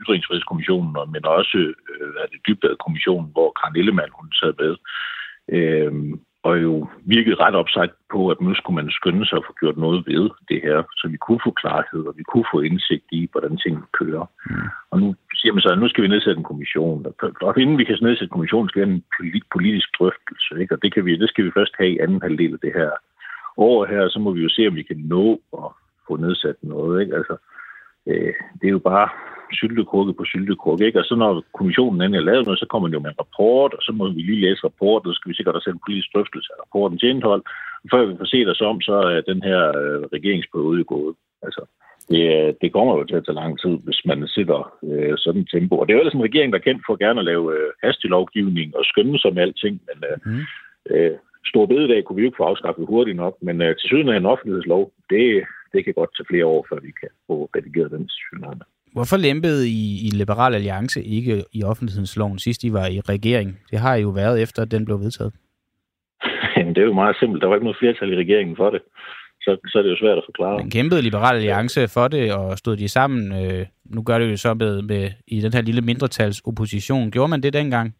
Ytringsfrihedskommissionen, 0.02 1.12
men 1.12 1.26
også 1.26 1.58
øh, 1.92 2.14
det 2.32 2.40
Dybvad-kommissionen, 2.46 3.30
hvor 3.32 3.52
Karen 3.58 3.76
Ellemann 3.76 4.12
hun 4.18 4.32
sad 4.32 4.52
med. 4.62 4.76
Øh, 5.56 5.92
og 6.48 6.62
jo 6.62 6.88
virkede 7.14 7.40
ret 7.44 7.54
opsat 7.62 7.92
på, 8.12 8.20
at 8.28 8.40
nu 8.40 8.54
skulle 8.54 8.78
man 8.80 8.90
skynde 8.90 9.26
sig 9.26 9.36
at 9.38 9.46
få 9.48 9.52
gjort 9.60 9.76
noget 9.76 10.00
ved 10.06 10.24
det 10.50 10.60
her, 10.66 10.78
så 11.00 11.04
vi 11.08 11.16
kunne 11.16 11.40
få 11.46 11.50
klarhed, 11.50 12.02
og 12.08 12.14
vi 12.16 12.22
kunne 12.22 12.48
få 12.52 12.58
indsigt 12.60 13.08
i, 13.12 13.28
hvordan 13.32 13.56
tingene 13.56 13.86
kører. 14.00 14.24
Mm. 14.50 14.68
Og 14.90 15.00
nu 15.00 15.14
siger 15.38 15.52
man 15.52 15.62
så, 15.62 15.68
at 15.68 15.78
nu 15.78 15.88
skal 15.88 16.04
vi 16.04 16.08
nedsætte 16.08 16.38
en 16.38 16.50
kommission. 16.50 17.06
Og 17.46 17.60
inden 17.60 17.78
vi 17.78 17.84
kan 17.84 17.98
nedsætte 18.02 18.30
en 18.30 18.36
kommission, 18.36 18.68
skal 18.68 18.80
vi 18.80 18.86
have 18.86 18.94
en 18.94 19.42
politisk 19.52 19.88
drøftelse, 19.98 20.52
ikke? 20.60 20.74
og 20.74 20.82
det, 20.82 20.94
kan 20.94 21.04
vi, 21.06 21.16
det 21.22 21.28
skal 21.28 21.44
vi 21.44 21.56
først 21.58 21.74
have 21.78 21.90
i 21.92 21.98
anden 22.04 22.22
halvdel 22.22 22.52
af 22.52 22.62
det 22.66 22.72
her 22.80 22.90
år 23.56 23.84
her, 23.84 24.08
så 24.08 24.18
må 24.18 24.30
vi 24.32 24.40
jo 24.42 24.48
se, 24.48 24.68
om 24.68 24.74
vi 24.74 24.82
kan 24.82 24.96
nå 24.96 25.40
at 25.52 25.68
få 26.08 26.16
nedsat 26.16 26.56
noget. 26.62 27.00
Ikke? 27.02 27.16
Altså, 27.16 27.36
øh, 28.06 28.34
det 28.60 28.66
er 28.66 28.76
jo 28.78 28.78
bare 28.78 29.08
syltekrukke 29.52 30.12
på 30.12 30.24
syltekrukke. 30.24 30.86
Ikke? 30.86 30.98
Og 30.98 31.04
så 31.04 31.14
når 31.14 31.44
kommissionen 31.58 32.00
endelig 32.00 32.20
er 32.20 32.30
lavet 32.30 32.46
noget, 32.46 32.58
så 32.58 32.66
kommer 32.66 32.88
den 32.88 32.94
jo 32.94 33.00
med 33.00 33.10
en 33.10 33.22
rapport, 33.24 33.74
og 33.74 33.82
så 33.82 33.92
må 33.92 34.04
vi 34.08 34.22
lige 34.22 34.44
læse 34.46 34.64
rapporten, 34.64 35.08
og 35.08 35.14
så 35.14 35.18
skal 35.18 35.30
vi 35.30 35.36
sikkert 35.36 35.54
også 35.54 35.68
have 35.68 35.76
en 35.78 35.86
politisk 35.86 36.08
drøftelse 36.14 36.50
af 36.52 36.60
rapporten 36.62 36.98
til 36.98 37.08
indhold. 37.08 37.42
Og 37.84 37.88
før 37.92 38.06
vi 38.06 38.16
får 38.18 38.30
set 38.34 38.48
os 38.48 38.60
om, 38.60 38.80
så 38.80 38.94
er 39.14 39.20
den 39.20 39.42
her 39.42 39.60
øh, 39.80 40.02
regeringsperiode 40.16 40.84
gået. 40.84 41.14
Altså, 41.42 41.62
det, 42.10 42.56
det 42.62 42.72
kommer 42.72 42.94
jo 42.98 43.04
til 43.04 43.16
at 43.16 43.24
tage 43.24 43.40
lang 43.42 43.60
tid, 43.60 43.74
hvis 43.84 44.00
man 44.04 44.28
sætter 44.28 44.60
øh, 44.88 45.14
sådan 45.18 45.40
et 45.40 45.50
tempo. 45.50 45.74
Og 45.78 45.86
det 45.86 45.92
er 45.92 45.96
jo 45.96 46.00
ellers 46.00 46.14
en 46.14 46.28
regering, 46.28 46.52
der 46.52 46.58
er 46.58 46.68
kendt 46.68 46.82
for 46.86 46.96
gerne 46.96 47.20
at 47.20 47.24
lave 47.24 47.44
øh, 47.56 47.70
hastig 47.84 48.10
lovgivning 48.10 48.76
og 48.76 48.84
skynde 48.84 49.18
sig 49.18 49.34
med 49.34 49.42
alting, 49.42 49.80
men 49.88 49.98
øh, 50.10 50.16
mm. 50.26 50.42
øh, 50.90 51.16
stor 51.46 51.66
bededag 51.66 52.04
kunne 52.04 52.16
vi 52.16 52.22
jo 52.22 52.28
ikke 52.28 52.40
få 52.40 52.50
afskaffet 52.52 52.86
hurtigt 52.86 53.16
nok, 53.16 53.34
men 53.42 53.62
øh, 53.62 53.76
til 53.76 53.86
syden 53.88 54.08
af 54.08 54.16
en 54.16 54.26
offentlighedslov, 54.26 54.92
det, 55.10 55.44
det 55.72 55.84
kan 55.84 55.94
godt 55.94 56.10
tage 56.16 56.26
flere 56.30 56.46
år, 56.46 56.66
før 56.68 56.78
vi 56.86 56.92
kan 57.00 57.08
få 57.26 57.50
redigeret 57.56 57.90
den 57.90 58.08
til 58.08 58.38
Hvorfor 58.92 59.16
lempede 59.16 59.68
I, 59.68 59.84
i 60.06 60.08
Liberal 60.20 60.54
Alliance 60.54 61.02
ikke 61.02 61.44
i 61.52 61.62
offentlighedsloven 61.64 62.38
sidst 62.38 62.64
I 62.64 62.72
var 62.72 62.86
i 62.86 63.00
regering? 63.00 63.60
Det 63.70 63.78
har 63.78 63.94
I 63.94 64.02
jo 64.02 64.08
været 64.08 64.42
efter, 64.42 64.62
at 64.62 64.70
den 64.70 64.84
blev 64.84 65.00
vedtaget. 65.00 65.32
Jamen, 66.56 66.74
det 66.74 66.82
er 66.82 66.86
jo 66.86 66.92
meget 66.92 67.16
simpelt. 67.20 67.42
Der 67.42 67.48
var 67.48 67.54
ikke 67.54 67.64
noget 67.64 67.78
flertal 67.80 68.12
i 68.12 68.16
regeringen 68.16 68.56
for 68.56 68.70
det. 68.70 68.82
Så, 69.40 69.56
så 69.66 69.78
er 69.78 69.82
det 69.82 69.90
jo 69.90 69.96
svært 69.96 70.18
at 70.18 70.24
forklare. 70.26 70.58
Men 70.58 70.70
kæmpede 70.70 71.02
Liberal 71.02 71.36
Alliance 71.36 71.88
for 71.88 72.08
det, 72.08 72.34
og 72.34 72.58
stod 72.58 72.76
de 72.76 72.88
sammen? 72.88 73.22
Øh, 73.32 73.66
nu 73.84 74.02
gør 74.02 74.18
det 74.18 74.30
jo 74.30 74.36
så 74.36 74.54
med, 74.54 74.82
med 74.82 75.10
i 75.26 75.40
den 75.40 75.52
her 75.52 75.62
lille 75.62 75.82
mindretals 75.82 76.40
opposition. 76.40 77.10
Gjorde 77.10 77.30
man 77.30 77.42
det 77.42 77.52
dengang? 77.52 77.94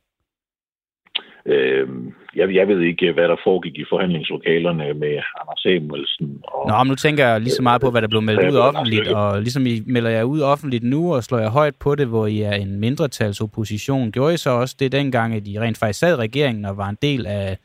Øh, 1.46 1.88
jeg, 2.36 2.54
jeg 2.54 2.68
ved 2.68 2.80
ikke, 2.80 3.12
hvad 3.12 3.28
der 3.28 3.36
foregik 3.44 3.78
i 3.78 3.84
forhandlingslokalerne 3.88 4.94
med 4.94 5.14
Anders 5.40 5.60
Samuelsen. 5.62 6.40
Og, 6.42 6.68
Nå, 6.68 6.78
men 6.78 6.86
nu 6.88 6.94
tænker 6.94 7.26
jeg 7.26 7.40
lige 7.40 7.50
så 7.50 7.62
meget 7.62 7.80
på, 7.80 7.90
hvad 7.90 8.02
der 8.02 8.08
blev 8.08 8.22
meldt 8.22 8.52
ud 8.52 8.56
offentligt, 8.56 9.08
og 9.08 9.40
ligesom 9.40 9.66
I 9.66 9.82
melder 9.86 10.10
jeg 10.10 10.26
ud 10.26 10.40
offentligt 10.40 10.84
nu, 10.84 11.14
og 11.14 11.24
slår 11.24 11.38
jeg 11.38 11.50
højt 11.50 11.74
på 11.80 11.94
det, 11.94 12.06
hvor 12.06 12.26
I 12.26 12.40
er 12.40 12.52
en 12.52 12.80
mindretalsopposition. 12.80 14.12
Gjorde 14.12 14.34
I 14.34 14.36
så 14.36 14.50
også 14.50 14.76
det 14.78 14.92
dengang, 14.92 15.34
at 15.34 15.48
I 15.48 15.58
rent 15.58 15.78
faktisk 15.78 15.98
sad 15.98 16.12
i 16.14 16.22
regeringen 16.26 16.64
og 16.64 16.76
var 16.76 16.88
en 16.88 16.98
del 17.02 17.26
af, 17.26 17.58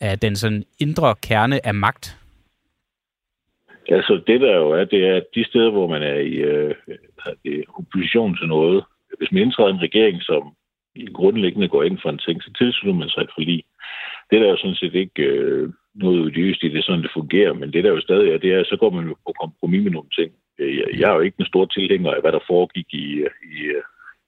af 0.00 0.18
den 0.18 0.36
sådan 0.36 0.64
indre 0.80 1.14
kerne 1.22 1.66
af 1.66 1.74
magt? 1.74 2.18
Altså, 3.88 4.20
det 4.26 4.40
der 4.40 4.54
jo 4.56 4.70
er, 4.70 4.84
det 4.84 5.08
er, 5.08 5.16
at 5.16 5.26
de 5.34 5.44
steder, 5.44 5.70
hvor 5.70 5.86
man 5.86 6.02
er 6.02 6.14
i 6.14 6.34
øh, 6.34 6.74
det, 7.44 7.64
opposition 7.78 8.36
til 8.36 8.48
noget, 8.48 8.84
hvis 9.18 9.32
man 9.32 9.42
indtræder 9.42 9.70
en 9.70 9.82
regering, 9.82 10.22
som 10.22 10.42
grundlæggende 11.14 11.68
går 11.68 11.82
ind 11.82 11.98
for 12.02 12.10
en 12.10 12.18
ting, 12.18 12.42
så 12.42 12.50
tilslutter 12.58 12.98
man 12.98 13.08
sig 13.08 13.20
et 13.20 13.30
forlig. 13.34 13.64
Det 14.30 14.40
der 14.40 14.46
er 14.46 14.50
jo 14.50 14.56
sådan 14.56 14.74
set 14.74 14.94
ikke 14.94 15.22
øh, 15.22 15.68
noget 15.94 16.20
odiøst 16.20 16.62
i 16.62 16.68
det, 16.68 16.84
sådan 16.84 17.02
det 17.02 17.10
fungerer, 17.14 17.52
men 17.52 17.72
det 17.72 17.84
der 17.84 17.90
jo 17.90 18.00
stadig 18.00 18.30
er, 18.30 18.38
det 18.38 18.52
er, 18.52 18.64
så 18.64 18.76
går 18.76 18.90
man 18.90 19.06
jo 19.06 19.14
på 19.26 19.32
kompromis 19.40 19.82
med 19.82 19.92
nogle 19.92 20.10
ting. 20.18 20.30
Jeg, 20.58 20.84
jeg 21.00 21.10
er 21.10 21.14
jo 21.14 21.20
ikke 21.20 21.40
en 21.40 21.46
stor 21.46 21.64
tilhænger 21.64 22.10
af, 22.10 22.20
hvad 22.20 22.32
der 22.32 22.46
foregik 22.46 22.86
i, 22.92 23.06
i, 23.52 23.58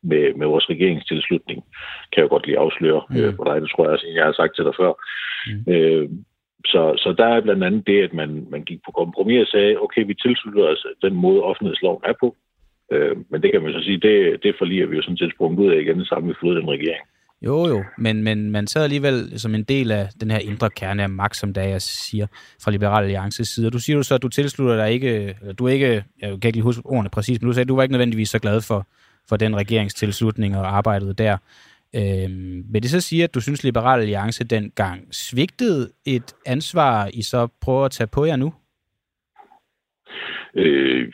med, 0.03 0.35
med 0.35 0.47
vores 0.47 0.71
regeringstilslutning. 0.71 1.65
Kan 2.13 2.17
jeg 2.17 2.23
jo 2.23 2.35
godt 2.35 2.47
lige 2.47 2.59
afsløre 2.59 3.03
mm. 3.11 3.17
øh, 3.17 3.37
for 3.37 3.45
dig, 3.45 3.63
det 3.63 3.71
tror 3.71 3.85
jeg 3.85 3.93
også, 3.93 4.07
jeg 4.15 4.25
har 4.25 4.33
sagt 4.33 4.55
til 4.55 4.65
dig 4.65 4.75
før. 4.81 4.93
Mm. 5.47 5.73
Øh, 5.73 6.09
så, 6.67 6.83
så 7.03 7.15
der 7.19 7.27
er 7.27 7.41
blandt 7.41 7.65
andet 7.65 7.87
det, 7.87 8.03
at 8.03 8.13
man, 8.15 8.47
man 8.51 8.63
gik 8.65 8.81
på 8.85 8.93
kompromis 8.93 9.41
og 9.41 9.47
sagde, 9.47 9.81
okay, 9.81 10.05
vi 10.07 10.15
tilslutter 10.15 10.65
os 10.65 10.87
den 11.03 11.15
måde, 11.15 11.43
offentlighedsloven 11.43 12.03
er 12.05 12.15
på. 12.21 12.37
Øh, 12.93 13.17
men 13.31 13.43
det 13.43 13.53
kan 13.53 13.63
man 13.63 13.73
så 13.73 13.81
sige, 13.83 14.01
det, 14.09 14.43
det 14.43 14.55
forliger 14.59 14.87
vi 14.87 14.97
jo 14.97 15.03
sådan 15.03 15.17
set 15.17 15.33
sprunget 15.35 15.59
ud 15.59 15.73
af 15.73 15.81
igen, 15.81 16.05
sammen 16.05 16.27
med 16.27 16.41
fået 16.41 16.57
den 16.57 16.71
regering. 16.71 17.05
Jo, 17.43 17.67
jo, 17.67 17.85
men, 17.99 18.23
men 18.23 18.51
man 18.51 18.67
sad 18.67 18.83
alligevel 18.83 19.41
som 19.41 19.55
en 19.55 19.63
del 19.63 19.91
af 19.91 20.09
den 20.21 20.31
her 20.31 20.39
indre 20.39 20.71
kerne 20.71 21.03
af 21.03 21.11
magt, 21.11 21.37
som 21.37 21.55
der 21.55 21.63
jeg 21.63 21.83
siger, 21.83 22.27
fra 22.65 22.71
Liberal 22.71 23.03
Alliances 23.03 23.49
side. 23.49 23.71
Du 23.71 23.79
siger 23.79 23.97
du 23.97 24.03
så, 24.03 24.15
at 24.15 24.23
du 24.23 24.29
tilslutter 24.29 24.77
dig 24.77 24.93
ikke, 24.93 25.37
eller 25.41 25.53
du 25.53 25.67
er 25.67 25.73
ikke, 25.73 26.05
jeg 26.21 26.29
kan 26.29 26.35
ikke 26.35 26.53
lige 26.53 26.63
huske 26.63 26.87
ordene 26.87 27.11
præcis, 27.11 27.41
men 27.41 27.47
du 27.47 27.53
sagde, 27.53 27.65
at 27.65 27.69
du 27.69 27.77
var 27.77 27.83
ikke 27.83 27.93
nødvendigvis 27.93 28.29
så 28.29 28.39
glad 28.39 28.61
for, 28.61 28.87
for 29.29 29.37
den 29.37 29.57
regeringstilslutning 29.57 30.57
og 30.57 30.77
arbejdet 30.77 31.19
der. 31.19 31.37
Øhm, 31.97 32.65
vil 32.73 32.83
det 32.83 32.91
så 32.91 33.01
sige, 33.01 33.25
at 33.25 33.35
du 33.35 33.41
synes, 33.41 33.65
Liberal 33.65 34.01
Alliance 34.01 34.45
dengang 34.45 35.15
svigtede 35.15 35.91
et 36.07 36.35
ansvar, 36.47 37.11
I 37.15 37.23
så 37.23 37.49
prøver 37.61 37.85
at 37.85 37.91
tage 37.91 38.07
på 38.07 38.25
jer 38.25 38.37
nu? 38.37 38.55
Øh, 40.55 41.13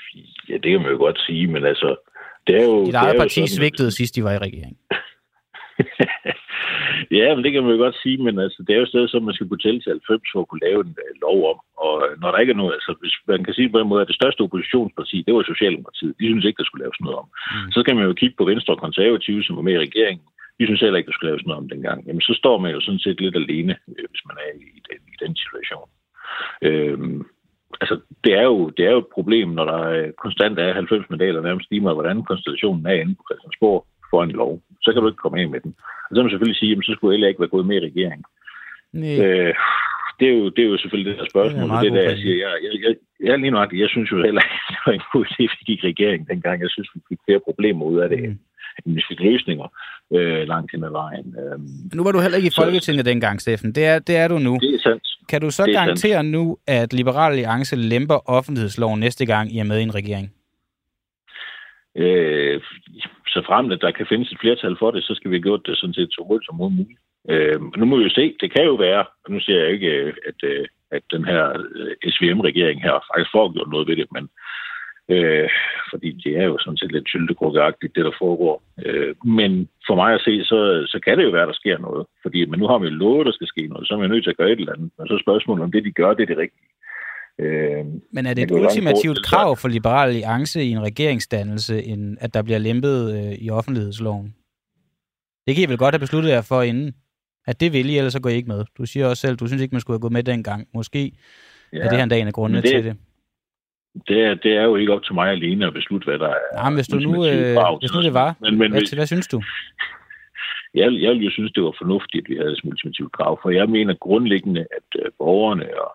ja, 0.49 0.55
det 0.55 0.71
kan 0.71 0.81
man 0.81 0.91
jo 0.91 0.97
godt 0.97 1.21
sige, 1.27 1.47
men 1.47 1.65
altså... 1.65 1.97
Det 2.47 2.57
er 2.57 2.65
jo, 2.65 2.85
Dit 2.85 2.95
eget 2.95 3.17
parti 3.19 3.35
sådan, 3.35 3.49
svigtede 3.49 3.91
sidst, 3.91 4.17
de 4.17 4.25
var 4.25 4.33
i 4.33 4.39
regering. 4.39 4.77
ja, 7.19 7.27
men 7.35 7.45
det 7.45 7.53
kan 7.53 7.63
man 7.63 7.73
jo 7.75 7.79
godt 7.85 7.97
sige, 8.03 8.19
men 8.27 8.39
altså, 8.45 8.59
det 8.67 8.73
er 8.75 8.81
jo 8.81 8.87
stedet, 8.93 9.11
som 9.11 9.23
man 9.23 9.35
skal 9.35 9.49
kunne 9.49 9.65
tælle 9.65 9.81
til 9.81 9.93
90 9.93 10.33
for 10.33 10.41
at 10.41 10.49
kunne 10.49 10.67
lave 10.69 10.81
en 10.87 10.95
uh, 11.05 11.13
lov 11.25 11.39
om. 11.53 11.59
Og 11.85 11.95
uh, 12.05 12.21
når 12.21 12.31
der 12.31 12.39
ikke 12.39 12.55
er 12.55 12.61
noget, 12.63 12.75
altså 12.79 12.93
hvis 13.01 13.15
man 13.33 13.45
kan 13.45 13.55
sige 13.55 13.69
på 13.73 13.79
en 13.79 13.91
måde, 13.93 14.03
at 14.03 14.11
det 14.11 14.21
største 14.21 14.41
oppositionsparti, 14.47 15.17
det 15.27 15.35
var 15.35 15.43
Socialdemokratiet. 15.43 16.15
De 16.21 16.27
synes 16.29 16.45
ikke, 16.45 16.61
der 16.61 16.69
skulle 16.69 16.85
laves 16.85 17.01
noget 17.01 17.17
om. 17.23 17.29
Mm. 17.29 17.71
Så 17.75 17.81
kan 17.87 17.97
man 17.97 18.07
jo 18.07 18.13
kigge 18.21 18.37
på 18.39 18.49
Venstre 18.51 18.75
og 18.75 18.83
Konservative, 18.87 19.43
som 19.43 19.57
var 19.57 19.67
med 19.69 19.75
i 19.77 19.85
regeringen. 19.87 20.27
De 20.59 20.67
synes 20.67 20.81
heller 20.81 20.99
ikke, 20.99 21.11
der 21.11 21.17
skulle 21.17 21.31
laves 21.31 21.47
noget 21.47 21.63
om 21.63 21.69
dengang. 21.75 21.99
Jamen, 22.07 22.25
så 22.29 22.35
står 22.41 22.57
man 22.59 22.71
jo 22.75 22.81
sådan 22.81 23.05
set 23.05 23.21
lidt 23.21 23.37
alene, 23.37 23.75
øh, 23.89 24.07
hvis 24.11 24.25
man 24.29 24.37
er 24.45 24.51
i 24.77 24.81
den, 24.89 25.01
i 25.15 25.17
den 25.25 25.37
situation. 25.45 25.89
Øhm, 26.69 27.21
altså, 27.81 27.95
det 28.25 28.33
er, 28.41 28.43
jo, 28.43 28.71
det 28.77 28.85
er 28.87 28.91
jo 28.91 28.99
et 28.99 29.15
problem, 29.15 29.49
når 29.49 29.65
der 29.65 30.11
konstant 30.25 30.59
er 30.59 30.73
90 30.73 31.11
mandater 31.11 31.41
nærmest 31.41 31.71
lige 31.71 31.81
meget, 31.81 31.97
hvordan 31.97 32.23
konstellationen 32.23 32.87
er 32.87 32.93
inde 32.93 33.15
på 33.15 33.25
Christiansborg 33.29 33.87
for 34.11 34.23
en 34.23 34.31
lov. 34.31 34.63
Så 34.87 34.93
kan 34.93 35.03
du 35.03 35.09
ikke 35.09 35.25
komme 35.25 35.41
af 35.41 35.49
med 35.49 35.61
den. 35.61 35.73
Og 36.07 36.11
så 36.11 36.17
kan 36.17 36.25
man 36.25 36.35
selvfølgelig 36.35 36.61
sige, 36.61 36.73
at 36.73 36.85
så 36.85 36.93
skulle 36.95 37.19
LA 37.19 37.27
ikke 37.29 37.45
være 37.45 37.55
gået 37.55 37.67
med 37.67 37.77
i 37.77 37.87
regeringen. 37.89 38.25
Nej. 38.93 39.17
Øh, 39.23 39.55
det, 40.19 40.27
er 40.29 40.35
jo, 40.39 40.45
det 40.55 40.63
er 40.65 40.71
jo 40.73 40.79
selvfølgelig 40.79 41.11
det 41.11 41.21
der 41.21 41.29
spørgsmål. 41.35 41.69
Det, 41.69 41.77
er 41.77 41.81
det 41.81 41.93
der, 41.93 42.09
jeg 42.11 42.19
siger, 42.19 42.37
jeg, 42.45 42.53
jeg, 42.65 42.73
jeg, 42.85 42.95
jeg, 43.29 43.39
lige 43.39 43.57
nok, 43.59 43.69
jeg 43.83 43.89
synes 43.89 44.09
jo 44.13 44.17
heller 44.27 44.43
ikke, 44.47 44.61
det 44.73 44.81
var 44.87 44.93
en 44.93 45.07
god 45.13 45.25
idé, 45.31 45.43
vi 45.55 45.63
gik 45.69 45.85
i 45.85 45.87
regering 45.87 46.29
dengang. 46.29 46.57
Jeg 46.65 46.71
synes, 46.71 46.89
vi 46.95 47.01
fik 47.09 47.21
flere 47.27 47.41
problemer 47.49 47.85
ud 47.93 47.99
af 48.05 48.09
det, 48.09 48.21
mm. 48.23 48.39
end 48.85 48.95
vi 48.99 49.03
fik 49.09 49.21
løsninger 49.21 49.69
øh, 50.17 50.43
langt 50.53 50.73
hen 50.73 50.85
ad 50.85 50.91
vejen. 50.91 51.27
Øh, 51.41 51.59
nu 51.97 52.05
var 52.05 52.13
du 52.13 52.21
heller 52.21 52.39
ikke 52.41 52.53
i 52.55 52.59
Folketinget 52.63 53.07
så, 53.07 53.11
dengang, 53.11 53.41
Steffen. 53.41 53.73
Det 53.73 53.85
er, 53.85 53.99
det 53.99 54.17
er 54.17 54.29
du 54.29 54.39
nu. 54.39 54.59
Det 54.61 54.75
er 54.75 54.79
sandt. 54.79 55.05
Kan 55.29 55.41
du 55.41 55.51
så 55.51 55.65
garantere 55.79 56.23
sandt. 56.23 56.31
nu, 56.31 56.59
at 56.67 56.93
Liberal 56.93 57.33
Alliance 57.33 57.77
lemper 57.77 58.31
offentlighedsloven 58.31 59.01
næste 59.01 59.27
gang, 59.27 59.55
I 59.55 59.59
er 59.59 59.65
med 59.65 59.79
i 59.79 59.83
en 59.83 59.95
regering? 59.95 60.33
Øh, 61.97 62.61
så 63.37 63.43
frem, 63.49 63.65
at 63.71 63.81
der 63.85 63.91
kan 63.91 64.07
findes 64.13 64.33
et 64.33 64.41
flertal 64.41 64.77
for 64.79 64.91
det, 64.91 65.03
så 65.05 65.13
skal 65.15 65.31
vi 65.31 65.41
gøre 65.41 65.61
det 65.67 65.79
sådan 65.79 65.99
set 65.99 66.13
så 66.13 66.21
hurtigt 66.27 66.47
som 66.47 66.57
muligt. 66.57 67.01
Øh, 67.33 67.59
nu 67.79 67.85
må 67.87 67.97
vi 67.97 68.05
jo 68.05 68.11
se, 68.19 68.25
det 68.41 68.49
kan 68.55 68.65
jo 68.65 68.75
være, 68.87 69.05
og 69.25 69.29
nu 69.33 69.39
siger 69.41 69.59
jeg 69.61 69.71
ikke, 69.71 69.91
øh, 69.97 70.15
at, 70.31 70.39
øh, 70.51 70.65
at 70.91 71.03
den 71.15 71.25
her 71.25 71.45
øh, 71.75 72.11
SVM-regering 72.15 72.83
her 72.83 72.95
faktisk 73.09 73.31
får 73.33 73.53
gjort 73.53 73.71
noget 73.71 73.89
ved 73.89 73.97
det, 73.97 74.09
men 74.17 74.25
øh, 75.15 75.49
fordi 75.91 76.11
det 76.25 76.33
er 76.41 76.45
jo 76.45 76.57
sådan 76.59 76.77
set 76.77 76.93
lidt 76.93 77.09
syltekrukkeagtigt, 77.09 77.97
det 77.97 78.05
der 78.05 78.21
foregår. 78.23 78.63
Øh, 78.85 79.15
men 79.39 79.69
for 79.87 79.95
mig 79.95 80.15
at 80.15 80.25
se, 80.27 80.45
så, 80.45 80.59
så 80.93 80.99
kan 81.05 81.19
det 81.19 81.25
jo 81.25 81.31
være, 81.31 81.47
at 81.47 81.53
der 81.53 81.63
sker 81.63 81.79
noget. 81.79 82.07
Fordi, 82.23 82.45
men 82.45 82.59
nu 82.61 82.67
har 82.67 82.79
vi 82.79 82.87
jo 82.89 82.95
lovet, 82.95 83.21
at 83.21 83.27
der 83.27 83.33
skal 83.33 83.47
ske 83.47 83.67
noget, 83.67 83.87
så 83.87 83.95
er 83.95 83.99
vi 83.99 84.09
nødt 84.09 84.25
til 84.25 84.35
at 84.35 84.37
gøre 84.37 84.51
et 84.53 84.61
eller 84.61 84.73
andet. 84.73 84.91
Men 84.99 85.07
så 85.07 85.15
er 85.15 85.27
spørgsmålet, 85.27 85.65
om 85.65 85.73
det, 85.73 85.85
de 85.85 85.99
gør, 86.01 86.15
det 86.15 86.23
er 86.23 86.27
det 86.27 86.43
rigtige. 86.45 86.69
Øh, 87.39 87.85
Men 88.13 88.27
er 88.27 88.35
det 88.35 88.43
et 88.43 88.51
ultimativt 88.51 89.25
krav 89.25 89.57
for 89.57 89.69
Liberal 89.69 90.09
Alliance 90.09 90.65
i 90.65 90.71
en 90.71 90.83
regeringsdannelse, 90.83 91.83
end 91.83 92.17
at 92.21 92.35
der 92.35 92.43
bliver 92.43 92.59
lempet 92.59 93.15
øh, 93.17 93.33
i 93.33 93.51
offentlighedsloven? 93.51 94.35
Det 95.47 95.55
kan 95.55 95.65
I 95.65 95.69
vel 95.69 95.79
godt 95.79 95.95
have 95.95 96.01
besluttet 96.01 96.31
jer 96.31 96.43
for 96.43 96.63
inden, 96.63 96.95
at 97.47 97.61
det 97.61 97.73
vil 97.73 97.91
I, 97.91 97.97
ellers 97.97 98.13
så 98.13 98.21
går 98.21 98.31
I 98.31 98.35
ikke 98.35 98.49
med. 98.49 98.65
Du 98.79 98.87
siger 98.87 99.07
også 99.07 99.21
selv, 99.21 99.37
du 99.37 99.47
synes 99.47 99.63
ikke, 99.63 99.75
man 99.75 99.81
skulle 99.81 99.95
have 99.95 100.01
gået 100.01 100.13
med 100.13 100.23
dengang. 100.23 100.69
Måske 100.75 101.13
ja, 101.73 101.79
er 101.79 101.89
det 101.89 101.97
her 101.97 102.03
en 102.03 102.09
dag 102.09 102.21
en 102.21 102.27
af 102.27 102.33
grundene 102.33 102.63
det, 102.63 102.71
til 102.71 102.85
det. 102.85 102.97
Det 104.09 104.25
er, 104.25 104.35
det 104.35 104.53
er 104.57 104.63
jo 104.63 104.77
ikke 104.77 104.93
op 104.93 105.05
til 105.05 105.15
mig 105.15 105.31
alene 105.31 105.67
at 105.67 105.73
beslutte, 105.73 106.05
hvad 106.05 106.19
der 106.19 106.29
er. 106.29 106.55
Nej, 106.55 106.71
men 106.71 106.75
hvis, 106.75 106.89
du 106.89 106.99
nu, 106.99 107.27
øh, 107.27 107.57
hvis 107.81 107.93
nu 107.95 108.03
det 108.03 108.15
var, 108.15 108.37
men, 108.41 108.59
men, 108.59 108.71
hvad, 108.71 108.81
hvis, 108.81 108.91
hvad 108.91 109.07
synes 109.07 109.27
du? 109.27 109.43
Jeg, 110.75 110.85
jeg 110.85 111.11
ville 111.11 111.25
jo 111.25 111.31
synes, 111.31 111.53
det 111.53 111.63
var 111.63 111.75
fornuftigt, 111.79 112.25
at 112.25 112.31
vi 112.31 112.37
havde 112.37 112.53
et 112.53 112.65
ultimativt 112.65 113.13
krav, 113.13 113.39
for 113.43 113.51
jeg 113.51 113.69
mener 113.69 113.95
grundlæggende, 113.95 114.61
at 114.61 114.89
øh, 115.03 115.11
borgerne 115.19 115.67
og 115.85 115.91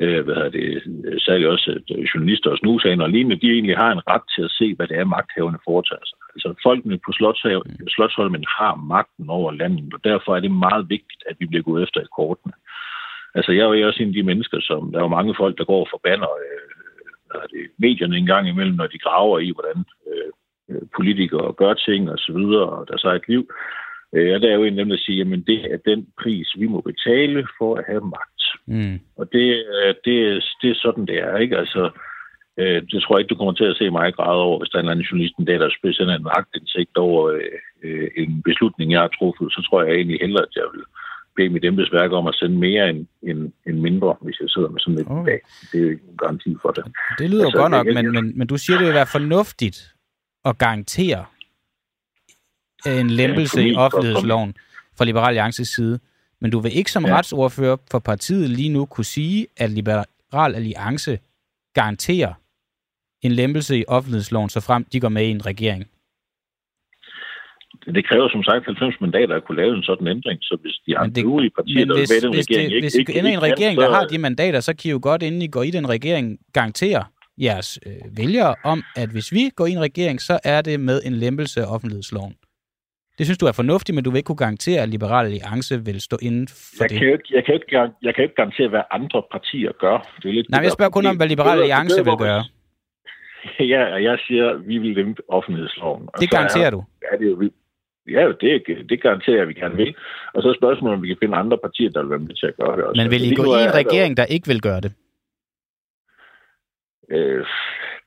øh, 0.00 0.24
hvad 0.24 0.34
hedder 0.34 0.50
det, 0.58 1.22
særligt 1.22 1.48
også 1.48 1.70
øh, 1.94 2.04
journalister 2.10 2.50
og 2.50 2.58
snusager 2.58 3.02
og 3.02 3.10
lignende, 3.10 3.40
de 3.42 3.52
egentlig 3.52 3.76
har 3.76 3.90
en 3.92 4.06
ret 4.12 4.26
til 4.34 4.42
at 4.42 4.50
se, 4.50 4.74
hvad 4.74 4.86
det 4.88 4.96
er, 4.96 5.04
magthaverne 5.04 5.58
foretager 5.68 6.06
sig. 6.10 6.18
Altså 6.34 6.48
folkene 6.62 6.98
på 7.06 7.12
Slottsholmen 7.94 8.44
har 8.58 8.74
magten 8.74 9.30
over 9.30 9.52
landet, 9.52 9.94
og 9.94 10.00
derfor 10.04 10.36
er 10.36 10.40
det 10.40 10.50
meget 10.50 10.88
vigtigt, 10.88 11.22
at 11.30 11.36
vi 11.40 11.46
bliver 11.46 11.62
gået 11.62 11.82
efter 11.82 12.00
i 12.00 12.12
kortene. 12.16 12.52
Altså 13.34 13.52
jeg 13.52 13.62
er 13.62 13.74
jo 13.74 13.86
også 13.86 14.02
en 14.02 14.08
af 14.08 14.14
de 14.14 14.22
mennesker, 14.30 14.58
som 14.60 14.92
der 14.92 14.98
er 14.98 15.02
jo 15.02 15.16
mange 15.18 15.34
folk, 15.38 15.58
der 15.58 15.64
går 15.64 15.80
og 15.80 15.88
forbander 15.90 16.30
øh, 16.44 17.42
det, 17.52 17.70
medierne 17.78 18.16
en 18.16 18.26
gang 18.26 18.48
imellem, 18.48 18.76
når 18.76 18.86
de 18.86 18.98
graver 18.98 19.38
i, 19.38 19.52
hvordan 19.56 19.84
øh, 20.08 20.30
politikere 20.96 21.52
gør 21.52 21.74
ting 21.74 22.10
og 22.10 22.18
så 22.18 22.32
videre, 22.32 22.68
og 22.68 22.88
deres 22.88 23.04
eget 23.04 23.28
liv. 23.28 23.50
Øh, 24.14 24.34
og 24.34 24.40
der 24.40 24.48
er 24.50 24.54
jo 24.54 24.64
en 24.64 24.78
dem, 24.78 24.88
der 24.88 24.96
siger, 24.96 25.24
at 25.24 25.42
det 25.46 25.60
er 25.72 25.78
den 25.90 26.06
pris, 26.22 26.48
vi 26.58 26.66
må 26.66 26.80
betale 26.80 27.46
for 27.58 27.76
at 27.76 27.84
have 27.86 28.00
magt. 28.00 28.42
Mm. 28.66 29.00
Og 29.16 29.32
det, 29.32 29.46
det, 30.04 30.14
det 30.62 30.70
er 30.70 30.78
sådan, 30.84 31.06
det 31.06 31.18
er. 31.18 31.36
Ikke? 31.36 31.56
Altså, 31.58 31.90
øh, 32.60 32.82
det 32.90 33.02
tror 33.02 33.14
jeg 33.14 33.20
ikke, 33.20 33.32
du 33.32 33.40
kommer 33.40 33.52
til 33.52 33.70
at 33.72 33.76
se 33.76 33.90
mig 33.90 34.14
græde 34.14 34.42
over, 34.48 34.58
hvis 34.58 34.70
der 34.70 34.78
er 34.78 34.82
en 34.82 34.88
anden 34.88 35.08
journalist 35.08 35.34
en 35.38 35.44
dag, 35.44 35.58
der 35.60 35.76
spiller 35.78 36.16
en 36.16 36.36
agtindsigt 36.40 36.96
over 36.96 37.22
øh, 37.82 38.08
en 38.16 38.42
beslutning, 38.42 38.92
jeg 38.92 39.00
har 39.00 39.12
truffet, 39.18 39.52
så 39.52 39.60
tror 39.66 39.82
jeg 39.82 39.94
egentlig 39.94 40.18
hellere, 40.20 40.42
at 40.48 40.56
jeg 40.56 40.66
vil 40.74 40.84
bede 41.36 41.50
mit 41.54 41.64
embedsværk 41.64 42.12
om 42.12 42.26
at 42.26 42.34
sende 42.34 42.56
mere 42.58 42.90
end, 42.90 43.06
end, 43.22 43.52
end 43.66 43.78
mindre, 43.88 44.16
hvis 44.20 44.40
jeg 44.40 44.48
sidder 44.50 44.68
med 44.68 44.80
sådan 44.80 45.00
et 45.00 45.06
okay. 45.10 45.30
dag. 45.30 45.40
Det 45.68 45.78
er 45.78 45.82
jo 45.84 45.90
ikke 45.90 46.08
en 46.12 46.18
garanti 46.24 46.50
for 46.62 46.70
det. 46.76 46.84
Det 47.18 47.30
lyder 47.30 47.44
altså, 47.44 47.58
godt 47.60 47.70
nok, 47.70 47.86
men, 47.96 48.12
men, 48.16 48.38
men 48.38 48.46
du 48.46 48.56
siger, 48.56 48.76
det 48.78 48.86
vil 48.86 48.94
være 48.94 49.14
fornuftigt 49.18 49.78
at 50.44 50.58
garantere 50.58 51.24
en 52.86 53.10
lempelse 53.10 53.68
i 53.68 53.74
offentlighedsloven 53.74 54.54
fra 54.98 55.04
Liberal 55.04 55.28
Alliances 55.28 55.68
side. 55.68 55.98
Men 56.40 56.50
du 56.50 56.60
vil 56.60 56.76
ikke 56.76 56.90
som 56.90 57.06
ja. 57.06 57.16
retsordfører 57.16 57.76
for 57.90 57.98
partiet 57.98 58.50
lige 58.50 58.68
nu 58.68 58.86
kunne 58.86 59.04
sige, 59.04 59.46
at 59.56 59.70
Liberal 59.70 60.54
Alliance 60.54 61.18
garanterer 61.74 62.32
en 63.22 63.32
lempelse 63.32 63.78
i 63.78 63.84
offentlighedsloven, 63.88 64.48
så 64.48 64.60
frem 64.60 64.84
de 64.92 65.00
går 65.00 65.08
med 65.08 65.26
i 65.26 65.30
en 65.30 65.46
regering? 65.46 65.86
Det 67.96 68.08
kræver 68.08 68.28
som 68.28 68.42
sagt 68.42 68.64
90 68.64 69.00
mandater 69.00 69.34
at 69.36 69.44
kunne 69.44 69.56
lave 69.62 69.76
en 69.76 69.82
sådan 69.82 70.06
ændring, 70.06 70.38
så 70.42 70.58
hvis 70.62 70.76
de 70.86 70.96
har 70.96 71.06
det, 71.06 71.24
øvrige 71.24 71.50
partier, 71.50 71.84
der 71.84 71.98
hvis, 71.98 72.10
med 72.10 72.30
hvis 72.34 72.46
regering, 72.50 72.70
det, 72.70 72.76
ikke, 72.76 72.84
hvis 72.84 72.94
I 72.94 73.18
ender 73.18 73.30
i 73.30 73.34
en 73.34 73.42
regering, 73.42 73.76
så... 73.76 73.82
der 73.82 73.90
har 73.90 74.04
de 74.04 74.18
mandater, 74.18 74.60
så 74.60 74.76
kan 74.76 74.88
I 74.88 74.90
jo 74.90 75.00
godt, 75.02 75.22
inden 75.22 75.42
I 75.42 75.46
går 75.46 75.62
i 75.62 75.70
den 75.70 75.88
regering, 75.88 76.38
garantere 76.52 77.04
jeres 77.38 77.78
øh, 77.86 77.92
vælgere 78.16 78.54
om, 78.64 78.82
at 78.96 79.08
hvis 79.10 79.32
vi 79.32 79.50
går 79.56 79.66
i 79.66 79.72
en 79.72 79.80
regering, 79.80 80.20
så 80.20 80.40
er 80.44 80.60
det 80.62 80.80
med 80.80 81.00
en 81.04 81.14
lempelse 81.14 81.60
af 81.60 81.66
offentlighedsloven. 81.74 82.34
Det 83.18 83.26
synes 83.26 83.38
du 83.38 83.46
er 83.46 83.52
fornuftigt, 83.52 83.94
men 83.94 84.04
du 84.04 84.10
vil 84.10 84.18
ikke 84.18 84.26
kunne 84.26 84.44
garantere, 84.46 84.80
at 84.82 84.88
Liberale 84.88 85.26
Alliance 85.28 85.84
vil 85.84 86.00
stå 86.00 86.16
inden 86.22 86.48
for 86.48 86.84
jeg 86.84 86.90
det. 86.90 86.98
Kan 86.98 87.06
jo 87.06 87.12
ikke, 87.12 87.28
jeg, 87.36 87.44
kan 87.44 87.54
ikke, 87.54 87.66
jeg 88.02 88.14
kan 88.14 88.22
ikke 88.24 88.34
garantere, 88.34 88.68
hvad 88.68 88.82
andre 88.90 89.22
partier 89.32 89.72
gør. 89.84 89.96
Det 90.22 90.28
er 90.28 90.32
lidt 90.32 90.50
Nej, 90.50 90.60
jeg 90.62 90.72
spørger 90.72 90.90
kun 90.90 91.06
om, 91.06 91.16
hvad 91.16 91.28
Liberale 91.28 91.60
Alliance 91.60 92.04
vil 92.04 92.16
gøre. 92.26 92.44
Ja, 93.74 93.82
jeg 94.08 94.18
siger, 94.26 94.50
at 94.50 94.68
vi 94.68 94.78
vil 94.78 94.90
lempe 94.90 95.22
offentlighedsloven. 95.28 96.08
Det 96.20 96.30
garanterer 96.30 96.70
du? 96.70 96.84
Ja, 97.02 97.16
det 97.18 97.26
er 97.26 97.30
jo 97.30 97.50
Ja, 98.16 98.22
det, 98.40 98.52
det 98.90 99.02
garanterer 99.02 99.36
jeg, 99.36 99.48
vi 99.48 99.54
gerne 99.54 99.76
vil. 99.76 99.94
Og 100.34 100.42
så 100.42 100.48
er 100.48 100.54
spørgsmålet, 100.62 100.96
om 100.96 101.02
vi 101.02 101.08
kan 101.08 101.16
finde 101.22 101.36
andre 101.36 101.58
partier, 101.58 101.90
der 101.90 102.00
vil 102.02 102.10
være 102.10 102.18
med 102.18 102.34
til 102.34 102.46
at 102.46 102.56
gøre 102.56 102.76
det 102.76 102.84
også. 102.84 103.02
Men 103.02 103.10
vil 103.10 103.32
I 103.32 103.34
gå 103.34 103.42
i 103.42 103.62
en 103.68 103.74
regering, 103.82 104.16
der 104.16 104.24
ikke 104.24 104.46
vil 104.46 104.60
gøre 104.60 104.80
det? 104.80 104.92
Øh, 107.10 107.46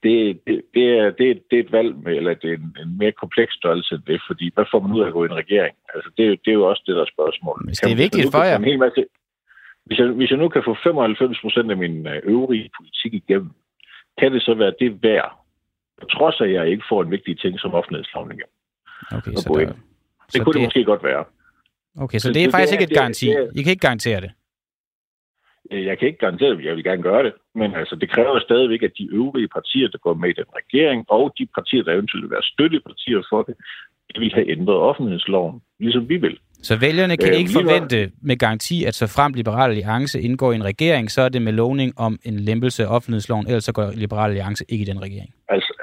det, 0.04 0.42
det, 0.48 0.62
det, 0.74 0.86
er, 1.00 1.06
det, 1.20 1.28
det 1.50 1.56
er 1.60 1.64
et 1.64 1.72
valg, 1.72 1.96
med, 2.04 2.14
eller 2.18 2.34
det 2.34 2.50
er 2.50 2.58
en, 2.58 2.76
en 2.84 2.98
mere 2.98 3.12
kompleks 3.12 3.54
størrelse 3.54 3.96
end 3.96 4.04
det, 4.08 4.22
fordi 4.28 4.52
hvad 4.56 4.66
får 4.72 4.80
man 4.80 4.92
ud 4.96 5.02
af 5.02 5.08
at 5.08 5.14
gå 5.14 5.24
i 5.24 5.32
en 5.32 5.42
regering? 5.44 5.76
Altså, 5.94 6.10
det, 6.18 6.26
det 6.44 6.52
er 6.52 6.60
jo 6.62 6.66
også 6.70 6.84
det, 6.88 6.96
der 6.96 7.02
er 7.02 7.14
spørgsmålet. 7.16 7.66
Hvis 7.68 7.80
det 7.80 7.92
er 7.92 8.04
vigtigt 8.06 8.32
for 8.32 8.44
jer. 8.44 8.58
En 8.58 8.72
hel 8.72 8.80
masse, 8.80 9.06
hvis, 9.86 10.00
jeg, 10.00 10.08
hvis 10.08 10.30
jeg 10.30 10.40
nu 10.40 10.50
kan 10.50 10.64
få 10.66 10.76
95 10.84 11.42
procent 11.42 11.72
af 11.72 11.78
min 11.78 12.08
øh, 12.08 12.22
øvrige 12.24 12.70
politik 12.78 13.14
igennem, 13.14 13.52
kan 14.20 14.34
det 14.34 14.42
så 14.42 14.54
være 14.54 14.74
det 14.80 15.04
værd, 15.04 15.32
på 16.02 16.06
trods 16.06 16.42
af, 16.42 16.46
at 16.46 16.54
jeg 16.54 16.70
ikke 16.70 16.84
får 16.90 17.04
en 17.04 17.12
vigtig 17.12 17.40
ting 17.40 17.60
som 17.60 17.74
offentlighedsloven 17.74 18.32
igennem. 18.32 18.56
Okay, 19.18 19.32
så, 19.36 19.50
der, 19.50 19.66
det 19.66 19.76
så 20.30 20.44
kunne 20.44 20.54
det, 20.54 20.60
det 20.60 20.68
måske 20.68 20.84
godt 20.84 21.04
være. 21.04 21.24
Okay, 22.04 22.20
så, 22.20 22.28
så 22.28 22.34
det 22.34 22.44
er 22.44 22.52
faktisk 22.52 22.74
det, 22.74 22.82
ikke 22.82 22.92
et 22.92 22.98
garanti. 22.98 23.28
Det, 23.28 23.38
det, 23.38 23.60
I 23.60 23.64
kan 23.64 23.72
ikke 23.72 23.88
garantere 23.88 24.22
det? 24.22 24.32
Øh, 25.72 25.86
jeg 25.86 25.98
kan 25.98 26.08
ikke 26.08 26.20
garantere 26.20 26.50
det, 26.50 26.66
jeg 26.66 26.76
vil 26.76 26.84
gerne 26.84 27.02
gøre 27.02 27.24
det, 27.24 27.34
men 27.56 27.76
altså, 27.76 27.96
det 27.96 28.10
kræver 28.10 28.40
stadigvæk, 28.40 28.84
at 28.84 28.94
de 28.98 29.06
øvrige 29.12 29.48
partier, 29.48 29.88
der 29.88 29.98
går 29.98 30.14
med 30.14 30.30
i 30.30 30.34
den 30.42 30.50
regering, 30.60 31.06
og 31.10 31.34
de 31.38 31.48
partier, 31.58 31.84
der 31.84 31.94
eventuelt 31.94 32.24
vil 32.24 32.32
være 32.32 32.50
støttepartier 32.54 33.22
for 33.30 33.42
det, 33.44 33.56
de 34.16 34.20
vil 34.20 34.34
have 34.34 34.50
ændret 34.52 34.76
offentlighedsloven, 34.76 35.62
ligesom 35.80 36.10
vi 36.10 36.18
vil. 36.18 36.38
Så 36.64 36.80
vælgerne 36.80 37.18
kan 37.18 37.34
øh, 37.34 37.40
ikke 37.40 37.52
forvente 37.52 38.12
med 38.22 38.38
garanti, 38.38 38.84
at 38.84 38.96
så 38.96 39.08
frem 39.08 39.34
Liberal 39.34 39.70
Alliance 39.70 40.22
indgår 40.22 40.52
i 40.52 40.56
en 40.56 40.66
regering, 40.66 41.12
så 41.12 41.22
er 41.22 41.30
det 41.30 41.42
med 41.42 41.54
lovning 41.54 42.00
om 42.00 42.20
en 42.24 42.40
lempelse 42.40 42.84
af 42.84 42.88
offentlighedsloven, 42.96 43.48
ellers 43.48 43.64
så 43.64 43.74
går 43.74 43.92
Liberal 43.96 44.30
Alliance 44.30 44.66
ikke 44.70 44.82
i 44.82 44.86
den 44.86 45.02
regering. 45.02 45.30
Altså, 45.50 45.74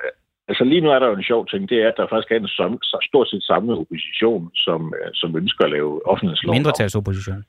altså 0.48 0.64
lige 0.64 0.80
nu 0.80 0.90
er 0.90 0.98
der 0.98 1.06
jo 1.06 1.16
en 1.16 1.22
sjov 1.22 1.46
ting, 1.46 1.68
det 1.68 1.82
er, 1.82 1.88
at 1.88 1.94
der 1.96 2.06
faktisk 2.10 2.30
er 2.30 2.36
en 2.36 2.48
som, 2.48 2.78
stort 3.02 3.28
set 3.28 3.42
samme 3.42 3.72
opposition, 3.72 4.50
som, 4.54 4.94
øh, 4.98 5.10
som 5.14 5.36
ønsker 5.36 5.64
at 5.64 5.70
lave 5.70 6.06
offentlighedsloven. 6.06 6.56
Mindretalsopposition. 6.56 7.44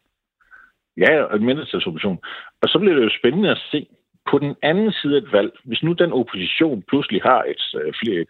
Ja, 0.97 1.35
en 1.35 1.45
mindretalsopposition. 1.45 2.19
Og 2.61 2.69
så 2.69 2.79
bliver 2.79 2.95
det 2.95 3.03
jo 3.03 3.17
spændende 3.19 3.51
at 3.51 3.61
se, 3.71 3.87
på 4.31 4.39
den 4.39 4.55
anden 4.61 4.91
side 4.91 5.15
af 5.15 5.21
et 5.21 5.31
valg, 5.31 5.51
hvis 5.63 5.83
nu 5.83 5.93
den 5.93 6.13
opposition 6.13 6.83
pludselig 6.87 7.21
har 7.21 7.43
et 7.43 7.63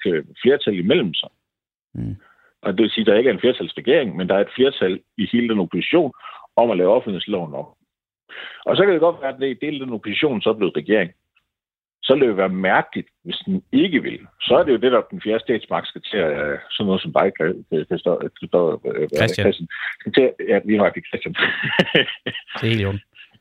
øh, 0.05 0.24
flertal 0.41 0.80
imellem 0.80 1.14
sig, 1.14 1.30
mm. 1.93 2.16
og 2.62 2.74
det 2.74 2.82
vil 2.82 2.91
sige, 2.91 3.01
at 3.01 3.07
der 3.07 3.18
ikke 3.18 3.30
er 3.30 3.34
en 3.34 3.39
flertalsregering, 3.39 4.16
men 4.16 4.30
der 4.30 4.36
er 4.36 4.41
et 4.41 4.55
flertal 4.55 4.99
i 5.18 5.30
hele 5.32 5.49
den 5.49 5.60
opposition 5.60 6.12
om 6.55 6.72
at 6.72 6.78
lave 6.78 6.93
offentlighedsloven 6.93 7.53
om. 7.53 7.66
Og 8.66 8.76
så 8.76 8.84
kan 8.84 8.93
det 8.93 9.01
godt 9.01 9.22
være, 9.22 9.34
at 9.34 9.39
det 9.39 9.49
i 9.49 9.66
del 9.66 9.74
af 9.74 9.80
den 9.86 9.93
opposition 9.93 10.41
så 10.41 10.49
er 10.49 10.53
blevet 10.53 10.78
regering 10.78 11.12
så 12.10 12.14
vil 12.14 12.22
det 12.22 12.34
jo 12.34 12.41
være 12.43 12.55
mærkeligt, 12.72 13.10
hvis 13.24 13.39
den 13.45 13.64
ikke 13.72 13.99
vil. 14.01 14.20
Så 14.41 14.53
er 14.60 14.64
det 14.64 14.72
jo 14.72 14.84
det, 14.84 14.91
der 14.91 15.01
den 15.12 15.22
fjerde 15.22 15.43
statsmagt 15.43 15.88
skal 15.88 16.01
til 16.01 16.18
at, 16.18 16.32
øh, 16.43 16.57
sådan 16.72 16.86
noget 16.86 17.01
som 17.01 17.14
dig, 17.20 17.28
Christian. 19.18 19.68
Skal 19.99 20.14
til, 20.14 20.26
ja, 20.51 20.60
lige 20.66 20.78
nok 20.78 20.97
Christian. 21.10 21.36
det 22.60 22.66
er 22.66 22.68
helt 22.68 22.82
jo. 22.82 22.91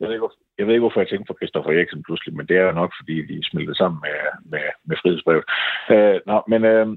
Jeg 0.01 0.09
ved, 0.09 0.15
ikke, 0.15 0.29
jeg 0.59 0.67
ved 0.67 0.75
ikke, 0.75 0.87
hvorfor 0.87 1.01
jeg 1.01 1.09
tænkte 1.09 1.31
på 1.31 1.39
Christoffer 1.39 1.71
Eriksen 1.73 2.03
pludselig, 2.03 2.33
men 2.37 2.47
det 2.47 2.57
er 2.57 2.65
jo 2.69 2.73
nok, 2.83 2.93
fordi 2.99 3.15
de 3.31 3.49
smeltede 3.51 3.77
sammen 3.77 3.99
med, 4.07 4.19
med, 4.53 4.67
med 4.89 4.97
frihedsbrevet. 5.01 5.45
Uh, 5.95 6.17
nå, 6.31 6.37
men 6.53 6.61
uh, 6.73 6.89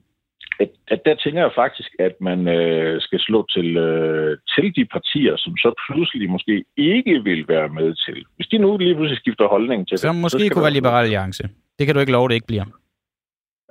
at, 0.63 0.69
at 0.93 1.01
der 1.05 1.15
tænker 1.15 1.41
jeg 1.41 1.51
faktisk, 1.63 1.91
at 2.07 2.15
man 2.29 2.39
uh, 2.57 2.95
skal 3.05 3.19
slå 3.27 3.39
til, 3.55 3.67
uh, 3.87 4.31
til 4.53 4.65
de 4.77 4.85
partier, 4.95 5.35
som 5.43 5.53
så 5.63 5.69
pludselig 5.85 6.29
måske 6.35 6.55
ikke 6.77 7.15
vil 7.23 7.41
være 7.47 7.69
med 7.79 7.89
til. 8.05 8.25
Hvis 8.35 8.47
de 8.47 8.57
nu 8.57 8.77
lige 8.77 8.95
pludselig 8.95 9.19
skifter 9.23 9.47
holdning 9.47 9.87
til 9.87 9.97
så 9.97 10.07
det. 10.07 10.15
Måske 10.15 10.31
så 10.31 10.37
måske 10.37 10.49
kunne 10.49 10.67
være 10.67 10.79
Liberal 10.79 11.03
Alliance. 11.03 11.43
Det 11.79 11.85
kan 11.85 11.95
du 11.95 11.99
ikke 11.99 12.11
love, 12.11 12.27
det 12.27 12.35
ikke 12.35 12.47
bliver. 12.47 12.65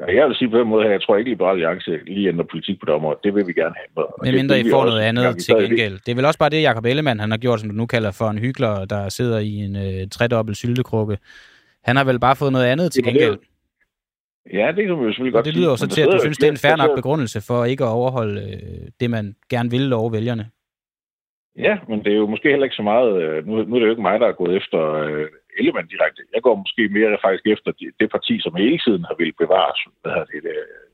Jeg 0.08 0.28
vil 0.28 0.36
sige 0.36 0.50
på 0.50 0.58
den 0.58 0.68
måde, 0.68 0.84
at 0.84 0.92
jeg 0.92 1.02
tror 1.02 1.16
ikke, 1.16 1.28
at 1.28 1.32
Liberal 1.32 1.50
Alliance 1.50 2.04
lige 2.06 2.28
ændrer 2.28 2.44
politik 2.44 2.80
på 2.80 2.86
det 2.86 2.94
område. 2.94 3.18
Det 3.24 3.34
vil 3.34 3.46
vi 3.46 3.52
gerne 3.52 3.74
have. 3.80 4.06
Men 4.24 4.34
mindre 4.34 4.60
I 4.60 4.70
får 4.70 4.84
noget 4.84 5.00
andet 5.00 5.38
til 5.44 5.54
gengæld. 5.54 5.98
Det 6.06 6.08
er 6.08 6.14
vel 6.14 6.24
også 6.24 6.38
bare 6.38 6.50
det, 6.50 6.62
Jacob 6.62 6.84
Ellemann 6.84 7.20
han 7.20 7.30
har 7.30 7.38
gjort, 7.38 7.60
som 7.60 7.68
du 7.68 7.76
nu 7.76 7.86
kalder 7.86 8.10
for 8.10 8.28
en 8.30 8.38
hyggelig, 8.38 8.90
der 8.90 9.08
sidder 9.08 9.38
i 9.38 9.54
en 9.66 9.76
øh, 9.76 10.08
tredobbelt 10.10 10.56
syltekrukke. 10.56 11.18
Han 11.84 11.96
har 11.96 12.04
vel 12.04 12.20
bare 12.20 12.36
fået 12.36 12.52
noget 12.52 12.66
andet 12.66 12.92
til 12.92 13.04
gengæld. 13.04 13.38
Ja, 14.52 14.72
det 14.76 14.86
kan 14.86 14.96
man 14.96 15.04
jo 15.04 15.10
selvfølgelig 15.10 15.32
godt 15.32 15.44
Det 15.44 15.56
lyder 15.56 15.70
jo 15.70 15.76
så 15.76 15.88
til, 15.88 16.02
at 16.02 16.08
du 16.12 16.18
synes, 16.20 16.38
det 16.38 16.46
er 16.46 16.50
en 16.50 16.64
fair 16.64 16.76
nok 16.76 16.96
begrundelse 16.96 17.40
for 17.40 17.64
ikke 17.64 17.84
at 17.84 17.90
overholde 17.90 18.40
øh, 18.40 18.88
det, 19.00 19.10
man 19.10 19.34
gerne 19.50 19.70
vil 19.70 19.80
love 19.80 20.12
vælgerne. 20.12 20.50
Ja, 21.58 21.78
men 21.88 22.04
det 22.04 22.12
er 22.12 22.16
jo 22.16 22.26
måske 22.26 22.48
heller 22.48 22.64
ikke 22.64 22.76
så 22.76 22.82
meget... 22.82 23.22
Øh, 23.22 23.46
nu, 23.46 23.52
nu 23.62 23.74
er 23.74 23.78
det 23.78 23.86
jo 23.86 23.90
ikke 23.90 24.02
mig, 24.02 24.20
der 24.20 24.26
er 24.26 24.32
gået 24.32 24.56
efter 24.56 24.92
øh, 24.92 25.26
Ellemann 25.58 25.92
direkte. 25.94 26.22
Jeg 26.34 26.42
går 26.42 26.54
måske 26.62 26.82
mere 26.88 27.18
faktisk 27.24 27.46
efter 27.54 27.70
det, 27.80 27.90
det 28.00 28.08
parti, 28.10 28.34
som 28.40 28.54
hele 28.54 28.78
tiden 28.84 29.04
har 29.08 29.14
ville 29.18 29.40
bevare 29.42 29.72
hvad 30.02 30.12
det, 30.32 30.42
det, 30.46 30.56
øh, 30.58 30.90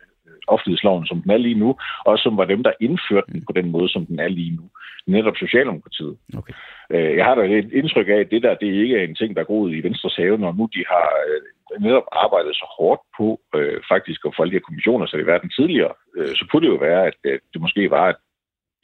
offentlighedsloven, 0.47 1.07
som 1.07 1.23
den 1.23 1.31
er 1.31 1.37
lige 1.37 1.61
nu, 1.65 1.71
og 2.07 2.19
som 2.19 2.37
var 2.37 2.45
dem, 2.45 2.63
der 2.63 2.73
indførte 2.81 3.33
den 3.33 3.45
på 3.47 3.53
den 3.53 3.71
måde, 3.71 3.89
som 3.89 4.07
den 4.07 4.19
er 4.21 4.29
lige 4.29 4.57
nu. 4.57 4.65
Netop 5.07 5.37
Socialdemokratiet. 5.37 6.17
Okay. 6.39 6.55
Øh, 6.91 7.17
jeg 7.17 7.25
har 7.25 7.35
da 7.35 7.43
et 7.43 7.73
indtryk 7.73 8.09
af, 8.09 8.21
at 8.21 8.31
det 8.31 8.43
der, 8.43 8.55
det 8.55 8.67
ikke 8.83 8.97
er 8.99 9.05
en 9.05 9.15
ting, 9.15 9.35
der 9.35 9.41
er 9.41 9.51
groet 9.51 9.75
i 9.75 9.83
Venstres 9.83 10.17
have, 10.17 10.39
når 10.39 10.53
nu 10.53 10.69
de 10.75 10.85
har 10.89 11.09
øh, 11.29 11.83
netop 11.83 12.07
arbejdet 12.13 12.55
så 12.57 12.67
hårdt 12.79 13.03
på 13.19 13.41
øh, 13.55 13.81
faktisk 13.93 14.21
at 14.27 14.35
få 14.37 14.43
alle 14.43 14.51
de 14.51 14.57
her 14.57 14.69
kommissioner 14.69 15.07
så 15.07 15.17
i 15.17 15.27
verden 15.27 15.51
tidligere, 15.51 15.93
øh, 16.17 16.29
så 16.39 16.47
kunne 16.51 16.67
det 16.67 16.73
jo 16.75 16.79
være, 16.89 17.07
at 17.07 17.19
øh, 17.25 17.39
det 17.53 17.61
måske 17.61 17.91
var, 17.91 18.07
at 18.09 18.17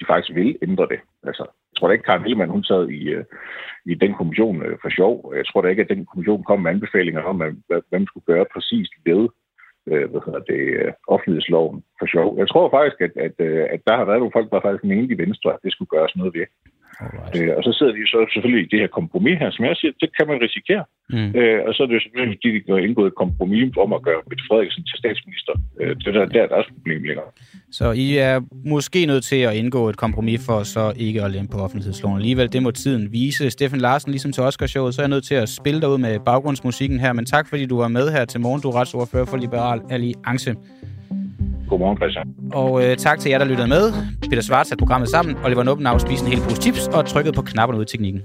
de 0.01 0.05
faktisk 0.07 0.35
vil 0.35 0.59
ændre 0.63 0.87
det. 0.93 1.01
Altså, 1.29 1.43
jeg 1.43 1.75
tror 1.77 1.89
da 1.89 1.93
ikke, 1.93 2.05
Karen 2.05 2.25
Ellemann, 2.25 2.51
hun 2.51 2.65
sad 2.65 2.89
i, 2.89 3.03
øh, 3.17 3.25
i 3.85 3.95
den 3.95 4.15
kommission 4.15 4.63
øh, 4.63 4.79
for 4.83 4.91
sjov. 4.99 5.33
Jeg 5.37 5.47
tror 5.47 5.61
da 5.61 5.69
ikke, 5.69 5.83
at 5.83 5.89
den 5.89 6.07
kommission 6.07 6.45
kom 6.45 6.61
med 6.61 6.71
anbefalinger 6.71 7.23
om, 7.23 7.37
hvem 7.37 7.63
hvad 7.67 7.83
man 7.93 8.07
skulle 8.07 8.25
gøre 8.25 8.47
præcis 8.55 8.89
ved 9.05 9.29
øh, 9.91 10.11
hvad 10.11 10.21
hedder 10.27 10.43
det, 10.53 10.63
øh, 10.81 10.93
offentlighedsloven 11.09 11.85
for 11.99 12.07
sjov. 12.07 12.39
Jeg 12.39 12.49
tror 12.49 12.71
faktisk, 12.71 13.01
at, 13.07 13.15
at, 13.27 13.37
øh, 13.39 13.67
at 13.75 13.81
der 13.87 13.97
har 13.97 14.05
været 14.05 14.21
nogle 14.21 14.37
folk, 14.37 14.51
der 14.51 14.67
faktisk 14.67 14.85
mente 14.85 15.15
i 15.15 15.19
Venstre, 15.25 15.53
at 15.53 15.63
det 15.65 15.73
skulle 15.73 15.93
gøres 15.95 16.17
noget 16.17 16.35
ved. 16.35 16.47
Øh, 17.37 17.51
og 17.57 17.63
så 17.67 17.71
sidder 17.79 17.93
de 17.93 18.03
så 18.15 18.19
selvfølgelig 18.33 18.63
i 18.65 18.71
det 18.73 18.79
her 18.83 18.91
kompromis 18.99 19.39
her, 19.43 19.51
som 19.51 19.65
jeg 19.65 19.77
siger, 19.77 19.93
det 20.03 20.11
kan 20.17 20.27
man 20.31 20.37
risikere. 20.47 20.85
Mm. 21.17 21.31
Øh, 21.39 21.59
og 21.67 21.71
så 21.75 21.79
er 21.83 21.87
det 21.87 21.95
jo 21.99 22.05
selvfølgelig, 22.05 22.39
fordi 22.39 22.51
de 22.65 22.73
har 22.73 22.83
indgået 22.89 23.09
et 23.13 23.19
kompromis 23.23 23.77
om 23.85 23.93
at 23.97 24.03
gøre 24.03 24.21
Mette 24.29 24.45
Frederiksen 24.49 24.83
til 24.89 24.97
statsminister. 25.03 25.55
Øh, 25.81 25.97
det 26.03 26.15
der, 26.15 26.25
der 26.35 26.43
er 26.43 26.51
deres 26.55 26.69
problem 26.77 27.03
længere. 27.09 27.29
Så 27.79 27.87
I 28.05 28.17
er 28.17 28.41
måske 28.75 29.07
nødt 29.07 29.25
til 29.25 29.41
at 29.49 29.55
indgå 29.61 29.89
et 29.89 29.97
kompromis 29.97 30.41
for 30.49 30.63
så 30.63 30.85
ikke 30.97 31.23
at 31.23 31.31
lempe 31.31 31.53
på 31.53 31.59
offentlighedsloven. 31.59 32.17
Alligevel, 32.17 32.53
det 32.53 32.63
må 32.63 32.71
tiden 32.71 33.13
vise. 33.13 33.51
Steffen 33.51 33.81
Larsen, 33.81 34.11
ligesom 34.11 34.33
til 34.33 34.43
Oscarshowet, 34.43 34.95
så 34.95 35.03
er 35.03 35.05
jeg 35.05 35.11
nødt 35.11 35.25
til 35.25 35.35
at 35.35 35.49
spille 35.49 35.81
dig 35.81 35.89
ud 35.89 35.99
med 35.99 36.21
baggrundsmusikken 36.21 37.01
her. 37.01 37.13
Men 37.13 37.25
tak, 37.27 37.49
fordi 37.49 37.67
du 37.67 37.77
var 37.77 37.89
med 37.89 38.07
her 38.13 38.25
til 38.25 38.41
morgen. 38.41 38.63
Du 38.63 38.69
er 38.69 38.77
retsordfører 38.81 39.25
for 39.25 39.37
Liberal 39.37 39.81
Alliance. 39.91 40.55
Godmorgen, 41.73 41.99
Christian. 42.01 42.27
Og 42.63 42.71
øh, 42.85 42.97
tak 42.97 43.19
til 43.21 43.31
jer, 43.31 43.39
der 43.39 43.45
lyttede 43.45 43.69
med. 43.69 43.85
Peter 44.31 44.43
Svart 44.43 44.67
satte 44.67 44.83
programmet 44.83 45.09
sammen. 45.09 45.37
Oliver 45.45 45.63
Nubbenau 45.63 45.99
spiste 45.99 46.25
en 46.27 46.33
hel 46.33 46.41
pose 46.41 46.63
chips 46.63 46.89
og 46.89 47.07
trykkede 47.07 47.35
på 47.39 47.43
knapperne 47.43 47.79
ud 47.79 47.85
i 47.85 47.91
teknikken. 47.93 48.23